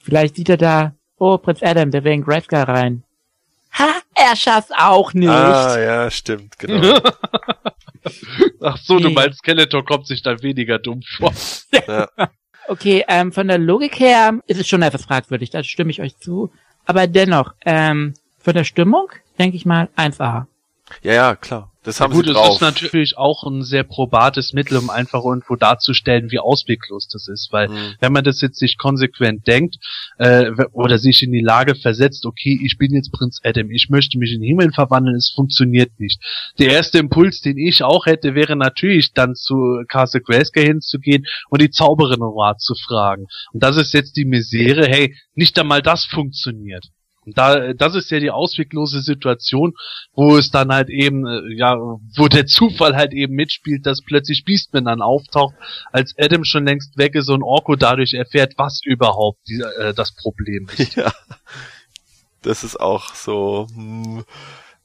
Vielleicht 0.00 0.34
sieht 0.34 0.48
er 0.48 0.56
da, 0.56 0.94
oh, 1.18 1.38
Prinz 1.38 1.62
Adam, 1.62 1.92
der 1.92 2.02
will 2.02 2.10
in 2.12 2.24
Grayskull 2.24 2.58
rein. 2.58 3.04
Er 4.20 4.36
schafft's 4.36 4.72
auch 4.76 5.14
nicht. 5.14 5.28
Ah, 5.28 5.78
ja, 5.78 6.10
stimmt, 6.10 6.58
genau. 6.58 6.98
Ach 8.60 8.76
so, 8.78 8.98
du 8.98 9.10
meinst, 9.10 9.38
Skeletor 9.38 9.84
kommt 9.84 10.06
sich 10.06 10.22
da 10.22 10.42
weniger 10.42 10.78
dumm 10.78 11.02
vor. 11.16 11.32
ja. 11.86 12.08
Okay, 12.68 13.04
ähm, 13.08 13.32
von 13.32 13.48
der 13.48 13.58
Logik 13.58 13.98
her 13.98 14.38
ist 14.46 14.60
es 14.60 14.68
schon 14.68 14.82
etwas 14.82 15.04
fragwürdig, 15.04 15.50
da 15.50 15.64
stimme 15.64 15.90
ich 15.90 16.00
euch 16.00 16.16
zu. 16.18 16.52
Aber 16.86 17.08
dennoch, 17.08 17.54
ähm, 17.66 18.14
von 18.38 18.54
der 18.54 18.62
Stimmung, 18.62 19.08
denke 19.40 19.56
ich 19.56 19.66
mal, 19.66 19.88
1A. 19.96 20.46
ja, 21.02 21.12
ja, 21.12 21.34
klar. 21.34 21.69
Das 21.82 21.98
haben 21.98 22.12
Gut, 22.12 22.26
sie 22.26 22.32
es 22.32 22.36
drauf. 22.36 22.54
ist 22.56 22.60
natürlich 22.60 23.16
auch 23.16 23.44
ein 23.44 23.62
sehr 23.62 23.84
probates 23.84 24.52
Mittel, 24.52 24.76
um 24.76 24.90
einfach 24.90 25.24
irgendwo 25.24 25.56
darzustellen, 25.56 26.30
wie 26.30 26.38
ausweglos 26.38 27.08
das 27.08 27.26
ist. 27.26 27.48
Weil 27.52 27.68
Mhm. 27.68 27.94
wenn 28.00 28.12
man 28.12 28.22
das 28.22 28.42
jetzt 28.42 28.58
sich 28.58 28.76
konsequent 28.76 29.46
denkt 29.46 29.76
äh, 30.18 30.50
oder 30.72 30.98
sich 30.98 31.22
in 31.22 31.32
die 31.32 31.40
Lage 31.40 31.74
versetzt, 31.74 32.26
okay, 32.26 32.60
ich 32.62 32.76
bin 32.76 32.92
jetzt 32.94 33.12
Prinz 33.12 33.40
Adam, 33.44 33.70
ich 33.70 33.88
möchte 33.88 34.18
mich 34.18 34.32
in 34.32 34.42
Himmel 34.42 34.72
verwandeln, 34.72 35.16
es 35.16 35.32
funktioniert 35.34 35.98
nicht. 35.98 36.20
Der 36.58 36.70
erste 36.70 36.98
Impuls, 36.98 37.40
den 37.40 37.56
ich 37.56 37.82
auch 37.82 38.04
hätte, 38.04 38.34
wäre 38.34 38.56
natürlich 38.56 39.14
dann 39.14 39.34
zu 39.34 39.82
Castle 39.88 40.20
Grayskull 40.20 40.64
hinzugehen 40.64 41.24
und 41.48 41.62
die 41.62 41.70
Zauberin 41.70 42.20
Rat 42.20 42.60
zu 42.60 42.74
fragen. 42.74 43.26
Und 43.52 43.62
das 43.62 43.78
ist 43.78 43.94
jetzt 43.94 44.16
die 44.16 44.26
Misere, 44.26 44.86
hey, 44.86 45.16
nicht 45.34 45.58
einmal 45.58 45.80
das 45.80 46.04
funktioniert. 46.04 46.84
Und 47.26 47.36
da, 47.36 47.74
das 47.74 47.94
ist 47.94 48.10
ja 48.10 48.18
die 48.18 48.30
ausweglose 48.30 49.02
Situation, 49.02 49.74
wo 50.14 50.36
es 50.36 50.50
dann 50.50 50.72
halt 50.72 50.88
eben, 50.88 51.26
äh, 51.26 51.54
ja, 51.54 51.76
wo 51.76 52.28
der 52.28 52.46
Zufall 52.46 52.96
halt 52.96 53.12
eben 53.12 53.34
mitspielt, 53.34 53.84
dass 53.84 54.02
plötzlich 54.02 54.44
Beastman 54.44 54.86
dann 54.86 55.02
auftaucht, 55.02 55.54
als 55.92 56.14
Adam 56.18 56.44
schon 56.44 56.64
längst 56.64 56.96
weg 56.96 57.14
ist 57.14 57.28
und 57.28 57.42
Orko 57.42 57.76
dadurch 57.76 58.14
erfährt, 58.14 58.54
was 58.56 58.80
überhaupt 58.82 59.40
die, 59.48 59.60
äh, 59.60 59.92
das 59.94 60.14
Problem 60.14 60.68
ist. 60.76 60.96
Ja. 61.00 61.12
Das 62.42 62.64
ist 62.64 62.80
auch 62.80 63.14
so, 63.14 63.66
hm, 63.74 64.24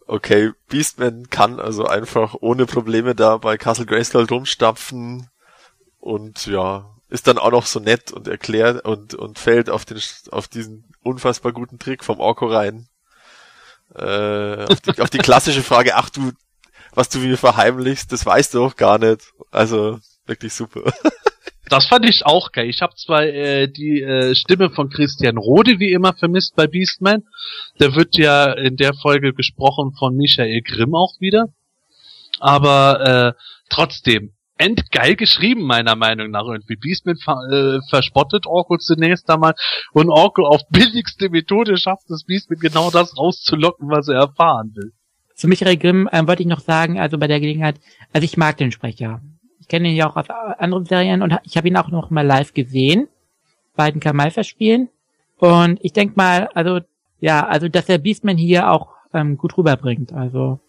okay, 0.07 0.51
Beastman 0.67 1.29
kann 1.29 1.59
also 1.59 1.85
einfach 1.85 2.35
ohne 2.41 2.65
Probleme 2.65 3.15
da 3.15 3.37
bei 3.37 3.57
Castle 3.57 3.85
Grayskull 3.85 4.25
rumstapfen 4.25 5.29
und 5.99 6.45
ja, 6.45 6.94
ist 7.09 7.27
dann 7.27 7.37
auch 7.37 7.51
noch 7.51 7.65
so 7.65 7.79
nett 7.79 8.11
und 8.11 8.27
erklärt 8.27 8.83
und, 8.85 9.13
und 9.13 9.39
fällt 9.39 9.69
auf 9.69 9.85
den, 9.85 9.99
auf 10.31 10.47
diesen 10.47 10.91
unfassbar 11.01 11.51
guten 11.51 11.79
Trick 11.79 12.03
vom 12.03 12.19
Orko 12.19 12.47
rein. 12.47 12.87
Äh, 13.93 14.65
auf, 14.65 14.81
die, 14.81 15.01
auf 15.01 15.09
die 15.09 15.19
klassische 15.19 15.61
Frage, 15.61 15.95
ach 15.95 16.09
du, 16.09 16.31
was 16.93 17.09
du 17.09 17.19
mir 17.19 17.37
verheimlichst, 17.37 18.11
das 18.11 18.25
weißt 18.25 18.53
du 18.53 18.59
doch 18.59 18.75
gar 18.75 18.97
nicht. 18.97 19.21
Also, 19.51 19.99
wirklich 20.25 20.53
super. 20.53 20.91
Das 21.67 21.87
fand 21.87 22.05
ich 22.05 22.25
auch 22.25 22.51
geil. 22.51 22.69
Ich 22.69 22.81
habe 22.81 22.93
zwar 22.95 23.23
äh, 23.23 23.67
die 23.67 24.01
äh, 24.01 24.35
Stimme 24.35 24.69
von 24.69 24.89
Christian 24.89 25.37
Rode 25.37 25.79
wie 25.79 25.91
immer 25.91 26.13
vermisst 26.13 26.55
bei 26.55 26.67
Beastman. 26.67 27.23
Der 27.79 27.95
wird 27.95 28.17
ja 28.17 28.53
in 28.53 28.77
der 28.77 28.93
Folge 28.93 29.33
gesprochen 29.33 29.93
von 29.97 30.15
Michael 30.15 30.61
Grimm 30.61 30.93
auch 30.93 31.19
wieder. 31.19 31.47
Aber 32.39 33.33
äh, 33.35 33.41
trotzdem, 33.69 34.34
endgeil 34.57 35.15
geschrieben, 35.15 35.63
meiner 35.63 35.95
Meinung 35.95 36.31
nach. 36.31 36.45
Irgendwie 36.45 36.75
Beastman 36.75 37.17
ver 37.17 37.37
äh, 37.51 37.79
verspottet 37.89 38.45
Orko 38.45 38.77
zunächst 38.77 39.29
einmal 39.29 39.55
und 39.93 40.09
Orko 40.09 40.47
auf 40.47 40.61
billigste 40.69 41.29
Methode 41.29 41.77
schafft 41.77 42.09
es 42.09 42.23
Beastman 42.25 42.59
genau 42.59 42.91
das 42.91 43.17
rauszulocken, 43.17 43.89
was 43.89 44.07
er 44.07 44.15
erfahren 44.15 44.71
will. 44.75 44.91
Zu 45.35 45.47
Michael 45.47 45.77
Grimm 45.77 46.09
ähm, 46.11 46.27
wollte 46.27 46.43
ich 46.43 46.47
noch 46.47 46.61
sagen, 46.61 46.99
also 46.99 47.17
bei 47.17 47.27
der 47.27 47.39
Gelegenheit, 47.39 47.75
also 48.13 48.23
ich 48.23 48.37
mag 48.37 48.57
den 48.57 48.71
Sprecher. 48.71 49.21
Ich 49.59 49.67
kenne 49.67 49.89
ihn 49.89 49.95
ja 49.95 50.09
auch 50.09 50.15
aus 50.15 50.29
anderen 50.29 50.85
Serien 50.85 51.21
und 51.21 51.37
ich 51.43 51.57
habe 51.57 51.67
ihn 51.67 51.75
auch 51.75 51.89
noch 51.89 52.09
mal 52.09 52.25
live 52.25 52.53
gesehen, 52.53 53.09
bei 53.75 53.91
den 53.91 53.99
Kamalfa-Spielen. 53.99 54.89
Und 55.37 55.79
ich 55.81 55.91
denk 55.91 56.15
mal, 56.15 56.49
also 56.53 56.79
ja, 57.19 57.45
also 57.45 57.67
dass 57.67 57.85
der 57.85 57.97
Beastman 57.97 58.37
hier 58.37 58.71
auch 58.71 58.93
ähm, 59.13 59.37
gut 59.37 59.57
rüberbringt. 59.57 60.13
Also 60.13 60.59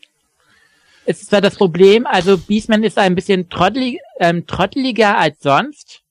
es 1.07 1.23
ist 1.23 1.31
zwar 1.31 1.41
das 1.41 1.57
Problem, 1.57 2.07
also 2.07 2.37
Beastman 2.39 2.83
ist 2.83 2.99
ein 2.99 3.15
bisschen 3.15 3.49
trottelig, 3.49 3.99
ähm, 4.21 4.47
trotteliger 4.47 5.17
als 5.19 5.41
sonst. 5.41 6.03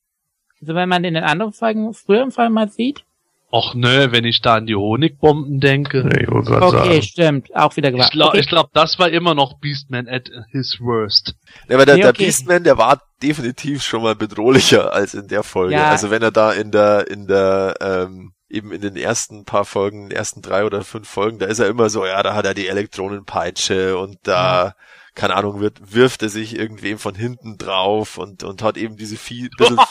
Also 0.61 0.73
wenn 0.75 0.89
man 0.89 1.03
in 1.03 1.13
den 1.13 1.23
anderen 1.23 1.53
Folgen, 1.53 1.93
früheren 1.93 2.31
Folgen 2.31 2.53
mal 2.53 2.69
sieht. 2.69 3.03
Och 3.51 3.73
nö, 3.75 4.11
wenn 4.11 4.25
ich 4.25 4.41
da 4.41 4.55
an 4.55 4.65
die 4.65 4.75
Honigbomben 4.75 5.59
denke. 5.59 6.09
Ich 6.19 6.25
gerade 6.27 6.65
Okay, 6.65 6.77
sagen. 6.89 7.01
stimmt. 7.03 7.55
Auch 7.55 7.77
wieder 7.77 7.89
Ich 7.89 7.93
gewartet. 7.95 8.13
glaube, 8.13 8.29
okay. 8.31 8.39
ich 8.39 8.47
glaub, 8.49 8.73
das 8.73 8.97
war 8.99 9.09
immer 9.09 9.33
noch 9.35 9.59
Beastman 9.59 10.07
at 10.09 10.29
his 10.51 10.77
worst. 10.81 11.35
Ja, 11.69 11.75
aber 11.75 11.85
der, 11.85 11.95
Nee, 11.95 12.01
der 12.01 12.09
okay. 12.09 12.25
Beastman, 12.25 12.63
der 12.63 12.77
war 12.77 13.01
definitiv 13.21 13.83
schon 13.83 14.01
mal 14.01 14.15
bedrohlicher 14.15 14.91
als 14.93 15.13
in 15.13 15.27
der 15.27 15.43
Folge. 15.43 15.75
Ja. 15.75 15.89
Also 15.91 16.09
wenn 16.09 16.21
er 16.23 16.31
da 16.31 16.51
in 16.51 16.71
der, 16.71 17.07
in 17.09 17.27
der, 17.27 17.75
ähm, 17.79 18.33
eben 18.55 18.71
in 18.71 18.81
den 18.81 18.95
ersten 18.95 19.45
paar 19.45 19.65
Folgen, 19.65 20.03
in 20.03 20.09
den 20.09 20.17
ersten 20.17 20.41
drei 20.41 20.65
oder 20.65 20.83
fünf 20.83 21.07
Folgen, 21.07 21.39
da 21.39 21.45
ist 21.45 21.59
er 21.59 21.67
immer 21.67 21.89
so, 21.89 22.05
ja, 22.05 22.23
da 22.23 22.33
hat 22.33 22.45
er 22.45 22.53
die 22.53 22.67
Elektronenpeitsche 22.67 23.97
und 23.97 24.17
da, 24.23 24.75
keine 25.13 25.35
Ahnung, 25.35 25.59
wird, 25.59 25.93
wirft 25.93 26.23
er 26.23 26.29
sich 26.29 26.57
irgendwem 26.57 26.97
von 26.97 27.15
hinten 27.15 27.57
drauf 27.57 28.17
und, 28.17 28.43
und 28.43 28.63
hat 28.63 28.77
eben 28.77 28.97
diese 28.97 29.17
viel, 29.17 29.49
bisschen, 29.57 29.79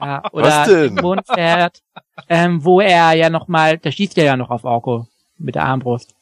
Ja, 0.00 0.22
Was 0.32 0.32
oder 0.32 0.64
denn? 0.66 0.96
im 0.96 1.02
Mondpferd, 1.02 1.82
ähm, 2.28 2.64
wo 2.64 2.80
er 2.80 3.12
ja 3.14 3.30
noch 3.30 3.48
mal, 3.48 3.78
da 3.78 3.90
schießt 3.90 4.16
er 4.18 4.24
ja 4.24 4.36
noch 4.36 4.50
auf 4.50 4.64
Orko 4.64 5.06
mit 5.38 5.54
der 5.54 5.64
Armbrust. 5.64 6.14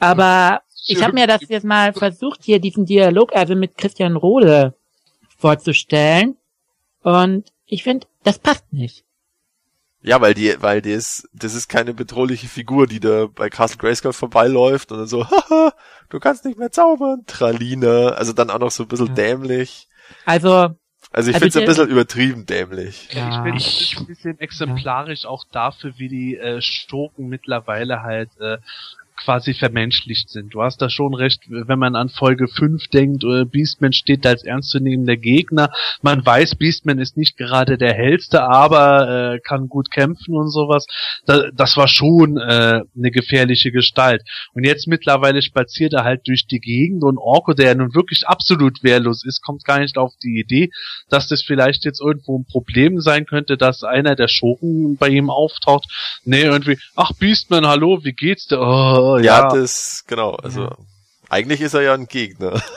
Aber 0.00 0.62
ich 0.86 1.02
habe 1.02 1.12
mir 1.12 1.26
das 1.26 1.42
jetzt 1.48 1.64
mal 1.64 1.92
versucht, 1.92 2.42
hier 2.42 2.58
diesen 2.58 2.86
Dialog, 2.86 3.34
also 3.36 3.54
mit 3.54 3.76
Christian 3.76 4.16
Rohle 4.16 4.74
vorzustellen. 5.38 6.36
Und 7.02 7.52
ich 7.66 7.82
finde, 7.82 8.06
das 8.24 8.38
passt 8.38 8.72
nicht. 8.72 9.04
Ja, 10.02 10.20
weil 10.20 10.34
die, 10.34 10.54
weil 10.60 10.82
das, 10.82 11.28
das 11.32 11.54
ist 11.54 11.68
keine 11.68 11.94
bedrohliche 11.94 12.48
Figur, 12.48 12.86
die 12.86 13.00
da 13.00 13.26
bei 13.26 13.48
Castle 13.50 13.78
Grayskull 13.78 14.12
vorbeiläuft 14.12 14.92
und 14.92 14.98
dann 14.98 15.06
so, 15.06 15.24
haha, 15.30 15.72
du 16.08 16.18
kannst 16.20 16.44
nicht 16.44 16.58
mehr 16.58 16.72
zaubern, 16.72 17.22
Tralina, 17.26 18.08
also 18.10 18.32
dann 18.32 18.50
auch 18.50 18.58
noch 18.58 18.70
so 18.70 18.82
ein 18.84 18.88
bisschen 18.88 19.08
Ja. 19.08 19.14
dämlich. 19.14 19.88
Also, 20.24 20.70
Also 21.12 21.30
ich 21.30 21.36
Also 21.36 21.44
finde 21.44 21.48
es 21.48 21.56
ein 21.56 21.64
bisschen 21.64 21.88
übertrieben 21.88 22.46
dämlich. 22.46 23.08
Ich 23.10 23.16
ja, 23.16 23.42
finde, 23.42 23.58
das 23.58 23.80
ist 23.80 23.98
ein 23.98 24.06
bisschen 24.06 24.40
exemplarisch 24.40 25.26
auch 25.26 25.44
dafür, 25.52 25.92
wie 25.98 26.08
die 26.08 26.36
äh, 26.36 26.60
Stoken 26.62 27.28
mittlerweile 27.28 28.02
halt 28.02 28.30
äh, 28.40 28.58
quasi 29.24 29.54
vermenschlicht 29.54 30.30
sind. 30.30 30.54
Du 30.54 30.62
hast 30.62 30.82
da 30.82 30.90
schon 30.90 31.14
recht, 31.14 31.42
wenn 31.48 31.78
man 31.78 31.96
an 31.96 32.08
Folge 32.08 32.48
5 32.48 32.88
denkt, 32.88 33.24
äh, 33.24 33.44
Beastman 33.44 33.92
steht 33.92 34.24
da 34.24 34.30
als 34.30 34.44
ernstzunehmender 34.44 35.16
Gegner. 35.16 35.70
Man 36.02 36.24
weiß, 36.24 36.56
Beastman 36.56 36.98
ist 36.98 37.16
nicht 37.16 37.36
gerade 37.36 37.78
der 37.78 37.94
hellste, 37.94 38.42
aber 38.42 39.34
äh, 39.34 39.40
kann 39.40 39.68
gut 39.68 39.90
kämpfen 39.90 40.34
und 40.34 40.50
sowas. 40.50 40.86
Da, 41.26 41.50
das 41.52 41.76
war 41.76 41.88
schon 41.88 42.36
äh, 42.36 42.82
eine 42.96 43.10
gefährliche 43.10 43.72
Gestalt. 43.72 44.22
Und 44.54 44.64
jetzt 44.64 44.86
mittlerweile 44.88 45.42
spaziert 45.42 45.92
er 45.92 46.04
halt 46.04 46.26
durch 46.26 46.46
die 46.46 46.60
Gegend 46.60 47.04
und 47.04 47.18
Orko, 47.18 47.54
der 47.54 47.74
nun 47.74 47.94
wirklich 47.94 48.26
absolut 48.26 48.82
wehrlos 48.82 49.24
ist, 49.24 49.42
kommt 49.42 49.64
gar 49.64 49.78
nicht 49.78 49.98
auf 49.98 50.12
die 50.22 50.40
Idee, 50.40 50.70
dass 51.08 51.28
das 51.28 51.42
vielleicht 51.42 51.84
jetzt 51.84 52.00
irgendwo 52.00 52.38
ein 52.38 52.44
Problem 52.44 53.00
sein 53.00 53.26
könnte, 53.26 53.56
dass 53.56 53.84
einer 53.84 54.16
der 54.16 54.28
Schurken 54.28 54.96
bei 54.96 55.08
ihm 55.08 55.30
auftaucht. 55.30 55.86
Nee, 56.24 56.42
irgendwie, 56.42 56.78
ach 56.96 57.12
Beastman, 57.18 57.66
hallo, 57.66 58.04
wie 58.04 58.12
geht's 58.12 58.46
dir? 58.46 58.60
Oh, 58.60 59.11
ja, 59.18 59.40
ja. 59.40 59.48
das, 59.48 60.04
genau, 60.06 60.34
also 60.34 60.70
eigentlich 61.28 61.60
ist 61.62 61.74
er 61.74 61.82
ja 61.82 61.94
ein 61.94 62.06
Gegner. 62.06 62.60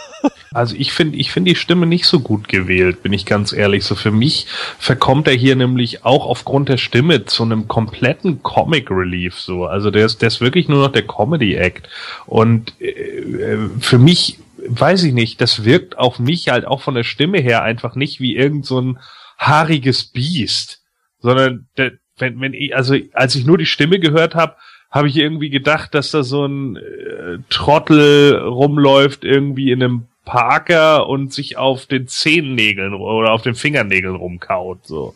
Also 0.53 0.77
ich 0.77 0.93
finde, 0.93 1.17
ich 1.17 1.31
finde 1.31 1.51
die 1.51 1.57
Stimme 1.57 1.85
nicht 1.85 2.05
so 2.05 2.21
gut 2.21 2.47
gewählt, 2.47 3.03
bin 3.03 3.11
ich 3.11 3.25
ganz 3.25 3.51
ehrlich. 3.51 3.83
So 3.83 3.93
für 3.93 4.09
mich 4.09 4.47
verkommt 4.79 5.27
er 5.27 5.33
hier 5.33 5.57
nämlich 5.57 6.05
auch 6.05 6.25
aufgrund 6.25 6.69
der 6.69 6.77
Stimme 6.77 7.25
zu 7.25 7.43
einem 7.43 7.67
kompletten 7.67 8.41
Comic 8.41 8.89
Relief. 8.89 9.37
So, 9.37 9.65
also 9.65 9.91
der 9.91 10.05
ist, 10.05 10.21
der 10.21 10.27
ist 10.27 10.39
wirklich 10.39 10.69
nur 10.69 10.81
noch 10.81 10.93
der 10.93 11.05
Comedy 11.05 11.55
Act. 11.55 11.89
Und 12.25 12.73
äh, 12.79 12.85
äh, 12.87 13.69
für 13.81 13.99
mich 13.99 14.39
weiß 14.65 15.03
ich 15.03 15.13
nicht, 15.13 15.41
das 15.41 15.65
wirkt 15.65 15.97
auf 15.97 16.19
mich 16.19 16.47
halt 16.47 16.65
auch 16.65 16.81
von 16.81 16.95
der 16.95 17.03
Stimme 17.03 17.39
her 17.39 17.63
einfach 17.63 17.95
nicht 17.95 18.21
wie 18.21 18.37
irgend 18.37 18.65
so 18.65 18.79
ein 18.79 18.99
haariges 19.37 20.05
Biest, 20.05 20.81
sondern 21.19 21.67
der, 21.77 21.91
wenn, 22.17 22.39
wenn 22.39 22.53
ich, 22.53 22.75
also 22.75 22.95
als 23.13 23.35
ich 23.35 23.45
nur 23.45 23.57
die 23.57 23.65
Stimme 23.65 23.99
gehört 23.99 24.35
habe, 24.35 24.55
habe 24.95 25.09
ich 25.09 25.17
irgendwie 25.17 25.49
gedacht, 25.49 25.93
dass 25.93 26.11
da 26.11 26.23
so 26.23 26.45
ein 26.45 26.77
äh, 26.77 27.39
Trottel 27.49 28.37
rumläuft 28.37 29.25
irgendwie 29.25 29.71
in 29.71 29.83
einem 29.83 30.07
Parker 30.23 31.09
und 31.09 31.33
sich 31.33 31.57
auf 31.57 31.85
den 31.85 32.07
Zehennägeln 32.07 32.93
oder 32.93 33.33
auf 33.33 33.41
den 33.41 33.55
Fingernägeln 33.55 34.15
rumkaut. 34.15 34.87
So. 34.87 35.13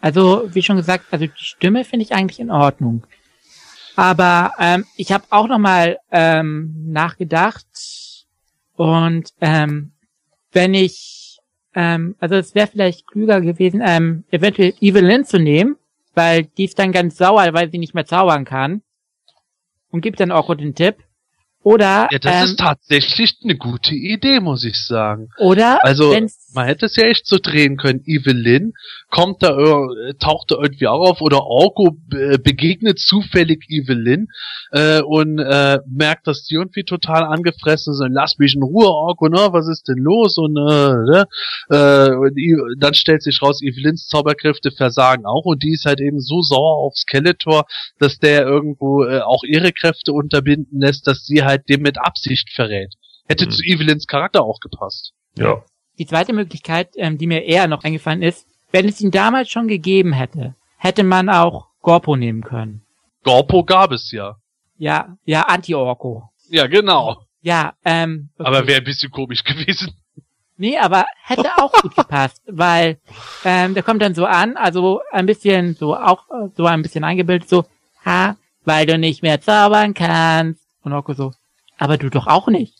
also 0.00 0.48
wie 0.52 0.62
schon 0.62 0.76
gesagt, 0.76 1.06
also 1.10 1.26
die 1.26 1.32
Stimme 1.34 1.84
finde 1.84 2.04
ich 2.04 2.12
eigentlich 2.12 2.38
in 2.38 2.52
Ordnung. 2.52 3.04
Aber 3.96 4.52
ähm, 4.60 4.84
ich 4.96 5.10
habe 5.10 5.24
auch 5.30 5.48
noch 5.48 5.58
mal 5.58 5.98
ähm, 6.12 6.92
nachgedacht 6.92 7.66
und 8.76 9.30
ähm, 9.40 9.90
wenn 10.52 10.74
ich, 10.74 11.38
ähm, 11.74 12.14
also 12.20 12.36
es 12.36 12.54
wäre 12.54 12.68
vielleicht 12.68 13.08
klüger 13.08 13.40
gewesen, 13.40 13.82
ähm, 13.84 14.22
eventuell 14.30 14.74
Evelyn 14.80 15.24
zu 15.24 15.40
nehmen, 15.40 15.74
weil 16.18 16.42
die 16.44 16.64
ist 16.64 16.78
dann 16.78 16.90
ganz 16.92 17.16
sauer, 17.16 17.54
weil 17.54 17.70
sie 17.70 17.78
nicht 17.78 17.94
mehr 17.94 18.04
zaubern 18.04 18.44
kann 18.44 18.82
und 19.90 20.00
gibt 20.02 20.18
dann 20.20 20.32
auch 20.32 20.52
den 20.54 20.74
Tipp. 20.74 20.96
Oder 21.62 22.08
Ja, 22.10 22.18
das 22.18 22.36
ähm, 22.36 22.44
ist 22.44 22.58
tatsächlich 22.58 23.38
eine 23.44 23.56
gute 23.56 23.94
Idee, 23.94 24.40
muss 24.40 24.64
ich 24.64 24.76
sagen. 24.84 25.28
oder 25.38 25.82
Also, 25.84 26.10
wenn's- 26.10 26.47
man 26.54 26.66
hätte 26.66 26.86
es 26.86 26.96
ja 26.96 27.04
echt 27.04 27.26
so 27.26 27.36
drehen 27.42 27.76
können. 27.76 28.02
Evelyn 28.06 28.72
kommt 29.10 29.42
da, 29.42 29.50
ir- 29.56 30.16
taucht 30.18 30.50
da 30.50 30.56
irgendwie 30.56 30.86
auch 30.86 31.00
auf 31.10 31.20
oder 31.20 31.44
Orko 31.44 31.96
äh, 32.12 32.38
begegnet 32.38 32.98
zufällig 32.98 33.64
Evelyn 33.68 34.28
äh, 34.72 35.02
und 35.02 35.38
äh, 35.38 35.78
merkt, 35.86 36.26
dass 36.26 36.44
die 36.44 36.54
irgendwie 36.54 36.84
total 36.84 37.24
angefressen 37.24 37.92
sind. 37.94 38.12
Lass 38.12 38.38
mich 38.38 38.54
in 38.54 38.62
Ruhe, 38.62 38.86
Orko, 38.88 39.28
ne? 39.28 39.48
Was 39.52 39.68
ist 39.68 39.88
denn 39.88 39.98
los? 39.98 40.38
Und, 40.38 40.56
äh, 40.56 40.94
ne? 41.12 41.24
äh, 41.70 42.14
und 42.16 42.34
dann 42.82 42.94
stellt 42.94 43.22
sich 43.22 43.42
raus, 43.42 43.60
Evelyns 43.62 44.06
Zauberkräfte 44.06 44.70
versagen 44.70 45.26
auch 45.26 45.44
und 45.44 45.62
die 45.62 45.72
ist 45.74 45.84
halt 45.84 46.00
eben 46.00 46.20
so 46.20 46.40
sauer 46.40 46.78
auf 46.78 46.94
Skeletor, 46.96 47.66
dass 47.98 48.18
der 48.18 48.46
irgendwo 48.46 49.04
äh, 49.04 49.20
auch 49.20 49.44
ihre 49.44 49.72
Kräfte 49.72 50.12
unterbinden 50.12 50.80
lässt, 50.80 51.06
dass 51.06 51.24
sie 51.26 51.42
halt 51.44 51.68
dem 51.68 51.82
mit 51.82 51.98
Absicht 51.98 52.50
verrät. 52.54 52.94
Hätte 53.26 53.44
Mhm. 53.46 53.50
zu 53.50 53.62
Evelyns 53.64 54.06
Charakter 54.06 54.42
auch 54.42 54.60
gepasst. 54.60 55.12
Ja. 55.36 55.62
Die 55.98 56.06
zweite 56.06 56.32
Möglichkeit, 56.32 56.90
ähm, 56.96 57.18
die 57.18 57.26
mir 57.26 57.44
eher 57.44 57.66
noch 57.66 57.82
eingefallen 57.82 58.22
ist, 58.22 58.46
wenn 58.70 58.88
es 58.88 59.00
ihn 59.00 59.10
damals 59.10 59.50
schon 59.50 59.66
gegeben 59.66 60.12
hätte, 60.12 60.54
hätte 60.76 61.02
man 61.02 61.28
auch 61.28 61.68
Gorpo 61.82 62.16
nehmen 62.16 62.42
können. 62.42 62.82
Gorpo 63.24 63.64
gab 63.64 63.92
es 63.92 64.12
ja. 64.12 64.36
Ja, 64.76 65.16
ja, 65.24 65.42
Anti-Orko. 65.42 66.30
Ja, 66.50 66.66
genau. 66.66 67.22
Ja, 67.42 67.74
ähm. 67.84 68.30
okay. 68.38 68.48
Aber 68.48 68.66
wäre 68.66 68.78
ein 68.78 68.84
bisschen 68.84 69.10
komisch 69.10 69.42
gewesen. 69.44 69.92
Nee, 70.56 70.76
aber 70.76 71.06
hätte 71.22 71.56
auch 71.56 71.72
gut 71.72 71.94
gepasst, 71.94 72.42
weil 72.46 72.98
ähm, 73.44 73.74
der 73.74 73.82
kommt 73.82 74.02
dann 74.02 74.14
so 74.14 74.26
an, 74.26 74.56
also 74.56 75.00
ein 75.12 75.26
bisschen 75.26 75.74
so 75.74 75.96
auch 75.96 76.24
so 76.56 76.66
ein 76.66 76.82
bisschen 76.82 77.04
eingebildet, 77.04 77.48
so, 77.48 77.64
ha, 78.04 78.36
weil 78.64 78.86
du 78.86 78.98
nicht 78.98 79.22
mehr 79.22 79.40
zaubern 79.40 79.94
kannst. 79.94 80.60
Und 80.82 80.92
Orko 80.92 81.14
so, 81.14 81.32
aber 81.76 81.96
du 81.96 82.10
doch 82.10 82.26
auch 82.26 82.48
nicht. 82.48 82.74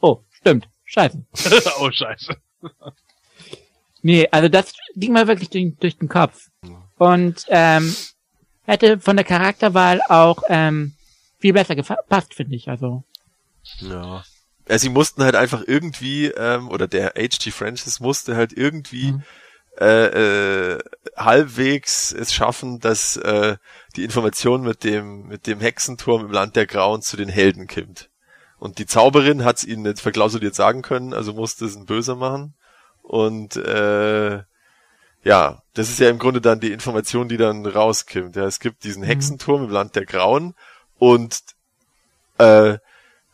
Oh, 0.00 0.20
stimmt, 0.30 0.68
scheiße. 0.84 1.24
oh, 1.80 1.90
scheiße. 1.90 2.36
Nee, 4.02 4.28
also 4.30 4.48
das 4.48 4.72
ging 4.96 5.12
mir 5.12 5.26
wirklich 5.26 5.50
durch, 5.50 5.74
durch 5.78 5.98
den 5.98 6.08
Kopf. 6.08 6.48
Und 6.96 7.44
ähm, 7.48 7.94
hätte 8.64 8.98
von 9.00 9.16
der 9.16 9.24
Charakterwahl 9.24 10.00
auch 10.08 10.42
ähm, 10.48 10.94
viel 11.38 11.52
besser 11.52 11.74
gepasst, 11.74 12.34
finde 12.34 12.56
ich. 12.56 12.68
Also 12.68 13.04
Ja. 13.78 14.24
Ja, 14.68 14.78
sie 14.78 14.88
mussten 14.88 15.24
halt 15.24 15.34
einfach 15.34 15.64
irgendwie, 15.66 16.26
ähm, 16.26 16.68
oder 16.68 16.86
der 16.86 17.14
H.G. 17.16 17.50
Francis 17.50 17.98
musste 17.98 18.36
halt 18.36 18.52
irgendwie 18.52 19.12
Mhm. 19.12 19.22
äh, 19.80 20.74
äh, 20.74 20.78
halbwegs 21.16 22.12
es 22.12 22.32
schaffen, 22.32 22.78
dass 22.80 23.16
äh, 23.16 23.56
die 23.96 24.04
Information 24.04 24.62
mit 24.62 24.84
dem 24.84 25.26
mit 25.26 25.46
dem 25.46 25.60
Hexenturm 25.60 26.26
im 26.26 26.30
Land 26.30 26.54
der 26.56 26.66
Grauen 26.66 27.02
zu 27.02 27.16
den 27.16 27.28
Helden 27.28 27.66
kommt. 27.66 28.09
Und 28.60 28.78
die 28.78 28.84
Zauberin 28.86 29.42
hat 29.42 29.56
es 29.56 29.64
ihnen 29.64 29.82
nicht 29.82 30.00
verklausuliert 30.00 30.54
sagen 30.54 30.82
können, 30.82 31.14
also 31.14 31.32
musste 31.32 31.64
es 31.64 31.76
ein 31.76 31.86
Böser 31.86 32.14
machen. 32.14 32.52
Und 33.02 33.56
äh, 33.56 34.42
ja, 35.24 35.62
das 35.72 35.88
ist 35.88 35.98
ja 35.98 36.10
im 36.10 36.18
Grunde 36.18 36.42
dann 36.42 36.60
die 36.60 36.70
Information, 36.70 37.28
die 37.28 37.38
dann 37.38 37.64
rauskommt. 37.64 38.36
Ja, 38.36 38.44
es 38.44 38.60
gibt 38.60 38.84
diesen 38.84 39.02
Hexenturm 39.02 39.64
im 39.64 39.70
Land 39.70 39.96
der 39.96 40.04
Grauen 40.04 40.54
und 40.98 41.40
äh, 42.36 42.76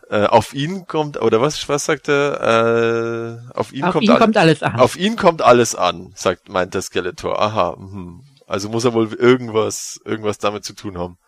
äh, 0.09 0.27
auf 0.27 0.55
ihn 0.55 0.87
kommt, 0.87 1.21
oder 1.21 1.41
was, 1.41 1.69
was 1.69 1.85
sagt 1.87 2.09
er? 2.09 3.41
Äh, 3.51 3.59
auf 3.59 3.73
ihn, 3.73 3.83
auf 3.83 3.95
kommt, 3.95 4.05
ihn 4.05 4.11
all- 4.13 4.19
kommt 4.19 4.37
alles 4.37 4.63
an. 4.63 4.79
auf 4.79 4.97
ihn 4.97 5.17
kommt 5.17 5.43
alles 5.43 5.75
an, 5.75 6.13
sagt, 6.15 6.49
meint 6.49 6.75
der 6.75 6.83
Skeletor. 6.83 7.43
Aha, 7.43 7.75
mhm. 7.77 8.23
also 8.47 8.69
muss 8.69 8.85
er 8.85 8.95
wohl 8.95 9.13
irgendwas, 9.13 10.01
irgendwas 10.05 10.39
damit 10.39 10.65
zu 10.65 10.75
tun 10.75 10.99
haben. 10.99 11.19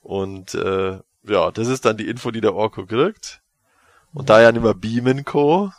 Und 0.00 0.54
äh, 0.54 0.98
ja, 1.26 1.50
das 1.50 1.68
ist 1.68 1.84
dann 1.84 1.96
die 1.96 2.08
Info, 2.08 2.30
die 2.30 2.40
der 2.40 2.54
Orko 2.54 2.86
kriegt. 2.86 3.40
Und 4.12 4.30
da 4.30 4.40
er 4.40 4.52
nicht 4.52 4.62
mehr 4.62 4.74
beamen 4.74 5.24
kann, 5.24 5.72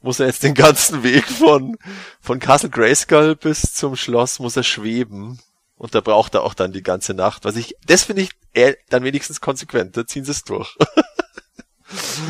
muss 0.00 0.20
er 0.20 0.26
jetzt 0.26 0.42
den 0.42 0.54
ganzen 0.54 1.02
Weg 1.02 1.26
von, 1.26 1.76
von 2.20 2.38
Castle 2.38 2.70
Grayskull 2.70 3.34
bis 3.34 3.74
zum 3.74 3.96
Schloss 3.96 4.38
muss 4.38 4.56
er 4.56 4.62
schweben. 4.62 5.40
Und 5.76 5.94
da 5.94 6.00
braucht 6.00 6.34
er 6.34 6.42
auch 6.42 6.54
dann 6.54 6.72
die 6.72 6.82
ganze 6.82 7.12
Nacht. 7.12 7.44
Was 7.44 7.56
ich, 7.56 7.74
das 7.86 8.04
finde 8.04 8.22
ich 8.22 8.30
eher, 8.54 8.76
dann 8.88 9.04
wenigstens 9.04 9.40
konsequent. 9.40 9.96
Da 9.96 10.06
ziehen 10.06 10.24
sie 10.24 10.30
es 10.30 10.44
durch. 10.44 10.76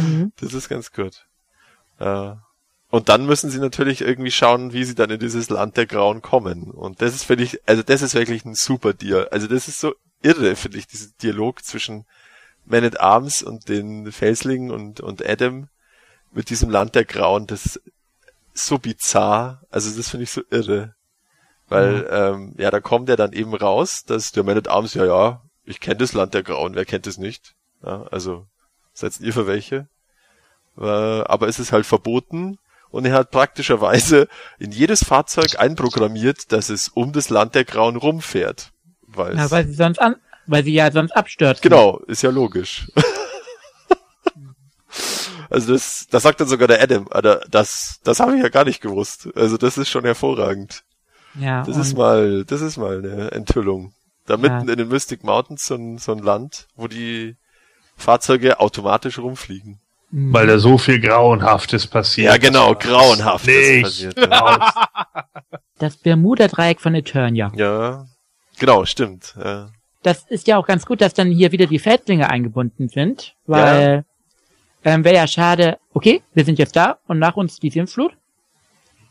Mhm. 0.00 0.32
Das 0.40 0.52
ist 0.52 0.68
ganz 0.68 0.92
gut. 0.92 1.26
Äh, 1.98 2.32
Und 2.90 3.08
dann 3.08 3.26
müssen 3.26 3.50
sie 3.50 3.58
natürlich 3.58 4.00
irgendwie 4.00 4.30
schauen, 4.30 4.72
wie 4.72 4.84
sie 4.84 4.94
dann 4.94 5.10
in 5.10 5.20
dieses 5.20 5.50
Land 5.50 5.76
der 5.76 5.86
Grauen 5.86 6.22
kommen. 6.22 6.70
Und 6.70 7.02
das 7.02 7.14
ist, 7.14 7.24
finde 7.24 7.44
ich, 7.44 7.60
also 7.66 7.82
das 7.82 8.02
ist 8.02 8.14
wirklich 8.14 8.44
ein 8.44 8.54
super 8.54 8.94
Dialog. 8.94 9.32
Also 9.32 9.46
das 9.46 9.68
ist 9.68 9.80
so 9.80 9.94
irre, 10.22 10.56
finde 10.56 10.78
ich, 10.78 10.86
dieser 10.86 11.10
Dialog 11.22 11.64
zwischen 11.64 12.04
Man 12.66 12.84
at 12.84 13.00
Arms 13.00 13.42
und 13.42 13.68
den 13.68 14.10
Felslingen 14.12 14.70
und, 14.70 15.00
und 15.00 15.26
Adam 15.26 15.68
mit 16.32 16.50
diesem 16.50 16.70
Land 16.70 16.94
der 16.94 17.04
Grauen. 17.04 17.46
Das 17.46 17.80
ist 18.54 18.66
so 18.66 18.78
bizarr. 18.78 19.62
Also 19.70 19.96
das 19.96 20.10
finde 20.10 20.24
ich 20.24 20.30
so 20.30 20.42
irre. 20.50 20.94
Weil, 21.68 21.94
mhm. 21.94 22.06
ähm, 22.10 22.54
ja, 22.58 22.70
da 22.70 22.80
kommt 22.80 23.08
er 23.08 23.16
dann 23.16 23.32
eben 23.32 23.54
raus, 23.54 24.04
dass 24.04 24.32
der 24.32 24.44
Man 24.44 24.56
at 24.58 24.68
Arms, 24.68 24.94
ja, 24.94 25.04
ja, 25.04 25.42
ich 25.64 25.80
kenne 25.80 25.96
das 25.96 26.12
Land 26.12 26.34
der 26.34 26.42
Grauen, 26.42 26.74
wer 26.74 26.84
kennt 26.84 27.06
es 27.06 27.18
nicht? 27.18 27.54
Ja, 27.84 28.04
also, 28.10 28.46
seid 28.92 29.18
ihr 29.20 29.32
für 29.32 29.46
welche? 29.46 29.88
Äh, 30.78 30.84
aber 30.84 31.48
es 31.48 31.58
ist 31.58 31.72
halt 31.72 31.86
verboten 31.86 32.58
und 32.90 33.04
er 33.04 33.14
hat 33.14 33.30
praktischerweise 33.30 34.28
in 34.58 34.70
jedes 34.70 35.04
Fahrzeug 35.04 35.58
einprogrammiert, 35.58 36.52
dass 36.52 36.68
es 36.68 36.88
um 36.88 37.12
das 37.12 37.30
Land 37.30 37.54
der 37.54 37.64
Grauen 37.64 37.96
rumfährt. 37.96 38.72
Weil, 39.02 39.36
ja, 39.36 39.50
weil 39.50 39.66
sie 39.66 39.74
sonst 39.74 39.98
an, 39.98 40.16
weil 40.46 40.64
sie 40.64 40.72
ja 40.72 40.90
sonst 40.90 41.12
abstürzen. 41.12 41.62
Genau, 41.62 41.98
ist 42.06 42.22
ja 42.22 42.30
logisch. 42.30 42.90
also 45.50 45.72
das, 45.72 46.06
das 46.10 46.22
sagt 46.22 46.40
dann 46.40 46.48
sogar 46.48 46.68
der 46.68 46.82
Adam, 46.82 47.08
Alter, 47.10 47.44
das, 47.50 48.00
das 48.04 48.20
habe 48.20 48.36
ich 48.36 48.42
ja 48.42 48.48
gar 48.48 48.64
nicht 48.64 48.80
gewusst. 48.80 49.28
Also 49.34 49.56
das 49.56 49.78
ist 49.78 49.88
schon 49.88 50.04
hervorragend. 50.04 50.84
Ja. 51.38 51.64
Das 51.64 51.76
ist 51.76 51.96
mal, 51.96 52.44
das 52.44 52.62
ist 52.62 52.76
mal 52.76 52.98
eine 52.98 53.32
Enthüllung. 53.32 53.92
Da 54.26 54.36
mitten 54.36 54.66
ja. 54.66 54.72
in 54.72 54.78
den 54.78 54.88
Mystic 54.88 55.22
Mountains 55.22 55.66
so 55.66 55.74
ein, 55.74 55.98
so 55.98 56.12
ein 56.12 56.18
Land, 56.18 56.66
wo 56.74 56.88
die 56.88 57.36
Fahrzeuge 57.96 58.60
automatisch 58.60 59.18
rumfliegen. 59.18 59.80
Mhm. 60.10 60.32
Weil 60.32 60.46
da 60.46 60.58
so 60.58 60.78
viel 60.78 61.00
Grauenhaftes 61.00 61.86
passiert. 61.86 62.32
Ja, 62.32 62.38
genau, 62.38 62.74
Grauenhaftes 62.74 63.46
nicht. 63.46 63.82
passiert. 63.82 64.18
Ja. 64.18 64.72
Das 65.78 65.96
Bermuda-Dreieck 65.96 66.80
von 66.80 66.94
Eternia. 66.94 67.52
Ja, 67.54 68.06
genau, 68.58 68.84
stimmt. 68.84 69.34
Ja. 69.38 69.70
Das 70.06 70.22
ist 70.28 70.46
ja 70.46 70.56
auch 70.56 70.68
ganz 70.68 70.86
gut, 70.86 71.00
dass 71.00 71.14
dann 71.14 71.32
hier 71.32 71.50
wieder 71.50 71.66
die 71.66 71.80
Feldlinge 71.80 72.30
eingebunden 72.30 72.88
sind, 72.88 73.34
weil 73.44 74.04
ja. 74.84 74.92
ähm, 74.92 75.04
wäre 75.04 75.16
ja 75.16 75.26
schade, 75.26 75.78
okay, 75.94 76.22
wir 76.32 76.44
sind 76.44 76.60
jetzt 76.60 76.76
da 76.76 76.98
und 77.08 77.18
nach 77.18 77.34
uns 77.34 77.58
die 77.58 77.70
Sintflut. 77.70 78.12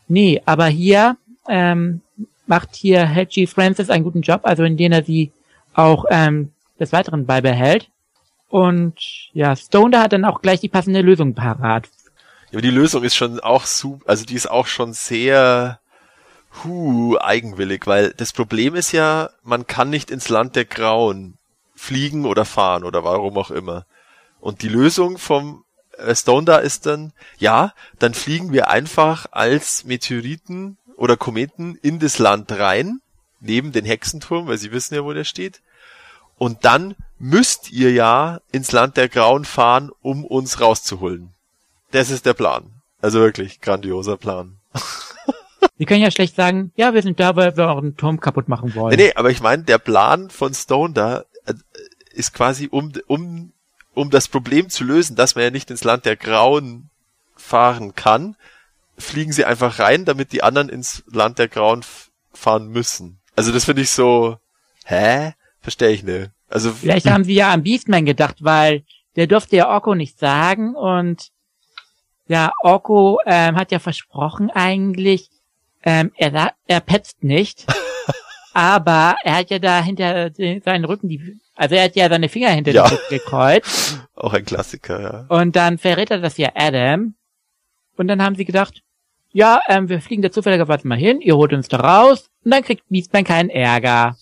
Nee, 0.08 0.40
aber 0.46 0.68
hier 0.68 1.18
ähm, 1.50 2.00
macht 2.46 2.76
hier 2.76 3.04
Hedgie 3.04 3.46
Francis 3.46 3.90
einen 3.90 4.04
guten 4.04 4.22
Job, 4.22 4.40
also 4.44 4.62
indem 4.64 4.92
er 4.92 5.04
sie 5.04 5.32
auch 5.74 6.06
ähm, 6.08 6.52
des 6.80 6.94
Weiteren 6.94 7.26
beibehält. 7.26 7.90
Und 8.48 8.94
ja, 9.34 9.54
Stone 9.54 9.90
da 9.90 10.04
hat 10.04 10.14
dann 10.14 10.24
auch 10.24 10.40
gleich 10.40 10.60
die 10.60 10.70
passende 10.70 11.02
Lösung 11.02 11.34
parat. 11.34 11.90
Ja, 12.46 12.52
aber 12.52 12.62
die 12.62 12.70
Lösung 12.70 13.04
ist 13.04 13.16
schon 13.16 13.38
auch 13.40 13.66
super, 13.66 14.08
also 14.08 14.24
die 14.24 14.34
ist 14.34 14.50
auch 14.50 14.66
schon 14.66 14.94
sehr 14.94 15.78
hu, 16.64 17.18
eigenwillig, 17.18 17.86
weil 17.86 18.12
das 18.12 18.32
Problem 18.32 18.74
ist 18.74 18.92
ja, 18.92 19.30
man 19.42 19.66
kann 19.66 19.90
nicht 19.90 20.10
ins 20.10 20.28
Land 20.28 20.56
der 20.56 20.64
Grauen 20.64 21.38
fliegen 21.74 22.24
oder 22.24 22.44
fahren 22.44 22.84
oder 22.84 23.04
warum 23.04 23.36
auch 23.38 23.50
immer. 23.50 23.86
Und 24.40 24.62
die 24.62 24.68
Lösung 24.68 25.18
vom 25.18 25.64
Stone 26.12 26.44
da 26.44 26.58
ist 26.58 26.86
dann, 26.86 27.12
ja, 27.38 27.72
dann 27.98 28.14
fliegen 28.14 28.52
wir 28.52 28.68
einfach 28.68 29.26
als 29.30 29.84
Meteoriten 29.84 30.76
oder 30.96 31.16
Kometen 31.16 31.78
in 31.82 31.98
das 31.98 32.18
Land 32.18 32.52
rein, 32.52 33.00
neben 33.40 33.72
den 33.72 33.84
Hexenturm, 33.84 34.46
weil 34.46 34.58
sie 34.58 34.72
wissen 34.72 34.94
ja, 34.94 35.04
wo 35.04 35.12
der 35.12 35.24
steht. 35.24 35.60
Und 36.38 36.64
dann 36.64 36.96
müsst 37.18 37.70
ihr 37.70 37.92
ja 37.92 38.40
ins 38.52 38.72
Land 38.72 38.96
der 38.96 39.08
Grauen 39.08 39.44
fahren, 39.44 39.90
um 40.02 40.24
uns 40.24 40.60
rauszuholen. 40.60 41.32
Das 41.92 42.10
ist 42.10 42.26
der 42.26 42.34
Plan. 42.34 42.70
Also 43.00 43.20
wirklich 43.20 43.60
grandioser 43.60 44.16
Plan. 44.16 44.56
Sie 45.78 45.84
können 45.84 46.02
ja 46.02 46.10
schlecht 46.10 46.34
sagen, 46.34 46.72
ja, 46.76 46.94
wir 46.94 47.02
sind 47.02 47.20
da, 47.20 47.36
weil 47.36 47.56
wir 47.56 47.64
euren 47.64 47.96
Turm 47.96 48.20
kaputt 48.20 48.48
machen 48.48 48.74
wollen. 48.74 48.96
Nee, 48.96 49.06
nee, 49.06 49.12
aber 49.14 49.30
ich 49.30 49.40
meine, 49.40 49.64
der 49.64 49.78
Plan 49.78 50.30
von 50.30 50.54
Stone 50.54 50.94
da 50.94 51.24
äh, 51.44 51.54
ist 52.12 52.32
quasi, 52.32 52.68
um, 52.70 52.92
um, 53.06 53.52
um 53.94 54.10
das 54.10 54.28
Problem 54.28 54.70
zu 54.70 54.84
lösen, 54.84 55.16
dass 55.16 55.34
man 55.34 55.44
ja 55.44 55.50
nicht 55.50 55.70
ins 55.70 55.84
Land 55.84 56.06
der 56.06 56.16
Grauen 56.16 56.88
fahren 57.36 57.94
kann, 57.94 58.36
fliegen 58.96 59.32
sie 59.32 59.44
einfach 59.44 59.78
rein, 59.78 60.06
damit 60.06 60.32
die 60.32 60.42
anderen 60.42 60.70
ins 60.70 61.04
Land 61.12 61.38
der 61.38 61.48
Grauen 61.48 61.84
fahren 62.32 62.68
müssen. 62.68 63.18
Also 63.34 63.52
das 63.52 63.66
finde 63.66 63.82
ich 63.82 63.90
so, 63.90 64.38
hä? 64.84 65.34
Verstehe 65.60 65.90
ich 65.90 66.02
nicht. 66.02 66.30
Also 66.48 66.72
vielleicht 66.80 67.10
haben 67.10 67.24
sie 67.24 67.34
ja 67.34 67.50
an 67.50 67.62
Beastman 67.62 68.06
gedacht, 68.06 68.36
weil 68.40 68.84
der 69.16 69.26
durfte 69.26 69.56
ja 69.56 69.68
Orko 69.68 69.94
nicht 69.94 70.18
sagen 70.18 70.74
und 70.74 71.30
ja, 72.28 72.52
Orko 72.62 73.20
ähm, 73.24 73.56
hat 73.56 73.72
ja 73.72 73.78
versprochen 73.78 74.50
eigentlich, 74.50 75.30
ähm, 75.86 76.12
er, 76.16 76.52
er 76.66 76.80
petzt 76.80 77.24
nicht, 77.24 77.64
aber 78.52 79.16
er 79.22 79.36
hat 79.36 79.50
ja 79.50 79.58
da 79.58 79.82
hinter 79.82 80.30
seinen 80.34 80.84
Rücken 80.84 81.08
die, 81.08 81.38
also 81.54 81.76
er 81.76 81.84
hat 81.84 81.96
ja 81.96 82.08
seine 82.08 82.28
Finger 82.28 82.50
hinter 82.50 82.72
ja. 82.72 82.82
den 82.82 82.98
Rücken 82.98 83.08
gekreuzt. 83.08 84.00
Auch 84.16 84.34
ein 84.34 84.44
Klassiker, 84.44 85.00
ja. 85.00 85.26
Und 85.28 85.56
dann 85.56 85.78
verrät 85.78 86.10
er 86.10 86.18
das 86.18 86.36
ja 86.36 86.50
Adam. 86.54 87.14
Und 87.96 88.08
dann 88.08 88.20
haben 88.20 88.34
sie 88.34 88.44
gedacht, 88.44 88.82
ja, 89.32 89.60
ähm, 89.68 89.88
wir 89.88 90.00
fliegen 90.00 90.22
da 90.22 90.30
zufälligerweise 90.30 90.88
mal 90.88 90.98
hin, 90.98 91.20
ihr 91.20 91.36
holt 91.36 91.52
uns 91.52 91.68
da 91.68 91.78
raus 91.78 92.28
und 92.44 92.50
dann 92.50 92.62
kriegt 92.62 92.82
Beastman 92.88 93.24
keinen 93.24 93.50
Ärger. 93.50 94.16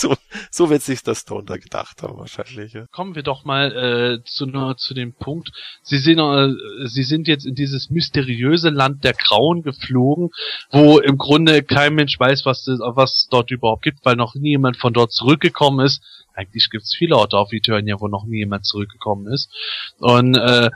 So, 0.00 0.16
so 0.50 0.70
wird 0.70 0.82
sich 0.82 1.02
das 1.02 1.20
Stone 1.20 1.44
da 1.44 1.56
gedacht 1.56 2.02
haben 2.02 2.18
wahrscheinlich. 2.18 2.72
Ja. 2.72 2.86
Kommen 2.90 3.14
wir 3.14 3.22
doch 3.22 3.44
mal 3.44 3.72
äh, 4.20 4.24
zu, 4.24 4.46
zu 4.76 4.94
dem 4.94 5.12
Punkt. 5.12 5.50
Sie 5.82 5.98
sind, 5.98 6.18
äh, 6.18 6.86
Sie 6.86 7.02
sind 7.02 7.28
jetzt 7.28 7.46
in 7.46 7.54
dieses 7.54 7.90
mysteriöse 7.90 8.70
Land 8.70 9.04
der 9.04 9.12
Grauen 9.12 9.62
geflogen, 9.62 10.30
wo 10.70 10.98
im 10.98 11.18
Grunde 11.18 11.62
kein 11.62 11.94
Mensch 11.94 12.18
weiß, 12.18 12.46
was 12.46 12.66
was 12.66 13.28
dort 13.30 13.50
überhaupt 13.50 13.82
gibt, 13.82 14.04
weil 14.04 14.16
noch 14.16 14.34
nie 14.34 14.50
jemand 14.50 14.76
von 14.76 14.92
dort 14.92 15.12
zurückgekommen 15.12 15.84
ist. 15.84 16.02
Eigentlich 16.34 16.70
gibt 16.70 16.84
es 16.84 16.94
viele 16.96 17.16
Orte 17.16 17.36
auf 17.36 17.52
Eternia, 17.52 18.00
wo 18.00 18.08
noch 18.08 18.24
nie 18.24 18.38
jemand 18.38 18.64
zurückgekommen 18.64 19.30
ist. 19.32 19.50
Und 19.98 20.36
äh, 20.36 20.70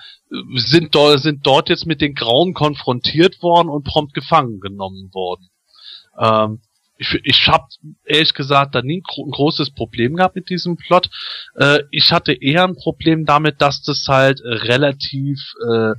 sind, 0.56 0.94
dort 0.94 1.20
sind 1.20 1.46
dort 1.46 1.68
jetzt 1.68 1.86
mit 1.86 2.00
den 2.00 2.14
Grauen 2.14 2.54
konfrontiert 2.54 3.42
worden 3.42 3.68
und 3.68 3.84
prompt 3.84 4.14
gefangen 4.14 4.60
genommen 4.60 5.10
worden. 5.12 5.48
Ähm, 6.18 6.60
ich, 6.96 7.20
ich 7.24 7.48
habe 7.48 7.64
ehrlich 8.04 8.34
gesagt 8.34 8.74
da 8.74 8.82
nie 8.82 9.02
ein 9.02 9.30
großes 9.30 9.70
Problem 9.70 10.16
gehabt 10.16 10.36
mit 10.36 10.48
diesem 10.48 10.76
Plot. 10.76 11.10
Äh, 11.56 11.80
ich 11.90 12.12
hatte 12.12 12.32
eher 12.32 12.64
ein 12.64 12.76
Problem 12.76 13.24
damit, 13.24 13.60
dass 13.60 13.82
das 13.82 14.06
halt 14.08 14.40
relativ 14.44 15.38
äh, 15.68 15.94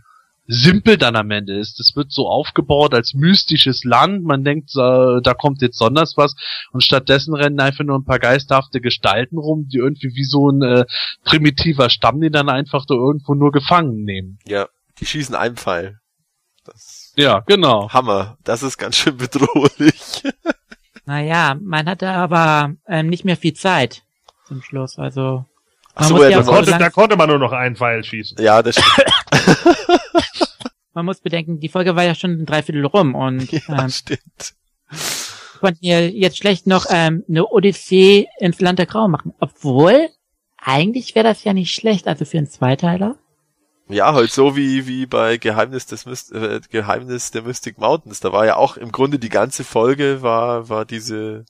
simpel 0.47 0.97
dann 0.97 1.15
am 1.15 1.31
Ende 1.31 1.57
ist. 1.57 1.79
Das 1.79 1.95
wird 1.95 2.11
so 2.11 2.27
aufgebaut 2.27 2.93
als 2.93 3.13
mystisches 3.13 3.83
Land. 3.83 4.23
Man 4.23 4.43
denkt, 4.43 4.71
äh, 4.75 5.21
da 5.21 5.33
kommt 5.33 5.61
jetzt 5.61 5.77
sonders 5.77 6.17
was. 6.17 6.35
Und 6.71 6.83
stattdessen 6.83 7.35
rennen 7.35 7.59
einfach 7.59 7.83
nur 7.83 7.97
ein 7.97 8.05
paar 8.05 8.19
geisterhafte 8.19 8.79
Gestalten 8.79 9.37
rum, 9.37 9.67
die 9.67 9.77
irgendwie 9.77 10.13
wie 10.15 10.23
so 10.23 10.49
ein 10.49 10.61
äh, 10.61 10.85
primitiver 11.23 11.89
Stamm, 11.89 12.21
die 12.21 12.29
dann 12.29 12.49
einfach 12.49 12.85
da 12.85 12.93
irgendwo 12.93 13.33
nur 13.33 13.51
gefangen 13.51 14.03
nehmen. 14.03 14.39
Ja, 14.47 14.67
die 14.99 15.05
schießen 15.05 15.35
einen 15.35 15.57
Pfeil. 15.57 15.99
Das 16.63 17.13
ja, 17.15 17.39
genau. 17.41 17.89
Hammer. 17.91 18.37
Das 18.43 18.63
ist 18.63 18.77
ganz 18.77 18.97
schön 18.97 19.17
bedrohlich. 19.17 20.23
Naja, 21.05 21.55
man 21.61 21.87
hatte 21.87 22.09
aber 22.09 22.73
ähm, 22.87 23.07
nicht 23.07 23.25
mehr 23.25 23.37
viel 23.37 23.53
Zeit 23.53 24.03
zum 24.47 24.61
Schluss. 24.61 24.97
Also 24.97 25.45
Ach 25.95 26.07
so, 26.07 26.21
ja, 26.21 26.29
ja 26.29 26.41
da, 26.41 26.43
konnte, 26.43 26.71
da 26.71 26.89
konnte 26.89 27.15
man 27.15 27.29
nur 27.29 27.39
noch 27.39 27.53
einen 27.53 27.75
Pfeil 27.75 28.03
schießen. 28.03 28.37
Ja, 28.43 28.61
das 28.61 28.75
stimmt. 28.75 29.73
man 30.93 31.05
muss 31.05 31.21
bedenken, 31.21 31.59
die 31.59 31.69
Folge 31.69 31.95
war 31.95 32.03
ja 32.03 32.15
schon 32.15 32.31
ein 32.31 32.45
Dreiviertel 32.45 32.85
rum 32.85 33.15
und 33.15 33.51
ja, 33.51 33.83
ähm, 33.83 33.89
stimmt. 33.89 34.55
konnten 35.59 35.85
ihr 35.85 36.09
jetzt 36.09 36.37
schlecht 36.37 36.67
noch 36.67 36.87
ähm, 36.89 37.23
eine 37.29 37.47
Odyssee 37.47 38.27
ins 38.39 38.59
Land 38.59 38.79
der 38.79 38.87
Grau 38.87 39.07
machen. 39.07 39.33
Obwohl, 39.39 40.09
eigentlich 40.57 41.15
wäre 41.15 41.27
das 41.27 41.43
ja 41.43 41.53
nicht 41.53 41.73
schlecht, 41.73 42.07
also 42.07 42.25
für 42.25 42.39
einen 42.39 42.49
Zweiteiler. 42.49 43.15
Ja, 43.87 44.13
halt 44.13 44.31
so 44.31 44.55
wie, 44.55 44.87
wie 44.87 45.05
bei 45.05 45.37
Geheimnis 45.37 45.85
des 45.85 46.05
Myst 46.05 46.31
äh, 46.31 46.59
Geheimnis 46.71 47.31
der 47.31 47.43
Mystic 47.43 47.77
Mountains. 47.77 48.19
Da 48.19 48.31
war 48.31 48.45
ja 48.45 48.55
auch 48.55 48.77
im 48.77 48.91
Grunde 48.91 49.19
die 49.19 49.29
ganze 49.29 49.63
Folge 49.63 50.21
war, 50.23 50.69
war 50.69 50.85
diese 50.85 51.45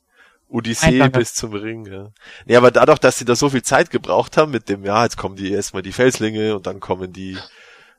Odyssee 0.49 1.02
Einfach. 1.02 1.20
bis 1.20 1.34
zum 1.34 1.53
Ring, 1.53 1.86
ja. 1.86 2.12
Nee, 2.45 2.56
aber 2.56 2.72
dadurch, 2.72 2.99
dass 2.99 3.18
sie 3.18 3.26
da 3.26 3.36
so 3.36 3.49
viel 3.49 3.64
Zeit 3.64 3.90
gebraucht 3.90 4.38
haben 4.38 4.52
mit 4.52 4.70
dem, 4.70 4.84
ja, 4.86 5.03
jetzt 5.03 5.18
kommen 5.18 5.36
die 5.36 5.52
erstmal 5.52 5.82
die 5.82 5.91
Felslinge 5.91 6.56
und 6.56 6.68
dann 6.68 6.80
kommen 6.80 7.14
die, 7.14 7.38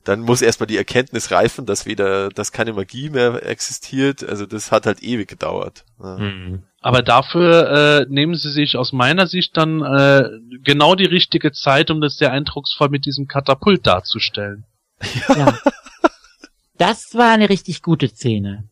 dann 0.05 0.21
muss 0.21 0.43
erstmal 0.43 0.67
die 0.67 0.77
Erkenntnis 0.77 1.31
reifen, 1.31 1.67
dass 1.67 1.87
weder, 1.87 2.29
dass 2.29 2.53
keine 2.53 2.73
Magie 2.73 3.11
mehr 3.11 3.45
existiert. 3.45 4.23
Also 4.23 4.47
das 4.47 4.71
hat 4.71 4.87
halt 4.87 5.03
ewig 5.03 5.29
gedauert. 5.29 5.85
Ja. 5.99 6.19
Mhm. 6.19 6.63
Aber 6.87 7.03
dafür 7.03 8.07
äh, 8.07 8.07
nehmen 8.09 8.37
sie 8.37 8.53
sich 8.53 8.77
aus 8.77 8.93
meiner 8.93 9.27
Sicht 9.27 9.57
dann 9.57 9.83
äh, 9.83 10.31
genau 10.63 10.95
die 10.95 11.07
richtige 11.07 11.51
Zeit, 11.51 11.91
um 11.91 12.01
das 12.01 12.17
sehr 12.17 12.31
eindrucksvoll 12.31 12.91
mit 12.91 13.07
diesem 13.07 13.27
Katapult 13.27 13.85
darzustellen. 13.89 14.65
Ja. 15.37 15.59
Das 16.79 17.15
war 17.15 17.33
eine 17.33 17.49
richtig 17.49 17.83
gute 17.83 18.07
Szene. 18.07 18.69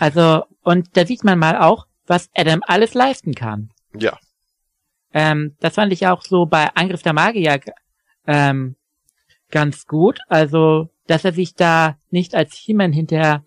Also, 0.00 0.44
und 0.62 0.96
da 0.96 1.06
sieht 1.06 1.22
man 1.22 1.38
mal 1.38 1.58
auch, 1.58 1.86
was 2.06 2.28
Adam 2.34 2.60
alles 2.66 2.94
leisten 2.94 3.36
kann. 3.36 3.70
Ja. 3.96 4.18
Ähm, 5.12 5.56
das 5.60 5.76
fand 5.76 5.92
ich 5.92 6.08
auch 6.08 6.22
so 6.22 6.46
bei 6.46 6.74
Angriff 6.74 7.02
der 7.02 7.12
Magier 7.12 7.60
ähm, 8.26 8.74
ganz 9.52 9.86
gut. 9.86 10.18
Also, 10.26 10.88
dass 11.06 11.24
er 11.24 11.34
sich 11.34 11.54
da 11.54 11.98
nicht 12.10 12.34
als 12.34 12.56
He-Man 12.56 12.92
hinterher 12.92 13.44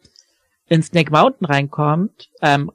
in 0.68 0.82
Snake 0.82 1.12
Mountain 1.12 1.46
reinkommt, 1.46 2.30
ähm, 2.42 2.72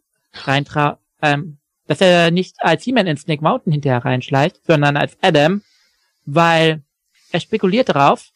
reintra, 0.46 0.98
ähm, 1.22 1.58
dass 1.86 2.00
er 2.00 2.30
nicht 2.30 2.56
als 2.58 2.84
He-Man 2.84 3.06
in 3.06 3.16
Snake 3.16 3.42
Mountain 3.42 3.72
hinterher 3.72 4.04
reinschleicht, 4.04 4.64
sondern 4.66 4.96
als 4.96 5.16
Adam, 5.22 5.62
weil 6.26 6.82
er 7.32 7.40
spekuliert 7.40 7.88
darauf, 7.88 8.30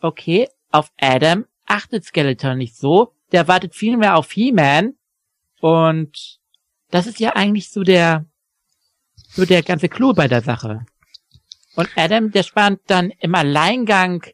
okay, 0.00 0.48
auf 0.70 0.90
Adam 0.98 1.44
achtet 1.66 2.04
Skeletor 2.04 2.54
nicht 2.54 2.76
so, 2.76 3.12
der 3.32 3.48
wartet 3.48 3.74
viel 3.74 3.96
mehr 3.96 4.16
auf 4.16 4.32
He-Man 4.32 4.94
und 5.60 6.38
das 6.90 7.06
ist 7.06 7.20
ja 7.20 7.34
eigentlich 7.34 7.70
so 7.70 7.82
der, 7.82 8.26
so 9.28 9.44
der 9.44 9.62
ganze 9.62 9.88
Clou 9.88 10.12
bei 10.14 10.28
der 10.28 10.42
Sache. 10.42 10.86
Und 11.74 11.90
Adam, 11.96 12.30
der 12.30 12.42
spannt 12.42 12.80
dann 12.86 13.10
im 13.20 13.34
Alleingang 13.34 14.24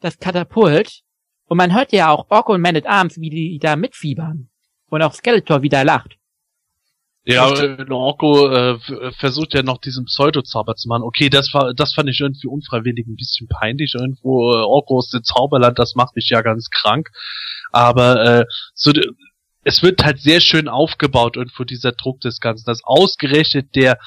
das 0.00 0.18
Katapult 0.18 1.02
und 1.46 1.58
man 1.58 1.74
hört 1.74 1.92
ja 1.92 2.10
auch 2.10 2.30
Orko 2.30 2.54
und 2.54 2.60
Man 2.60 2.76
at 2.76 2.86
Arms, 2.86 3.20
wie 3.20 3.30
die 3.30 3.58
da 3.58 3.76
mitfiebern. 3.76 4.48
Und 4.88 5.02
auch 5.02 5.12
Skeletor 5.12 5.62
wieder 5.62 5.84
lacht. 5.84 6.16
Ja, 7.26 7.50
äh, 7.50 7.90
Orko 7.90 8.50
äh, 8.50 8.78
versucht 9.18 9.54
ja 9.54 9.62
noch 9.62 9.78
diesen 9.78 10.04
Pseudo-Zauber 10.04 10.74
zu 10.76 10.88
machen. 10.88 11.02
Okay, 11.04 11.30
das 11.30 11.54
war, 11.54 11.72
das 11.72 11.94
fand 11.94 12.10
ich 12.10 12.20
irgendwie 12.20 12.48
unfreiwillig 12.48 13.06
ein 13.06 13.16
bisschen 13.16 13.48
peinlich. 13.48 13.94
Irgendwo 13.94 14.52
äh, 14.52 14.56
Orko 14.56 14.98
aus 14.98 15.08
dem 15.08 15.24
Zauberland, 15.24 15.78
das 15.78 15.94
macht 15.94 16.16
mich 16.16 16.28
ja 16.28 16.42
ganz 16.42 16.68
krank. 16.68 17.10
Aber 17.72 18.40
äh, 18.40 18.44
so, 18.74 18.92
es 19.64 19.82
wird 19.82 20.04
halt 20.04 20.20
sehr 20.20 20.40
schön 20.40 20.68
aufgebaut 20.68 21.36
irgendwo 21.36 21.64
dieser 21.64 21.92
Druck 21.92 22.20
des 22.20 22.40
Ganzen, 22.40 22.66
dass 22.66 22.84
ausgerechnet 22.84 23.74
der 23.74 23.98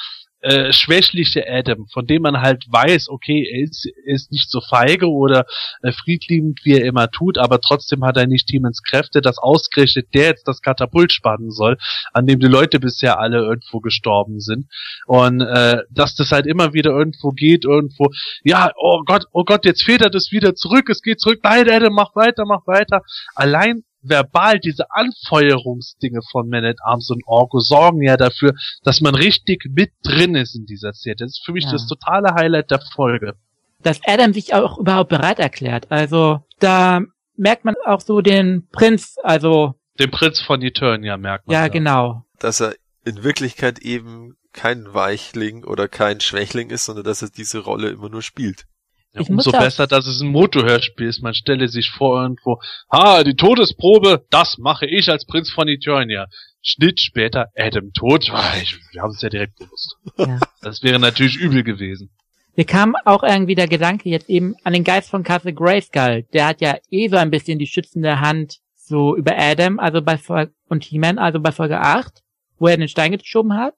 äh, 0.47 0.71
schwächliche 0.71 1.43
Adam, 1.47 1.87
von 1.91 2.07
dem 2.07 2.21
man 2.21 2.41
halt 2.41 2.63
weiß, 2.69 3.09
okay, 3.09 3.47
er 3.51 3.63
ist, 3.63 3.85
er 3.85 4.15
ist 4.15 4.31
nicht 4.31 4.49
so 4.49 4.61
feige 4.61 5.09
oder 5.09 5.45
äh, 5.81 5.91
friedliebend, 5.91 6.61
wie 6.63 6.73
er 6.73 6.85
immer 6.85 7.09
tut, 7.11 7.37
aber 7.37 7.59
trotzdem 7.59 8.05
hat 8.05 8.15
er 8.15 8.27
nicht 8.27 8.47
Tiemens 8.47 8.81
Kräfte, 8.81 9.21
dass 9.21 9.37
ausgerechnet 9.37 10.13
der 10.13 10.27
jetzt 10.27 10.47
das 10.47 10.61
Katapult 10.61 11.11
spannen 11.11 11.51
soll, 11.51 11.77
an 12.13 12.27
dem 12.27 12.39
die 12.39 12.47
Leute 12.47 12.79
bisher 12.79 13.19
alle 13.19 13.39
irgendwo 13.39 13.81
gestorben 13.81 14.39
sind. 14.39 14.67
Und 15.05 15.41
äh, 15.41 15.83
dass 15.91 16.15
das 16.15 16.31
halt 16.31 16.47
immer 16.47 16.73
wieder 16.73 16.91
irgendwo 16.91 17.31
geht, 17.31 17.65
irgendwo, 17.65 18.11
ja, 18.43 18.71
oh 18.77 19.01
Gott, 19.05 19.25
oh 19.33 19.43
Gott, 19.43 19.65
jetzt 19.65 19.83
federt 19.83 20.15
es 20.15 20.31
wieder 20.31 20.55
zurück, 20.55 20.89
es 20.89 21.01
geht 21.01 21.19
zurück, 21.19 21.39
nein, 21.43 21.69
Adam, 21.69 21.93
mach 21.93 22.15
weiter, 22.15 22.45
mach 22.45 22.65
weiter. 22.65 23.01
Allein 23.35 23.83
verbal 24.01 24.59
diese 24.59 24.85
Anfeuerungsdinge 24.91 26.19
von 26.31 26.49
Man 26.49 26.65
at 26.65 26.77
Arms 26.83 27.09
und 27.09 27.23
Orko 27.25 27.59
sorgen 27.59 28.01
ja 28.01 28.17
dafür, 28.17 28.53
dass 28.83 29.01
man 29.01 29.15
richtig 29.15 29.65
mit 29.73 29.91
drin 30.03 30.35
ist 30.35 30.55
in 30.55 30.65
dieser 30.65 30.93
Szene. 30.93 31.15
Das 31.19 31.31
ist 31.31 31.45
für 31.45 31.51
mich 31.53 31.65
Ja. 31.65 31.71
das 31.73 31.87
totale 31.87 32.33
Highlight 32.35 32.71
der 32.71 32.81
Folge. 32.93 33.33
Dass 33.81 33.99
Adam 34.05 34.33
sich 34.33 34.53
auch 34.53 34.77
überhaupt 34.79 35.09
bereit 35.09 35.39
erklärt. 35.39 35.91
Also, 35.91 36.39
da 36.59 37.01
merkt 37.35 37.63
man 37.65 37.75
auch 37.85 38.01
so 38.01 38.21
den 38.21 38.67
Prinz, 38.71 39.15
also, 39.23 39.75
Den 39.99 40.11
Prinz 40.11 40.39
von 40.39 40.61
Eternia 40.61 41.17
merkt 41.17 41.47
man. 41.47 41.53
ja, 41.53 41.61
da. 41.63 41.67
genau. 41.67 42.23
Dass 42.39 42.59
er 42.61 42.75
in 43.05 43.23
Wirklichkeit 43.23 43.79
eben 43.79 44.35
kein 44.53 44.93
Weichling 44.93 45.63
oder 45.63 45.87
kein 45.87 46.19
Schwächling 46.19 46.71
ist, 46.71 46.85
sondern 46.85 47.05
dass 47.05 47.21
er 47.21 47.29
diese 47.29 47.59
Rolle 47.59 47.89
immer 47.89 48.09
nur 48.09 48.21
spielt. 48.23 48.65
Ja, 49.17 49.23
Ich 49.23 49.29
umso 49.29 49.51
besser, 49.51 49.87
dass 49.87 50.07
es 50.07 50.21
ein 50.21 50.29
Motorhörspiel 50.29 51.07
ist. 51.07 51.21
Man 51.21 51.33
stelle 51.33 51.67
sich 51.67 51.89
vor 51.89 52.21
irgendwo, 52.21 52.59
ha, 52.91 53.23
die 53.23 53.35
Todesprobe, 53.35 54.25
das 54.29 54.57
mache 54.57 54.85
ich 54.85 55.09
als 55.09 55.25
Prinz 55.25 55.49
von 55.49 55.67
Eternia. 55.67 56.27
Schnitt 56.61 56.99
später, 56.99 57.47
Adam 57.55 57.91
tot. 57.93 58.29
Ah, 58.33 58.53
Ich, 58.61 58.77
wir 58.91 59.01
haben 59.01 59.11
es 59.11 59.21
ja 59.21 59.29
direkt 59.29 59.57
gewusst. 59.57 59.97
Ja. 60.17 60.39
Das 60.61 60.83
wäre 60.83 60.99
natürlich 60.99 61.37
übel 61.37 61.63
gewesen. 61.63 62.09
Mir 62.55 62.65
kam 62.65 62.95
auch 63.05 63.23
irgendwie 63.23 63.55
der 63.55 63.67
Gedanke 63.67 64.09
jetzt 64.09 64.29
eben 64.29 64.55
an 64.63 64.73
den 64.73 64.83
Geist 64.83 65.09
von 65.11 65.23
Castle 65.23 65.53
Grayskull. 65.53 66.23
Der 66.33 66.47
hat 66.47 66.59
ja 66.61 66.77
eh 66.89 67.07
so 67.07 67.15
ein 67.15 67.29
bisschen 67.29 67.59
die 67.59 67.67
schützende 67.67 68.19
Hand 68.19 68.57
so 68.75 69.15
über 69.15 69.37
Adam, 69.37 69.79
also 69.79 70.01
bei 70.01 70.17
Folge, 70.17 70.53
und 70.67 70.83
He-Man, 70.83 71.19
also 71.19 71.39
bei 71.39 71.51
Folge 71.51 71.79
8, 71.79 72.23
wo 72.57 72.67
er 72.67 72.77
den 72.77 72.87
Stein 72.87 73.11
geschoben 73.11 73.53
hat. 73.55 73.75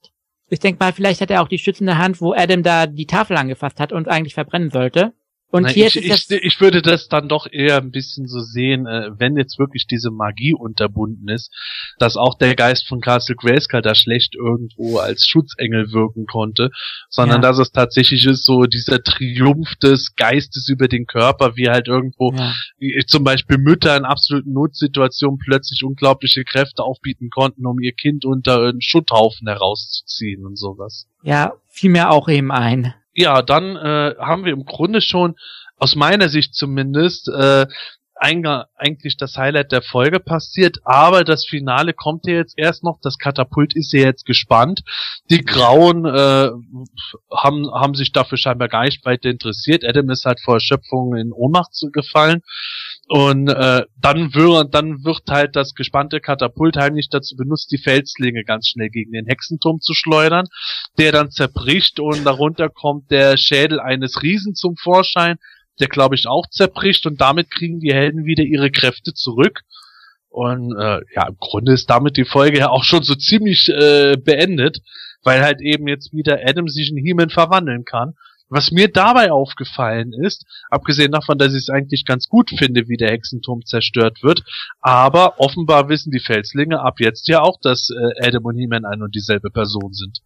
Ich 0.50 0.60
denke 0.60 0.84
mal, 0.84 0.94
vielleicht 0.94 1.22
hat 1.22 1.30
er 1.30 1.42
auch 1.42 1.48
die 1.48 1.60
schützende 1.60 1.98
Hand, 1.98 2.22
wo 2.22 2.34
Adam 2.34 2.64
da 2.64 2.88
die 2.88 3.06
Tafel 3.06 3.38
angefasst 3.38 3.80
hat 3.80 3.92
und 3.92 4.08
eigentlich 4.08 4.34
verbrennen 4.34 4.72
sollte. 4.72 5.14
Und 5.52 5.64
Nein, 5.64 5.74
hier 5.74 5.88
ich, 5.88 5.96
ich, 5.98 6.30
ich 6.32 6.62
würde 6.62 6.84
das 6.84 7.08
dann 7.08 7.28
doch 7.28 7.48
eher 7.52 7.78
ein 7.78 7.90
bisschen 7.90 8.28
so 8.28 8.40
sehen, 8.40 8.86
äh, 8.86 9.10
wenn 9.18 9.36
jetzt 9.36 9.58
wirklich 9.58 9.88
diese 9.88 10.12
Magie 10.12 10.54
unterbunden 10.54 11.28
ist, 11.28 11.52
dass 11.98 12.18
auch 12.18 12.38
der 12.38 12.54
Geist 12.56 12.88
von 12.88 13.02
Castle 13.02 13.36
Grayskull 13.36 13.82
da 13.82 13.96
schlecht 13.96 14.36
irgendwo 14.36 15.00
als 15.00 15.26
Schutzengel 15.26 15.92
wirken 15.92 16.28
konnte, 16.28 16.70
sondern 17.10 17.42
Ja. 17.42 17.50
dass 17.50 17.58
es 17.58 17.72
tatsächlich 17.72 18.26
ist 18.26 18.46
so 18.46 18.64
dieser 18.66 19.02
Triumph 19.02 19.76
des 19.82 20.16
Geistes 20.16 20.70
über 20.70 20.88
den 20.88 21.08
Körper, 21.08 21.56
wie 21.56 21.70
halt 21.70 21.88
irgendwo 21.88 22.32
ja, 22.32 22.54
wie 22.78 23.04
zum 23.08 23.24
Beispiel 23.24 23.58
Mütter 23.58 23.98
in 23.98 24.06
absoluten 24.06 24.54
Notsituationen 24.54 25.40
plötzlich 25.40 25.84
unglaubliche 25.84 26.44
Kräfte 26.44 26.84
aufbieten 26.84 27.30
konnten, 27.32 27.66
um 27.66 27.80
ihr 27.80 27.94
Kind 27.94 28.24
unter 28.24 28.62
einen 28.62 28.82
Schutthaufen 28.82 29.48
herauszuziehen 29.48 30.46
und 30.46 30.58
sowas. 30.58 31.08
ja, 31.24 31.54
fiel 31.70 31.90
mir 31.90 32.12
auch 32.12 32.28
eben 32.30 32.52
ein. 32.52 32.94
Ja, 33.20 33.42
dann 33.42 33.76
äh, 33.76 34.16
haben 34.18 34.46
wir 34.46 34.54
im 34.54 34.64
Grunde 34.64 35.02
schon, 35.02 35.36
aus 35.76 35.98
meiner 35.98 36.30
Sicht 36.30 36.56
zumindest, 36.56 37.28
äh, 37.28 37.68
eigentlich 38.16 39.18
das 39.18 39.36
Highlight 39.36 39.74
der 39.74 39.82
Folge 39.82 40.22
passiert, 40.22 40.78
aber 40.86 41.26
das 41.26 41.46
Finale 41.46 41.94
kommt 41.94 42.28
ja 42.28 42.36
jetzt 42.36 42.54
erst 42.58 42.84
noch, 42.84 43.00
das 43.02 43.18
Katapult 43.18 43.76
ist 43.76 43.92
ja 43.92 44.02
jetzt 44.02 44.26
gespannt. 44.26 44.84
Die 45.30 45.44
Grauen 45.44 46.06
äh, 46.06 46.50
haben, 47.30 47.70
haben 47.74 47.94
sich 47.94 48.14
dafür 48.14 48.38
scheinbar 48.38 48.70
gar 48.70 48.86
nicht 48.86 49.06
weiter 49.06 49.30
interessiert. 49.30 49.84
Adam 49.84 50.10
ist 50.10 50.24
halt 50.24 50.40
vor 50.40 50.56
Erschöpfung 50.56 51.16
in 51.16 51.34
Ohnmacht 51.34 51.72
gefallen. 51.92 52.42
Und 53.12 53.50
äh, 53.50 53.86
dann, 54.00 54.36
wird, 54.36 54.76
dann 54.76 55.04
wird 55.04 55.24
halt 55.30 55.56
das 55.56 55.74
gespannte 55.74 56.20
Katapult 56.20 56.78
heimlich 56.78 57.10
dazu 57.10 57.36
benutzt, 57.36 57.72
die 57.72 57.80
Felslinge 57.80 58.44
ganz 58.44 58.68
schnell 58.68 58.90
gegen 58.90 59.14
den 59.14 59.26
Hexenturm 59.26 59.80
zu 59.80 59.96
schleudern 59.96 60.46
der 61.00 61.12
dann 61.12 61.32
zerbricht 61.32 62.00
und 62.00 62.26
darunter 62.26 62.70
kommt 62.70 63.10
der 63.10 63.38
Schädel 63.38 63.80
eines 63.80 64.22
Riesen 64.22 64.54
zum 64.54 64.76
Vorschein, 64.76 65.38
der 65.80 65.88
glaube 65.88 66.16
ich 66.16 66.28
auch 66.28 66.48
zerbricht 66.50 67.06
und 67.06 67.22
damit 67.22 67.50
kriegen 67.50 67.80
die 67.80 67.94
Helden 67.94 68.26
wieder 68.26 68.44
ihre 68.44 68.70
Kräfte 68.70 69.14
zurück. 69.14 69.62
Und 70.28 70.76
äh, 70.78 71.00
ja, 71.16 71.28
im 71.28 71.38
Grunde 71.40 71.74
ist 71.74 71.90
damit 71.90 72.18
die 72.18 72.26
Folge 72.26 72.60
ja 72.60 72.70
auch 72.70 72.84
schon 72.84 73.02
so 73.02 73.16
ziemlich 73.16 73.70
äh, 73.70 74.18
beendet, 74.18 74.80
weil 75.24 75.42
halt 75.42 75.62
eben 75.62 75.88
jetzt 75.88 76.14
wieder 76.14 76.40
Adam 76.46 76.68
sich 76.68 76.92
in 76.92 76.98
He-Man 76.98 77.30
verwandeln 77.30 77.86
kann. 77.86 78.14
Was 78.50 78.72
mir 78.72 78.92
dabei 78.92 79.32
aufgefallen 79.32 80.12
ist, 80.12 80.46
abgesehen 80.70 81.12
davon, 81.12 81.38
dass 81.38 81.54
ich 81.54 81.60
es 81.60 81.70
eigentlich 81.70 82.04
ganz 82.06 82.28
gut 82.28 82.50
finde, 82.50 82.88
wie 82.88 82.98
der 82.98 83.12
Hexenturm 83.12 83.64
zerstört 83.64 84.24
wird, 84.24 84.42
aber 84.82 85.40
offenbar 85.40 85.88
wissen 85.88 86.12
die 86.12 86.20
Felslinge 86.20 86.82
ab 86.82 87.00
jetzt 87.00 87.28
ja 87.28 87.42
auch, 87.42 87.60
dass 87.62 87.90
äh, 87.90 88.28
Adam 88.28 88.46
und 88.46 88.58
He-Man 88.58 88.86
ein 88.86 89.04
und 89.04 89.14
dieselbe 89.14 89.52
Person 89.52 89.94
sind. 89.94 90.20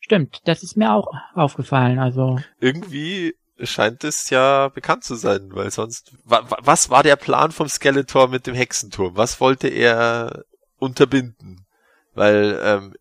Stimmt, 0.00 0.40
das 0.44 0.62
ist 0.62 0.76
mir 0.76 0.92
auch 0.92 1.08
aufgefallen. 1.34 1.98
Also, 1.98 2.38
Irgendwie 2.60 3.34
scheint 3.58 4.04
es 4.04 4.30
ja 4.30 4.68
bekannt 4.68 5.04
zu 5.04 5.14
sein, 5.14 5.50
weil 5.52 5.70
sonst, 5.70 6.12
wa, 6.24 6.42
wa, 6.48 6.58
was 6.60 6.90
war 6.90 7.02
der 7.02 7.16
Plan 7.16 7.52
vom 7.52 7.68
Skeletor 7.68 8.28
mit 8.28 8.46
dem 8.46 8.54
Hexenturm? 8.54 9.16
Was 9.16 9.40
wollte 9.40 9.68
er 9.68 10.44
unterbinden? 10.78 11.66
Weil, 12.14 12.60
ähm, 12.62 12.94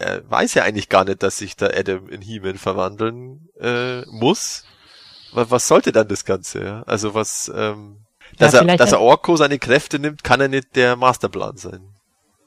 er 0.00 0.28
weiß 0.30 0.54
ja 0.54 0.64
eigentlich 0.64 0.88
gar 0.88 1.04
nicht, 1.04 1.22
dass 1.22 1.38
sich 1.38 1.56
da 1.56 1.66
Adam 1.66 2.08
in 2.08 2.20
He-Man 2.22 2.58
verwandeln 2.58 3.48
äh, 3.60 4.02
muss. 4.06 4.64
Was, 5.32 5.50
was 5.50 5.68
sollte 5.68 5.92
dann 5.92 6.08
das 6.08 6.24
Ganze? 6.24 6.64
Ja? 6.64 6.82
Also 6.86 7.14
was, 7.14 7.50
ähm, 7.54 7.98
dass, 8.38 8.52
Ja, 8.52 8.60
er, 8.60 8.62
vielleicht 8.62 8.80
dass 8.80 8.92
er 8.92 9.00
Orko 9.00 9.36
seine 9.36 9.58
Kräfte 9.58 9.98
nimmt, 9.98 10.24
kann 10.24 10.40
er 10.40 10.48
nicht 10.48 10.74
der 10.76 10.96
Masterplan 10.96 11.56
sein. 11.56 11.80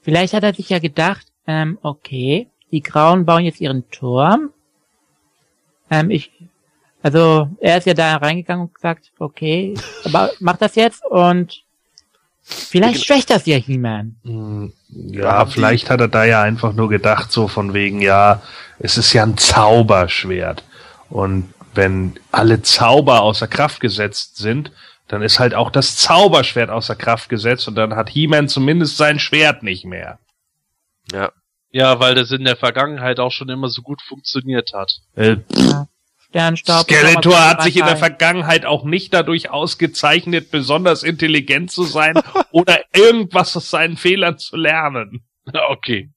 vielleicht 0.02 0.34
hat 0.34 0.44
er 0.44 0.54
sich 0.54 0.70
ja 0.70 0.80
gedacht, 0.80 1.28
ähm, 1.48 1.78
okay, 1.82 2.48
die 2.72 2.82
Grauen 2.82 3.26
bauen 3.26 3.44
jetzt 3.46 3.62
ihren 3.62 3.90
Turm. 3.92 4.50
Ähm, 5.90 6.10
ich, 6.10 6.32
also, 7.02 7.50
er 7.60 7.78
ist 7.78 7.86
ja 7.86 7.94
da 7.94 8.16
reingegangen 8.18 8.68
und 8.68 8.74
gesagt, 8.74 9.12
okay, 9.20 9.76
aber 10.06 10.32
mach 10.40 10.58
das 10.58 10.76
jetzt 10.76 11.06
und 11.06 11.63
vielleicht 12.44 13.06
schwächt 13.06 13.30
das 13.30 13.46
ja 13.46 13.58
He-Man. 13.58 14.16
Hm, 14.24 14.74
Ja, 14.90 15.46
vielleicht 15.46 15.90
hat 15.90 16.02
er 16.02 16.08
da 16.08 16.26
ja 16.26 16.42
einfach 16.42 16.74
nur 16.74 16.90
gedacht, 16.90 17.32
so 17.32 17.48
von 17.48 17.74
wegen, 17.74 18.02
ja, 18.02 18.42
es 18.80 18.98
ist 18.98 19.14
ja 19.14 19.24
ein 19.24 19.38
Zauberschwert. 19.38 20.64
Und 21.10 21.54
wenn 21.74 22.20
alle 22.32 22.62
Zauber 22.62 23.22
außer 23.22 23.48
Kraft 23.48 23.80
gesetzt 23.80 24.38
sind, 24.38 24.72
dann 25.08 25.22
ist 25.22 25.40
halt 25.40 25.54
auch 25.54 25.70
das 25.70 25.96
Zauberschwert 25.98 26.70
außer 26.70 26.96
Kraft 26.96 27.30
gesetzt 27.30 27.68
und 27.68 27.76
dann 27.76 27.96
hat 27.96 28.10
He-Man 28.10 28.48
zumindest 28.48 28.98
sein 28.98 29.20
Schwert 29.20 29.64
nicht 29.64 29.86
mehr. 29.86 30.20
Ja. 31.12 31.32
Ja, 31.72 32.00
weil 32.00 32.14
das 32.14 32.30
in 32.32 32.44
der 32.44 32.56
Vergangenheit 32.56 33.20
auch 33.20 33.32
schon 33.32 33.50
immer 33.50 33.68
so 33.68 33.82
gut 33.82 34.02
funktioniert 34.04 34.74
hat. 34.74 34.92
Äh, 35.16 35.38
Sternstaub. 36.34 36.84
Skeletor 36.84 37.48
hat 37.48 37.62
sich 37.62 37.78
in 37.78 37.86
der 37.86 37.96
Vergangenheit. 37.96 38.66
Auch 38.66 38.84
nicht 38.84 39.14
dadurch 39.14 39.52
ausgezeichnet, 39.52 40.50
besonders 40.50 41.04
intelligent 41.04 41.72
zu 41.72 41.84
sein 41.84 42.16
oder 42.52 42.80
irgendwas 42.92 43.56
aus 43.56 43.70
seinen 43.70 43.98
Fehlern 43.98 44.38
zu 44.38 44.58
lernen. 44.58 45.24
Okay. 45.70 46.10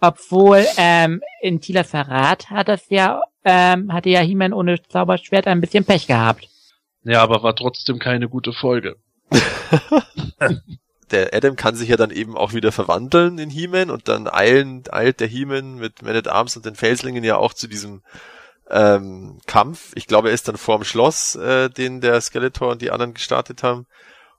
Obwohl, 0.00 0.64
ähm, 0.76 1.20
in 1.40 1.60
Tilas 1.60 1.90
Verrat 1.90 2.48
hat 2.48 2.68
das 2.68 2.84
ja, 2.90 3.20
ähm, 3.44 3.92
hatte 3.92 4.08
ja 4.08 4.20
He-Man 4.20 4.52
ohne 4.52 4.80
Zauberschwert 4.80 5.48
ein 5.48 5.60
bisschen 5.60 5.84
Pech 5.84 6.06
gehabt. 6.06 6.48
Ja, 7.02 7.22
aber 7.22 7.42
war 7.42 7.56
trotzdem 7.56 7.98
keine 7.98 8.28
gute 8.28 8.52
Folge. 8.52 8.94
der 11.10 11.34
Adam 11.34 11.56
kann 11.56 11.74
sich 11.74 11.88
ja 11.88 11.96
dann 11.96 12.12
eben 12.12 12.36
auch 12.36 12.52
wieder 12.52 12.70
verwandeln 12.70 13.38
in 13.38 13.50
He-Man 13.50 13.90
und 13.90 14.06
dann 14.06 14.28
eilen, 14.28 14.84
eilt 14.92 15.18
der 15.18 15.26
He-Man 15.26 15.74
mit 15.74 16.02
Man 16.02 16.14
at 16.14 16.28
Arms 16.28 16.56
und 16.56 16.66
den 16.66 16.76
Felslingen 16.76 17.24
ja 17.24 17.36
auch 17.36 17.52
zu 17.52 17.66
diesem 17.66 18.02
ähm, 18.72 19.38
Kampf. 19.46 19.92
Ich 19.94 20.06
glaube, 20.06 20.28
er 20.28 20.34
ist 20.34 20.48
dann 20.48 20.56
vorm 20.56 20.84
Schloss, 20.84 21.36
äh, 21.36 21.68
den 21.68 22.00
der 22.00 22.20
Skeletor 22.20 22.72
und 22.72 22.82
die 22.82 22.90
anderen 22.90 23.14
gestartet 23.14 23.62
haben. 23.62 23.86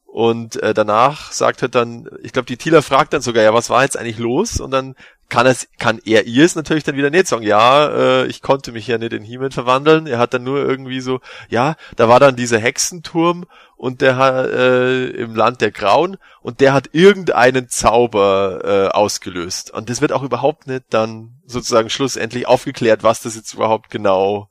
Und 0.06 0.62
äh, 0.62 0.74
danach 0.74 1.32
sagt 1.32 1.62
er 1.64 1.70
dann, 1.70 2.08
ich 2.22 2.34
glaube, 2.34 2.46
die 2.46 2.58
Tila 2.58 2.82
fragt 2.82 3.14
dann 3.14 3.22
sogar, 3.22 3.44
ja, 3.44 3.54
was 3.54 3.70
war 3.70 3.84
jetzt 3.84 3.98
eigentlich 3.98 4.20
los? 4.20 4.60
Und 4.60 4.72
dann 4.72 4.96
kann 5.30 5.48
es, 5.48 5.68
kann 5.80 6.00
er 6.06 6.26
ihr 6.26 6.46
es 6.46 6.56
natürlich 6.56 6.84
dann 6.84 6.96
wieder 6.96 7.10
nicht 7.10 7.28
sagen, 7.28 7.44
ja, 7.44 7.88
äh, 7.88 8.26
ich 8.28 8.42
konnte 8.42 8.72
mich 8.72 8.88
ja 8.88 8.98
nicht 8.98 9.14
in 9.14 9.24
He-Man 9.24 9.52
verwandeln. 9.52 10.06
Er 10.06 10.20
hat 10.20 10.34
dann 10.34 10.44
nur 10.44 10.60
irgendwie 10.60 11.02
so, 11.02 11.22
ja, 11.50 11.76
da 11.96 12.08
war 12.08 12.20
dann 12.20 12.36
dieser 12.36 12.60
Hexenturm 12.60 13.46
und 13.76 14.02
der 14.02 14.18
hat 14.18 14.48
äh, 14.48 15.08
im 15.08 15.36
Land 15.36 15.62
der 15.62 15.72
Grauen 15.72 16.18
und 16.42 16.60
der 16.60 16.74
hat 16.74 16.90
irgendeinen 16.94 17.68
Zauber 17.68 18.62
äh, 18.64 18.88
ausgelöst. 18.90 19.72
Und 19.72 19.90
das 19.90 20.02
wird 20.02 20.12
auch 20.12 20.24
überhaupt 20.24 20.68
nicht 20.68 20.84
dann 20.90 21.42
sozusagen 21.46 21.90
schlussendlich 21.90 22.48
aufgeklärt, 22.48 23.04
was 23.04 23.22
das 23.22 23.36
jetzt 23.36 23.54
überhaupt 23.54 23.90
genau 23.90 24.50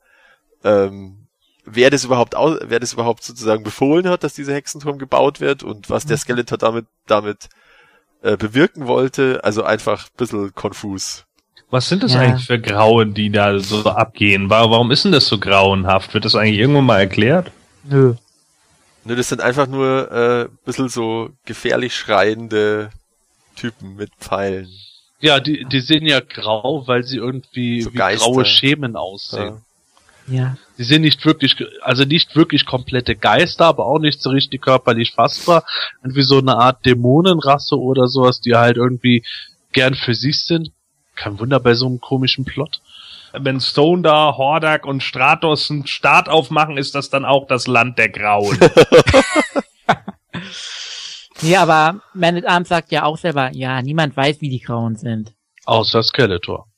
ähm, 0.65 1.23
wer 1.65 1.91
das 1.91 2.05
überhaupt 2.05 2.35
wer 2.35 2.81
das 2.81 2.93
überhaupt 2.93 3.23
sozusagen 3.23 3.63
befohlen 3.63 4.09
hat, 4.09 4.25
dass 4.25 4.35
dieser 4.35 4.55
Hexenturm 4.55 4.99
gebaut 4.99 5.41
wird 5.41 5.63
und 5.63 5.91
was 5.91 6.07
der 6.07 6.17
Skeletor 6.17 6.59
damit 6.59 6.87
damit 7.07 7.49
äh, 8.23 8.37
bewirken 8.37 8.87
wollte. 8.87 9.41
Also 9.45 9.63
einfach 9.65 10.05
ein 10.07 10.17
bisschen 10.17 10.55
konfus. 10.55 11.25
Was 11.71 11.89
sind 11.89 12.03
das 12.03 12.13
Ja. 12.15 12.21
eigentlich 12.21 12.47
für 12.47 12.61
Grauen, 12.61 13.15
die 13.15 13.31
da 13.31 13.59
so 13.59 13.83
abgehen? 13.85 14.51
Wa- 14.51 14.71
Warum 14.71 14.91
ist 14.91 15.05
denn 15.05 15.13
das 15.13 15.27
so 15.27 15.39
grauenhaft? 15.39 16.13
Wird 16.15 16.25
das 16.25 16.35
eigentlich 16.35 16.59
irgendwann 16.59 16.85
mal 16.85 17.01
erklärt? 17.01 17.51
Nö. 17.85 18.15
Ne, 19.05 19.17
das 19.17 19.29
sind 19.31 19.41
einfach 19.41 19.67
nur 19.67 20.13
äh, 20.13 20.43
ein 20.45 20.59
bisschen 20.65 20.89
so 20.89 21.31
gefährlich 21.45 21.97
schreiende 21.97 22.91
Typen 23.57 23.97
mit 23.97 24.11
Pfeilen. 24.21 24.69
Ja, 25.21 25.41
die, 25.41 25.65
die 25.65 25.81
sind 25.81 26.05
ja 26.07 26.21
grau, 26.21 26.85
weil 26.87 27.03
sie 27.05 27.17
irgendwie 27.17 27.83
So 27.83 27.93
wie 27.93 27.97
Geister. 27.97 28.27
graue 28.27 28.45
Schemen 28.45 28.95
aussehen. 28.97 29.55
Ja. 29.55 29.61
Die 30.79 30.85
sind 30.85 31.03
nicht 31.03 31.25
wirklich, 31.25 31.57
also 31.83 32.05
nicht 32.05 32.37
wirklich 32.37 32.67
komplette 32.67 33.17
Geister, 33.17 33.67
aber 33.67 33.87
auch 33.87 33.99
nicht 33.99 34.23
so 34.23 34.31
richtig 34.31 34.63
körperlich 34.63 35.13
fassbar. 35.13 35.65
Irgendwie 36.03 36.23
so 36.23 36.39
eine 36.39 36.57
Art 36.57 36.85
Dämonenrasse 36.87 37.77
oder 37.77 38.07
sowas, 38.07 38.41
die 38.41 38.55
halt 38.55 38.77
irgendwie 38.77 39.25
gern 39.73 39.95
für 39.95 40.15
sich 40.15 40.45
sind. 40.45 40.71
Kein 41.15 41.39
Wunder 41.39 41.61
bei 41.61 41.75
so 41.75 41.87
einem 41.87 42.01
komischen 42.01 42.45
Plot. 42.45 42.81
Wenn 43.33 43.61
Stone 43.61 44.03
da, 44.03 44.37
Hordak 44.37 44.87
und 44.87 45.03
Stratos 45.03 45.71
einen 45.71 45.87
Start 45.87 46.29
aufmachen, 46.29 46.77
ist 46.77 46.95
das 46.95 47.11
dann 47.11 47.25
auch 47.25 47.47
das 47.47 47.67
Land 47.67 47.99
der 47.99 48.11
Grauen. 48.11 48.59
Nee, 51.43 51.57
aber 51.57 52.01
Man 52.15 52.37
at 52.37 52.47
Arms 52.47 52.69
sagt 52.69 52.93
ja 52.93 53.03
auch 53.03 53.19
selber, 53.19 53.51
ja, 53.53 53.83
niemand 53.83 54.17
weiß, 54.17 54.41
wie 54.41 54.49
die 54.49 54.61
Grauen 54.61 54.95
sind. 54.95 55.35
Außer 55.65 56.03
Skeletor. 56.03 56.69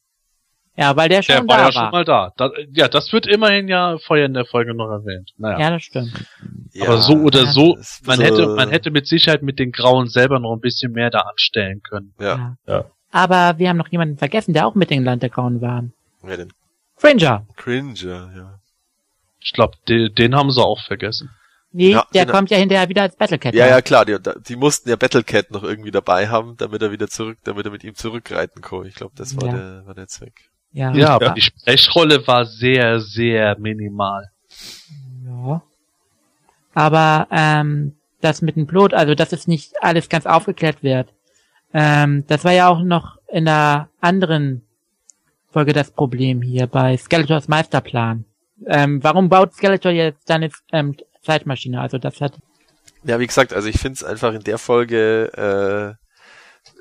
Ja, 0.77 0.97
weil 0.97 1.09
der 1.09 1.21
Der 1.21 1.37
schon 1.37 1.49
war 1.49 1.57
da 1.57 1.63
ja 1.63 1.65
war. 1.67 1.73
schon 1.73 1.91
mal 1.93 2.05
da. 2.05 2.33
da. 2.37 2.51
Ja, 2.73 2.89
das 2.89 3.13
wird 3.13 3.27
immerhin 3.27 3.69
ja 3.69 3.97
vorher 3.99 4.27
in 4.27 4.35
der 4.35 4.45
Folge 4.45 4.75
noch 4.75 4.91
erwähnt. 4.91 5.31
Naja. 5.39 5.61
Ja, 5.61 5.71
das 5.71 5.83
stimmt. 5.85 6.27
Aber 6.81 6.99
so 6.99 7.13
oder 7.15 7.45
ja, 7.45 7.53
so, 7.53 7.77
das 7.77 7.91
ist 7.99 8.07
man 8.07 8.17
so- 8.17 8.23
hätte, 8.25 8.47
man 8.49 8.71
hätte 8.71 8.91
mit 8.91 9.07
Sicherheit 9.07 9.43
mit 9.43 9.59
den 9.61 9.71
Grauen 9.71 10.09
selber 10.09 10.41
noch 10.41 10.53
ein 10.53 10.61
bisschen 10.61 10.91
mehr 10.93 11.11
da 11.11 11.21
anstellen 11.21 11.81
können. 11.89 12.13
Ja. 12.19 12.57
Ja. 12.67 12.87
Aber 13.13 13.59
wir 13.59 13.69
haben 13.69 13.77
noch 13.77 13.89
jemanden 13.89 14.19
vergessen, 14.19 14.53
der 14.53 14.67
auch 14.67 14.75
mit 14.75 14.91
dem 14.91 15.05
Land 15.05 15.23
der 15.23 15.31
Grauen 15.31 15.61
war. 15.61 15.85
ja 16.27 16.37
den 16.37 16.53
Fringer. 16.97 17.47
Cringer, 17.57 18.33
ja. 18.37 18.59
Ich 19.41 19.53
glaube, 19.53 19.77
den, 19.89 20.13
den 20.15 20.35
haben 20.35 20.51
sie 20.51 20.61
auch 20.63 20.83
vergessen. 20.85 21.31
Nee, 21.71 21.91
Ja, 21.93 22.05
der 22.15 22.25
den- 22.25 22.33
kommt 22.33 22.51
ja 22.51 22.57
hinterher 22.57 22.89
wieder 22.89 23.03
als 23.03 23.17
Battlecat. 23.17 23.55
Ja, 23.55 23.67
ja, 23.67 23.81
klar, 23.83 24.05
die, 24.05 24.17
die 24.49 24.57
mussten 24.57 24.89
ja 24.89 24.97
Battlecat 24.97 25.51
noch 25.51 25.63
irgendwie 25.63 25.91
dabei 25.91 26.29
haben, 26.29 26.57
damit 26.57 26.83
er 26.83 26.91
wieder 26.93 27.09
zurück, 27.09 27.39
damit 27.45 27.65
er 27.67 27.73
mit 27.73 27.85
ihm 27.85 27.95
zurückreiten 27.95 28.63
kann. 28.63 28.87
Ich 28.87 28.95
glaube, 28.95 29.13
das 29.17 29.37
war 29.37 29.47
Ja. 29.49 29.53
der, 29.57 29.87
war 29.87 29.95
der 29.95 30.07
Zweck. 30.09 30.51
Ja. 30.75 30.93
Ja, 30.93 31.09
aber 31.11 31.27
ja. 31.27 31.33
die 31.35 31.41
Sprechrolle 31.41 32.27
war 32.27 32.45
sehr, 32.45 33.01
sehr 33.01 33.57
minimal. 33.59 34.31
ja. 35.25 35.63
Aber 36.75 37.29
ähm, 37.31 37.95
das 38.21 38.43
mit 38.43 38.57
dem 38.57 38.67
Blut, 38.67 38.93
also 38.93 39.15
dass 39.15 39.33
es 39.33 39.47
nicht 39.47 39.75
alles 39.81 40.09
ganz 40.09 40.27
aufgeklärt 40.27 40.83
wird, 40.83 41.09
ähm, 41.73 42.25
das 42.27 42.45
war 42.45 42.53
ja 42.53 42.69
auch 42.69 42.83
noch 42.83 43.19
in 43.29 43.45
der 43.45 43.89
anderen 44.01 44.63
Folge 45.53 45.73
das 45.73 45.93
Problem 45.93 46.43
hier 46.43 46.67
bei 46.67 46.97
Skeletors 46.97 47.47
Meisterplan. 47.47 48.25
Ähm, 48.67 49.03
warum 49.03 49.29
baut 49.29 49.55
Skeletor 49.55 49.93
jetzt 49.93 50.27
seine 50.27 50.51
ähm, 50.73 50.97
Zeitmaschine? 51.23 51.81
Also 51.81 51.99
das 51.99 52.21
hat 52.21 52.33
Ja, 53.05 53.21
wie 53.21 53.27
gesagt, 53.27 53.53
also 53.53 53.69
ich 53.69 53.79
finde 53.79 53.95
es 53.95 54.05
einfach 54.05 54.35
in 54.35 54.43
der 54.43 54.59
Folge, 54.59 55.97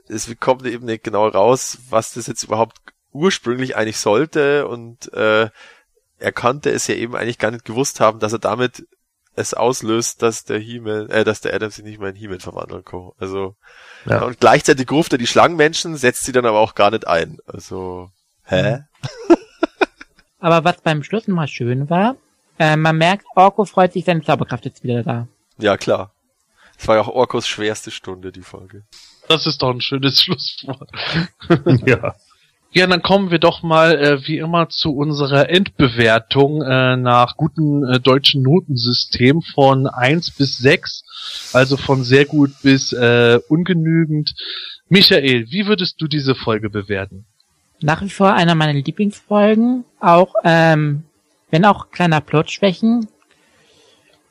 äh, 0.09 0.11
es 0.11 0.33
kommt 0.39 0.65
eben 0.65 0.85
nicht 0.85 1.03
genau 1.03 1.27
raus, 1.27 1.77
was 1.89 2.13
das 2.13 2.25
jetzt 2.25 2.43
überhaupt 2.43 2.92
ursprünglich 3.13 3.75
eigentlich 3.75 3.97
sollte 3.99 4.67
und 4.67 5.11
äh, 5.13 5.49
er 6.19 6.31
konnte 6.31 6.69
es 6.71 6.87
ja 6.87 6.95
eben 6.95 7.15
eigentlich 7.15 7.37
gar 7.39 7.51
nicht 7.51 7.65
gewusst 7.65 7.99
haben, 7.99 8.19
dass 8.19 8.33
er 8.33 8.39
damit 8.39 8.85
es 9.35 9.53
auslöst, 9.53 10.21
dass 10.21 10.43
der 10.45 10.59
He-Man, 10.59 11.09
äh, 11.09 11.23
dass 11.23 11.41
der 11.41 11.53
Adam 11.53 11.71
sich 11.71 11.83
nicht 11.83 11.99
mehr 11.99 12.09
in 12.09 12.15
He-Man 12.15 12.39
verwandeln 12.39 12.83
kann. 12.85 13.11
Also 13.17 13.55
Ja. 14.05 14.23
und 14.23 14.39
gleichzeitig 14.39 14.89
ruft 14.91 15.11
er 15.11 15.17
die 15.17 15.27
Schlangenmenschen, 15.27 15.95
setzt 15.97 16.23
sie 16.25 16.31
dann 16.31 16.45
aber 16.45 16.59
auch 16.59 16.75
gar 16.75 16.91
nicht 16.91 17.07
ein. 17.07 17.39
Also 17.47 18.11
hä? 18.45 18.79
Aber 20.39 20.63
was 20.65 20.81
beim 20.81 21.03
Schluss 21.03 21.27
mal 21.27 21.47
schön 21.47 21.89
war, 21.89 22.15
äh, 22.59 22.75
man 22.75 22.97
merkt, 22.97 23.25
Orko 23.35 23.63
freut 23.65 23.93
sich, 23.93 24.03
seine 24.05 24.21
Zauberkraft 24.23 24.65
ist 24.65 24.83
wieder 24.83 25.01
da. 25.03 25.27
Ja 25.57 25.77
klar. 25.77 26.11
Es 26.77 26.87
war 26.87 26.95
ja 26.97 27.01
auch 27.01 27.07
Orkos 27.07 27.47
schwerste 27.47 27.91
Stunde 27.91 28.31
die 28.33 28.41
Folge. 28.41 28.83
Das 29.29 29.45
ist 29.47 29.61
doch 29.61 29.69
ein 29.69 29.79
schönes 29.81 30.21
Schlusswort. 30.23 30.89
ja. 31.85 32.15
Ja, 32.75 32.87
dann 32.87 33.03
kommen 33.03 33.29
wir 33.29 33.37
doch 33.37 33.61
mal 33.61 33.95
äh, 33.95 34.27
wie 34.27 34.39
immer 34.39 34.67
zu 34.67 34.95
unserer 34.95 35.47
Endbewertung 35.47 36.63
äh, 36.63 36.97
nach 36.97 37.37
gutem 37.37 37.83
äh, 37.83 37.99
deutschen 37.99 38.41
Notensystem 38.41 39.43
von 39.43 39.85
1 39.85 40.31
bis 40.31 40.57
6, 40.57 41.03
also 41.53 41.77
von 41.77 42.03
sehr 42.03 42.25
gut 42.25 42.51
bis 42.63 42.91
äh, 42.91 43.39
ungenügend. 43.47 44.33
Michael, 44.89 45.45
wie 45.51 45.67
würdest 45.67 46.01
du 46.01 46.07
diese 46.07 46.33
Folge 46.33 46.71
bewerten? 46.71 47.25
Nach 47.79 48.01
wie 48.01 48.09
vor 48.09 48.33
einer 48.33 48.55
meiner 48.55 48.73
Lieblingsfolgen, 48.73 49.85
auch 49.99 50.33
ähm, 50.43 51.03
wenn 51.51 51.65
auch 51.65 51.91
kleiner 51.91 52.21
Plotschwächen. 52.21 53.07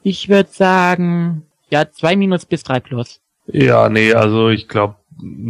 Ich 0.02 0.28
würde 0.28 0.51
sagen, 0.51 1.47
ja, 1.70 1.89
zwei 1.89 2.16
minus 2.16 2.44
bis 2.44 2.64
drei 2.64 2.81
plus. 2.81 3.20
Ja, 3.47 3.89
nee, 3.89 4.12
also 4.14 4.48
ich 4.48 4.66
glaube, 4.66 4.97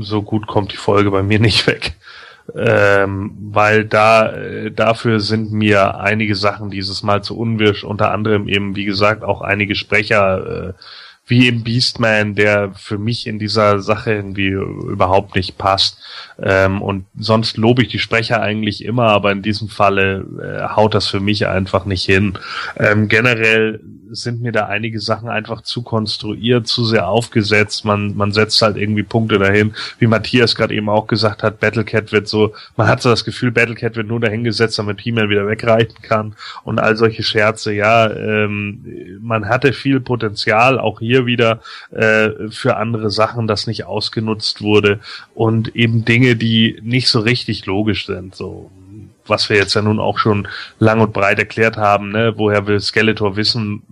so 0.01 0.21
gut 0.21 0.47
kommt 0.47 0.73
die 0.73 0.77
Folge 0.77 1.11
bei 1.11 1.23
mir 1.23 1.39
nicht 1.39 1.67
weg. 1.67 1.95
Ähm, 2.55 3.33
weil 3.53 3.85
da 3.85 4.33
äh, 4.33 4.71
dafür 4.71 5.21
sind 5.21 5.53
mir 5.53 5.99
einige 6.01 6.35
Sachen 6.35 6.71
dieses 6.71 7.03
Mal 7.03 7.23
zu 7.23 7.39
unwirsch, 7.39 7.85
unter 7.85 8.11
anderem 8.11 8.49
eben, 8.49 8.77
wie 8.77 8.85
gesagt, 8.85 9.23
auch 9.23 9.43
einige 9.43 9.75
Sprecher, 9.75 10.71
äh, 10.71 10.73
wie 11.27 11.49
im 11.49 11.63
Beastman, 11.63 12.35
der 12.35 12.73
für 12.75 12.99
mich 12.99 13.27
in 13.27 13.39
dieser 13.39 13.79
Sache 13.79 14.13
irgendwie 14.13 14.49
überhaupt 14.49 15.37
nicht 15.37 15.57
passt. 15.57 15.99
Ähm, 16.43 16.83
und 16.83 17.07
sonst 17.17 17.57
lobe 17.57 17.83
ich 17.83 17.89
die 17.89 18.01
Sprecher 18.01 18.43
eigentlich 18.43 18.85
immer, 18.85 19.07
aber 19.07 19.31
in 19.31 19.43
diesem 19.43 19.69
Falle 19.69 20.27
äh, 20.43 20.75
haut 20.75 20.95
das 20.95 21.07
für 21.07 21.21
mich 21.21 21.47
einfach 21.47 21.85
nicht 21.85 22.05
hin. 22.05 22.39
Ähm, 22.77 23.09
generell 23.09 23.81
sind 24.13 24.43
mir 24.43 24.53
da 24.53 24.67
einige 24.67 25.01
Sachen 25.01 25.29
einfach 25.29 25.63
zu 25.63 25.83
konstruiert, 25.83 26.67
zu 26.67 26.85
sehr 26.85 27.09
aufgesetzt. 27.09 27.85
Man, 27.85 28.17
man 28.17 28.33
setzt 28.33 28.61
halt 28.63 28.77
irgendwie 28.77 29.03
Punkte 29.03 29.39
dahin. 29.39 29.75
Wie 29.99 30.07
Matthias 30.07 30.55
gerade 30.55 30.75
eben 30.75 30.89
auch 30.89 31.07
gesagt 31.07 31.43
hat, 31.43 31.61
Battlecat 31.61 32.13
wird 32.13 32.29
so, 32.29 32.55
man 32.77 32.89
hat 32.89 33.01
so 33.01 33.09
das 33.09 33.25
Gefühl, 33.25 33.51
Battlecat 33.51 33.97
wird 33.97 34.09
nur 34.09 34.21
dahingesetzt, 34.21 34.79
damit 34.79 35.01
He-Man 35.01 35.31
wieder 35.31 35.49
wegreiten 35.49 36.03
kann 36.03 36.35
und 36.65 36.79
all 36.79 36.97
solche 36.97 37.23
Scherze. 37.23 37.73
Ja, 37.73 38.11
ähm, 38.11 39.19
man 39.21 39.49
hatte 39.49 39.73
viel 39.73 40.01
Potenzial, 40.01 40.79
auch 40.79 41.01
hier 41.01 41.27
wieder 41.27 41.61
äh, 41.91 42.31
für 42.51 42.77
andere 42.77 43.11
Sachen, 43.11 43.47
das 43.47 43.67
nicht 43.67 43.85
ausgenutzt 43.85 44.61
wurde 44.61 45.01
und 45.35 45.75
eben 45.75 46.05
Dinge, 46.05 46.37
die 46.37 46.79
nicht 46.83 47.09
so 47.09 47.21
richtig 47.21 47.67
logisch 47.67 48.07
sind. 48.07 48.35
So 48.35 48.71
was 49.27 49.49
wir 49.49 49.57
jetzt 49.57 49.75
ja 49.75 49.83
nun 49.83 50.01
auch 50.01 50.19
schon 50.19 50.49
lang 50.79 51.01
und 51.01 51.13
breit 51.13 51.39
erklärt 51.39 51.77
haben, 51.77 52.11
ne, 52.11 52.35
woher 52.37 52.67
will 52.67 52.81
Skeletor 52.81 53.37
wissen, 53.37 53.83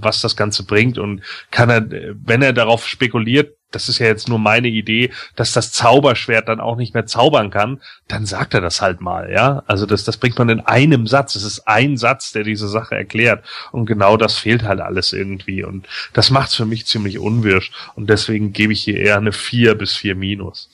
was 0.00 0.20
das 0.20 0.36
Ganze 0.36 0.64
bringt 0.64 0.98
und 0.98 1.22
kann 1.50 1.70
er, 1.70 1.86
wenn 2.24 2.42
er 2.42 2.52
darauf 2.52 2.86
spekuliert, 2.86 3.58
das 3.70 3.88
ist 3.88 3.98
ja 3.98 4.06
jetzt 4.06 4.28
nur 4.28 4.38
meine 4.38 4.68
Idee, 4.68 5.10
dass 5.36 5.52
das 5.52 5.72
Zauberschwert 5.72 6.48
dann 6.48 6.60
auch 6.60 6.76
nicht 6.76 6.94
mehr 6.94 7.06
zaubern 7.06 7.50
kann, 7.50 7.82
dann 8.06 8.24
sagt 8.24 8.54
er 8.54 8.62
das 8.62 8.80
halt 8.80 9.00
mal, 9.00 9.30
ja. 9.30 9.62
Also 9.66 9.84
das, 9.84 10.04
das 10.04 10.16
bringt 10.16 10.38
man 10.38 10.48
in 10.48 10.60
einem 10.60 11.06
Satz. 11.06 11.34
Es 11.34 11.44
ist 11.44 11.68
ein 11.68 11.98
Satz, 11.98 12.32
der 12.32 12.44
diese 12.44 12.68
Sache 12.68 12.94
erklärt. 12.94 13.44
Und 13.70 13.84
genau 13.84 14.16
das 14.16 14.38
fehlt 14.38 14.62
halt 14.62 14.80
alles 14.80 15.12
irgendwie. 15.12 15.64
Und 15.64 15.86
das 16.14 16.30
macht's 16.30 16.54
für 16.54 16.64
mich 16.64 16.86
ziemlich 16.86 17.18
unwirsch. 17.18 17.70
Und 17.94 18.08
deswegen 18.08 18.52
gebe 18.52 18.72
ich 18.72 18.82
hier 18.82 18.96
eher 18.96 19.18
eine 19.18 19.32
vier 19.32 19.74
bis 19.74 19.94
vier 19.94 20.14
minus. 20.14 20.70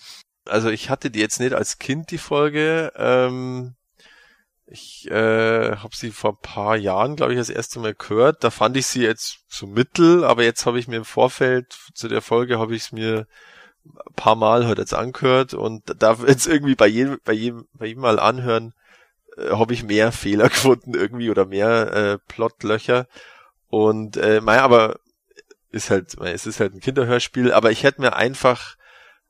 Also 0.48 0.68
ich 0.68 0.88
hatte 0.88 1.10
die 1.10 1.20
jetzt 1.20 1.40
nicht 1.40 1.54
als 1.54 1.78
Kind 1.78 2.12
die 2.12 2.18
Folge. 2.18 2.92
Ähm, 2.96 3.74
Ich 4.74 5.08
äh, 5.08 5.76
habe 5.76 5.94
sie 5.94 6.10
vor 6.10 6.32
ein 6.32 6.42
paar 6.42 6.76
Jahren, 6.76 7.14
glaube 7.14 7.32
ich, 7.32 7.38
das 7.38 7.48
erste 7.48 7.78
Mal 7.78 7.94
gehört. 7.94 8.42
Da 8.42 8.50
fand 8.50 8.76
ich 8.76 8.88
sie 8.88 9.02
jetzt 9.02 9.38
so 9.46 9.68
mittel, 9.68 10.24
aber 10.24 10.42
jetzt 10.42 10.66
habe 10.66 10.80
ich 10.80 10.88
mir 10.88 10.96
im 10.96 11.04
Vorfeld 11.04 11.78
zu 11.94 12.08
der 12.08 12.20
Folge 12.20 12.58
habe 12.58 12.74
ich 12.74 12.82
es 12.82 12.90
mir 12.90 13.28
ein 13.84 14.14
paar 14.16 14.34
Mal 14.34 14.66
heute 14.66 14.80
jetzt 14.80 14.92
angehört 14.92 15.54
und 15.54 15.84
da 16.02 16.14
jetzt 16.26 16.48
irgendwie 16.48 16.74
bei 16.74 16.88
jedem, 16.88 17.20
bei 17.24 17.34
jedem, 17.34 17.68
bei 17.74 17.86
jedem 17.86 18.02
Mal 18.02 18.18
anhören, 18.18 18.74
äh, 19.36 19.50
habe 19.50 19.74
ich 19.74 19.84
mehr 19.84 20.10
Fehler 20.24 20.48
gefunden 20.48 20.94
irgendwie 20.94 21.30
oder 21.30 21.44
mehr 21.46 21.92
äh, 21.92 22.18
Plotlöcher. 22.26 23.06
Und 23.68 24.16
äh, 24.16 24.40
mei, 24.40 24.58
aber 24.58 24.98
ist 25.70 25.90
halt, 25.90 26.18
es 26.20 26.46
ist 26.46 26.58
halt 26.58 26.74
ein 26.74 26.80
Kinderhörspiel, 26.80 27.52
aber 27.52 27.70
ich 27.70 27.84
hätte 27.84 28.00
mir 28.00 28.16
einfach 28.16 28.74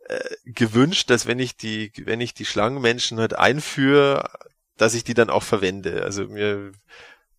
äh, 0.08 0.20
gewünscht, 0.46 1.10
dass 1.10 1.26
wenn 1.26 1.38
ich 1.38 1.58
die, 1.58 1.92
wenn 2.06 2.22
ich 2.22 2.32
die 2.32 2.46
Schlangenmenschen 2.46 3.20
halt 3.20 3.34
einführe, 3.34 4.30
dass 4.76 4.94
ich 4.94 5.04
die 5.04 5.14
dann 5.14 5.30
auch 5.30 5.42
verwende. 5.42 6.02
Also 6.02 6.26
mir, 6.26 6.72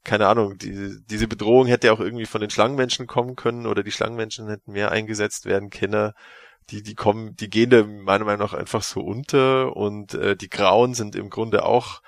keine 0.04 0.28
Ahnung, 0.28 0.58
die, 0.58 0.98
diese 1.06 1.28
Bedrohung 1.28 1.68
hätte 1.68 1.92
auch 1.92 2.00
irgendwie 2.00 2.26
von 2.26 2.42
den 2.42 2.50
Schlangenmenschen 2.50 3.08
kommen 3.08 3.36
können 3.36 3.68
oder 3.68 3.84
die 3.84 3.92
Schlangenmenschen 3.92 4.48
hätten 4.48 4.72
mehr 4.72 4.92
eingesetzt 4.92 5.46
werden 5.46 5.70
können. 5.70 6.14
Die, 6.72 6.82
die 6.82 6.96
kommen, 6.96 7.36
die 7.36 7.50
gehen 7.50 7.70
da 7.70 7.84
meiner 7.84 8.26
Meinung 8.26 8.40
nach 8.40 8.54
einfach 8.54 8.82
so 8.82 9.02
unter 9.02 9.76
und 9.76 10.16
äh, 10.16 10.36
die 10.36 10.50
Grauen 10.50 10.96
sind 10.96 11.16
im 11.16 11.30
Grunde 11.30 11.64
auch 11.64 12.02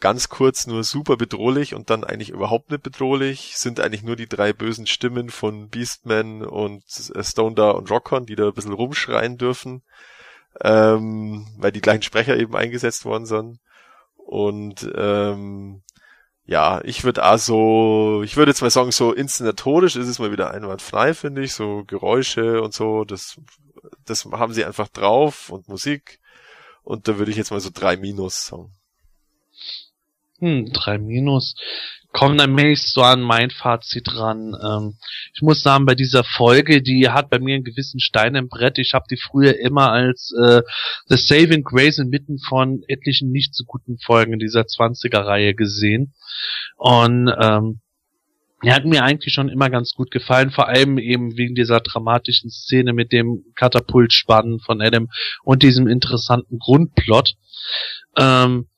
ganz 0.00 0.28
kurz 0.28 0.66
nur 0.66 0.82
super 0.84 1.16
bedrohlich 1.16 1.74
und 1.74 1.90
dann 1.90 2.04
eigentlich 2.04 2.30
überhaupt 2.30 2.70
nicht 2.70 2.82
bedrohlich, 2.82 3.56
sind 3.56 3.80
eigentlich 3.80 4.02
nur 4.02 4.16
die 4.16 4.28
drei 4.28 4.52
bösen 4.52 4.86
Stimmen 4.86 5.30
von 5.30 5.68
Beastman 5.68 6.42
und 6.42 6.82
äh, 7.14 7.22
Stone 7.22 7.54
Da 7.54 7.70
und 7.70 7.90
Rockhorn, 7.90 8.26
die 8.26 8.36
da 8.36 8.46
ein 8.46 8.54
bisschen 8.54 8.72
rumschreien 8.72 9.36
dürfen, 9.36 9.82
ähm, 10.60 11.46
weil 11.58 11.72
die 11.72 11.80
gleichen 11.80 12.02
Sprecher 12.02 12.36
eben 12.36 12.56
eingesetzt 12.56 13.04
worden 13.04 13.26
sind. 13.26 13.58
Und 14.26 14.90
ähm, 14.96 15.82
ja, 16.46 16.82
ich 16.84 17.04
würde 17.04 17.22
also, 17.22 18.22
ich 18.24 18.36
würde 18.36 18.50
jetzt 18.50 18.60
mal 18.60 18.70
sagen, 18.70 18.92
so 18.92 19.12
inszenatorisch 19.12 19.96
ist 19.96 20.08
es 20.08 20.18
mal 20.18 20.32
wieder 20.32 20.50
einwandfrei, 20.50 21.14
finde 21.14 21.42
ich, 21.42 21.54
so 21.54 21.84
Geräusche 21.86 22.60
und 22.60 22.74
so, 22.74 23.04
das, 23.04 23.40
das 24.04 24.24
haben 24.26 24.52
sie 24.52 24.64
einfach 24.64 24.88
drauf 24.88 25.50
und 25.50 25.68
Musik. 25.68 26.20
Und 26.82 27.08
da 27.08 27.18
würde 27.18 27.30
ich 27.30 27.38
jetzt 27.38 27.50
mal 27.50 27.60
so 27.60 27.70
drei 27.72 27.96
Minus 27.96 28.46
sagen. 28.46 28.70
Hm, 30.38 30.70
drei 30.72 30.98
Minus. 30.98 31.54
Kommen 32.14 32.38
dann 32.38 32.54
mäßig 32.54 32.92
so 32.92 33.02
an 33.02 33.22
mein 33.22 33.50
Fazit 33.50 34.14
ran. 34.14 34.54
Ähm, 34.64 34.96
ich 35.34 35.42
muss 35.42 35.64
sagen, 35.64 35.84
bei 35.84 35.96
dieser 35.96 36.22
Folge, 36.22 36.80
die 36.80 37.08
hat 37.08 37.28
bei 37.28 37.40
mir 37.40 37.56
einen 37.56 37.64
gewissen 37.64 37.98
Stein 37.98 38.36
im 38.36 38.48
Brett. 38.48 38.78
Ich 38.78 38.94
habe 38.94 39.06
die 39.10 39.16
früher 39.16 39.58
immer 39.58 39.90
als 39.90 40.32
äh, 40.40 40.62
The 41.08 41.16
Saving 41.16 41.64
Grace 41.64 41.98
inmitten 41.98 42.38
von 42.38 42.84
etlichen 42.86 43.32
nicht 43.32 43.52
so 43.56 43.64
guten 43.64 43.98
Folgen 43.98 44.38
dieser 44.38 44.60
20er-Reihe 44.60 45.56
gesehen. 45.56 46.14
Und 46.76 47.34
ähm, 47.36 47.80
er 48.62 48.76
hat 48.76 48.84
mir 48.84 49.02
eigentlich 49.02 49.34
schon 49.34 49.48
immer 49.48 49.68
ganz 49.68 49.94
gut 49.94 50.12
gefallen, 50.12 50.52
vor 50.52 50.68
allem 50.68 50.98
eben 50.98 51.36
wegen 51.36 51.56
dieser 51.56 51.80
dramatischen 51.80 52.48
Szene 52.48 52.92
mit 52.92 53.10
dem 53.10 53.42
Katapultspannen 53.56 54.60
von 54.60 54.80
Adam 54.80 55.08
und 55.42 55.64
diesem 55.64 55.88
interessanten 55.88 56.60
Grundplot. 56.60 57.34
Ähm, 58.16 58.68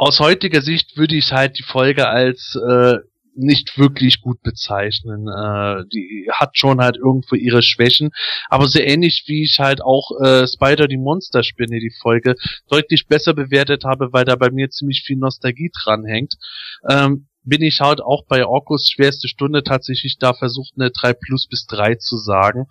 aus 0.00 0.18
heutiger 0.18 0.62
Sicht 0.62 0.96
würde 0.96 1.14
ich 1.14 1.30
halt 1.30 1.58
die 1.58 1.62
Folge 1.62 2.08
als 2.08 2.56
äh, 2.56 3.00
nicht 3.34 3.76
wirklich 3.76 4.22
gut 4.22 4.40
bezeichnen. 4.42 5.28
Äh, 5.28 5.84
die 5.92 6.26
hat 6.32 6.56
schon 6.56 6.80
halt 6.80 6.96
irgendwo 6.96 7.34
ihre 7.34 7.62
Schwächen, 7.62 8.10
aber 8.48 8.66
so 8.66 8.80
ähnlich 8.80 9.24
wie 9.26 9.44
ich 9.44 9.58
halt 9.58 9.82
auch 9.82 10.10
äh, 10.22 10.46
Spider 10.46 10.88
die 10.88 10.96
Monsterspinne 10.96 11.80
die 11.80 11.94
Folge 12.00 12.36
deutlich 12.70 13.08
besser 13.08 13.34
bewertet 13.34 13.84
habe, 13.84 14.10
weil 14.10 14.24
da 14.24 14.36
bei 14.36 14.50
mir 14.50 14.70
ziemlich 14.70 15.02
viel 15.06 15.18
Nostalgie 15.18 15.70
dranhängt. 15.84 16.32
Ähm, 16.88 17.28
bin 17.42 17.62
ich 17.62 17.80
halt 17.80 18.00
auch 18.00 18.24
bei 18.26 18.44
Orkus 18.46 18.88
schwerste 18.88 19.28
Stunde 19.28 19.62
tatsächlich 19.62 20.16
da 20.18 20.34
versucht, 20.34 20.72
eine 20.76 20.90
3 20.90 21.14
plus 21.14 21.46
bis 21.46 21.66
3 21.66 21.96
zu 21.96 22.16
sagen, 22.16 22.66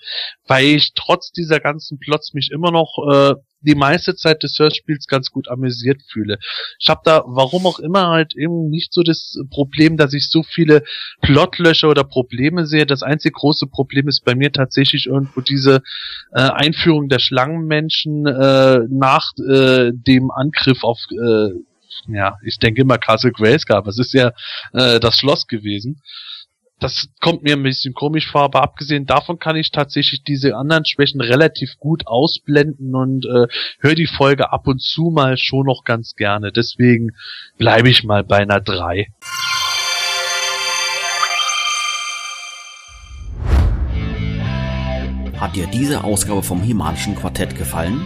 weil 0.48 0.66
ich 0.66 0.94
trotz 0.96 1.32
dieser 1.32 1.60
ganzen 1.60 2.00
Plots 2.00 2.34
mich 2.34 2.52
immer 2.52 2.72
noch 2.72 2.98
äh, 3.12 3.36
die 3.62 3.76
meiste 3.76 4.16
Zeit 4.16 4.44
des 4.44 4.58
Hörspiels 4.58 5.08
ganz 5.08 5.32
gut 5.32 5.50
amüsiert 5.50 6.02
fühle. 6.12 6.38
Ich 6.80 6.90
habe 6.90 7.02
da, 7.04 7.24
warum 7.26 7.66
auch 7.66 7.80
immer, 7.80 8.08
halt 8.08 8.36
eben 8.36 8.70
nicht 8.70 8.94
so 8.94 9.04
das 9.04 9.38
Problem, 9.50 9.98
dass 9.98 10.14
ich 10.14 10.30
so 10.30 10.44
viele 10.44 10.84
Plotlöcher 11.22 11.90
oder 11.90 12.04
Probleme 12.04 12.66
sehe. 12.66 12.86
Das 12.86 13.04
einzige 13.04 13.34
große 13.34 13.68
Problem 13.68 14.08
ist 14.08 14.24
bei 14.24 14.36
mir 14.36 14.52
tatsächlich 14.52 15.08
irgendwo 15.08 15.42
diese 15.42 15.82
äh, 16.34 16.40
Einführung 16.42 17.10
der 17.10 17.20
Schlangenmenschen 17.20 18.26
äh, 18.26 18.80
nach 18.90 19.32
äh, 19.38 19.92
dem 19.94 20.32
Angriff 20.32 20.84
auf 20.84 21.00
äh, 21.12 21.50
ja, 22.08 22.38
ich 22.44 22.58
denke 22.60 22.82
immer 22.82 22.98
Castle 22.98 23.32
Grayskull, 23.32 23.78
aber 23.78 23.90
es 23.90 24.00
ist 24.00 24.14
ja 24.14 24.32
äh, 24.74 25.00
das 25.00 25.18
Schloss 25.18 25.48
gewesen. 25.48 26.02
Das 26.80 27.10
kommt 27.20 27.44
mir 27.44 27.58
ein 27.58 27.64
bisschen 27.64 27.94
komisch 27.94 28.32
vor, 28.32 28.44
aber 28.44 28.64
abgesehen 28.64 29.06
davon 29.06 29.38
kann 29.38 29.58
ich 29.58 29.72
tatsächlich 29.72 30.24
diese 30.24 30.56
anderen 30.56 30.86
Schwächen 30.86 31.20
relativ 31.20 31.78
gut 31.78 32.08
ausblenden 32.08 32.96
und 32.96 33.26
äh, 33.26 33.48
höre 33.80 33.96
die 33.96 34.08
Folge 34.08 34.54
ab 34.54 34.66
und 34.66 34.82
zu 34.82 35.12
mal 35.14 35.38
schon 35.38 35.66
noch 35.66 35.84
ganz 35.84 36.16
gerne. 36.16 36.54
Deswegen 36.54 37.12
bleibe 37.58 37.90
ich 37.90 38.06
mal 38.06 38.24
bei 38.24 38.38
einer 38.38 38.62
3. 38.62 39.08
Hat 45.38 45.56
dir 45.56 45.68
diese 45.68 46.04
Ausgabe 46.04 46.44
vom 46.44 46.62
Himalischen 46.62 47.16
Quartett 47.16 47.58
gefallen? 47.58 48.06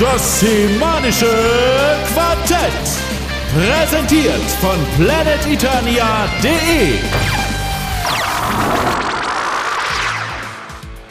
Das 0.00 0.40
Semanische 0.40 1.30
Quartett. 2.12 2.58
Präsentiert 3.54 4.42
von 4.60 4.76
planeteternia.de. 4.98 6.98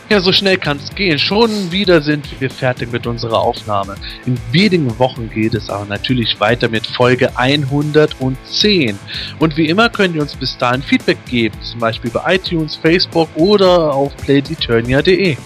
Ja, 0.09 0.19
so 0.19 0.31
schnell 0.31 0.57
kann's 0.57 0.93
gehen. 0.93 1.17
Schon 1.17 1.71
wieder 1.71 2.03
sind 2.03 2.39
wir 2.39 2.51
fertig 2.51 2.91
mit 2.91 3.07
unserer 3.07 3.39
Aufnahme. 3.39 3.95
In 4.27 4.37
wenigen 4.51 4.99
Wochen 4.99 5.31
geht 5.31 5.55
es 5.55 5.71
aber 5.71 5.85
natürlich 5.85 6.39
weiter 6.39 6.69
mit 6.69 6.85
Folge 6.85 7.35
110. 7.35 8.99
Und 9.39 9.57
wie 9.57 9.67
immer 9.67 9.89
könnt 9.89 10.15
ihr 10.15 10.21
uns 10.21 10.35
bis 10.35 10.55
dahin 10.59 10.83
Feedback 10.83 11.25
geben, 11.25 11.57
zum 11.63 11.79
Beispiel 11.79 12.11
bei 12.11 12.35
iTunes, 12.35 12.75
Facebook 12.75 13.29
oder 13.35 13.95
auf 13.95 14.15
playdeturnia.de. 14.17 15.37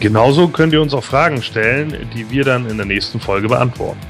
Genauso 0.00 0.48
könnt 0.48 0.72
ihr 0.72 0.82
uns 0.82 0.94
auch 0.94 1.04
Fragen 1.04 1.42
stellen, 1.42 2.08
die 2.14 2.28
wir 2.30 2.44
dann 2.44 2.68
in 2.68 2.76
der 2.76 2.86
nächsten 2.86 3.20
Folge 3.20 3.48
beantworten. 3.48 4.00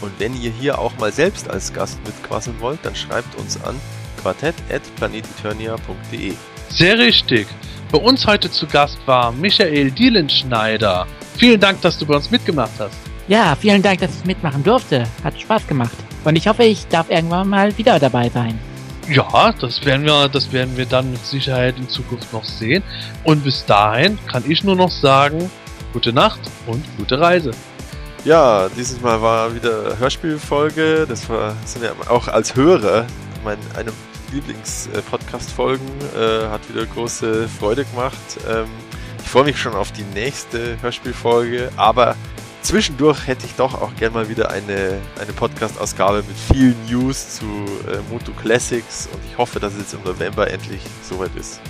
Und 0.00 0.12
wenn 0.18 0.34
ihr 0.40 0.50
hier 0.50 0.78
auch 0.78 0.96
mal 0.98 1.12
selbst 1.12 1.50
als 1.50 1.72
Gast 1.72 1.98
mitquasseln 2.04 2.56
wollt, 2.60 2.78
dann 2.82 2.94
schreibt 2.94 3.34
uns 3.38 3.62
an 3.64 3.74
quartett.planeteternia.de. 4.22 6.34
Sehr 6.68 6.98
richtig. 6.98 7.46
Bei 7.90 7.98
uns 7.98 8.26
heute 8.26 8.50
zu 8.50 8.66
Gast 8.66 8.98
war 9.06 9.32
Michael 9.32 9.90
Dielenschneider. 9.90 11.06
Vielen 11.36 11.60
Dank, 11.60 11.80
dass 11.82 11.98
du 11.98 12.06
bei 12.06 12.16
uns 12.16 12.30
mitgemacht 12.30 12.72
hast. 12.78 12.96
Ja, 13.28 13.56
vielen 13.58 13.82
Dank, 13.82 14.00
dass 14.00 14.18
ich 14.18 14.24
mitmachen 14.24 14.62
durfte. 14.62 15.04
Hat 15.22 15.40
Spaß 15.40 15.66
gemacht. 15.66 15.96
Und 16.24 16.36
ich 16.36 16.48
hoffe, 16.48 16.64
ich 16.64 16.86
darf 16.88 17.10
irgendwann 17.10 17.48
mal 17.48 17.76
wieder 17.78 17.98
dabei 17.98 18.28
sein. 18.28 18.58
Ja, 19.08 19.52
das 19.52 19.84
werden 19.84 20.04
wir, 20.04 20.28
das 20.28 20.52
werden 20.52 20.76
wir 20.76 20.86
dann 20.86 21.10
mit 21.10 21.24
Sicherheit 21.24 21.76
in 21.78 21.88
Zukunft 21.88 22.32
noch 22.32 22.44
sehen. 22.44 22.82
Und 23.24 23.44
bis 23.44 23.64
dahin 23.66 24.18
kann 24.26 24.44
ich 24.48 24.64
nur 24.64 24.76
noch 24.76 24.90
sagen, 24.90 25.50
gute 25.92 26.12
Nacht 26.12 26.40
und 26.66 26.84
gute 26.96 27.20
Reise. 27.20 27.50
Ja, 28.24 28.68
dieses 28.70 29.00
Mal 29.02 29.20
war 29.20 29.54
wieder 29.54 29.98
Hörspielfolge. 29.98 31.06
Das 31.06 31.28
war 31.28 31.54
sind 31.66 31.84
ja 31.84 31.92
auch 32.08 32.28
als 32.28 32.56
Hörer 32.56 33.06
mein 33.44 33.58
eine 33.76 33.92
Lieblings-Podcast-Folgen. 34.32 35.86
Äh, 36.16 36.48
hat 36.48 36.68
wieder 36.68 36.86
große 36.86 37.48
Freude 37.48 37.84
gemacht. 37.84 38.18
Ähm, 38.48 38.66
ich 39.22 39.28
freue 39.28 39.44
mich 39.44 39.58
schon 39.58 39.74
auf 39.74 39.92
die 39.92 40.04
nächste 40.14 40.80
Hörspielfolge, 40.80 41.70
aber 41.76 42.16
zwischendurch 42.64 43.26
hätte 43.26 43.46
ich 43.46 43.54
doch 43.54 43.80
auch 43.80 43.94
gerne 43.96 44.14
mal 44.14 44.28
wieder 44.28 44.50
eine, 44.50 44.98
eine 45.20 45.32
Podcast-Ausgabe 45.32 46.24
mit 46.26 46.36
vielen 46.52 46.76
News 46.90 47.36
zu 47.36 47.44
äh, 47.44 47.98
Moto 48.10 48.32
Classics 48.32 49.08
und 49.12 49.20
ich 49.30 49.36
hoffe, 49.38 49.60
dass 49.60 49.74
es 49.74 49.80
jetzt 49.80 49.94
im 49.94 50.02
November 50.02 50.50
endlich 50.50 50.80
soweit 51.02 51.34
ist. 51.36 51.60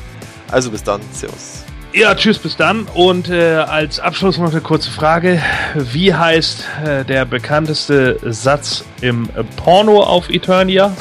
Also 0.51 0.71
bis 0.71 0.83
dann, 0.83 1.01
Servus. 1.13 1.65
Ja, 1.93 2.15
tschüss, 2.15 2.39
bis 2.39 2.57
dann. 2.57 2.87
Und 2.95 3.29
äh, 3.29 3.55
als 3.55 4.01
Abschluss 4.01 4.39
noch 4.39 4.51
eine 4.51 4.61
kurze 4.61 4.91
Frage. 4.91 5.41
Wie 5.75 6.13
heißt 6.13 6.65
äh, 6.85 7.05
der 7.05 7.25
bekannteste 7.25 8.19
Satz 8.23 8.85
im 9.01 9.29
äh, 9.37 9.45
Porno 9.57 10.03
auf 10.03 10.29
Eternia? 10.29 10.97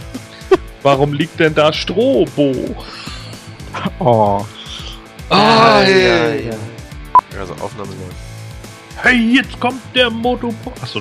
Warum 0.82 1.14
liegt 1.14 1.40
denn 1.40 1.54
da 1.54 1.72
Strobo? 1.72 2.54
Oh. 3.98 4.44
Ah, 5.30 5.82
ja, 5.82 6.34
ja. 6.34 6.56
Also 7.38 7.52
Aufnahme 7.54 7.90
läuft. 7.90 8.19
Hey, 9.02 9.34
jetzt 9.36 9.58
kommt 9.58 9.80
der 9.94 10.10
Motopod. 10.10 10.74
Achso. 10.82 11.00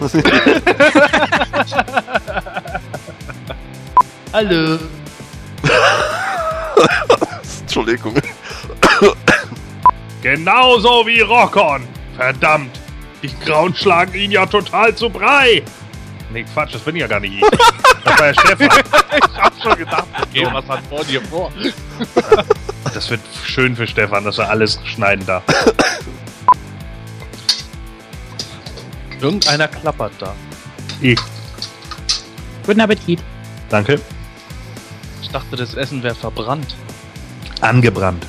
Hallo. 4.33 4.79
Entschuldigung. 7.61 8.15
Genauso 10.21 11.05
wie 11.05 11.21
Rockon. 11.21 11.87
Verdammt. 12.15 12.79
Die 13.21 13.33
Grauen 13.45 13.75
schlagen 13.75 14.13
ihn 14.13 14.31
ja 14.31 14.45
total 14.45 14.95
zu 14.95 15.09
Brei. 15.09 15.61
Nee, 16.31 16.45
Quatsch, 16.53 16.75
das 16.75 16.81
bin 16.81 16.95
ja 16.95 17.07
gar 17.07 17.19
nicht 17.19 17.33
ich. 17.33 17.59
Das 18.05 18.19
war 18.19 18.27
ja 18.27 18.33
Stefan. 18.33 18.69
Ich 19.11 19.41
hab 19.41 19.53
schon 19.61 19.75
gedacht, 19.75 20.07
okay, 20.21 20.47
was 20.51 20.67
hat 20.67 20.79
vor 20.89 21.03
dir 21.03 21.21
vor? 21.23 21.51
Das 22.93 23.09
wird 23.09 23.21
schön 23.43 23.75
für 23.75 23.87
Stefan, 23.87 24.23
dass 24.23 24.37
er 24.37 24.49
alles 24.49 24.79
schneiden 24.85 25.25
darf. 25.25 25.43
Irgendeiner 29.21 29.67
klappert 29.67 30.13
da. 30.19 30.33
Ich. 31.01 31.19
Guten 32.65 32.81
Appetit. 32.81 33.21
Danke. 33.69 33.99
Ich 35.21 35.29
dachte, 35.29 35.55
das 35.55 35.73
Essen 35.75 36.01
wäre 36.03 36.15
verbrannt. 36.15 36.75
Angebrannt. 37.61 38.25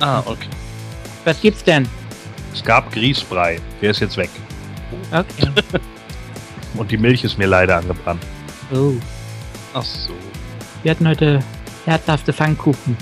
Ah, 0.00 0.22
okay. 0.26 0.48
Was 1.24 1.40
gibt's 1.40 1.62
denn? 1.64 1.88
Es 2.52 2.62
gab 2.64 2.90
Grießbrei. 2.92 3.60
Der 3.80 3.90
ist 3.90 4.00
jetzt 4.00 4.16
weg. 4.16 4.30
Okay. 5.12 5.48
Und 6.74 6.90
die 6.90 6.96
Milch 6.96 7.24
ist 7.24 7.38
mir 7.38 7.46
leider 7.46 7.76
angebrannt. 7.76 8.22
Oh. 8.72 8.92
Ach 9.74 9.82
so. 9.82 10.12
Wir 10.82 10.92
hatten 10.92 11.08
heute 11.08 11.42
herzhafte 11.84 12.32
Pfannkuchen. 12.32 12.96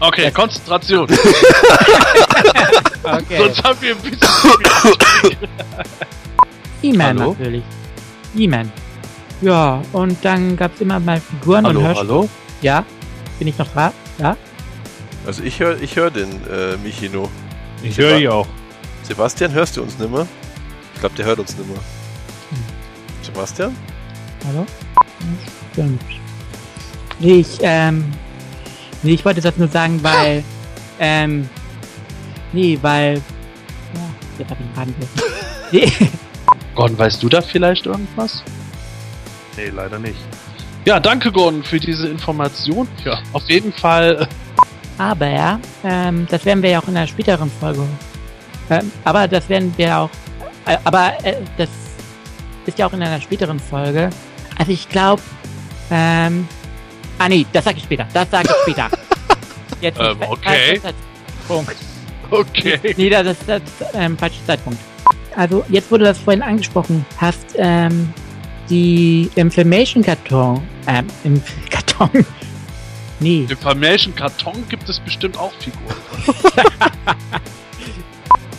Okay, 0.00 0.30
Konzentration. 0.30 1.08
Okay. 3.04 3.38
Sonst 3.38 3.64
haben 3.64 3.78
wir 3.80 3.94
ein 3.96 4.02
bisschen. 4.02 4.28
E-Man 6.82 7.16
natürlich. 7.16 7.62
E-Man. 8.36 8.70
Ja, 9.40 9.80
und 9.92 10.22
dann 10.22 10.56
gab's 10.56 10.80
immer 10.80 11.00
mal 11.00 11.20
Figuren 11.20 11.64
und 11.64 11.76
Hallo, 11.76 11.80
Hörspiele. 11.80 12.12
hallo? 12.12 12.28
Ja? 12.60 12.84
Bin 13.38 13.48
ich 13.48 13.56
noch 13.56 13.68
da? 13.74 13.92
Ja? 14.18 14.36
Also 15.26 15.42
ich 15.42 15.58
höre 15.58 15.80
ich 15.80 15.96
hör 15.96 16.10
den 16.10 16.28
äh, 16.48 16.76
Michino. 16.84 17.30
Ich 17.82 17.96
höre 17.96 18.18
die 18.18 18.28
auch. 18.28 18.46
Sebastian, 19.04 19.52
hörst 19.52 19.76
du 19.78 19.82
uns 19.82 19.98
nimmer? 19.98 20.26
Ich 20.94 21.00
glaube, 21.00 21.14
der 21.16 21.24
hört 21.26 21.38
uns 21.38 21.56
nimmer. 21.56 21.78
Sebastian? 23.22 23.74
Hallo? 24.48 24.66
Stimmt. 25.72 26.02
Ich, 27.20 27.58
ähm, 27.62 28.04
nee, 29.02 29.14
ich 29.14 29.24
wollte 29.24 29.40
das 29.40 29.56
nur 29.56 29.68
sagen, 29.68 30.02
weil, 30.02 30.42
ähm, 30.98 31.48
nee, 32.52 32.78
weil, 32.80 33.14
ja, 33.14 34.00
jetzt 34.38 34.50
hab 34.50 34.58
ich 34.60 34.66
einen 34.66 34.74
Faden. 34.74 34.94
Nee, 35.70 35.92
Gordon, 36.74 36.98
weißt 36.98 37.22
du 37.22 37.28
da 37.28 37.42
vielleicht 37.42 37.84
irgendwas? 37.84 38.42
Nee, 39.56 39.68
leider 39.68 39.98
nicht. 39.98 40.16
Ja, 40.86 40.98
danke 40.98 41.30
Gordon 41.30 41.62
für 41.62 41.78
diese 41.78 42.08
Information. 42.08 42.88
Ja. 43.04 43.18
Auf 43.34 43.48
jeden 43.50 43.72
Fall. 43.74 44.26
aber, 44.96 45.60
ähm, 45.84 46.26
das 46.30 46.44
werden 46.46 46.62
wir 46.62 46.70
ja 46.70 46.80
auch 46.80 46.88
in 46.88 46.96
einer 46.96 47.06
späteren 47.06 47.50
Folge, 47.60 47.82
ähm, 48.70 48.90
aber 49.04 49.28
das 49.28 49.48
werden 49.48 49.74
wir 49.76 49.98
auch, 49.98 50.10
äh, 50.64 50.78
aber, 50.84 51.12
äh, 51.22 51.34
das 51.58 51.68
ist 52.64 52.78
ja 52.78 52.86
auch 52.86 52.92
in 52.92 53.02
einer 53.02 53.20
späteren 53.20 53.58
Folge. 53.60 54.10
Also 54.58 54.72
ich 54.72 54.88
glaube, 54.88 55.22
ähm, 55.90 56.48
ah 57.18 57.28
nee, 57.28 57.46
das 57.52 57.64
sag 57.64 57.76
ich 57.76 57.82
später, 57.84 58.06
das 58.12 58.28
sag 58.30 58.44
ich 58.44 58.50
später. 58.62 58.88
Jetzt 59.80 60.00
Ähm, 60.00 60.16
okay. 60.28 60.76
Ist 60.76 60.94
Punkt. 61.46 61.76
Okay. 62.30 62.94
Nee, 62.96 63.08
das 63.10 63.26
ist 63.28 63.48
ist, 63.48 63.62
ähm, 63.94 64.18
falscher 64.18 64.44
Zeitpunkt. 64.46 64.78
Also, 65.36 65.64
jetzt 65.68 65.90
wurde 65.90 66.04
das 66.04 66.18
vorhin 66.18 66.42
angesprochen, 66.42 67.06
hast 67.16 67.46
ähm, 67.56 68.12
die 68.68 69.30
Information-Karton, 69.36 70.60
ähm, 70.88 71.06
im 71.24 71.40
Karton, 71.70 72.26
nee, 73.20 73.46
Im 73.48 73.56
Formation 73.56 74.14
Karton 74.14 74.64
gibt 74.68 74.88
es 74.88 74.98
bestimmt 75.00 75.38
auch 75.38 75.52
Figuren. 75.60 75.96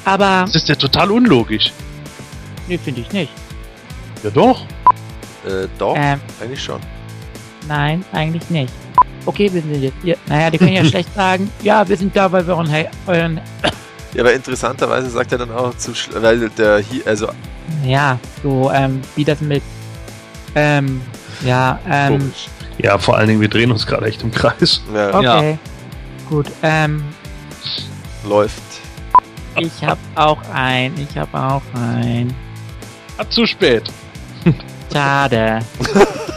aber, 0.06 0.44
Das 0.46 0.56
ist 0.56 0.70
ja 0.70 0.76
total 0.76 1.12
unlogisch. 1.12 1.72
nee, 2.68 2.78
finde 2.78 3.02
ich 3.02 3.12
nicht. 3.12 3.32
Ja 4.24 4.30
doch. 4.30 4.62
Äh, 5.46 5.68
doch, 5.78 5.96
Ähm, 5.98 6.20
eigentlich 6.42 6.64
schon. 6.64 6.80
Nein, 7.70 8.04
eigentlich 8.12 8.50
nicht. 8.50 8.74
Okay, 9.26 9.50
wir 9.54 9.62
sind 9.62 9.82
jetzt, 9.82 9.96
ja, 10.04 10.16
naja, 10.28 10.50
die 10.50 10.58
können 10.58 10.74
ja 10.74 10.84
schlecht 10.94 11.14
sagen, 11.16 11.50
ja, 11.62 11.88
wir 11.88 11.96
sind 11.96 12.14
da, 12.16 12.30
weil 12.32 12.46
wir 12.46 12.58
euren, 12.58 13.40
Ja, 14.14 14.22
aber 14.24 14.34
interessanterweise 14.34 15.10
sagt 15.10 15.32
er 15.32 15.38
dann 15.38 15.52
auch 15.52 15.76
zu, 15.78 15.92
schl- 15.92 16.22
weil 16.22 16.50
der 16.50 16.80
hier, 16.80 17.06
also 17.06 17.28
ja, 17.86 18.18
so, 18.44 18.72
ähm, 18.74 19.02
wie 19.16 19.24
das 19.24 19.40
mit, 19.42 19.62
ähm, 20.56 21.02
ja, 21.46 21.80
ähm, 21.88 22.20
komisch. 22.20 22.48
Ja, 22.80 22.98
vor 22.98 23.18
allen 23.18 23.28
Dingen, 23.28 23.42
wir 23.42 23.50
drehen 23.50 23.72
uns 23.72 23.86
gerade 23.86 24.06
echt 24.08 24.24
im 24.24 24.32
Kreis. 24.32 24.82
Ja, 24.94 25.14
okay, 25.16 25.58
gut, 26.28 26.48
ähm, 26.64 27.04
läuft. 28.28 28.62
ich 29.58 29.84
hab 29.86 29.98
auch 30.16 30.40
ein, 30.54 30.94
ich 30.98 31.16
hab 31.18 31.32
auch 31.36 31.62
ein, 31.76 32.34
Hat 33.18 33.32
zu 33.32 33.46
spät. 33.46 33.84
schade. 34.92 35.60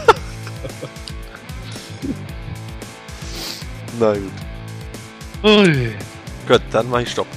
Na 4.03 4.11
gut. 4.11 4.31
Ui. 5.43 5.95
Gut, 6.45 6.61
dann 6.71 6.89
mache 6.89 7.03
ich 7.03 7.11
Stopp. 7.11 7.27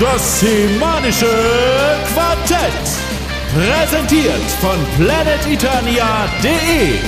Das 0.00 0.40
semanische 0.40 1.26
Quartett. 2.14 2.86
Präsentiert 3.54 4.50
von 4.60 4.78
planeteternia.de. 4.96 7.00